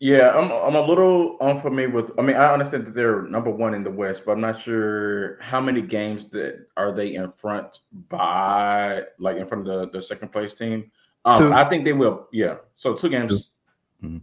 Yeah, 0.00 0.30
I'm 0.30 0.50
I'm 0.50 0.76
a 0.76 0.86
little 0.86 1.36
unfamiliar 1.40 1.90
with. 1.90 2.10
I 2.18 2.22
mean, 2.22 2.36
I 2.36 2.52
understand 2.52 2.86
that 2.86 2.94
they're 2.94 3.22
number 3.22 3.50
one 3.50 3.74
in 3.74 3.84
the 3.84 3.90
West, 3.90 4.24
but 4.24 4.32
I'm 4.32 4.40
not 4.40 4.58
sure 4.58 5.38
how 5.40 5.60
many 5.60 5.82
games 5.82 6.28
that 6.30 6.66
are 6.76 6.92
they 6.92 7.14
in 7.14 7.30
front 7.32 7.80
by, 8.08 9.04
like 9.18 9.36
in 9.36 9.46
front 9.46 9.68
of 9.68 9.92
the, 9.92 9.98
the 9.98 10.02
second 10.02 10.32
place 10.32 10.54
team. 10.54 10.90
Um, 11.24 11.52
I 11.52 11.68
think 11.68 11.84
they 11.84 11.92
will. 11.92 12.28
Yeah, 12.32 12.56
so 12.76 12.94
two 12.94 13.08
games, 13.08 13.50
mm-hmm. 14.02 14.18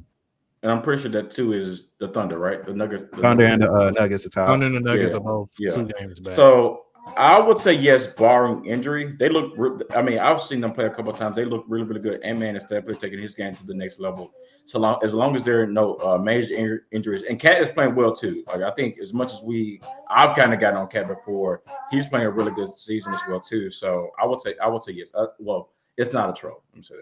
and 0.64 0.72
I'm 0.72 0.82
pretty 0.82 1.02
sure 1.02 1.11
that 1.11 1.30
two 1.32 1.53
is 1.53 1.90
the 1.99 2.07
Thunder, 2.07 2.38
right? 2.38 2.65
The 2.65 2.74
Nuggets, 2.74 3.03
the 3.11 3.22
Thunder 3.22 3.44
Nuggets. 3.48 3.53
and 3.53 3.61
the 3.64 3.72
uh, 3.72 3.91
Nuggets 3.91 4.26
are 4.26 4.30
top. 4.30 4.48
Thunder 4.48 4.65
and 4.65 4.76
the 4.76 4.80
Nuggets 4.80 5.11
yeah. 5.14 5.18
are 5.18 5.24
both 5.24 5.49
yeah. 5.60 5.69
two 5.69 5.90
games 5.99 6.19
back. 6.19 6.36
So 6.36 6.86
I 7.15 7.40
would 7.40 7.57
say 7.57 7.74
yes, 7.74 8.07
barring 8.07 8.65
injury. 8.65 9.15
They 9.18 9.30
look. 9.30 9.53
I 9.95 10.02
mean, 10.02 10.19
I've 10.19 10.41
seen 10.41 10.60
them 10.60 10.74
play 10.74 10.86
a 10.86 10.90
couple 10.90 11.14
times. 11.14 11.36
They 11.36 11.45
look 11.45 11.65
really, 11.68 11.86
really 11.86 12.02
good. 12.02 12.19
And 12.24 12.40
man 12.40 12.56
is 12.56 12.64
definitely 12.64 12.95
taking 12.95 13.19
his 13.19 13.36
game 13.36 13.56
to 13.56 13.65
the 13.65 13.74
next 13.74 13.99
level. 13.99 14.32
So 14.65 14.80
long 14.80 14.99
as 15.03 15.14
long 15.14 15.36
as 15.36 15.44
there 15.44 15.61
are 15.61 15.68
no 15.68 15.95
uh, 15.95 16.18
major 16.18 16.53
in- 16.53 16.82
injuries, 16.91 17.24
and 17.24 17.40
Cat 17.40 17.61
is 17.61 17.69
playing 17.69 17.95
well 17.95 18.14
too. 18.14 18.44
Like 18.48 18.61
I 18.61 18.72
think 18.72 18.99
as 18.99 19.14
much 19.14 19.34
as 19.34 19.41
we, 19.41 19.82
I've 20.10 20.36
kind 20.36 20.53
of 20.53 20.60
gotten 20.60 20.78
on 20.78 20.88
Cat 20.88 21.07
before. 21.07 21.61
He's 21.90 22.06
playing 22.06 22.26
a 22.26 22.32
really 22.32 22.52
good 22.52 22.78
season 22.78 23.14
as 23.14 23.22
well 23.30 23.40
too. 23.40 23.69
So 23.69 24.10
I 24.22 24.26
would 24.26 24.41
say 24.41 24.56
I 24.61 24.68
would 24.68 24.84
say 24.84 24.94
yes. 24.94 25.07
Uh, 25.14 25.28
well, 25.40 25.69
it's 25.98 26.14
not 26.14 26.30
a 26.30 26.34
troll. 26.34 26.64
I'm 26.76 26.84
saying. 26.84 27.02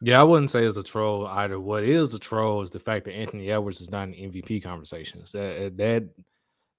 Yeah, 0.00 0.20
I 0.20 0.24
wouldn't 0.24 0.50
say 0.50 0.64
it's 0.64 0.76
a 0.76 0.82
troll 0.82 1.26
either. 1.26 1.58
What 1.58 1.82
is 1.82 2.14
a 2.14 2.18
troll 2.18 2.62
is 2.62 2.70
the 2.70 2.78
fact 2.78 3.04
that 3.06 3.14
Anthony 3.14 3.50
Edwards 3.50 3.80
is 3.80 3.90
not 3.90 4.08
in 4.08 4.30
MVP 4.30 4.62
conversations. 4.62 5.32
That 5.32 5.76
that 5.76 6.08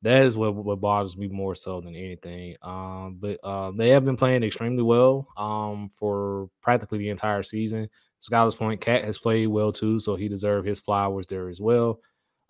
that 0.01 0.25
is 0.25 0.37
what, 0.37 0.55
what 0.55 0.79
bothers 0.79 1.17
me 1.17 1.27
more 1.27 1.55
so 1.55 1.81
than 1.81 1.95
anything. 1.95 2.55
Um, 2.61 3.17
but 3.19 3.43
um, 3.45 3.75
they 3.75 3.89
have 3.89 4.05
been 4.05 4.15
playing 4.15 4.43
extremely 4.43 4.83
well 4.83 5.27
um, 5.35 5.89
for 5.89 6.49
practically 6.61 6.99
the 6.99 7.09
entire 7.09 7.43
season. 7.43 7.89
Scholars 8.19 8.55
Point 8.55 8.79
Cat 8.79 9.03
has 9.03 9.17
played 9.17 9.47
well 9.47 9.71
too, 9.73 9.99
so 9.99 10.15
he 10.15 10.29
deserved 10.29 10.67
his 10.67 10.79
flowers 10.79 11.27
there 11.27 11.49
as 11.49 11.59
well. 11.59 11.99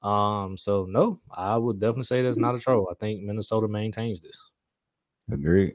Um, 0.02 0.58
so 0.58 0.86
no, 0.88 1.20
I 1.36 1.58
would 1.58 1.80
definitely 1.80 2.04
say 2.04 2.22
that's 2.22 2.38
not 2.38 2.56
a 2.56 2.60
troll. 2.60 2.88
I 2.92 2.96
think 2.96 3.24
Minnesota 3.24 3.68
maintains 3.68 4.22
this. 4.22 4.38
Agree, 5.32 5.74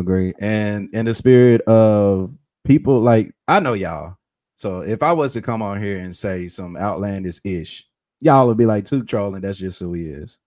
agree. 0.00 0.34
And 0.40 0.90
in 0.94 1.06
the 1.06 1.14
spirit 1.14 1.62
of 1.62 2.32
people, 2.64 3.00
like 3.00 3.32
I 3.48 3.60
know 3.60 3.74
y'all. 3.74 4.16
So 4.56 4.82
if 4.82 5.02
I 5.02 5.12
was 5.12 5.34
to 5.34 5.42
come 5.42 5.62
on 5.62 5.82
here 5.82 5.98
and 5.98 6.14
say 6.16 6.48
some 6.48 6.76
outlandish 6.76 7.40
ish, 7.44 7.86
y'all 8.20 8.46
would 8.48 8.58
be 8.58 8.66
like, 8.66 8.84
"Too 8.86 9.04
trolling." 9.04 9.42
That's 9.42 9.58
just 9.58 9.80
who 9.80 9.94
he 9.94 10.06
is 10.06 10.40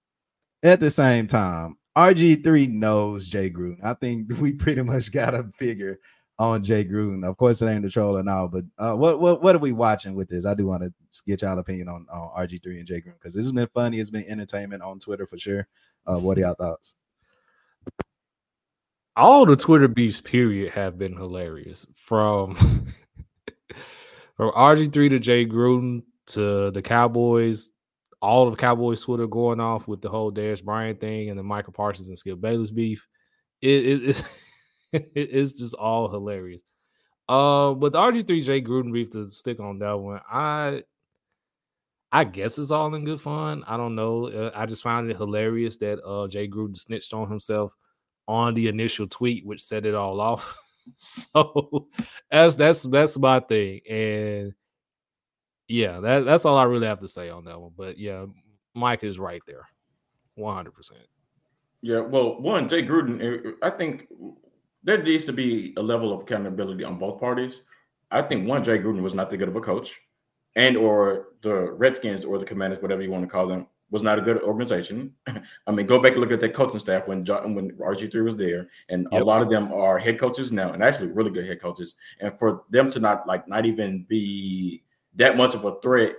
at 0.64 0.80
the 0.80 0.90
same 0.90 1.28
time, 1.28 1.78
RG3 1.98 2.72
knows 2.72 3.28
Jay 3.28 3.50
Gruden. 3.50 3.84
I 3.84 3.94
think 3.94 4.32
we 4.40 4.54
pretty 4.54 4.82
much 4.82 5.12
got 5.12 5.36
a 5.36 5.44
figure 5.58 6.00
on 6.40 6.64
Jay 6.64 6.84
Gruden. 6.84 7.28
Of 7.28 7.38
course, 7.38 7.62
it 7.62 7.68
ain't 7.68 7.84
the 7.84 7.90
troll 7.90 8.18
and 8.18 8.30
all, 8.30 8.48
but 8.48 8.66
uh, 8.78 8.96
what 8.96 9.20
what 9.20 9.44
what 9.44 9.56
are 9.56 9.60
we 9.60 9.72
watching 9.72 10.16
with 10.16 10.30
this? 10.30 10.46
I 10.46 10.56
do 10.56 10.66
want 10.66 10.84
to 10.84 10.94
get 11.28 11.42
y'all 11.42 11.60
opinion 11.60 11.90
on, 11.90 12.08
on 12.12 12.48
RG3 12.48 12.80
and 12.80 12.88
Jay 12.88 13.02
Gruden 13.02 13.16
because 13.22 13.34
this 13.34 13.44
has 13.44 13.52
been 13.52 13.68
funny. 13.74 14.00
It's 14.00 14.10
been 14.10 14.26
entertainment 14.26 14.82
on 14.82 15.00
Twitter 15.00 15.28
for 15.28 15.38
sure. 15.38 15.68
Uh, 16.08 16.18
what 16.18 16.38
are 16.38 16.42
y'all 16.42 16.56
thoughts? 16.56 16.96
All 19.16 19.46
the 19.46 19.56
Twitter 19.56 19.88
beefs, 19.88 20.22
period, 20.22 20.72
have 20.74 20.98
been 20.98 21.16
hilarious. 21.16 21.86
From 21.96 22.56
from 24.36 24.52
RG3 24.52 25.10
to 25.10 25.20
Jay 25.20 25.46
Gruden 25.46 26.04
to 26.28 26.72
the 26.72 26.82
Cowboys 26.82 27.70
all 28.24 28.48
of 28.48 28.56
Cowboys 28.56 29.02
Twitter 29.02 29.28
going 29.28 29.60
off 29.60 29.86
with 29.86 30.02
the 30.02 30.10
whole 30.10 30.32
Darius 30.32 30.62
Bryant 30.62 31.02
thing 31.02 31.30
and 31.30 31.38
the 31.38 31.44
Micah 31.44 31.74
Parsons 31.74 32.08
and 32.08 32.18
Skip 32.18 32.40
Bayless 32.40 32.72
beef. 32.72 33.06
It, 33.62 33.86
it, 33.86 34.04
it's, 34.04 34.24
it's 35.14 35.52
just 35.52 35.76
all 35.76 36.10
hilarious. 36.10 36.62
Uh, 37.28 37.74
but 37.74 37.92
the 37.92 38.00
RG3 38.00 38.44
Jay 38.44 38.62
Gruden 38.62 38.94
beef 38.94 39.12
to 39.12 39.30
stick 39.30 39.60
on 39.60 39.78
that 39.80 40.00
one, 40.00 40.22
I 40.32 40.84
I 42.14 42.24
guess 42.24 42.58
it's 42.58 42.72
all 42.72 42.96
in 42.96 43.04
good 43.04 43.20
fun. 43.20 43.66
I 43.68 43.76
don't 43.76 43.96
know. 43.96 44.28
Uh, 44.28 44.52
I 44.56 44.68
just 44.68 44.84
found 44.84 45.12
it 45.12 45.18
hilarious 45.18 45.76
that 45.78 46.02
uh 46.06 46.28
Jay 46.30 46.48
Gruden 46.48 46.78
snitched 46.78 47.14
on 47.14 47.30
himself 47.30 47.74
on 48.28 48.54
the 48.54 48.68
initial 48.68 49.08
tweet, 49.08 49.46
which 49.46 49.64
set 49.64 49.86
it 49.86 49.96
all 49.96 50.20
off. 50.22 50.58
so 50.96 51.88
that's 52.32 52.56
that's 52.56 52.84
that's 52.84 53.18
my 53.18 53.40
thing. 53.40 53.82
And 53.90 54.54
yeah, 55.68 56.00
that, 56.00 56.26
that's 56.26 56.46
all 56.46 56.58
I 56.58 56.64
really 56.64 56.88
have 56.88 57.00
to 57.02 57.08
say 57.08 57.30
on 57.30 57.46
that 57.46 57.60
one. 57.60 57.72
But 57.76 57.98
yeah, 57.98 58.26
Mike 58.74 59.04
is 59.04 59.20
right 59.20 59.42
there, 59.48 59.68
one 60.36 60.56
hundred 60.56 60.74
percent. 60.74 61.02
Yeah, 61.82 62.00
well, 62.00 62.40
one 62.40 62.70
Jay 62.70 62.84
Gruden, 62.84 63.22
eh, 63.22 63.52
I 63.62 63.70
think 63.70 64.08
there 64.84 65.02
needs 65.02 65.26
to 65.26 65.34
be 65.34 65.74
a 65.78 65.82
level 65.82 66.14
of 66.14 66.22
accountability 66.22 66.84
on 66.84 66.98
both 66.98 67.20
parties. 67.20 67.62
I 68.12 68.22
think 68.22 68.48
one 68.48 68.64
Jay 68.64 68.78
Gruden 68.78 69.02
was 69.02 69.14
not 69.14 69.30
that 69.30 69.38
good 69.38 69.50
of 69.50 69.56
a 69.56 69.62
coach, 69.62 70.00
and 70.56 70.78
or 70.78 71.30
the 71.42 71.72
Redskins 71.74 72.26
or 72.26 72.38
the 72.38 72.46
Commanders, 72.46 72.82
whatever 72.82 73.02
you 73.02 73.12
want 73.12 73.24
to 73.24 73.30
call 73.30 73.48
them, 73.48 73.68
was 73.94 74.02
not 74.02 74.18
a 74.18 74.22
good 74.24 74.42
organization. 74.42 75.14
I 75.68 75.72
mean, 75.72 75.86
go 75.86 76.02
back 76.02 76.14
and 76.14 76.22
look 76.22 76.32
at 76.32 76.40
that 76.40 76.56
coaching 76.56 76.80
staff 76.80 77.08
when 77.08 77.24
John, 77.24 77.54
when 77.54 77.72
RG 77.74 78.12
three 78.12 78.24
was 78.24 78.36
there, 78.36 78.68
and 78.90 79.08
yep. 79.12 79.22
a 79.22 79.24
lot 79.24 79.44
of 79.44 79.50
them 79.50 79.72
are 79.72 80.00
head 80.00 80.20
coaches 80.20 80.52
now, 80.52 80.74
and 80.74 80.84
actually 80.84 81.10
really 81.10 81.30
good 81.30 81.48
head 81.48 81.62
coaches. 81.62 81.94
And 82.20 82.38
for 82.40 82.64
them 82.72 82.90
to 82.90 83.00
not 83.00 83.28
like 83.28 83.48
not 83.48 83.68
even 83.68 84.04
be 84.10 84.82
that 85.14 85.38
much 85.38 85.54
of 85.54 85.64
a 85.64 85.80
threat 85.84 86.16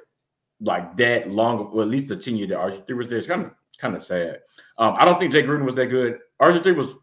like 0.60 0.96
that 0.98 1.32
long, 1.32 1.58
or 1.58 1.82
at 1.82 1.88
least 1.88 2.08
the 2.08 2.16
tenure 2.16 2.46
that 2.46 2.56
RG3 2.56 2.96
was 2.96 3.08
there. 3.08 3.18
It's 3.18 3.26
kind 3.26 3.44
of 3.44 3.50
kind 3.78 3.96
of 3.96 4.04
sad. 4.04 4.38
Um, 4.78 4.94
I 4.96 5.04
don't 5.04 5.18
think 5.18 5.32
Jay 5.32 5.42
Gruden 5.42 5.64
was 5.64 5.74
that 5.74 5.86
good. 5.86 6.20
RG3 6.40 6.76
was 6.76 6.94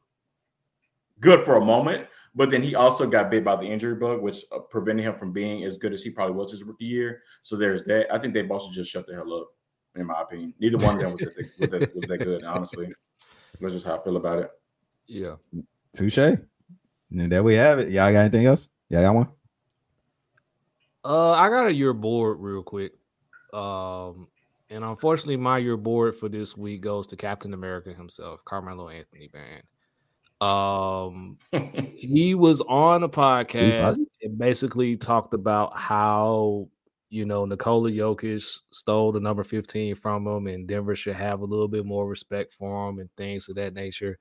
good 1.19 1.43
for 1.43 1.57
a 1.57 1.65
moment, 1.65 2.07
but 2.33 2.49
then 2.49 2.63
he 2.63 2.75
also 2.75 3.05
got 3.05 3.29
bit 3.29 3.43
by 3.43 3.57
the 3.57 3.65
injury 3.65 3.95
bug, 3.95 4.21
which 4.21 4.45
uh, 4.55 4.59
prevented 4.59 5.05
him 5.05 5.15
from 5.15 5.33
being 5.33 5.65
as 5.65 5.75
good 5.75 5.91
as 5.91 6.01
he 6.01 6.09
probably 6.09 6.33
was 6.33 6.51
his 6.51 6.63
rookie 6.63 6.85
year. 6.85 7.23
So 7.41 7.57
there's 7.57 7.83
that. 7.83 8.05
I 8.09 8.17
think 8.19 8.33
they 8.33 8.43
both 8.43 8.63
should 8.63 8.73
just 8.73 8.89
shut 8.89 9.05
the 9.05 9.15
hell 9.15 9.33
up, 9.33 9.49
in 9.95 10.07
my 10.07 10.21
opinion. 10.21 10.53
Neither 10.59 10.77
one 10.77 10.95
of 10.95 11.01
them 11.01 11.11
was 11.11 11.21
that, 11.21 11.35
was 11.59 11.69
that, 11.69 11.95
was 11.95 12.05
that 12.07 12.17
good, 12.17 12.43
honestly. 12.43 12.93
That's 13.59 13.73
just 13.73 13.85
how 13.85 13.97
I 13.97 14.03
feel 14.03 14.17
about 14.17 14.39
it. 14.39 14.51
Yeah. 15.07 15.35
Touche. 15.93 16.17
And 16.17 16.39
there 17.09 17.43
we 17.43 17.55
have 17.55 17.79
it. 17.79 17.89
Y'all 17.89 18.11
got 18.11 18.19
anything 18.19 18.45
else? 18.45 18.69
Yeah, 18.89 18.99
I 18.99 19.03
got 19.03 19.15
one? 19.15 19.27
Uh, 21.03 21.31
I 21.31 21.49
got 21.49 21.67
a 21.67 21.73
You're 21.73 21.93
Bored 21.93 22.39
real 22.39 22.63
quick. 22.63 22.93
Um, 23.53 24.27
and 24.69 24.83
unfortunately, 24.83 25.37
my 25.37 25.57
You're 25.57 25.77
Bored 25.77 26.15
for 26.15 26.29
this 26.29 26.55
week 26.55 26.81
goes 26.81 27.07
to 27.07 27.17
Captain 27.17 27.53
America 27.53 27.93
himself, 27.93 28.43
Carmelo 28.45 28.89
Anthony, 28.89 29.29
man. 29.33 29.61
Um, 30.41 31.37
he 31.97 32.33
was 32.33 32.61
on 32.61 33.03
a 33.03 33.09
podcast 33.09 33.97
and 34.21 34.37
basically 34.37 34.95
talked 34.95 35.33
about 35.33 35.77
how 35.77 36.69
you 37.11 37.25
know 37.25 37.45
Nikola 37.45 37.91
Jokic 37.91 38.59
stole 38.71 39.11
the 39.11 39.19
number 39.19 39.43
15 39.43 39.95
from 39.95 40.25
him, 40.25 40.47
and 40.47 40.67
Denver 40.67 40.95
should 40.95 41.15
have 41.15 41.41
a 41.41 41.45
little 41.45 41.67
bit 41.67 41.85
more 41.85 42.07
respect 42.07 42.53
for 42.53 42.89
him 42.89 42.99
and 42.99 43.09
things 43.17 43.49
of 43.49 43.55
that 43.57 43.73
nature. 43.73 44.17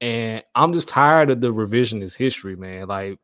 And 0.00 0.42
I'm 0.54 0.72
just 0.72 0.88
tired 0.88 1.30
of 1.30 1.40
the 1.40 1.52
revisionist 1.52 2.16
history, 2.16 2.56
man. 2.56 2.88
Like 2.88 3.18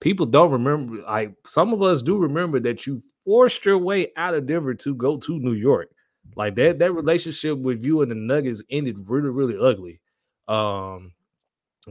people 0.00 0.26
don't 0.26 0.50
remember. 0.50 1.02
Like 1.02 1.34
some 1.46 1.72
of 1.72 1.82
us 1.82 2.02
do 2.02 2.16
remember 2.16 2.58
that 2.60 2.86
you 2.86 3.02
forced 3.24 3.64
your 3.64 3.78
way 3.78 4.12
out 4.16 4.34
of 4.34 4.46
Denver 4.46 4.74
to 4.74 4.94
go 4.94 5.18
to 5.18 5.38
New 5.38 5.52
York. 5.52 5.90
Like 6.34 6.56
that 6.56 6.78
that 6.78 6.92
relationship 6.92 7.58
with 7.58 7.84
you 7.84 8.02
and 8.02 8.10
the 8.10 8.14
Nuggets 8.16 8.62
ended 8.70 8.96
really 9.08 9.30
really 9.30 9.58
ugly. 9.60 10.00
Um, 10.48 11.12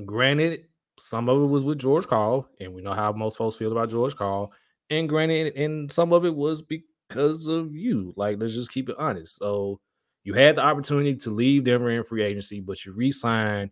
granted, 0.06 0.66
some 0.98 1.30
of 1.30 1.42
it 1.42 1.46
was 1.46 1.64
with 1.64 1.80
George 1.80 2.08
Karl, 2.08 2.50
and 2.60 2.74
we 2.74 2.82
know 2.82 2.94
how 2.94 3.12
most 3.12 3.38
folks 3.38 3.56
feel 3.56 3.72
about 3.72 3.92
George 3.92 4.16
Karl. 4.16 4.52
And 4.90 5.10
granted, 5.10 5.56
and 5.56 5.92
some 5.92 6.14
of 6.14 6.26
it 6.26 6.34
was 6.36 6.62
because 6.62 7.48
of 7.48 7.76
you. 7.76 8.14
Like 8.16 8.38
let's 8.40 8.54
just 8.54 8.72
keep 8.72 8.90
it 8.90 8.96
honest. 8.98 9.38
So 9.38 9.80
you 10.24 10.34
had 10.34 10.56
the 10.56 10.64
opportunity 10.64 11.16
to 11.16 11.30
leave 11.30 11.66
Denver 11.66 11.90
in 11.90 12.04
free 12.04 12.24
agency, 12.24 12.60
but 12.60 12.86
you 12.86 12.94
re-signed 12.94 13.72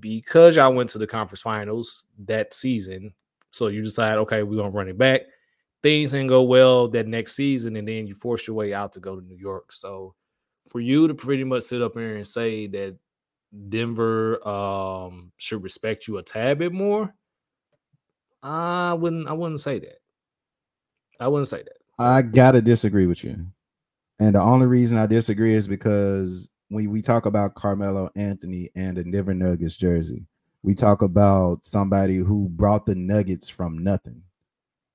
because 0.00 0.56
y'all 0.56 0.72
went 0.72 0.90
to 0.90 0.98
the 0.98 1.06
conference 1.06 1.42
finals 1.42 2.06
that 2.24 2.54
season 2.54 3.12
so 3.52 3.66
you 3.66 3.82
decide, 3.82 4.16
okay, 4.18 4.42
we're 4.42 4.56
gonna 4.56 4.70
run 4.70 4.88
it 4.88 4.98
back. 4.98 5.22
Things 5.82 6.12
didn't 6.12 6.28
go 6.28 6.42
well 6.42 6.88
that 6.88 7.06
next 7.06 7.34
season, 7.34 7.76
and 7.76 7.86
then 7.86 8.06
you 8.06 8.14
force 8.14 8.46
your 8.46 8.56
way 8.56 8.72
out 8.72 8.92
to 8.94 9.00
go 9.00 9.18
to 9.18 9.26
New 9.26 9.36
York. 9.36 9.72
So 9.72 10.14
for 10.68 10.80
you 10.80 11.06
to 11.06 11.14
pretty 11.14 11.44
much 11.44 11.64
sit 11.64 11.82
up 11.82 11.92
here 11.94 12.16
and 12.16 12.26
say 12.26 12.66
that 12.68 12.96
Denver 13.68 14.46
um, 14.48 15.32
should 15.36 15.62
respect 15.62 16.08
you 16.08 16.16
a 16.16 16.22
tad 16.22 16.58
bit 16.58 16.72
more, 16.72 17.14
I 18.42 18.94
wouldn't. 18.94 19.28
I 19.28 19.32
wouldn't 19.32 19.60
say 19.60 19.78
that. 19.80 20.01
I 21.22 21.28
wouldn't 21.28 21.48
say 21.48 21.62
that. 21.62 21.76
I 21.98 22.22
gotta 22.22 22.60
disagree 22.60 23.06
with 23.06 23.22
you, 23.22 23.46
and 24.18 24.34
the 24.34 24.40
only 24.40 24.66
reason 24.66 24.98
I 24.98 25.06
disagree 25.06 25.54
is 25.54 25.68
because 25.68 26.48
when 26.68 26.90
we 26.90 27.02
talk 27.02 27.26
about 27.26 27.54
Carmelo 27.54 28.10
Anthony 28.16 28.70
and 28.74 28.96
the 28.96 29.04
Denver 29.04 29.34
Nuggets 29.34 29.76
jersey, 29.76 30.26
we 30.62 30.74
talk 30.74 31.02
about 31.02 31.66
somebody 31.66 32.16
who 32.16 32.48
brought 32.48 32.86
the 32.86 32.94
Nuggets 32.94 33.48
from 33.48 33.78
nothing. 33.78 34.22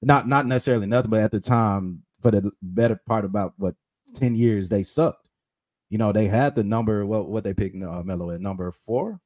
Not 0.01 0.27
not 0.27 0.45
necessarily 0.47 0.87
nothing, 0.87 1.11
but 1.11 1.21
at 1.21 1.31
the 1.31 1.39
time, 1.39 2.03
for 2.21 2.31
the 2.31 2.51
better 2.61 2.99
part 3.05 3.25
about 3.25 3.53
what 3.57 3.75
10 4.13 4.35
years 4.35 4.69
they 4.69 4.83
sucked. 4.83 5.27
You 5.89 5.97
know, 5.97 6.11
they 6.11 6.27
had 6.27 6.55
the 6.55 6.63
number, 6.63 7.05
what 7.05 7.29
what 7.29 7.43
they 7.43 7.53
picked 7.53 7.81
uh, 7.81 8.03
Melo 8.03 8.31
at 8.31 8.41
number 8.41 8.71
four. 8.71 9.21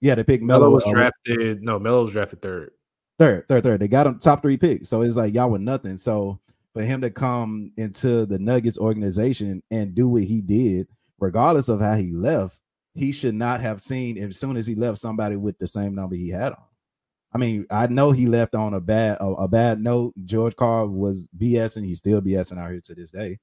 Yeah, 0.00 0.14
they 0.14 0.24
picked 0.24 0.42
Melo. 0.42 0.60
Melo 0.60 0.74
was 0.74 0.84
uh, 0.84 0.90
drafted. 0.90 1.62
No, 1.62 1.78
Melo 1.78 2.04
was 2.04 2.12
drafted 2.12 2.42
third. 2.42 2.72
Third, 3.18 3.46
third, 3.48 3.62
third. 3.62 3.80
They 3.80 3.88
got 3.88 4.06
him 4.06 4.18
top 4.18 4.42
three 4.42 4.56
picks. 4.56 4.88
So 4.88 5.02
it's 5.02 5.16
like 5.16 5.34
y'all 5.34 5.50
were 5.50 5.58
nothing. 5.58 5.96
So 5.96 6.40
for 6.72 6.82
him 6.82 7.00
to 7.02 7.10
come 7.10 7.72
into 7.76 8.26
the 8.26 8.38
Nuggets 8.38 8.78
organization 8.78 9.62
and 9.70 9.94
do 9.94 10.08
what 10.08 10.24
he 10.24 10.40
did, 10.40 10.88
regardless 11.18 11.68
of 11.68 11.80
how 11.80 11.94
he 11.94 12.12
left, 12.12 12.58
he 12.94 13.12
should 13.12 13.34
not 13.34 13.60
have 13.60 13.80
seen 13.80 14.18
as 14.18 14.38
soon 14.38 14.56
as 14.56 14.66
he 14.66 14.74
left 14.74 14.98
somebody 14.98 15.36
with 15.36 15.58
the 15.58 15.66
same 15.66 15.94
number 15.94 16.16
he 16.16 16.30
had 16.30 16.52
on. 16.52 16.64
I 17.34 17.38
mean, 17.38 17.66
I 17.70 17.86
know 17.86 18.12
he 18.12 18.26
left 18.26 18.54
on 18.54 18.74
a 18.74 18.80
bad 18.80 19.16
a, 19.20 19.26
a 19.26 19.48
bad 19.48 19.80
note. 19.80 20.14
George 20.24 20.54
Karl 20.56 20.88
was 20.88 21.28
BSing. 21.38 21.86
He's 21.86 21.98
still 21.98 22.20
BSing 22.20 22.58
out 22.58 22.70
here 22.70 22.80
to 22.80 22.94
this 22.94 23.10
day. 23.10 23.38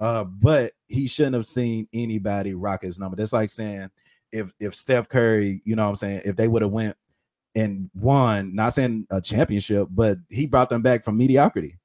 Uh, 0.00 0.24
but 0.24 0.72
he 0.88 1.06
shouldn't 1.06 1.34
have 1.34 1.46
seen 1.46 1.86
anybody 1.92 2.54
rock 2.54 2.82
his 2.82 2.98
number. 2.98 3.16
That's 3.16 3.32
like 3.32 3.50
saying 3.50 3.90
if 4.32 4.52
if 4.58 4.74
Steph 4.74 5.08
Curry, 5.08 5.60
you 5.64 5.76
know 5.76 5.84
what 5.84 5.90
I'm 5.90 5.96
saying, 5.96 6.22
if 6.24 6.36
they 6.36 6.48
would 6.48 6.62
have 6.62 6.70
went 6.70 6.96
and 7.54 7.90
won, 7.94 8.54
not 8.54 8.74
saying 8.74 9.06
a 9.10 9.20
championship, 9.20 9.88
but 9.90 10.18
he 10.28 10.46
brought 10.46 10.70
them 10.70 10.82
back 10.82 11.04
from 11.04 11.16
mediocrity. 11.16 11.78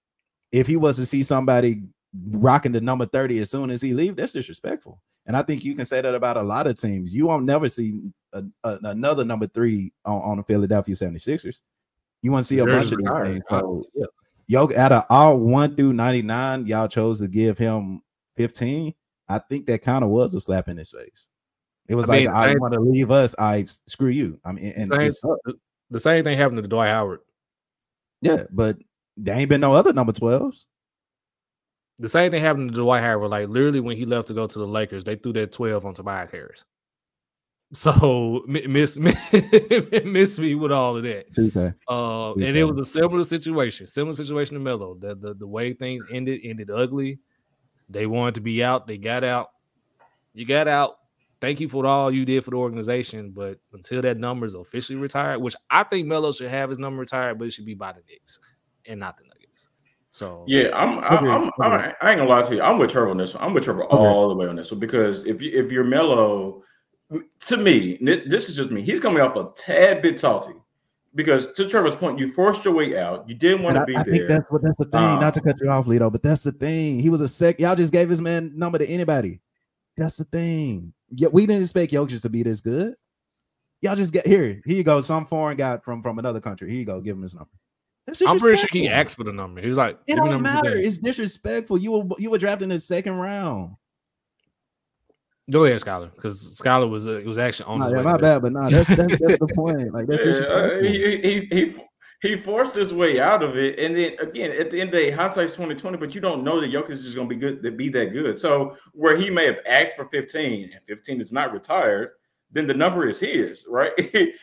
If 0.52 0.68
he 0.68 0.78
was 0.78 0.98
to 0.98 1.06
see 1.06 1.24
somebody 1.24 1.84
rocking 2.32 2.72
the 2.72 2.82
number 2.82 3.06
30 3.06 3.40
as 3.40 3.52
soon 3.52 3.70
as 3.70 3.82
he 3.82 3.94
leave, 3.94 4.16
that's 4.16 4.34
disrespectful. 4.34 5.00
And 5.26 5.38
I 5.38 5.44
think 5.44 5.64
you 5.64 5.76
can 5.76 5.86
say 5.86 6.02
that 6.02 6.16
about 6.16 6.38
a 6.38 6.44
lot 6.44 6.66
of 6.66 6.76
teams. 6.76 7.14
You 7.14 7.28
won't 7.28 7.46
never 7.46 7.70
see 7.70 8.02
a, 8.34 8.44
a, 8.64 8.80
another 8.84 9.24
number 9.24 9.46
three 9.46 9.94
on, 10.04 10.22
on 10.22 10.38
the 10.38 10.44
Philadelphia 10.44 10.96
76ers. 10.96 11.62
You 12.22 12.32
want 12.32 12.46
to 12.46 12.48
see 12.48 12.60
a 12.60 12.66
bunch 12.66 12.92
of 12.92 12.98
these 12.98 13.10
things. 13.24 13.44
So, 13.48 13.86
yeah. 13.94 14.06
yo, 14.48 14.70
out 14.76 14.92
of 14.92 15.06
all 15.10 15.38
one 15.38 15.76
through 15.76 15.94
99, 15.94 16.66
y'all 16.66 16.88
chose 16.88 17.20
to 17.20 17.28
give 17.28 17.58
him 17.58 18.02
15. 18.38 18.94
I 19.30 19.38
think 19.38 19.68
that 19.68 19.84
kind 19.84 20.04
of 20.04 20.10
was 20.10 20.34
a 20.34 20.42
slap 20.42 20.68
in 20.68 20.78
his 20.78 20.92
face. 20.92 21.30
It 21.90 21.96
was 21.96 22.10
I 22.10 22.14
like, 22.14 22.26
mean, 22.26 22.34
I, 22.34 22.56
want 22.56 22.74
to 22.76 22.80
leave 22.80 23.12
us. 23.12 23.36
I 23.38 23.64
screw 23.64 24.10
you. 24.10 24.40
I 24.46 24.52
mean, 24.52 24.74
and 24.78 24.90
the 24.90 25.12
same, 25.12 25.56
the 25.90 26.00
same 26.00 26.24
thing 26.24 26.38
happened 26.38 26.62
to 26.62 26.68
Dwight 26.68 26.90
Howard. 26.90 27.20
Yeah, 28.22 28.44
but 28.52 28.78
there 29.18 29.36
ain't 29.36 29.50
been 29.50 29.62
no 29.62 29.74
other 29.74 29.92
number 29.92 30.14
12s 30.14 30.66
the 32.00 32.10
same 32.10 32.32
thing 32.32 32.42
happened 32.42 32.72
to 32.72 32.78
Dwight 32.78 33.04
Howard. 33.04 33.30
Like 33.30 33.50
literally, 33.50 33.82
when 33.82 33.98
he 33.98 34.06
left 34.06 34.30
to 34.30 34.34
go 34.34 34.48
to 34.48 34.60
the 34.60 34.66
Lakers, 34.68 35.04
they 35.04 35.16
threw 35.16 35.34
that 35.34 35.52
twelve 35.52 35.86
on 35.86 35.94
Tobias 35.94 36.32
Harris. 36.32 36.64
So 37.72 38.44
miss 38.48 38.98
miss 40.04 40.40
me 40.40 40.56
with 40.56 40.72
all 40.72 40.98
of 40.98 41.04
that. 41.04 41.28
Okay. 41.38 41.72
Uh, 41.88 42.34
and 42.34 42.58
it 42.58 42.64
was 42.64 42.80
a 42.80 42.86
similar 42.86 43.24
situation, 43.24 43.86
similar 43.86 44.16
situation 44.16 44.56
to 44.56 44.60
Melo. 44.60 44.96
The, 44.96 45.14
the 45.14 45.36
the 45.36 45.46
way 45.46 45.74
things 45.74 46.04
ended 46.12 46.40
ended 46.44 46.72
ugly. 46.72 47.20
They 47.88 48.08
wanted 48.08 48.34
to 48.36 48.42
be 48.42 48.64
out. 48.64 48.88
They 48.88 48.98
got 48.98 49.24
out. 49.24 49.50
You 50.34 50.48
got 50.48 50.68
out. 50.68 50.98
Thank 51.42 51.62
you 51.62 51.70
for 51.70 51.86
all 51.86 52.12
you 52.12 52.26
did 52.26 52.44
for 52.44 52.52
the 52.52 52.58
organization, 52.58 53.32
but 53.32 53.60
until 53.72 54.02
that 54.02 54.18
number 54.18 54.46
is 54.46 54.56
officially 54.56 54.98
retired, 54.98 55.40
which 55.40 55.56
I 55.70 55.84
think 55.84 56.06
Melo 56.06 56.34
should 56.34 56.50
have 56.50 56.70
his 56.70 56.80
number 56.80 57.00
retired, 57.00 57.40
but 57.40 57.48
it 57.48 57.52
should 57.52 57.66
be 57.66 57.76
by 57.76 57.94
the 57.94 58.02
Knicks 58.10 58.40
and 58.86 59.00
not 59.00 59.18
the 59.18 59.24
Nuggets. 59.24 59.70
So 60.10 60.44
yeah, 60.48 60.76
I'm 60.76 61.00
I'm, 61.00 61.18
okay. 61.18 61.28
I'm, 61.30 61.52
I'm, 61.62 61.94
I 62.02 62.12
ain't 62.12 62.20
gonna 62.20 62.26
lie 62.26 62.42
to 62.42 62.56
you. 62.56 62.62
I'm 62.62 62.78
with 62.78 62.92
Trevor 62.92 63.10
on 63.10 63.18
this 63.18 63.36
one. 63.36 63.44
I'm 63.44 63.54
with 63.54 63.64
Trevor 63.64 63.86
okay. 63.86 63.96
all 63.96 64.28
the 64.28 64.36
way 64.36 64.48
on 64.48 64.56
this 64.56 64.72
one 64.72 64.80
because 64.80 65.26
if 65.26 65.42
you 65.42 65.52
if 65.54 65.72
you're 65.72 65.84
Melo, 65.84 66.64
to 67.48 67.58
me, 67.58 67.98
this 68.02 68.50
is 68.50 68.56
just 68.56 68.72
me. 68.72 68.82
He's 68.82 69.00
coming 69.00 69.22
off 69.22 69.36
a 69.36 69.50
tad 69.56 70.02
bit 70.02 70.20
salty 70.20 70.54
because 71.16 71.54
to 71.54 71.70
Trevor's 71.70 71.96
point, 71.96 72.20
you 72.20 72.32
forced 72.34 72.66
your 72.66 72.74
way 72.74 72.98
out. 72.98 73.30
You 73.30 73.36
didn't 73.36 73.64
want 73.64 73.76
to 73.76 73.86
be 73.86 73.96
I 73.96 74.04
there. 74.04 74.14
think 74.14 74.28
that's 74.28 74.52
what 74.52 74.62
that's 74.64 74.78
the 74.78 74.86
thing. 74.86 75.02
Um, 75.02 75.20
not 75.22 75.36
to 75.36 75.42
cut 75.42 75.62
you 75.62 75.70
off, 75.70 75.86
Lito, 75.86 76.12
but 76.12 76.24
that's 76.24 76.44
the 76.44 76.52
thing. 76.52 77.00
He 77.00 77.10
was 77.10 77.22
a 77.22 77.28
sec. 77.28 77.60
Y'all 77.60 77.76
just 77.76 77.94
gave 77.94 78.10
his 78.10 78.22
man 78.22 78.52
number 78.56 78.78
to 78.78 78.88
anybody. 78.88 79.40
That's 79.96 80.18
the 80.18 80.26
thing. 80.26 80.94
Yeah, 81.12 81.30
we 81.32 81.46
didn't 81.46 81.64
expect 81.64 81.92
Jokic 81.92 82.22
to 82.22 82.30
be 82.30 82.44
this 82.44 82.62
good. 82.62 82.96
Y'all 83.82 83.96
just 83.96 84.14
get 84.14 84.28
here. 84.28 84.62
Here 84.66 84.76
you 84.76 84.84
go. 84.84 85.02
Some 85.02 85.26
foreign 85.26 85.58
guy 85.58 85.78
from 85.78 86.04
from 86.04 86.20
another 86.20 86.42
country. 86.42 86.70
Here 86.70 86.80
you 86.80 86.86
go. 86.86 87.00
Give 87.02 87.16
him 87.16 87.24
his 87.24 87.36
number. 87.36 87.52
I'm 88.26 88.40
pretty 88.40 88.58
sure 88.58 88.68
he 88.72 88.88
asked 88.88 89.16
for 89.16 89.24
the 89.24 89.32
number. 89.32 89.62
He 89.62 89.68
was 89.68 89.78
like, 89.78 90.00
"It 90.08 90.16
don't 90.16 90.42
matter. 90.42 90.76
It's 90.76 91.00
disrespectful. 91.00 91.78
You 91.78 91.92
were 91.92 92.16
you 92.18 92.30
were 92.30 92.38
drafted 92.38 92.64
in 92.64 92.70
the 92.70 92.80
second 92.80 93.14
round." 93.14 93.76
Go 95.50 95.66
ahead, 95.66 95.82
Skyler, 95.82 96.14
because 96.14 96.60
Skyler 96.60 96.90
was 96.90 97.08
uh, 97.08 97.18
it 97.18 97.26
was 97.26 97.38
actually 97.38 97.66
on. 97.66 97.80
Nah, 97.80 97.90
yeah, 97.90 98.02
my 98.02 98.18
bad, 98.18 98.42
but 98.42 98.52
nah, 98.52 98.70
that's 98.70 98.90
that's, 98.90 99.20
that's 99.20 99.40
the 99.40 99.52
point. 99.56 99.94
Like 99.94 100.08
that's 100.08 100.26
yeah, 100.26 100.56
uh, 100.56 100.80
he, 100.82 101.18
he 101.18 101.48
he 101.52 101.76
he 102.22 102.36
forced 102.36 102.76
his 102.76 102.94
way 102.94 103.20
out 103.20 103.44
of 103.44 103.58
it, 103.58 103.80
and 103.80 103.96
then 103.96 104.14
again 104.20 104.52
at 104.52 104.70
the 104.70 104.82
end 104.82 104.90
of 104.90 105.00
the 105.00 105.06
day, 105.06 105.12
hindsight's 105.12 105.56
twenty 105.56 105.76
twenty. 105.76 105.98
But 105.98 106.14
you 106.14 106.22
don't 106.22 106.44
know 106.44 106.60
that 106.60 106.72
Jokic 106.72 106.92
is 106.92 107.14
to 107.14 107.26
be 107.26 107.36
good 107.36 107.64
to 107.64 107.72
be 107.72 107.90
that 107.90 108.14
good. 108.14 108.38
So 108.40 108.76
where 108.94 109.16
he 109.16 109.30
may 109.30 109.46
have 109.46 109.60
asked 109.66 109.96
for 109.96 110.06
fifteen, 110.06 110.72
and 110.74 110.82
fifteen 110.86 111.22
is 111.22 111.32
not 111.32 111.54
retired, 111.54 112.12
then 112.52 112.68
the 112.68 112.74
number 112.74 113.08
is 113.08 113.20
his, 113.20 113.66
right? 113.70 113.94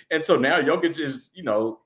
and 0.11 0.25
so 0.25 0.37
now 0.37 0.61
Jokic 0.61 0.99
is 0.99 1.31
you 1.35 1.43
know 1.43 1.81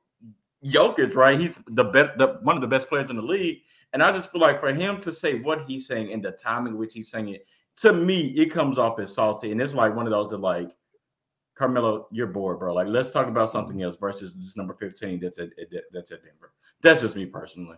Jokic, 0.65 1.15
right? 1.15 1.39
He's 1.39 1.55
the 1.69 1.85
best, 1.85 2.19
the, 2.19 2.39
one 2.43 2.57
of 2.57 2.61
the 2.61 2.69
best 2.69 2.89
players 2.89 3.11
in 3.11 3.17
the 3.17 3.23
league. 3.23 3.61
And 3.93 4.03
I 4.03 4.13
just 4.13 4.31
feel 4.31 4.41
like 4.41 4.61
for 4.61 4.73
him 4.73 5.01
to 5.01 5.11
say 5.11 5.41
what 5.41 5.65
he's 5.67 5.87
saying 5.87 6.13
and 6.13 6.23
the 6.23 6.33
timing 6.33 6.77
which 6.77 6.95
he's 6.95 7.11
saying 7.11 7.31
it, 7.31 7.47
to 7.79 7.93
me, 7.93 8.29
it 8.29 8.51
comes 8.51 8.79
off 8.79 8.99
as 9.01 9.13
salty. 9.13 9.53
And 9.53 9.61
it's 9.61 9.75
like 9.75 9.97
one 9.97 10.07
of 10.07 10.13
those 10.13 10.31
that 10.31 10.39
like, 10.39 10.71
Carmelo, 11.61 12.07
you're 12.11 12.27
bored, 12.27 12.59
bro. 12.59 12.73
Like, 12.73 12.87
let's 12.87 13.11
talk 13.11 13.29
about 13.29 13.51
something 13.51 13.77
mm-hmm. 13.77 13.85
else 13.85 13.97
versus 14.01 14.35
this 14.35 14.57
number 14.57 14.73
15 14.73 15.21
that's 15.21 15.39
at, 15.39 15.51
that's 15.93 16.11
at 16.11 16.25
Denver. 16.25 16.55
That's 16.81 17.03
just 17.03 17.15
me 17.15 17.27
personally. 17.27 17.77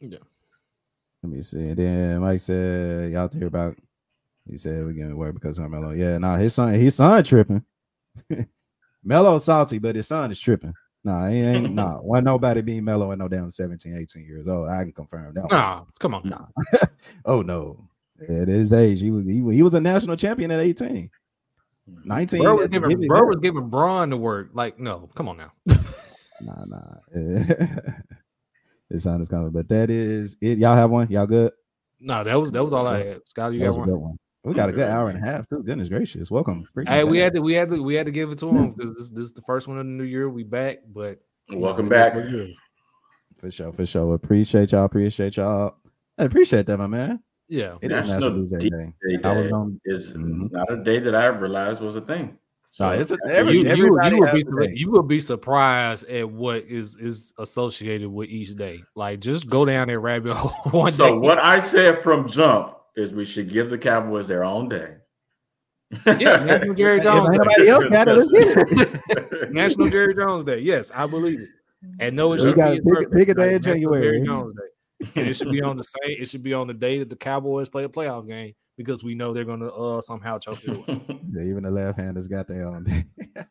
Yeah. 0.00 0.18
Let 1.22 1.32
me 1.32 1.40
see. 1.40 1.68
And 1.68 1.76
then 1.76 2.20
Mike 2.22 2.40
said, 2.40 3.12
y'all 3.12 3.28
to 3.28 3.38
hear 3.38 3.46
about 3.46 3.76
he 4.50 4.58
said 4.58 4.84
we're 4.84 4.92
getting 4.94 5.16
work 5.16 5.34
because 5.34 5.58
Carmelo. 5.58 5.92
Yeah, 5.92 6.18
nah, 6.18 6.36
his 6.36 6.54
son, 6.54 6.74
his 6.74 6.96
son 6.96 7.22
tripping. 7.22 7.64
Melo 9.04 9.38
salty, 9.38 9.78
but 9.78 9.94
his 9.94 10.08
son 10.08 10.32
is 10.32 10.40
tripping. 10.40 10.74
Nah, 11.04 11.28
he 11.28 11.36
ain't 11.36 11.70
nah. 11.72 11.98
Why 11.98 12.18
nobody 12.18 12.62
being 12.62 12.84
mellow 12.84 13.12
at 13.12 13.18
no 13.18 13.28
damn 13.28 13.48
17, 13.48 13.96
18 13.96 14.24
years 14.26 14.48
old. 14.48 14.68
I 14.68 14.82
can 14.82 14.92
confirm 14.92 15.34
that. 15.34 15.48
Nah, 15.50 15.78
one. 15.78 15.86
come 16.00 16.14
on. 16.14 16.28
Nah. 16.28 16.46
oh 17.24 17.42
no. 17.42 17.78
At 18.28 18.48
his 18.48 18.72
age, 18.72 19.00
he 19.00 19.12
was 19.12 19.24
he, 19.24 19.36
he 19.36 19.62
was 19.62 19.74
a 19.74 19.80
national 19.80 20.16
champion 20.16 20.50
at 20.50 20.58
18. 20.58 21.10
19. 21.86 22.42
Bro 22.42 22.56
was 22.56 22.68
giving, 22.68 23.06
bro 23.06 23.24
was 23.24 23.40
giving 23.40 23.68
Braun 23.68 24.10
the 24.10 24.16
word. 24.16 24.50
Like, 24.54 24.78
no, 24.78 25.08
come 25.14 25.28
on 25.28 25.36
now. 25.36 25.52
nah, 26.40 26.64
nah. 26.64 26.94
it 28.90 29.00
sounds 29.00 29.28
coming, 29.28 29.50
but 29.50 29.68
that 29.68 29.90
is 29.90 30.36
it. 30.40 30.58
Y'all 30.58 30.76
have 30.76 30.90
one? 30.90 31.10
Y'all 31.10 31.26
good? 31.26 31.52
No, 32.00 32.24
that 32.24 32.34
was 32.34 32.52
that 32.52 32.62
was 32.62 32.72
all 32.72 32.86
I 32.86 33.04
had. 33.04 33.20
Scott, 33.26 33.52
you 33.52 33.60
that 33.60 33.70
got 33.70 33.78
one? 33.78 34.00
one? 34.00 34.18
We 34.44 34.52
got 34.52 34.68
a 34.68 34.72
good 34.72 34.88
hour 34.88 35.08
and 35.08 35.18
a 35.18 35.22
half 35.22 35.48
too. 35.48 35.62
Goodness 35.62 35.88
gracious, 35.88 36.30
welcome. 36.30 36.66
Freaking 36.76 36.88
hey, 36.88 37.04
we 37.04 37.18
had 37.18 37.32
to 37.34 37.40
we 37.40 37.54
had 37.54 37.70
to 37.70 37.82
we 37.82 37.94
had 37.94 38.06
to 38.06 38.12
give 38.12 38.30
it 38.30 38.38
to 38.38 38.48
him 38.48 38.56
hmm. 38.56 38.70
because 38.72 38.94
this 38.94 39.10
this 39.10 39.24
is 39.24 39.32
the 39.32 39.42
first 39.42 39.68
one 39.68 39.78
of 39.78 39.86
the 39.86 39.90
new 39.90 40.04
year. 40.04 40.28
We 40.28 40.42
back, 40.42 40.78
but 40.86 41.20
welcome 41.50 41.88
know, 41.88 41.90
back. 41.90 42.14
For 43.38 43.50
sure, 43.50 43.72
for 43.72 43.86
sure. 43.86 44.14
Appreciate 44.14 44.72
y'all. 44.72 44.84
Appreciate 44.84 45.36
y'all. 45.36 45.76
I 46.18 46.24
appreciate 46.24 46.66
that, 46.66 46.78
my 46.78 46.86
man. 46.86 47.20
Yeah, 47.54 47.76
it 47.80 47.88
National 47.88 48.46
Day, 48.46 48.68
Day. 48.68 48.92
Day 49.08 49.18
I 49.22 49.48
on, 49.50 49.80
is 49.84 50.14
mm-hmm. 50.14 50.48
not 50.50 50.72
a 50.72 50.82
day 50.82 50.98
that 50.98 51.14
I 51.14 51.26
realized 51.26 51.80
was 51.80 51.94
a 51.94 52.00
thing. 52.00 52.36
So 52.72 52.88
no, 52.88 52.94
it's 52.94 53.12
a, 53.12 53.18
every, 53.28 53.54
you, 53.54 53.60
you, 53.60 53.76
you, 53.76 53.92
will 53.92 54.32
be, 54.32 54.72
you 54.74 54.90
will 54.90 55.04
be 55.04 55.20
surprised 55.20 56.08
at 56.08 56.28
what 56.28 56.64
is 56.64 56.96
is 56.96 57.32
associated 57.38 58.08
with 58.08 58.28
each 58.28 58.56
day. 58.56 58.82
Like 58.96 59.20
just 59.20 59.46
go 59.46 59.64
down 59.64 59.86
there 59.86 60.00
rabbit 60.00 60.30
hole. 60.32 60.86
so 60.88 61.12
day. 61.12 61.16
what 61.16 61.38
I 61.38 61.60
said 61.60 61.98
from 62.00 62.28
jump 62.28 62.76
is 62.96 63.14
we 63.14 63.24
should 63.24 63.48
give 63.48 63.70
the 63.70 63.78
Cowboys 63.78 64.26
their 64.26 64.42
own 64.42 64.68
day. 64.68 64.96
yeah, 66.06 66.38
National 66.38 66.74
Jerry 66.80 67.00
Jones. 67.00 67.38
Day. 67.56 67.68
else 67.68 67.84
got 67.84 68.08
it. 68.08 69.52
National 69.52 69.88
Jerry 69.90 70.16
Jones 70.16 70.42
Day. 70.42 70.58
Yes, 70.58 70.90
I 70.92 71.06
believe 71.06 71.38
it. 71.38 71.48
And 72.00 72.16
no, 72.16 72.32
it 72.32 72.40
should 72.40 72.56
be 72.56 72.80
pick, 72.80 73.12
pick 73.12 73.28
a 73.28 73.34
day 73.34 73.54
in 73.54 73.62
January. 73.62 74.02
Jerry 74.02 74.26
Jones 74.26 74.54
Day. 74.54 74.73
And 75.14 75.28
it 75.28 75.34
should 75.34 75.50
be 75.50 75.62
on 75.62 75.76
the 75.76 75.84
same. 75.84 76.16
It 76.20 76.28
should 76.28 76.42
be 76.42 76.54
on 76.54 76.66
the 76.66 76.74
day 76.74 76.98
that 76.98 77.08
the 77.08 77.16
Cowboys 77.16 77.68
play 77.68 77.84
a 77.84 77.88
playoff 77.88 78.26
game 78.26 78.54
because 78.76 79.02
we 79.02 79.14
know 79.14 79.32
they're 79.32 79.44
going 79.44 79.60
to 79.60 79.72
uh, 79.72 80.00
somehow 80.00 80.38
choke 80.38 80.62
it 80.64 80.70
away. 80.70 81.02
yeah, 81.32 81.42
even 81.42 81.62
the 81.62 81.70
left-handers 81.70 82.28
got 82.28 82.48
their 82.48 82.66
own 82.66 82.84
day. 82.84 83.04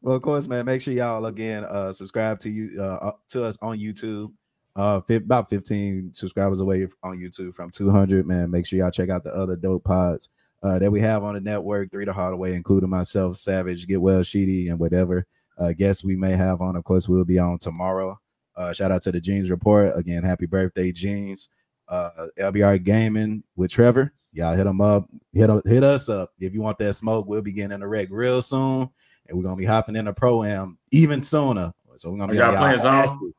well, 0.00 0.16
of 0.16 0.22
course, 0.22 0.48
man. 0.48 0.64
Make 0.64 0.80
sure 0.80 0.94
y'all 0.94 1.26
again 1.26 1.64
uh, 1.64 1.92
subscribe 1.92 2.38
to 2.40 2.50
you 2.50 2.80
uh, 2.82 3.12
to 3.28 3.44
us 3.44 3.56
on 3.62 3.78
YouTube 3.78 4.32
uh 4.76 5.00
about 5.08 5.48
15 5.48 6.12
subscribers 6.12 6.60
away 6.60 6.86
on 7.02 7.16
YouTube 7.16 7.54
from 7.54 7.70
200 7.70 8.26
man 8.26 8.50
make 8.50 8.66
sure 8.66 8.78
y'all 8.78 8.90
check 8.90 9.08
out 9.08 9.24
the 9.24 9.34
other 9.34 9.56
dope 9.56 9.84
pods 9.84 10.28
uh 10.62 10.78
that 10.78 10.92
we 10.92 11.00
have 11.00 11.24
on 11.24 11.32
the 11.32 11.40
network 11.40 11.90
three 11.90 12.04
to 12.04 12.12
Hardaway, 12.12 12.52
including 12.52 12.90
myself 12.90 13.38
savage 13.38 13.86
get 13.86 14.02
well 14.02 14.22
sheedy 14.22 14.68
and 14.68 14.78
whatever 14.78 15.24
uh, 15.58 15.72
guests 15.72 16.04
we 16.04 16.16
may 16.16 16.32
have 16.32 16.60
on. 16.60 16.76
Of 16.76 16.84
course, 16.84 17.08
we'll 17.08 17.24
be 17.24 17.38
on 17.38 17.58
tomorrow. 17.58 18.18
Uh, 18.56 18.72
shout 18.72 18.90
out 18.90 19.02
to 19.02 19.12
the 19.12 19.20
Jeans 19.20 19.50
Report 19.50 19.92
again. 19.96 20.22
Happy 20.22 20.46
birthday, 20.46 20.92
Jeans. 20.92 21.48
Uh, 21.88 22.28
LBR 22.38 22.82
Gaming 22.82 23.44
with 23.54 23.70
Trevor. 23.70 24.12
Y'all 24.32 24.56
hit 24.56 24.64
them 24.64 24.80
up. 24.80 25.08
Hit 25.32 25.50
hit 25.66 25.84
us 25.84 26.08
up 26.08 26.32
if 26.40 26.52
you 26.52 26.60
want 26.60 26.78
that 26.78 26.94
smoke. 26.94 27.26
We'll 27.26 27.42
be 27.42 27.52
getting 27.52 27.72
in 27.72 27.80
the 27.80 27.88
wreck 27.88 28.08
real 28.10 28.42
soon, 28.42 28.90
and 29.26 29.38
we're 29.38 29.44
gonna 29.44 29.56
be 29.56 29.64
hopping 29.64 29.96
in 29.96 30.06
the 30.06 30.12
pro 30.12 30.42
am 30.42 30.78
even 30.90 31.22
sooner. 31.22 31.72
So 31.96 32.10
we're 32.10 32.18
gonna 32.18 32.32
be 32.32 32.38
y'all 32.38 32.56
playing 32.56 32.80
zone. 32.80 33.32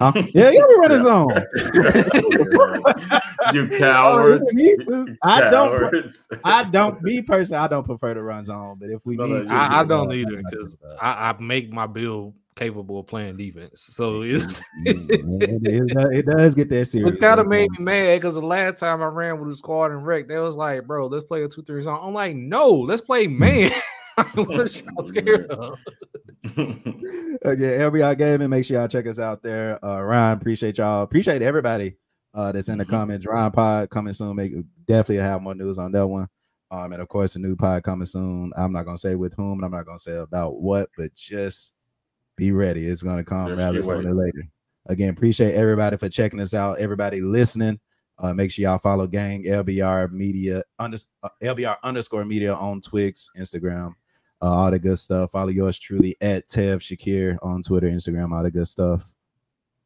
Huh? 0.00 0.12
Yeah, 0.34 0.50
yeah, 0.50 0.60
we 0.68 0.74
running 0.74 1.02
zone. 1.02 1.46
you 3.54 3.68
cowards. 3.78 4.54
I 5.22 5.48
don't. 5.50 6.12
I 6.42 6.64
don't. 6.64 7.00
Me 7.02 7.22
personally, 7.22 7.62
I 7.62 7.68
don't 7.68 7.84
prefer 7.84 8.12
to 8.12 8.22
run 8.22 8.44
zone. 8.44 8.76
But 8.80 8.90
if 8.90 9.06
we 9.06 9.16
no, 9.16 9.24
need, 9.24 9.46
to, 9.46 9.54
I, 9.54 9.80
I 9.80 9.84
don't 9.84 10.12
either 10.12 10.42
because 10.50 10.76
I, 11.00 11.30
I 11.30 11.36
make 11.40 11.70
my 11.70 11.86
build 11.86 12.34
capable 12.56 13.00
of 13.00 13.06
playing 13.06 13.36
defense. 13.36 13.88
So 13.90 14.22
it's 14.22 14.60
it, 14.84 14.96
it, 15.10 15.92
it, 16.12 16.26
does 16.26 16.54
get 16.54 16.68
that 16.70 16.84
serious. 16.86 17.16
It 17.16 17.20
kind 17.20 17.40
of 17.40 17.46
made 17.46 17.70
me 17.72 17.78
mad 17.80 18.16
because 18.16 18.34
the 18.34 18.42
last 18.42 18.78
time 18.78 19.02
I 19.02 19.06
ran 19.06 19.40
with 19.40 19.52
a 19.52 19.56
squad 19.56 19.90
and 19.90 20.06
wreck, 20.06 20.28
they 20.28 20.38
was 20.38 20.56
like, 20.56 20.86
bro, 20.86 21.06
let's 21.06 21.24
play 21.24 21.42
a 21.42 21.48
two 21.48 21.62
three 21.62 21.82
zone. 21.82 21.98
I'm 22.02 22.14
like, 22.14 22.36
no, 22.36 22.70
let's 22.70 23.02
play 23.02 23.26
man. 23.28 23.72
what 24.34 24.82
y'all 24.82 25.04
scared 25.04 25.50
of? 25.50 25.78
okay, 26.56 27.78
LBR 27.78 28.16
Gaming. 28.16 28.50
Make 28.50 28.64
sure 28.64 28.78
y'all 28.78 28.88
check 28.88 29.06
us 29.06 29.18
out 29.18 29.42
there. 29.42 29.84
Uh, 29.84 30.00
Ryan, 30.00 30.38
appreciate 30.38 30.78
y'all. 30.78 31.02
Appreciate 31.02 31.42
everybody 31.42 31.96
uh, 32.32 32.52
that's 32.52 32.68
in 32.68 32.78
the 32.78 32.84
mm-hmm. 32.84 32.92
comments. 32.92 33.26
Ryan 33.26 33.50
Pod 33.50 33.90
coming 33.90 34.12
soon. 34.12 34.36
Make 34.36 34.52
definitely 34.86 35.24
have 35.24 35.42
more 35.42 35.54
news 35.54 35.78
on 35.78 35.92
that 35.92 36.06
one. 36.06 36.28
Um, 36.70 36.92
and 36.92 37.02
of 37.02 37.08
course, 37.08 37.36
a 37.36 37.38
new 37.38 37.54
pod 37.56 37.82
coming 37.82 38.06
soon. 38.06 38.52
I'm 38.56 38.72
not 38.72 38.84
gonna 38.84 38.98
say 38.98 39.14
with 39.14 39.34
whom, 39.34 39.58
and 39.58 39.64
I'm 39.64 39.70
not 39.70 39.86
gonna 39.86 39.98
say 39.98 40.16
about 40.16 40.60
what, 40.60 40.90
but 40.96 41.14
just 41.14 41.74
be 42.36 42.52
ready. 42.52 42.86
It's 42.86 43.02
gonna 43.02 43.24
come 43.24 43.48
just 43.48 43.58
rather 43.58 43.82
sooner 43.82 44.10
or 44.10 44.14
later. 44.14 44.48
Again, 44.86 45.10
appreciate 45.10 45.54
everybody 45.54 45.96
for 45.96 46.08
checking 46.08 46.40
us 46.40 46.54
out. 46.54 46.78
Everybody 46.78 47.20
listening. 47.20 47.80
Uh, 48.18 48.32
make 48.32 48.50
sure 48.50 48.62
y'all 48.62 48.78
follow 48.78 49.06
Gang 49.06 49.44
LBR 49.44 50.12
Media 50.12 50.62
under, 50.78 50.98
uh, 51.22 51.28
LBR 51.42 51.76
underscore 51.82 52.24
Media 52.24 52.54
on 52.54 52.80
Twix, 52.80 53.28
Instagram, 53.36 53.94
uh, 54.40 54.46
all 54.46 54.70
the 54.70 54.78
good 54.78 54.98
stuff. 54.98 55.32
Follow 55.32 55.48
yours 55.48 55.78
truly 55.78 56.16
at 56.20 56.48
Tev 56.48 56.76
Shakir 56.76 57.38
on 57.42 57.62
Twitter, 57.62 57.88
Instagram, 57.88 58.32
all 58.32 58.42
the 58.42 58.50
good 58.50 58.68
stuff. 58.68 59.12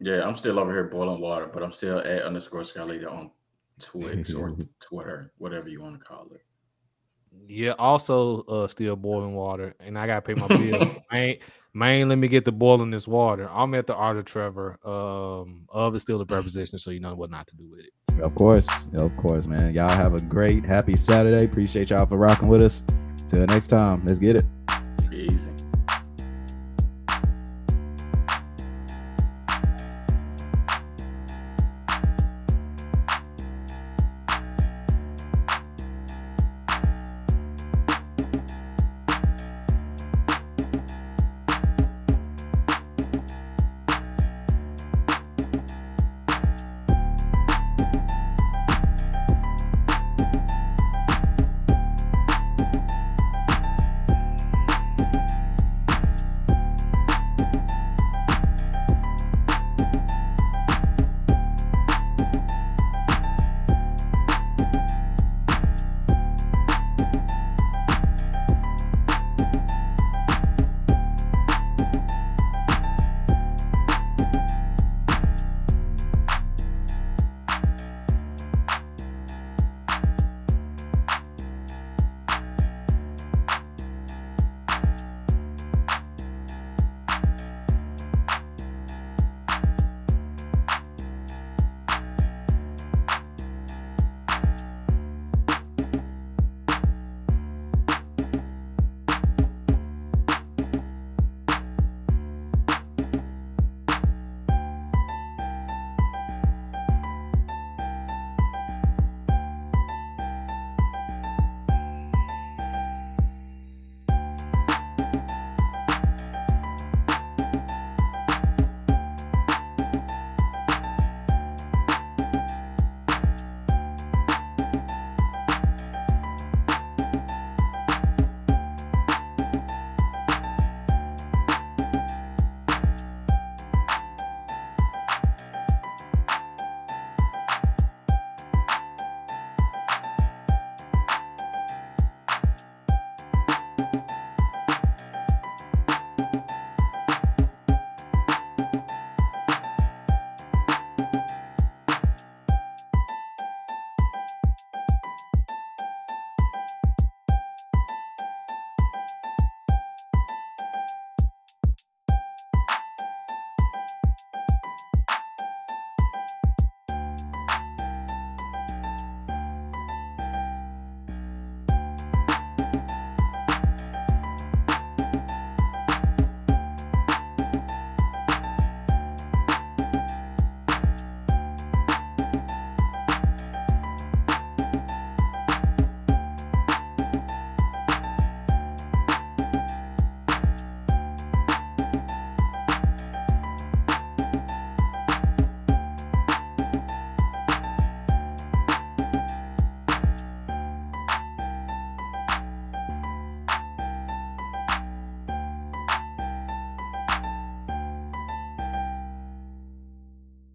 Yeah, 0.01 0.27
I'm 0.27 0.35
still 0.35 0.59
over 0.59 0.73
here 0.73 0.85
boiling 0.85 1.21
water, 1.21 1.51
but 1.53 1.63
I'm 1.63 1.73
still 1.73 1.99
at 2.01 2.23
underscore 2.23 2.65
Sky 2.65 2.83
on 2.83 3.31
Twix 3.79 4.35
or 4.35 4.55
Twitter, 4.81 5.33
whatever 5.39 5.69
you 5.69 5.81
want 5.81 5.99
to 5.99 6.05
call 6.05 6.27
it. 6.33 6.43
Yeah, 7.47 7.73
also 7.73 8.43
uh 8.43 8.67
still 8.67 8.97
boiling 8.97 9.35
water, 9.35 9.75
and 9.81 9.99
I 9.99 10.07
gotta 10.07 10.23
pay 10.23 10.35
my 10.35 10.49
bill. 10.49 10.97
man, 11.11 11.37
man, 11.75 12.09
let 12.09 12.19
me 12.19 12.29
get 12.29 12.45
the 12.45 12.53
boil 12.53 12.83
in 12.83 12.91
this 12.91 13.07
water. 13.07 13.49
I'm 13.51 13.75
at 13.75 13.87
the 13.87 13.95
Art 13.95 14.17
of 14.17 14.25
Trevor. 14.25 14.79
Um, 14.85 15.67
of 15.69 15.95
is 15.95 16.03
still 16.03 16.21
a 16.21 16.27
preposition, 16.27 16.79
so 16.79 16.91
you 16.91 17.01
know 17.01 17.15
what 17.15 17.31
not 17.31 17.47
to 17.49 17.57
do 17.57 17.71
with 17.71 17.81
it. 17.81 18.23
Of 18.23 18.35
course, 18.35 18.89
of 18.95 19.17
course, 19.17 19.47
man. 19.47 19.75
Y'all 19.75 19.89
have 19.89 20.15
a 20.15 20.25
great, 20.25 20.65
happy 20.65 20.97
Saturday. 20.97 21.45
Appreciate 21.45 21.91
y'all 21.91 22.07
for 22.07 22.17
rocking 22.17 22.49
with 22.49 22.63
us. 22.63 22.83
Till 23.29 23.45
next 23.47 23.69
time, 23.69 24.05
let's 24.05 24.19
get 24.19 24.37
it. 24.37 24.45